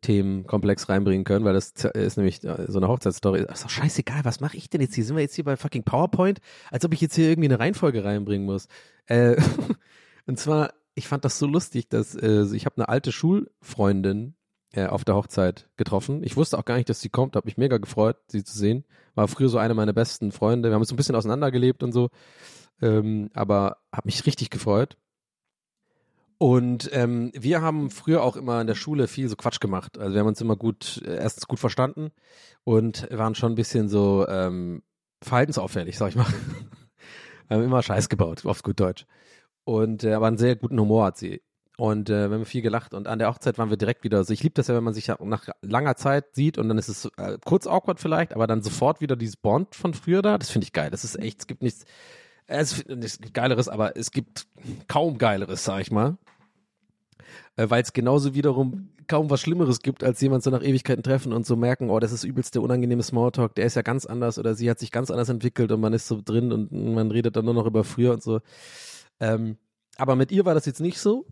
Themenkomplex 0.01 0.89
reinbringen 0.89 1.23
können, 1.23 1.45
weil 1.45 1.53
das 1.53 1.71
ist 1.71 2.17
nämlich 2.17 2.43
äh, 2.43 2.65
so 2.67 2.79
eine 2.79 2.87
Hochzeitsstory. 2.87 3.41
Ist 3.41 3.63
doch 3.63 3.69
scheißegal, 3.69 4.25
was 4.25 4.39
mache 4.39 4.57
ich 4.57 4.69
denn 4.69 4.81
jetzt 4.81 4.95
hier? 4.95 5.05
Sind 5.05 5.15
wir 5.15 5.23
jetzt 5.23 5.35
hier 5.35 5.45
bei 5.45 5.55
fucking 5.55 5.83
PowerPoint? 5.83 6.39
Als 6.71 6.83
ob 6.85 6.93
ich 6.93 7.01
jetzt 7.01 7.15
hier 7.15 7.29
irgendwie 7.29 7.49
eine 7.49 7.59
Reihenfolge 7.59 8.03
reinbringen 8.03 8.45
muss. 8.45 8.67
Äh, 9.05 9.41
und 10.25 10.39
zwar, 10.39 10.73
ich 10.95 11.07
fand 11.07 11.23
das 11.23 11.39
so 11.39 11.47
lustig, 11.47 11.89
dass 11.89 12.15
äh, 12.15 12.45
ich 12.53 12.65
habe 12.65 12.77
eine 12.77 12.89
alte 12.89 13.11
Schulfreundin 13.11 14.35
äh, 14.73 14.87
auf 14.87 15.05
der 15.05 15.15
Hochzeit 15.15 15.69
getroffen. 15.77 16.23
Ich 16.23 16.35
wusste 16.35 16.57
auch 16.57 16.65
gar 16.65 16.75
nicht, 16.75 16.89
dass 16.89 16.99
sie 16.99 17.09
kommt, 17.09 17.35
habe 17.35 17.47
mich 17.47 17.57
mega 17.57 17.77
gefreut, 17.77 18.17
sie 18.27 18.43
zu 18.43 18.57
sehen. 18.57 18.83
War 19.15 19.27
früher 19.27 19.49
so 19.49 19.57
eine 19.57 19.73
meiner 19.73 19.93
besten 19.93 20.31
Freunde. 20.31 20.69
Wir 20.69 20.73
haben 20.73 20.81
uns 20.81 20.91
ein 20.91 20.97
bisschen 20.97 21.15
auseinandergelebt 21.15 21.83
und 21.83 21.91
so 21.91 22.09
ähm, 22.81 23.29
aber 23.33 23.77
habe 23.91 24.07
mich 24.07 24.25
richtig 24.25 24.49
gefreut. 24.49 24.97
Und 26.39 26.89
ähm, 26.93 27.31
wir 27.33 27.61
haben 27.61 27.89
früher 27.89 28.21
auch 28.21 28.35
immer 28.35 28.61
in 28.61 28.67
der 28.67 28.75
Schule 28.75 29.07
viel 29.07 29.27
so 29.27 29.35
Quatsch 29.35 29.59
gemacht. 29.59 29.97
Also 29.97 30.13
wir 30.13 30.19
haben 30.19 30.27
uns 30.27 30.41
immer 30.41 30.55
gut, 30.55 31.01
äh, 31.05 31.15
erstens 31.15 31.47
gut 31.47 31.59
verstanden 31.59 32.11
und 32.63 33.07
waren 33.11 33.33
schon 33.33 33.53
ein 33.53 33.55
bisschen 33.55 33.89
so 33.89 34.27
ähm, 34.27 34.83
verhaltensauffällig, 35.23 35.97
sag 35.97 36.09
ich 36.09 36.15
mal. 36.15 36.27
wir 37.47 37.57
haben 37.57 37.63
immer 37.63 37.81
Scheiß 37.81 38.07
gebaut, 38.09 38.45
aufs 38.45 38.61
gut 38.61 38.79
Deutsch. 38.79 39.05
Und 39.63 40.03
äh, 40.03 40.13
aber 40.13 40.27
einen 40.27 40.37
sehr 40.37 40.55
guten 40.55 40.79
Humor 40.79 41.05
hat 41.05 41.17
sie. 41.17 41.41
Und 41.75 42.09
äh, 42.09 42.29
wir 42.29 42.37
haben 42.37 42.45
viel 42.45 42.61
gelacht 42.61 42.93
und 42.93 43.07
an 43.07 43.19
der 43.19 43.29
Hochzeit 43.29 43.57
waren 43.57 43.69
wir 43.69 43.77
direkt 43.77 44.03
wieder. 44.03 44.17
Also 44.17 44.33
ich 44.33 44.41
liebe 44.41 44.53
das 44.53 44.67
ja, 44.67 44.75
wenn 44.75 44.83
man 44.83 44.93
sich 44.93 45.07
nach 45.07 45.47
langer 45.61 45.95
Zeit 45.95 46.35
sieht 46.35 46.57
und 46.57 46.69
dann 46.69 46.77
ist 46.77 46.87
es 46.87 47.05
äh, 47.17 47.37
kurz 47.45 47.67
awkward 47.67 47.99
vielleicht, 47.99 48.33
aber 48.33 48.47
dann 48.47 48.61
sofort 48.61 49.01
wieder 49.01 49.15
dieses 49.15 49.37
Bond 49.37 49.75
von 49.75 49.93
früher 49.93 50.21
da. 50.21 50.37
Das 50.37 50.49
finde 50.49 50.65
ich 50.65 50.73
geil. 50.73 50.89
Das 50.89 51.03
ist 51.03 51.19
echt, 51.19 51.41
es 51.41 51.47
gibt 51.47 51.61
nichts 51.63 51.85
es, 52.47 52.81
es 52.81 53.19
gibt 53.19 53.33
Geileres, 53.33 53.67
aber 53.67 53.97
es 53.97 54.11
gibt 54.11 54.47
kaum 54.87 55.17
Geileres, 55.17 55.65
sag 55.65 55.81
ich 55.81 55.91
mal. 55.91 56.17
Äh, 57.57 57.69
Weil 57.69 57.83
es 57.83 57.91
genauso 57.91 58.33
wiederum 58.33 58.89
kaum 59.07 59.29
was 59.29 59.41
Schlimmeres 59.41 59.81
gibt, 59.81 60.03
als 60.03 60.21
jemand 60.21 60.43
so 60.43 60.49
nach 60.49 60.61
Ewigkeiten 60.61 61.03
treffen 61.03 61.33
und 61.33 61.45
so 61.45 61.55
merken, 61.55 61.89
oh, 61.89 61.99
das 61.99 62.11
ist 62.11 62.23
übelst 62.23 62.55
der 62.55 62.61
unangenehme 62.61 63.03
Smalltalk, 63.03 63.55
der 63.55 63.65
ist 63.65 63.75
ja 63.75 63.81
ganz 63.81 64.05
anders 64.05 64.37
oder 64.37 64.53
sie 64.53 64.69
hat 64.69 64.79
sich 64.79 64.91
ganz 64.91 65.11
anders 65.11 65.29
entwickelt 65.29 65.71
und 65.71 65.79
man 65.79 65.93
ist 65.93 66.07
so 66.07 66.21
drin 66.23 66.51
und 66.51 66.71
man 66.71 67.11
redet 67.11 67.35
dann 67.35 67.45
nur 67.45 67.53
noch 67.53 67.65
über 67.65 67.83
früher 67.83 68.13
und 68.13 68.23
so. 68.23 68.41
Ähm, 69.19 69.57
aber 69.97 70.15
mit 70.15 70.31
ihr 70.31 70.45
war 70.45 70.53
das 70.53 70.65
jetzt 70.65 70.81
nicht 70.81 70.99
so. 70.99 71.25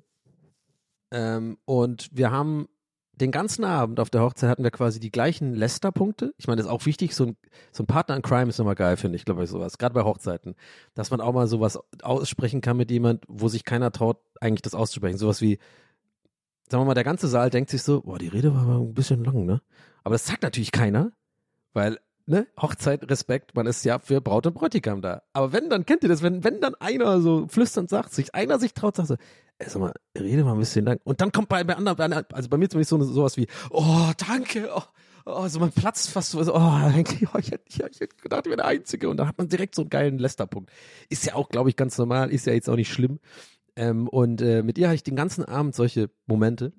Ähm, 1.12 1.58
und 1.66 2.10
wir 2.12 2.32
haben 2.32 2.68
den 3.14 3.32
ganzen 3.32 3.64
Abend 3.64 4.00
auf 4.00 4.10
der 4.10 4.22
Hochzeit 4.22 4.50
hatten 4.50 4.64
wir 4.64 4.72
quasi 4.72 5.00
die 5.00 5.12
gleichen 5.12 5.54
Lester-Punkte. 5.54 6.34
Ich 6.38 6.48
meine, 6.48 6.58
das 6.58 6.66
ist 6.66 6.72
auch 6.72 6.86
wichtig, 6.86 7.16
so 7.16 7.28
ein, 7.28 7.38
so 7.72 7.84
ein 7.84 7.88
Partner 7.88 8.16
in 8.16 8.22
Crime 8.22 8.50
ist 8.50 8.60
immer 8.60 8.76
geil, 8.76 8.98
finde 8.98 9.16
ich, 9.16 9.24
glaube 9.24 9.44
ich, 9.44 9.50
sowas. 9.50 9.78
Gerade 9.78 9.94
bei 9.94 10.04
Hochzeiten. 10.04 10.56
Dass 10.96 11.12
man 11.12 11.22
auch 11.22 11.34
mal 11.34 11.48
sowas 11.48 11.80
aussprechen 12.02 12.60
kann 12.60 12.76
mit 12.76 12.92
jemand, 12.92 13.24
wo 13.28 13.48
sich 13.48 13.64
keiner 13.64 13.92
traut, 13.92 14.18
eigentlich 14.42 14.64
das 14.64 14.76
auszusprechen. 14.76 15.18
Sowas 15.18 15.40
wie, 15.42 15.60
sagen 16.70 16.82
wir 16.82 16.86
mal, 16.86 16.94
der 16.94 17.04
ganze 17.04 17.28
Saal 17.28 17.50
denkt 17.50 17.70
sich 17.70 17.84
so, 17.84 18.02
boah, 18.02 18.18
die 18.18 18.28
Rede 18.28 18.54
war 18.54 18.64
aber 18.64 18.76
ein 18.76 18.94
bisschen 18.94 19.24
lang, 19.24 19.46
ne? 19.46 19.62
Aber 20.04 20.16
das 20.16 20.26
sagt 20.26 20.44
natürlich 20.44 20.72
keiner, 20.72 21.12
weil, 21.74 22.00
ne, 22.26 22.48
Hochzeit, 22.60 23.10
Respekt, 23.10 23.56
man 23.56 23.68
ist 23.68 23.84
ja 23.86 24.00
für 24.00 24.22
Braut 24.22 24.48
und 24.48 24.54
Bräutigam 24.54 25.02
da. 25.02 25.24
Aber 25.34 25.54
wenn, 25.54 25.70
dann 25.70 25.86
kennt 25.86 26.04
ihr 26.04 26.10
das, 26.10 26.22
wenn, 26.22 26.44
wenn 26.44 26.62
dann 26.62 26.76
einer 26.76 27.22
so 27.22 27.48
flüsternd 27.48 27.90
sagt, 27.90 28.14
sich 28.14 28.34
einer 28.34 28.60
sich 28.60 28.74
traut, 28.74 28.96
sagt 28.96 29.08
so, 29.08 29.16
ey, 29.60 29.70
sag 29.70 29.80
mal, 29.80 29.94
rede 30.18 30.44
mal 30.44 30.54
ein 30.54 30.60
bisschen 30.60 30.86
lang. 30.86 31.00
Und 31.04 31.22
dann 31.22 31.32
kommt 31.32 31.50
bei, 31.50 31.64
bei 31.64 31.76
anderen, 31.76 32.14
also 32.32 32.50
bei 32.50 32.58
mir 32.58 32.70
zumindest 32.70 32.92
so 32.92 33.02
sowas 33.04 33.38
wie, 33.38 33.48
oh, 33.70 34.12
danke, 34.18 34.70
oh, 34.74 34.84
oh 35.26 35.48
so 35.48 35.60
man 35.60 35.72
platzt 35.72 36.10
fast 36.10 36.32
so, 36.32 36.40
oh, 36.40 36.58
eigentlich, 36.60 37.28
oh, 37.34 37.38
ich 37.38 37.52
hätte, 37.52 37.66
ich, 37.68 37.80
hätte 37.80 38.08
gedacht, 38.22 38.46
ich 38.46 38.50
wäre 38.50 38.58
der 38.58 38.68
Einzige. 38.68 39.10
Und 39.10 39.18
da 39.18 39.28
hat 39.28 39.38
man 39.38 39.50
direkt 39.50 39.76
so 39.76 39.84
einen 39.84 39.90
geilen 39.90 40.18
Lästerpunkt. 40.18 40.72
Ist 41.10 41.26
ja 41.26 41.36
auch, 41.36 41.50
glaube 41.50 41.70
ich, 41.70 41.76
ganz 41.76 41.98
normal, 41.98 42.32
ist 42.32 42.46
ja 42.46 42.54
jetzt 42.54 42.70
auch 42.70 42.76
nicht 42.76 42.92
schlimm. 42.92 43.20
Ähm, 43.76 44.08
und 44.08 44.42
äh, 44.42 44.64
mit 44.64 44.78
ihr 44.78 44.88
hatte 44.88 44.96
ich 44.96 45.04
den 45.04 45.16
ganzen 45.16 45.44
Abend 45.44 45.76
solche 45.76 46.10
Momente. 46.26 46.74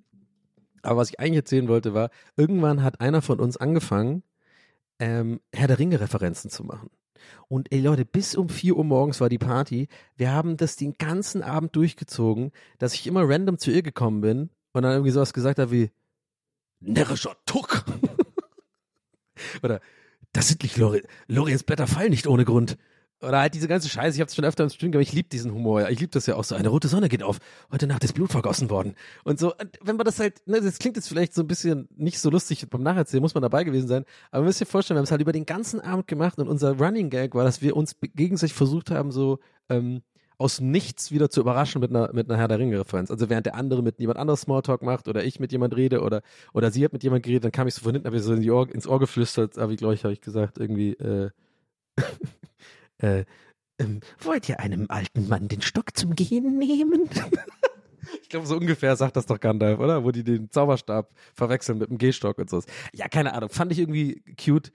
Aber 0.83 0.99
was 0.99 1.11
ich 1.11 1.21
eigentlich 1.21 1.37
erzählen 1.37 1.69
wollte, 1.69 1.95
war, 1.95 2.11
irgendwann 2.37 2.83
hat 2.83 3.01
einer 3.01 3.23
von 3.23 3.41
uns 3.41 3.57
angefangen, 3.57 4.23
ähm, 4.99 5.41
Herr 5.53 5.69
der 5.69 5.79
Ringe-Referenzen 5.79 6.51
zu 6.51 6.65
machen. 6.65 6.91
Und 7.49 7.73
ey 7.73 7.81
Leute, 7.81 8.05
bis 8.05 8.35
um 8.35 8.49
4 8.49 8.77
Uhr 8.77 8.85
morgens 8.85 9.21
war 9.21 9.29
die 9.29 9.39
Party. 9.39 9.89
Wir 10.17 10.33
haben 10.33 10.57
das 10.57 10.77
den 10.77 10.95
ganzen 10.95 11.43
Abend 11.43 11.75
durchgezogen, 11.75 12.53
dass 12.79 12.95
ich 12.95 13.07
immer 13.07 13.29
random 13.29 13.59
zu 13.59 13.71
ihr 13.71 13.83
gekommen 13.83 14.21
bin 14.21 14.51
und 14.73 14.83
dann 14.83 14.93
irgendwie 14.93 15.11
sowas 15.11 15.33
gesagt 15.33 15.59
habe 15.59 15.71
wie 15.71 15.91
närrischer 16.81 17.37
Tuck. 17.47 17.85
Oder 19.63 19.81
das 20.33 20.49
sind 20.49 20.63
nicht 20.63 20.77
Lori 20.77 21.03
Loriens 21.27 21.63
Blätter 21.65 21.87
fallen 21.87 22.11
nicht 22.11 22.27
ohne 22.27 22.45
Grund. 22.45 22.77
Oder 23.23 23.41
halt 23.41 23.55
diese 23.55 23.67
ganze 23.67 23.89
Scheiße, 23.89 24.17
ich 24.17 24.21
habe 24.21 24.29
es 24.29 24.35
schon 24.35 24.45
öfter 24.45 24.65
im 24.65 24.71
Stream, 24.71 24.93
aber 24.93 25.01
ich 25.01 25.13
liebe 25.13 25.29
diesen 25.29 25.53
Humor. 25.55 25.89
Ich 25.89 26.01
liebe 26.01 26.13
das 26.13 26.27
ja 26.27 26.37
auch 26.37 26.45
so. 26.45 26.55
Eine 26.55 26.69
rote 26.69 26.89
Sonne 26.89 27.09
geht 27.09 27.23
auf. 27.23 27.39
Heute 27.73 27.87
Nacht 27.87 28.05
ist 28.05 28.13
Blut 28.13 28.31
vergossen 28.31 28.69
worden. 28.69 28.95
Und 29.25 29.39
so, 29.39 29.55
und 29.55 29.79
wenn 29.83 29.97
man 29.97 30.05
das 30.05 30.21
halt, 30.21 30.47
ne, 30.47 30.61
das 30.61 30.79
klingt 30.79 30.97
jetzt 30.97 31.09
vielleicht 31.09 31.33
so 31.33 31.43
ein 31.43 31.47
bisschen 31.47 31.89
nicht 31.97 32.21
so 32.21 32.29
lustig 32.29 32.69
beim 32.69 32.83
Nacherzählen, 32.83 33.23
muss 33.23 33.35
man 33.35 33.43
dabei 33.43 33.65
gewesen 33.65 33.89
sein. 33.89 34.05
Aber 34.31 34.43
ihr 34.43 34.47
müsst 34.47 34.61
euch 34.61 34.69
vorstellen, 34.69 34.97
wir 34.97 34.99
haben 34.99 35.05
es 35.05 35.11
halt 35.11 35.23
über 35.23 35.33
den 35.33 35.47
ganzen 35.47 35.81
Abend 35.81 36.07
gemacht 36.07 36.39
und 36.39 36.49
unser 36.49 36.79
Running 36.79 37.09
Gag 37.09 37.35
war, 37.35 37.45
dass 37.45 37.63
wir 37.63 37.75
uns 37.75 37.97
gegenseitig 38.01 38.55
versucht 38.55 38.91
haben, 38.91 39.11
so 39.11 39.39
ähm, 39.71 40.03
aus 40.39 40.61
nichts 40.61 41.11
wieder 41.11 41.31
zu 41.31 41.41
überraschen 41.41 41.81
mit 41.81 41.91
einer, 41.91 42.13
mit 42.13 42.29
einer 42.29 42.39
Herr 42.39 42.49
der 42.49 42.59
Ringe-Referenz. 42.59 43.11
Also 43.11 43.31
während 43.31 43.47
der 43.47 43.55
andere 43.55 43.83
mit 43.83 43.99
jemand 43.99 44.19
anderes 44.19 44.43
Smalltalk 44.43 44.83
macht 44.83 45.09
oder 45.09 45.25
ich 45.25 45.41
mit 45.41 45.53
jemand 45.53 45.75
rede 45.75 46.03
oder, 46.03 46.23
oder 46.53 46.71
sie 46.71 46.85
hat 46.85 46.93
mit 46.93 47.03
jemand 47.03 47.23
geredet, 47.23 47.45
dann 47.45 47.53
kam 47.53 47.67
ich 47.67 47.75
so 47.75 47.83
von 47.83 47.93
hinten, 47.93 48.07
habe 48.07 48.17
ich 48.17 48.23
so 48.23 48.35
in 48.35 48.43
die 48.43 48.51
Ohr, 48.51 48.69
ins 48.73 48.87
Ohr 48.87 48.99
geflüstert, 48.99 49.57
aber 49.59 49.73
ich 49.73 49.79
glaube 49.79 49.95
ich, 49.95 50.05
habe 50.05 50.13
ich 50.13 50.21
gesagt, 50.21 50.59
irgendwie, 50.59 50.93
äh, 50.93 51.31
äh, 52.99 53.25
ähm, 53.79 54.01
wollt 54.21 54.49
ihr 54.49 54.61
einem 54.61 54.87
alten 54.89 55.29
Mann 55.29 55.49
den 55.49 55.61
Stock 55.61 55.97
zum 55.97 56.15
Gehen 56.15 56.59
nehmen? 56.59 57.11
ich 58.23 58.29
glaube, 58.29 58.47
so 58.47 58.57
ungefähr 58.57 58.97
sagt 58.97 59.17
das 59.17 59.27
doch 59.27 59.39
Gandalf, 59.39 59.79
oder? 59.79 60.05
Wo 60.05 60.11
die 60.11 60.25
den 60.25 60.51
Zauberstab 60.51 61.13
verwechseln 61.35 61.79
mit 61.79 61.91
dem 61.91 61.99
Gehstock 61.99 62.39
und 62.39 62.49
so. 62.49 62.63
Ja, 62.95 63.09
keine 63.09 63.35
Ahnung. 63.35 63.51
Fand 63.51 63.73
ich 63.73 63.79
irgendwie 63.79 64.23
cute. 64.43 64.73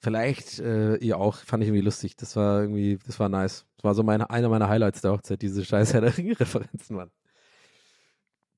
Vielleicht 0.00 0.58
äh, 0.58 0.96
ihr 0.96 1.18
auch. 1.18 1.36
Fand 1.36 1.62
ich 1.62 1.68
irgendwie 1.68 1.84
lustig. 1.84 2.16
Das 2.16 2.34
war 2.34 2.62
irgendwie, 2.62 2.98
das 3.06 3.20
war 3.20 3.28
nice. 3.28 3.66
Das 3.76 3.84
war 3.84 3.94
so 3.94 4.02
meine, 4.02 4.30
einer 4.30 4.48
meiner 4.48 4.68
Highlights 4.68 5.02
der 5.02 5.12
Hochzeit, 5.12 5.42
diese 5.42 5.64
scheiß 5.64 5.92
Herr 5.94 6.00
der 6.00 6.16
Ringe-Referenzen, 6.16 6.96
Mann. 6.96 7.10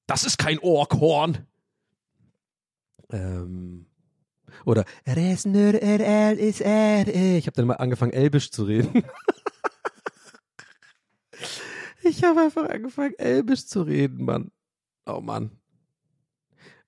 Das 0.07 0.25
ist 0.25 0.39
kein 0.39 0.59
Orkhorn. 0.59 1.47
Ähm, 3.11 3.87
oder 4.65 4.85
Resnur 5.07 5.75
RL 5.75 6.39
ist 6.39 6.61
er. 6.61 7.07
Ich 7.09 7.47
habe 7.47 7.57
dann 7.57 7.67
mal 7.67 7.75
angefangen, 7.75 8.13
Elbisch 8.13 8.51
zu 8.51 8.65
reden. 8.65 9.05
ich 12.03 12.25
habe 12.25 12.41
einfach 12.41 12.69
angefangen, 12.69 13.15
Elbisch 13.19 13.67
zu 13.67 13.83
reden, 13.83 14.25
Mann. 14.25 14.51
Oh 15.07 15.21
Mann. 15.21 15.51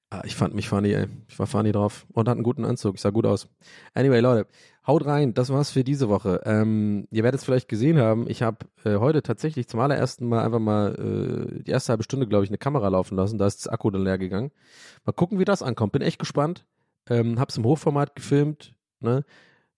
Ah, 0.08 0.22
ich 0.24 0.36
fand 0.36 0.54
mich 0.54 0.68
funny, 0.68 0.92
ey. 0.92 1.08
Ich 1.28 1.38
war 1.38 1.48
funny 1.48 1.72
drauf 1.72 2.06
und 2.12 2.28
hatte 2.28 2.36
einen 2.36 2.44
guten 2.44 2.64
Anzug. 2.64 2.94
Ich 2.94 3.00
sah 3.00 3.10
gut 3.10 3.26
aus. 3.26 3.48
Anyway, 3.92 4.20
Leute, 4.20 4.46
haut 4.86 5.04
rein. 5.04 5.34
Das 5.34 5.50
war's 5.50 5.72
für 5.72 5.82
diese 5.82 6.08
Woche. 6.08 6.42
Ähm, 6.44 7.08
ihr 7.10 7.24
werdet 7.24 7.40
es 7.40 7.44
vielleicht 7.44 7.68
gesehen 7.68 7.98
haben. 7.98 8.30
Ich 8.30 8.42
habe 8.42 8.58
äh, 8.84 8.96
heute 8.98 9.22
tatsächlich 9.22 9.66
zum 9.66 9.80
allerersten 9.80 10.28
Mal 10.28 10.44
einfach 10.44 10.60
mal 10.60 10.94
äh, 10.94 11.62
die 11.64 11.70
erste 11.72 11.90
halbe 11.90 12.04
Stunde, 12.04 12.28
glaube 12.28 12.44
ich, 12.44 12.50
eine 12.50 12.58
Kamera 12.58 12.86
laufen 12.86 13.16
lassen. 13.16 13.36
Da 13.36 13.46
ist 13.48 13.58
das 13.66 13.68
Akku 13.68 13.90
dann 13.90 14.04
leer 14.04 14.16
gegangen. 14.16 14.52
Mal 15.04 15.12
gucken, 15.12 15.40
wie 15.40 15.44
das 15.44 15.62
ankommt. 15.62 15.90
Bin 15.92 16.02
echt 16.02 16.20
gespannt. 16.20 16.64
Ähm, 17.08 17.38
hab's 17.38 17.56
im 17.56 17.64
Hochformat 17.64 18.14
gefilmt. 18.16 18.74
Ne? 19.00 19.24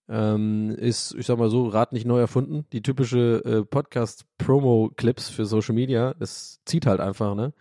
Ähm, 0.09 0.71
ist, 0.71 1.15
ich 1.15 1.27
sag 1.27 1.39
mal 1.39 1.51
so, 1.51 1.69
Rad 1.69 1.93
nicht 1.93 2.07
neu 2.07 2.19
erfunden. 2.19 2.65
Die 2.73 2.83
typische 2.83 3.43
äh, 3.45 3.65
Podcast-Promo-Clips 3.65 5.29
für 5.29 5.45
Social 5.45 5.75
Media. 5.75 6.15
Das 6.15 6.61
zieht 6.65 6.87
halt 6.87 7.01
einfach, 7.01 7.35
ne? 7.35 7.53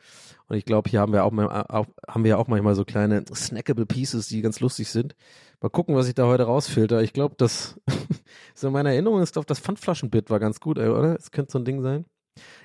Und 0.47 0.55
ich 0.55 0.63
glaube, 0.63 0.89
hier 0.89 1.01
haben 1.01 1.11
wir 1.11 1.26
auch, 1.26 1.32
mal, 1.32 1.65
auch, 1.68 1.88
haben 2.07 2.24
wir 2.24 2.39
auch 2.39 2.47
manchmal 2.47 2.76
so 2.76 2.86
kleine 2.86 3.26
snackable 3.34 3.86
Pieces, 3.86 4.30
die 4.30 4.41
ganz 4.41 4.61
lustig 4.61 4.89
sind. 4.89 5.15
Mal 5.59 5.70
gucken, 5.70 5.95
was 5.95 6.07
ich 6.07 6.15
da 6.15 6.26
heute 6.26 6.43
rausfilter. 6.43 7.01
Ich 7.01 7.11
glaube, 7.11 7.36
das, 7.38 7.82
so 8.55 8.72
meine 8.72 8.93
Erinnerung 8.93 9.22
ist, 9.22 9.34
glaube 9.34 9.47
das 9.47 9.59
Pfandflaschenbit 9.59 10.30
war 10.30 10.39
ganz 10.39 10.61
gut, 10.61 10.78
oder? 10.78 11.18
Es 11.18 11.32
könnte 11.32 11.51
so 11.51 11.59
ein 11.59 11.65
Ding 11.65 11.82
sein. 11.82 12.05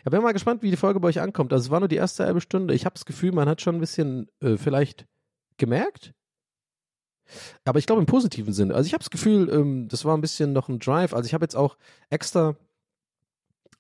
Ja, 0.05 0.11
bin 0.11 0.23
mal 0.23 0.33
gespannt, 0.33 0.63
wie 0.63 0.71
die 0.71 0.77
Folge 0.77 1.01
bei 1.01 1.09
euch 1.09 1.21
ankommt. 1.21 1.53
Also 1.53 1.67
es 1.67 1.71
war 1.71 1.81
nur 1.81 1.89
die 1.89 1.97
erste 1.97 2.25
halbe 2.25 2.41
Stunde. 2.41 2.75
Ich 2.75 2.85
habe 2.85 2.95
das 2.95 3.05
Gefühl, 3.05 3.33
man 3.33 3.49
hat 3.49 3.61
schon 3.63 3.77
ein 3.77 3.81
bisschen 3.81 4.29
äh, 4.41 4.57
vielleicht 4.57 5.07
gemerkt. 5.57 6.15
Aber 7.65 7.79
ich 7.79 7.87
glaube 7.87 8.01
im 8.01 8.07
positiven 8.07 8.53
Sinne. 8.53 8.75
Also 8.75 8.87
ich 8.87 8.93
habe 8.93 9.03
das 9.03 9.11
Gefühl, 9.11 9.49
ähm, 9.53 9.89
das 9.89 10.05
war 10.05 10.17
ein 10.17 10.21
bisschen 10.21 10.53
noch 10.53 10.69
ein 10.69 10.79
Drive. 10.79 11.15
Also 11.15 11.27
ich 11.27 11.35
habe 11.35 11.45
jetzt 11.45 11.57
auch 11.57 11.77
extra 12.11 12.57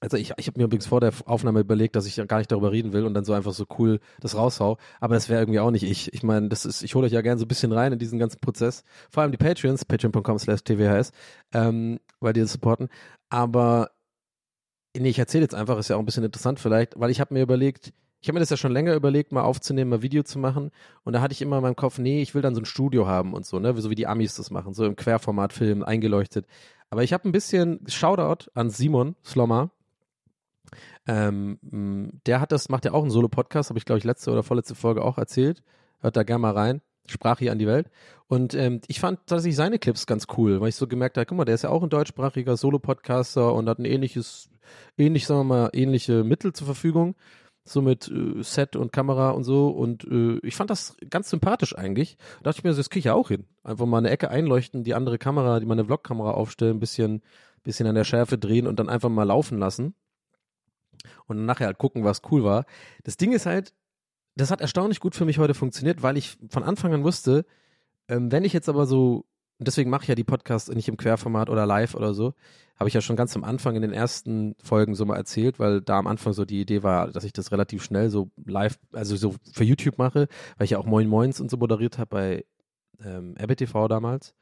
also 0.02 0.16
ich, 0.16 0.32
ich 0.36 0.48
habe 0.48 0.58
mir 0.58 0.64
übrigens 0.64 0.86
vor 0.86 1.00
der 1.00 1.12
Aufnahme 1.26 1.60
überlegt, 1.60 1.94
dass 1.94 2.06
ich 2.06 2.16
gar 2.26 2.38
nicht 2.38 2.50
darüber 2.50 2.72
reden 2.72 2.92
will 2.92 3.06
und 3.06 3.14
dann 3.14 3.24
so 3.24 3.34
einfach 3.34 3.52
so 3.52 3.66
cool 3.78 4.00
das 4.18 4.34
raushau. 4.34 4.76
Aber 4.98 5.14
das 5.14 5.28
wäre 5.28 5.40
irgendwie 5.40 5.60
auch 5.60 5.70
nicht 5.70 5.84
ich. 5.84 6.12
Ich 6.12 6.24
meine, 6.24 6.48
das 6.48 6.66
ist, 6.66 6.82
ich 6.82 6.96
hole 6.96 7.06
euch 7.06 7.12
ja 7.12 7.20
gerne 7.20 7.38
so 7.38 7.44
ein 7.44 7.48
bisschen 7.48 7.70
rein 7.70 7.92
in 7.92 8.00
diesen 8.00 8.18
ganzen 8.18 8.40
Prozess. 8.40 8.82
Vor 9.10 9.22
allem 9.22 9.30
die 9.30 9.38
Patreons, 9.38 9.84
patreon.com 9.84 10.40
slash 10.40 10.64
tvhs, 10.64 11.12
ähm, 11.54 12.00
weil 12.18 12.32
die 12.32 12.40
das 12.40 12.50
supporten. 12.52 12.88
Aber 13.30 13.92
nee, 14.96 15.08
ich 15.08 15.20
erzähle 15.20 15.44
jetzt 15.44 15.54
einfach, 15.54 15.78
ist 15.78 15.88
ja 15.88 15.94
auch 15.94 16.00
ein 16.00 16.06
bisschen 16.06 16.24
interessant 16.24 16.58
vielleicht, 16.58 16.98
weil 16.98 17.10
ich 17.10 17.20
habe 17.20 17.32
mir 17.32 17.42
überlegt, 17.42 17.92
ich 18.22 18.28
habe 18.28 18.34
mir 18.34 18.40
das 18.40 18.50
ja 18.50 18.56
schon 18.56 18.72
länger 18.72 18.94
überlegt, 18.94 19.32
mal 19.32 19.42
aufzunehmen, 19.42 19.90
mal 19.90 20.02
Video 20.02 20.22
zu 20.22 20.38
machen. 20.38 20.70
Und 21.04 21.12
da 21.12 21.20
hatte 21.20 21.32
ich 21.32 21.42
immer 21.42 21.56
in 21.56 21.62
meinem 21.62 21.76
Kopf, 21.76 21.98
nee, 21.98 22.22
ich 22.22 22.34
will 22.34 22.42
dann 22.42 22.54
so 22.54 22.60
ein 22.60 22.66
Studio 22.66 23.06
haben 23.06 23.34
und 23.34 23.44
so, 23.44 23.58
ne, 23.58 23.74
so 23.76 23.90
wie 23.90 23.94
die 23.94 24.06
Amis 24.06 24.36
das 24.36 24.50
machen, 24.50 24.72
so 24.72 24.86
im 24.86 24.96
Querformat 24.96 25.52
Film, 25.52 25.82
eingeleuchtet. 25.82 26.46
Aber 26.88 27.02
ich 27.02 27.12
habe 27.12 27.28
ein 27.28 27.32
bisschen 27.32 27.80
Shoutout 27.88 28.50
an 28.54 28.70
Simon 28.70 29.16
Slommer, 29.24 29.70
ähm, 31.06 31.58
der 32.26 32.40
hat 32.40 32.52
das, 32.52 32.68
macht 32.68 32.84
ja 32.84 32.92
auch 32.92 33.02
einen 33.02 33.10
Solo-Podcast, 33.10 33.70
habe 33.70 33.78
ich 33.78 33.84
glaube 33.84 33.98
ich 33.98 34.04
letzte 34.04 34.30
oder 34.30 34.42
vorletzte 34.42 34.74
Folge 34.74 35.02
auch 35.02 35.18
erzählt. 35.18 35.62
Hört 36.00 36.16
da 36.16 36.22
gerne 36.22 36.40
mal 36.40 36.52
rein. 36.52 36.80
Sprach 37.08 37.40
hier 37.40 37.50
an 37.50 37.58
die 37.58 37.66
Welt. 37.66 37.90
Und 38.28 38.54
ähm, 38.54 38.80
ich 38.86 39.00
fand 39.00 39.18
tatsächlich 39.26 39.56
seine 39.56 39.80
Clips 39.80 40.06
ganz 40.06 40.26
cool, 40.36 40.60
weil 40.60 40.68
ich 40.68 40.76
so 40.76 40.86
gemerkt 40.86 41.16
habe, 41.16 41.26
guck 41.26 41.36
mal, 41.36 41.44
der 41.44 41.56
ist 41.56 41.62
ja 41.62 41.70
auch 41.70 41.82
ein 41.82 41.90
deutschsprachiger 41.90 42.56
Solo-Podcaster 42.56 43.52
und 43.52 43.68
hat 43.68 43.80
ein 43.80 43.84
ähnliches, 43.84 44.50
ähnlich, 44.96 45.26
sagen 45.26 45.40
wir 45.40 45.44
mal, 45.44 45.70
ähnliche 45.72 46.22
Mittel 46.22 46.52
zur 46.52 46.66
Verfügung. 46.66 47.16
So 47.64 47.80
mit 47.80 48.08
äh, 48.08 48.42
Set 48.42 48.74
und 48.76 48.92
Kamera 48.92 49.30
und 49.30 49.44
so. 49.44 49.68
Und 49.68 50.04
äh, 50.04 50.38
ich 50.42 50.56
fand 50.56 50.70
das 50.70 50.96
ganz 51.10 51.30
sympathisch 51.30 51.76
eigentlich. 51.76 52.16
Da 52.38 52.50
dachte 52.50 52.58
ich 52.58 52.64
mir, 52.64 52.74
das 52.74 52.90
kriege 52.90 53.00
ich 53.00 53.04
ja 53.06 53.14
auch 53.14 53.28
hin. 53.28 53.46
Einfach 53.62 53.86
mal 53.86 53.98
eine 53.98 54.10
Ecke 54.10 54.30
einleuchten, 54.30 54.84
die 54.84 54.94
andere 54.94 55.18
Kamera, 55.18 55.60
die 55.60 55.66
meine 55.66 55.84
Vlog-Kamera 55.84 56.32
aufstellen, 56.32 56.80
bisschen, 56.80 57.22
bisschen 57.62 57.86
an 57.86 57.94
der 57.94 58.04
Schärfe 58.04 58.38
drehen 58.38 58.66
und 58.66 58.78
dann 58.78 58.88
einfach 58.88 59.08
mal 59.08 59.24
laufen 59.24 59.58
lassen 59.58 59.94
und 61.26 61.44
nachher 61.44 61.66
halt 61.66 61.78
gucken, 61.78 62.04
was 62.04 62.22
cool 62.30 62.44
war. 62.44 62.64
Das 63.04 63.16
Ding 63.16 63.32
ist 63.32 63.46
halt, 63.46 63.72
das 64.36 64.50
hat 64.50 64.60
erstaunlich 64.60 65.00
gut 65.00 65.14
für 65.14 65.24
mich 65.24 65.38
heute 65.38 65.54
funktioniert, 65.54 66.02
weil 66.02 66.16
ich 66.16 66.36
von 66.48 66.62
Anfang 66.62 66.92
an 66.94 67.04
wusste, 67.04 67.44
ähm, 68.08 68.32
wenn 68.32 68.44
ich 68.44 68.52
jetzt 68.52 68.68
aber 68.68 68.86
so, 68.86 69.24
deswegen 69.66 69.90
mache 69.90 70.02
ich 70.02 70.08
ja 70.08 70.14
die 70.14 70.24
Podcasts 70.24 70.68
nicht 70.70 70.88
im 70.88 70.96
Querformat 70.96 71.50
oder 71.50 71.66
live 71.66 71.94
oder 71.94 72.14
so, 72.14 72.34
habe 72.78 72.88
ich 72.88 72.94
ja 72.94 73.00
schon 73.00 73.16
ganz 73.16 73.36
am 73.36 73.44
Anfang 73.44 73.76
in 73.76 73.82
den 73.82 73.92
ersten 73.92 74.56
Folgen 74.62 74.94
so 74.94 75.04
mal 75.04 75.16
erzählt, 75.16 75.58
weil 75.58 75.80
da 75.80 75.98
am 75.98 76.06
Anfang 76.06 76.32
so 76.32 76.44
die 76.44 76.60
Idee 76.60 76.82
war, 76.82 77.10
dass 77.10 77.24
ich 77.24 77.32
das 77.32 77.52
relativ 77.52 77.84
schnell 77.84 78.10
so 78.10 78.30
live, 78.44 78.78
also 78.92 79.16
so 79.16 79.34
für 79.52 79.64
YouTube 79.64 79.98
mache, 79.98 80.28
weil 80.56 80.64
ich 80.64 80.72
ja 80.72 80.78
auch 80.78 80.86
Moin 80.86 81.08
Moins 81.08 81.40
und 81.40 81.50
so 81.50 81.56
moderiert 81.56 81.98
habe 81.98 82.08
bei 82.08 82.44
ähm, 83.04 83.34
RBTV 83.40 83.88
damals. 83.88 84.34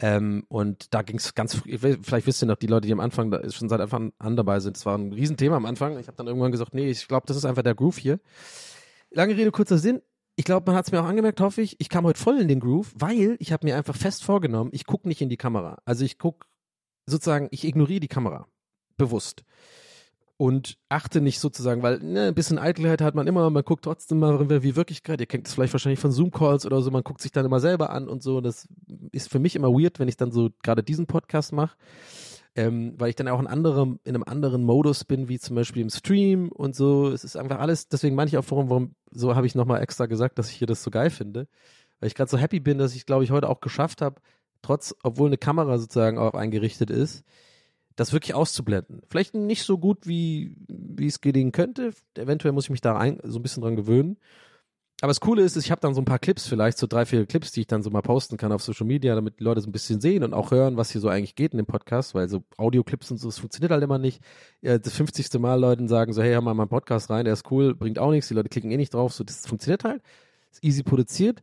Ähm, 0.00 0.44
und 0.48 0.92
da 0.92 1.02
ging 1.02 1.16
es 1.16 1.34
ganz, 1.34 1.62
vielleicht 1.64 2.26
wisst 2.26 2.42
ihr 2.42 2.46
noch, 2.46 2.56
die 2.56 2.66
Leute, 2.66 2.86
die 2.86 2.92
am 2.92 3.00
Anfang 3.00 3.30
da 3.30 3.48
schon 3.50 3.68
seit 3.68 3.80
Anfang 3.80 4.12
an 4.18 4.36
dabei 4.36 4.60
sind, 4.60 4.76
das 4.76 4.84
war 4.86 4.98
ein 4.98 5.12
Riesenthema 5.12 5.56
am 5.56 5.66
Anfang. 5.66 5.98
Ich 5.98 6.08
habe 6.08 6.16
dann 6.16 6.26
irgendwann 6.26 6.52
gesagt, 6.52 6.74
nee, 6.74 6.90
ich 6.90 7.06
glaube, 7.06 7.26
das 7.26 7.36
ist 7.36 7.44
einfach 7.44 7.62
der 7.62 7.74
Groove 7.74 7.98
hier. 7.98 8.20
Lange 9.10 9.36
Rede, 9.36 9.52
kurzer 9.52 9.78
Sinn. 9.78 10.02
Ich 10.36 10.44
glaube, 10.44 10.70
man 10.70 10.76
hat 10.76 10.86
es 10.86 10.92
mir 10.92 11.00
auch 11.00 11.06
angemerkt, 11.06 11.40
hoffe 11.40 11.62
ich. 11.62 11.80
Ich 11.80 11.88
kam 11.88 12.04
heute 12.04 12.20
voll 12.20 12.38
in 12.40 12.48
den 12.48 12.60
Groove, 12.60 12.92
weil 12.96 13.36
ich 13.38 13.52
habe 13.52 13.66
mir 13.66 13.76
einfach 13.76 13.96
fest 13.96 14.24
vorgenommen, 14.24 14.70
ich 14.72 14.86
gucke 14.86 15.06
nicht 15.06 15.20
in 15.20 15.28
die 15.28 15.36
Kamera. 15.36 15.78
Also 15.84 16.04
ich 16.04 16.18
gucke 16.18 16.46
sozusagen, 17.06 17.48
ich 17.50 17.64
ignoriere 17.64 18.00
die 18.00 18.08
Kamera. 18.08 18.46
Bewusst 18.96 19.44
und 20.36 20.78
achte 20.88 21.20
nicht 21.20 21.38
sozusagen, 21.38 21.82
weil 21.82 22.00
ne, 22.00 22.28
ein 22.28 22.34
bisschen 22.34 22.58
Eitelkeit 22.58 23.00
hat 23.00 23.14
man 23.14 23.26
immer, 23.26 23.48
man 23.50 23.64
guckt 23.64 23.84
trotzdem 23.84 24.18
mal, 24.18 24.62
wie 24.62 24.76
Wirklichkeit, 24.76 25.20
ihr 25.20 25.26
kennt 25.26 25.46
das 25.46 25.54
vielleicht 25.54 25.72
wahrscheinlich 25.72 26.00
von 26.00 26.10
Zoom-Calls 26.10 26.66
oder 26.66 26.82
so, 26.82 26.90
man 26.90 27.04
guckt 27.04 27.20
sich 27.20 27.30
dann 27.30 27.46
immer 27.46 27.60
selber 27.60 27.90
an 27.90 28.08
und 28.08 28.22
so. 28.22 28.40
Das 28.40 28.68
ist 29.12 29.30
für 29.30 29.38
mich 29.38 29.54
immer 29.54 29.68
weird, 29.68 29.98
wenn 30.00 30.08
ich 30.08 30.16
dann 30.16 30.32
so 30.32 30.50
gerade 30.62 30.82
diesen 30.82 31.06
Podcast 31.06 31.52
mache. 31.52 31.76
Ähm, 32.56 32.94
weil 32.98 33.10
ich 33.10 33.16
dann 33.16 33.26
auch 33.28 33.40
in, 33.40 33.48
anderem, 33.48 33.98
in 34.04 34.14
einem 34.14 34.24
anderen 34.24 34.62
Modus 34.62 35.04
bin, 35.04 35.28
wie 35.28 35.40
zum 35.40 35.56
Beispiel 35.56 35.82
im 35.82 35.90
Stream 35.90 36.50
und 36.50 36.76
so. 36.76 37.08
Es 37.08 37.24
ist 37.24 37.36
einfach 37.36 37.58
alles, 37.58 37.88
deswegen 37.88 38.14
meine 38.14 38.28
ich 38.28 38.38
auch, 38.38 38.44
warum, 38.48 38.70
warum 38.70 38.94
so 39.10 39.34
habe 39.34 39.46
ich 39.46 39.56
nochmal 39.56 39.82
extra 39.82 40.06
gesagt, 40.06 40.38
dass 40.38 40.50
ich 40.50 40.56
hier 40.56 40.68
das 40.68 40.82
so 40.82 40.90
geil 40.90 41.10
finde. 41.10 41.48
Weil 41.98 42.08
ich 42.08 42.14
gerade 42.14 42.30
so 42.30 42.38
happy 42.38 42.60
bin, 42.60 42.78
dass 42.78 42.94
ich, 42.94 43.06
glaube 43.06 43.24
ich, 43.24 43.32
heute 43.32 43.48
auch 43.48 43.60
geschafft 43.60 44.02
habe, 44.02 44.20
trotz, 44.62 44.94
obwohl 45.02 45.28
eine 45.28 45.38
Kamera 45.38 45.78
sozusagen 45.78 46.18
auch 46.18 46.34
eingerichtet 46.34 46.90
ist, 46.90 47.24
das 47.96 48.12
wirklich 48.12 48.34
auszublenden. 48.34 49.02
Vielleicht 49.08 49.34
nicht 49.34 49.62
so 49.62 49.78
gut, 49.78 50.06
wie, 50.06 50.56
wie 50.68 51.06
es 51.06 51.20
gelingen 51.20 51.52
könnte. 51.52 51.92
Eventuell 52.14 52.52
muss 52.52 52.64
ich 52.64 52.70
mich 52.70 52.80
da 52.80 52.96
ein, 52.96 53.20
so 53.22 53.38
ein 53.38 53.42
bisschen 53.42 53.62
dran 53.62 53.76
gewöhnen. 53.76 54.16
Aber 55.00 55.10
das 55.10 55.20
Coole 55.20 55.42
ist, 55.42 55.56
ich 55.56 55.70
habe 55.70 55.80
dann 55.80 55.92
so 55.92 56.00
ein 56.00 56.04
paar 56.04 56.20
Clips, 56.20 56.46
vielleicht 56.46 56.78
so 56.78 56.86
drei, 56.86 57.04
vier 57.04 57.26
Clips, 57.26 57.52
die 57.52 57.62
ich 57.62 57.66
dann 57.66 57.82
so 57.82 57.90
mal 57.90 58.00
posten 58.00 58.36
kann 58.36 58.52
auf 58.52 58.62
Social 58.62 58.86
Media, 58.86 59.14
damit 59.14 59.40
die 59.40 59.44
Leute 59.44 59.60
so 59.60 59.68
ein 59.68 59.72
bisschen 59.72 60.00
sehen 60.00 60.22
und 60.22 60.32
auch 60.32 60.50
hören, 60.50 60.76
was 60.76 60.90
hier 60.90 61.00
so 61.00 61.08
eigentlich 61.08 61.34
geht 61.34 61.52
in 61.52 61.58
dem 61.58 61.66
Podcast, 61.66 62.14
weil 62.14 62.28
so 62.28 62.44
Audioclips 62.56 63.10
und 63.10 63.18
so, 63.18 63.28
das 63.28 63.38
funktioniert 63.38 63.72
halt 63.72 63.82
immer 63.82 63.98
nicht. 63.98 64.22
Das 64.62 64.94
50. 64.94 65.40
Mal 65.40 65.60
Leuten 65.60 65.88
sagen 65.88 66.12
so, 66.12 66.22
hey, 66.22 66.32
hör 66.32 66.40
mal 66.40 66.54
meinen 66.54 66.68
Podcast 66.68 67.10
rein, 67.10 67.24
der 67.24 67.34
ist 67.34 67.50
cool, 67.50 67.74
bringt 67.74 67.98
auch 67.98 68.12
nichts, 68.12 68.28
die 68.28 68.34
Leute 68.34 68.48
klicken 68.48 68.70
eh 68.70 68.76
nicht 68.76 68.94
drauf, 68.94 69.12
so, 69.12 69.24
das 69.24 69.46
funktioniert 69.46 69.84
halt. 69.84 70.00
Ist 70.52 70.62
easy 70.62 70.82
produziert. 70.84 71.42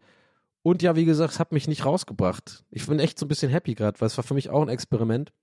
Und 0.64 0.82
ja, 0.82 0.96
wie 0.96 1.06
gesagt, 1.06 1.34
es 1.34 1.40
hat 1.40 1.52
mich 1.52 1.68
nicht 1.68 1.86
rausgebracht. 1.86 2.64
Ich 2.72 2.88
bin 2.88 3.00
echt 3.00 3.20
so 3.20 3.26
ein 3.26 3.30
bisschen 3.30 3.52
happy 3.52 3.76
gerade, 3.76 4.00
weil 4.00 4.08
es 4.08 4.18
war 4.18 4.24
für 4.24 4.34
mich 4.34 4.50
auch 4.50 4.62
ein 4.62 4.70
Experiment 4.70 5.34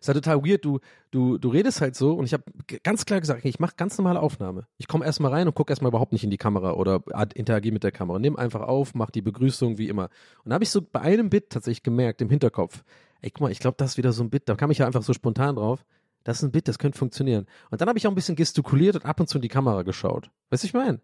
ist 0.00 0.08
halt 0.08 0.16
total 0.22 0.44
weird. 0.44 0.64
Du, 0.64 0.80
du, 1.10 1.38
du 1.38 1.48
redest 1.48 1.80
halt 1.80 1.94
so 1.94 2.14
und 2.14 2.24
ich 2.24 2.32
habe 2.32 2.44
ganz 2.82 3.04
klar 3.04 3.20
gesagt, 3.20 3.44
ich 3.44 3.58
mache 3.58 3.74
ganz 3.76 3.98
normale 3.98 4.20
Aufnahme. 4.20 4.66
Ich 4.76 4.88
komme 4.88 5.04
erstmal 5.04 5.32
rein 5.32 5.46
und 5.46 5.54
gucke 5.54 5.72
erstmal 5.72 5.90
überhaupt 5.90 6.12
nicht 6.12 6.24
in 6.24 6.30
die 6.30 6.38
Kamera 6.38 6.72
oder 6.72 7.02
interagiere 7.34 7.72
mit 7.72 7.84
der 7.84 7.92
Kamera. 7.92 8.18
Nimm 8.18 8.36
einfach 8.36 8.62
auf, 8.62 8.94
mach 8.94 9.10
die 9.10 9.22
Begrüßung 9.22 9.78
wie 9.78 9.88
immer. 9.88 10.10
Und 10.44 10.50
da 10.50 10.54
habe 10.54 10.64
ich 10.64 10.70
so 10.70 10.82
bei 10.82 11.00
einem 11.00 11.30
Bit 11.30 11.50
tatsächlich 11.50 11.82
gemerkt, 11.82 12.20
im 12.20 12.30
Hinterkopf, 12.30 12.84
ey, 13.20 13.30
guck 13.30 13.42
mal, 13.42 13.52
ich 13.52 13.58
glaube, 13.58 13.76
das 13.78 13.92
ist 13.92 13.96
wieder 13.96 14.12
so 14.12 14.22
ein 14.22 14.30
Bit, 14.30 14.48
da 14.48 14.54
kam 14.54 14.70
ich 14.70 14.78
ja 14.78 14.86
einfach 14.86 15.02
so 15.02 15.12
spontan 15.12 15.56
drauf. 15.56 15.84
Das 16.24 16.38
ist 16.38 16.42
ein 16.42 16.50
Bit, 16.50 16.68
das 16.68 16.78
könnte 16.78 16.98
funktionieren. 16.98 17.46
Und 17.70 17.80
dann 17.80 17.88
habe 17.88 17.98
ich 17.98 18.06
auch 18.06 18.12
ein 18.12 18.14
bisschen 18.14 18.36
gestikuliert 18.36 18.96
und 18.96 19.06
ab 19.06 19.18
und 19.20 19.28
zu 19.28 19.38
in 19.38 19.42
die 19.42 19.48
Kamera 19.48 19.82
geschaut. 19.82 20.30
Weißt 20.50 20.62
du, 20.62 20.66
ich 20.66 20.74
meine? 20.74 21.00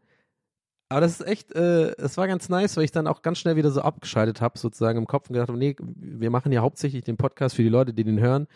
Aber 0.95 1.01
das 1.01 1.19
ist 1.19 1.27
echt, 1.27 1.51
äh, 1.57 1.93
war 2.15 2.29
ganz 2.29 2.49
nice, 2.49 2.77
weil 2.77 2.85
ich 2.85 2.93
dann 2.93 3.09
auch 3.09 3.23
ganz 3.23 3.39
schnell 3.39 3.57
wieder 3.57 3.73
so 3.73 3.81
abgeschaltet 3.81 4.41
habe, 4.41 4.57
sozusagen 4.61 4.97
im 4.97 5.09
Kopf 5.09 5.29
und 5.29 5.33
gedacht 5.33 5.49
habe, 5.49 5.59
nee, 5.59 5.75
wir 5.77 6.31
machen 6.31 6.53
ja 6.53 6.61
hauptsächlich 6.61 7.03
den 7.03 7.17
Podcast 7.17 7.57
für 7.57 7.65
die 7.65 7.69
Leute, 7.69 7.93
die 7.93 8.05
den 8.05 8.21
hören. 8.21 8.47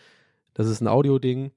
Das 0.53 0.67
ist 0.69 0.79
ein 0.79 0.87
Audio-Ding. 0.87 1.51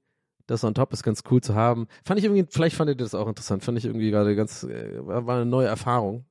Das 0.45 0.65
on 0.65 0.73
top 0.73 0.91
ist 0.91 1.03
ganz 1.03 1.23
cool 1.31 1.39
zu 1.39 1.55
haben. 1.55 1.87
Fand 2.03 2.19
ich 2.19 2.25
irgendwie, 2.25 2.45
vielleicht 2.49 2.75
fandet 2.75 2.99
ihr 2.99 3.05
das 3.05 3.15
auch 3.15 3.29
interessant. 3.29 3.63
Fand 3.63 3.77
ich 3.77 3.85
irgendwie 3.85 4.11
gerade 4.11 4.35
ganz, 4.35 4.63
äh, 4.63 4.97
war 4.99 5.37
eine 5.37 5.45
neue 5.45 5.67
Erfahrung. 5.67 6.25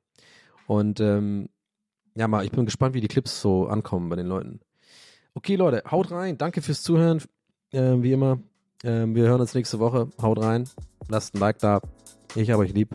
Und 0.67 1.01
ähm, 1.01 1.49
ja, 2.15 2.29
mal, 2.29 2.45
ich 2.45 2.51
bin 2.51 2.67
gespannt, 2.67 2.93
wie 2.93 3.01
die 3.01 3.09
Clips 3.09 3.41
so 3.41 3.69
ankommen 3.69 4.11
bei 4.11 4.17
den 4.17 4.27
Leuten. 4.27 4.61
Okay, 5.33 5.57
Leute, 5.57 5.83
haut 5.91 6.11
rein. 6.11 6.37
Danke 6.37 6.61
fürs 6.61 6.83
Zuhören. 6.83 7.23
Äh, 7.71 8.03
wie 8.03 8.13
immer. 8.13 8.39
Äh, 8.83 9.07
wir 9.07 9.29
hören 9.29 9.41
uns 9.41 9.55
nächste 9.55 9.79
Woche. 9.79 10.11
Haut 10.21 10.43
rein. 10.43 10.69
Lasst 11.09 11.35
ein 11.35 11.39
Like 11.39 11.59
da. 11.59 11.81
Ich 12.35 12.51
habe 12.51 12.65
euch 12.65 12.75
lieb. 12.75 12.95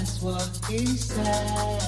That's 0.00 0.22
what 0.22 0.60
he 0.66 0.86
said. 0.86 1.78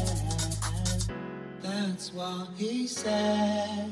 That's 1.62 2.12
what 2.12 2.48
he 2.58 2.86
said. 2.86 3.90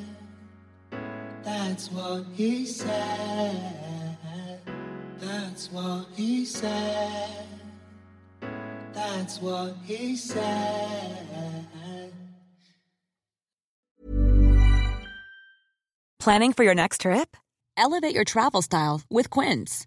That's 1.43 1.91
what 1.91 2.27
he 2.35 2.67
said. 2.67 4.19
That's 5.19 5.73
what 5.73 6.07
he 6.15 6.45
said. 6.45 7.47
That's 8.93 9.41
what 9.41 9.75
he 9.87 10.17
said. 10.17 12.13
Planning 16.19 16.53
for 16.53 16.65
your 16.65 16.75
next 16.75 17.01
trip? 17.01 17.39
Elevate 17.79 18.15
your 18.15 18.25
travel 18.25 18.61
style 18.61 19.01
with 19.09 19.31
Quince. 19.31 19.87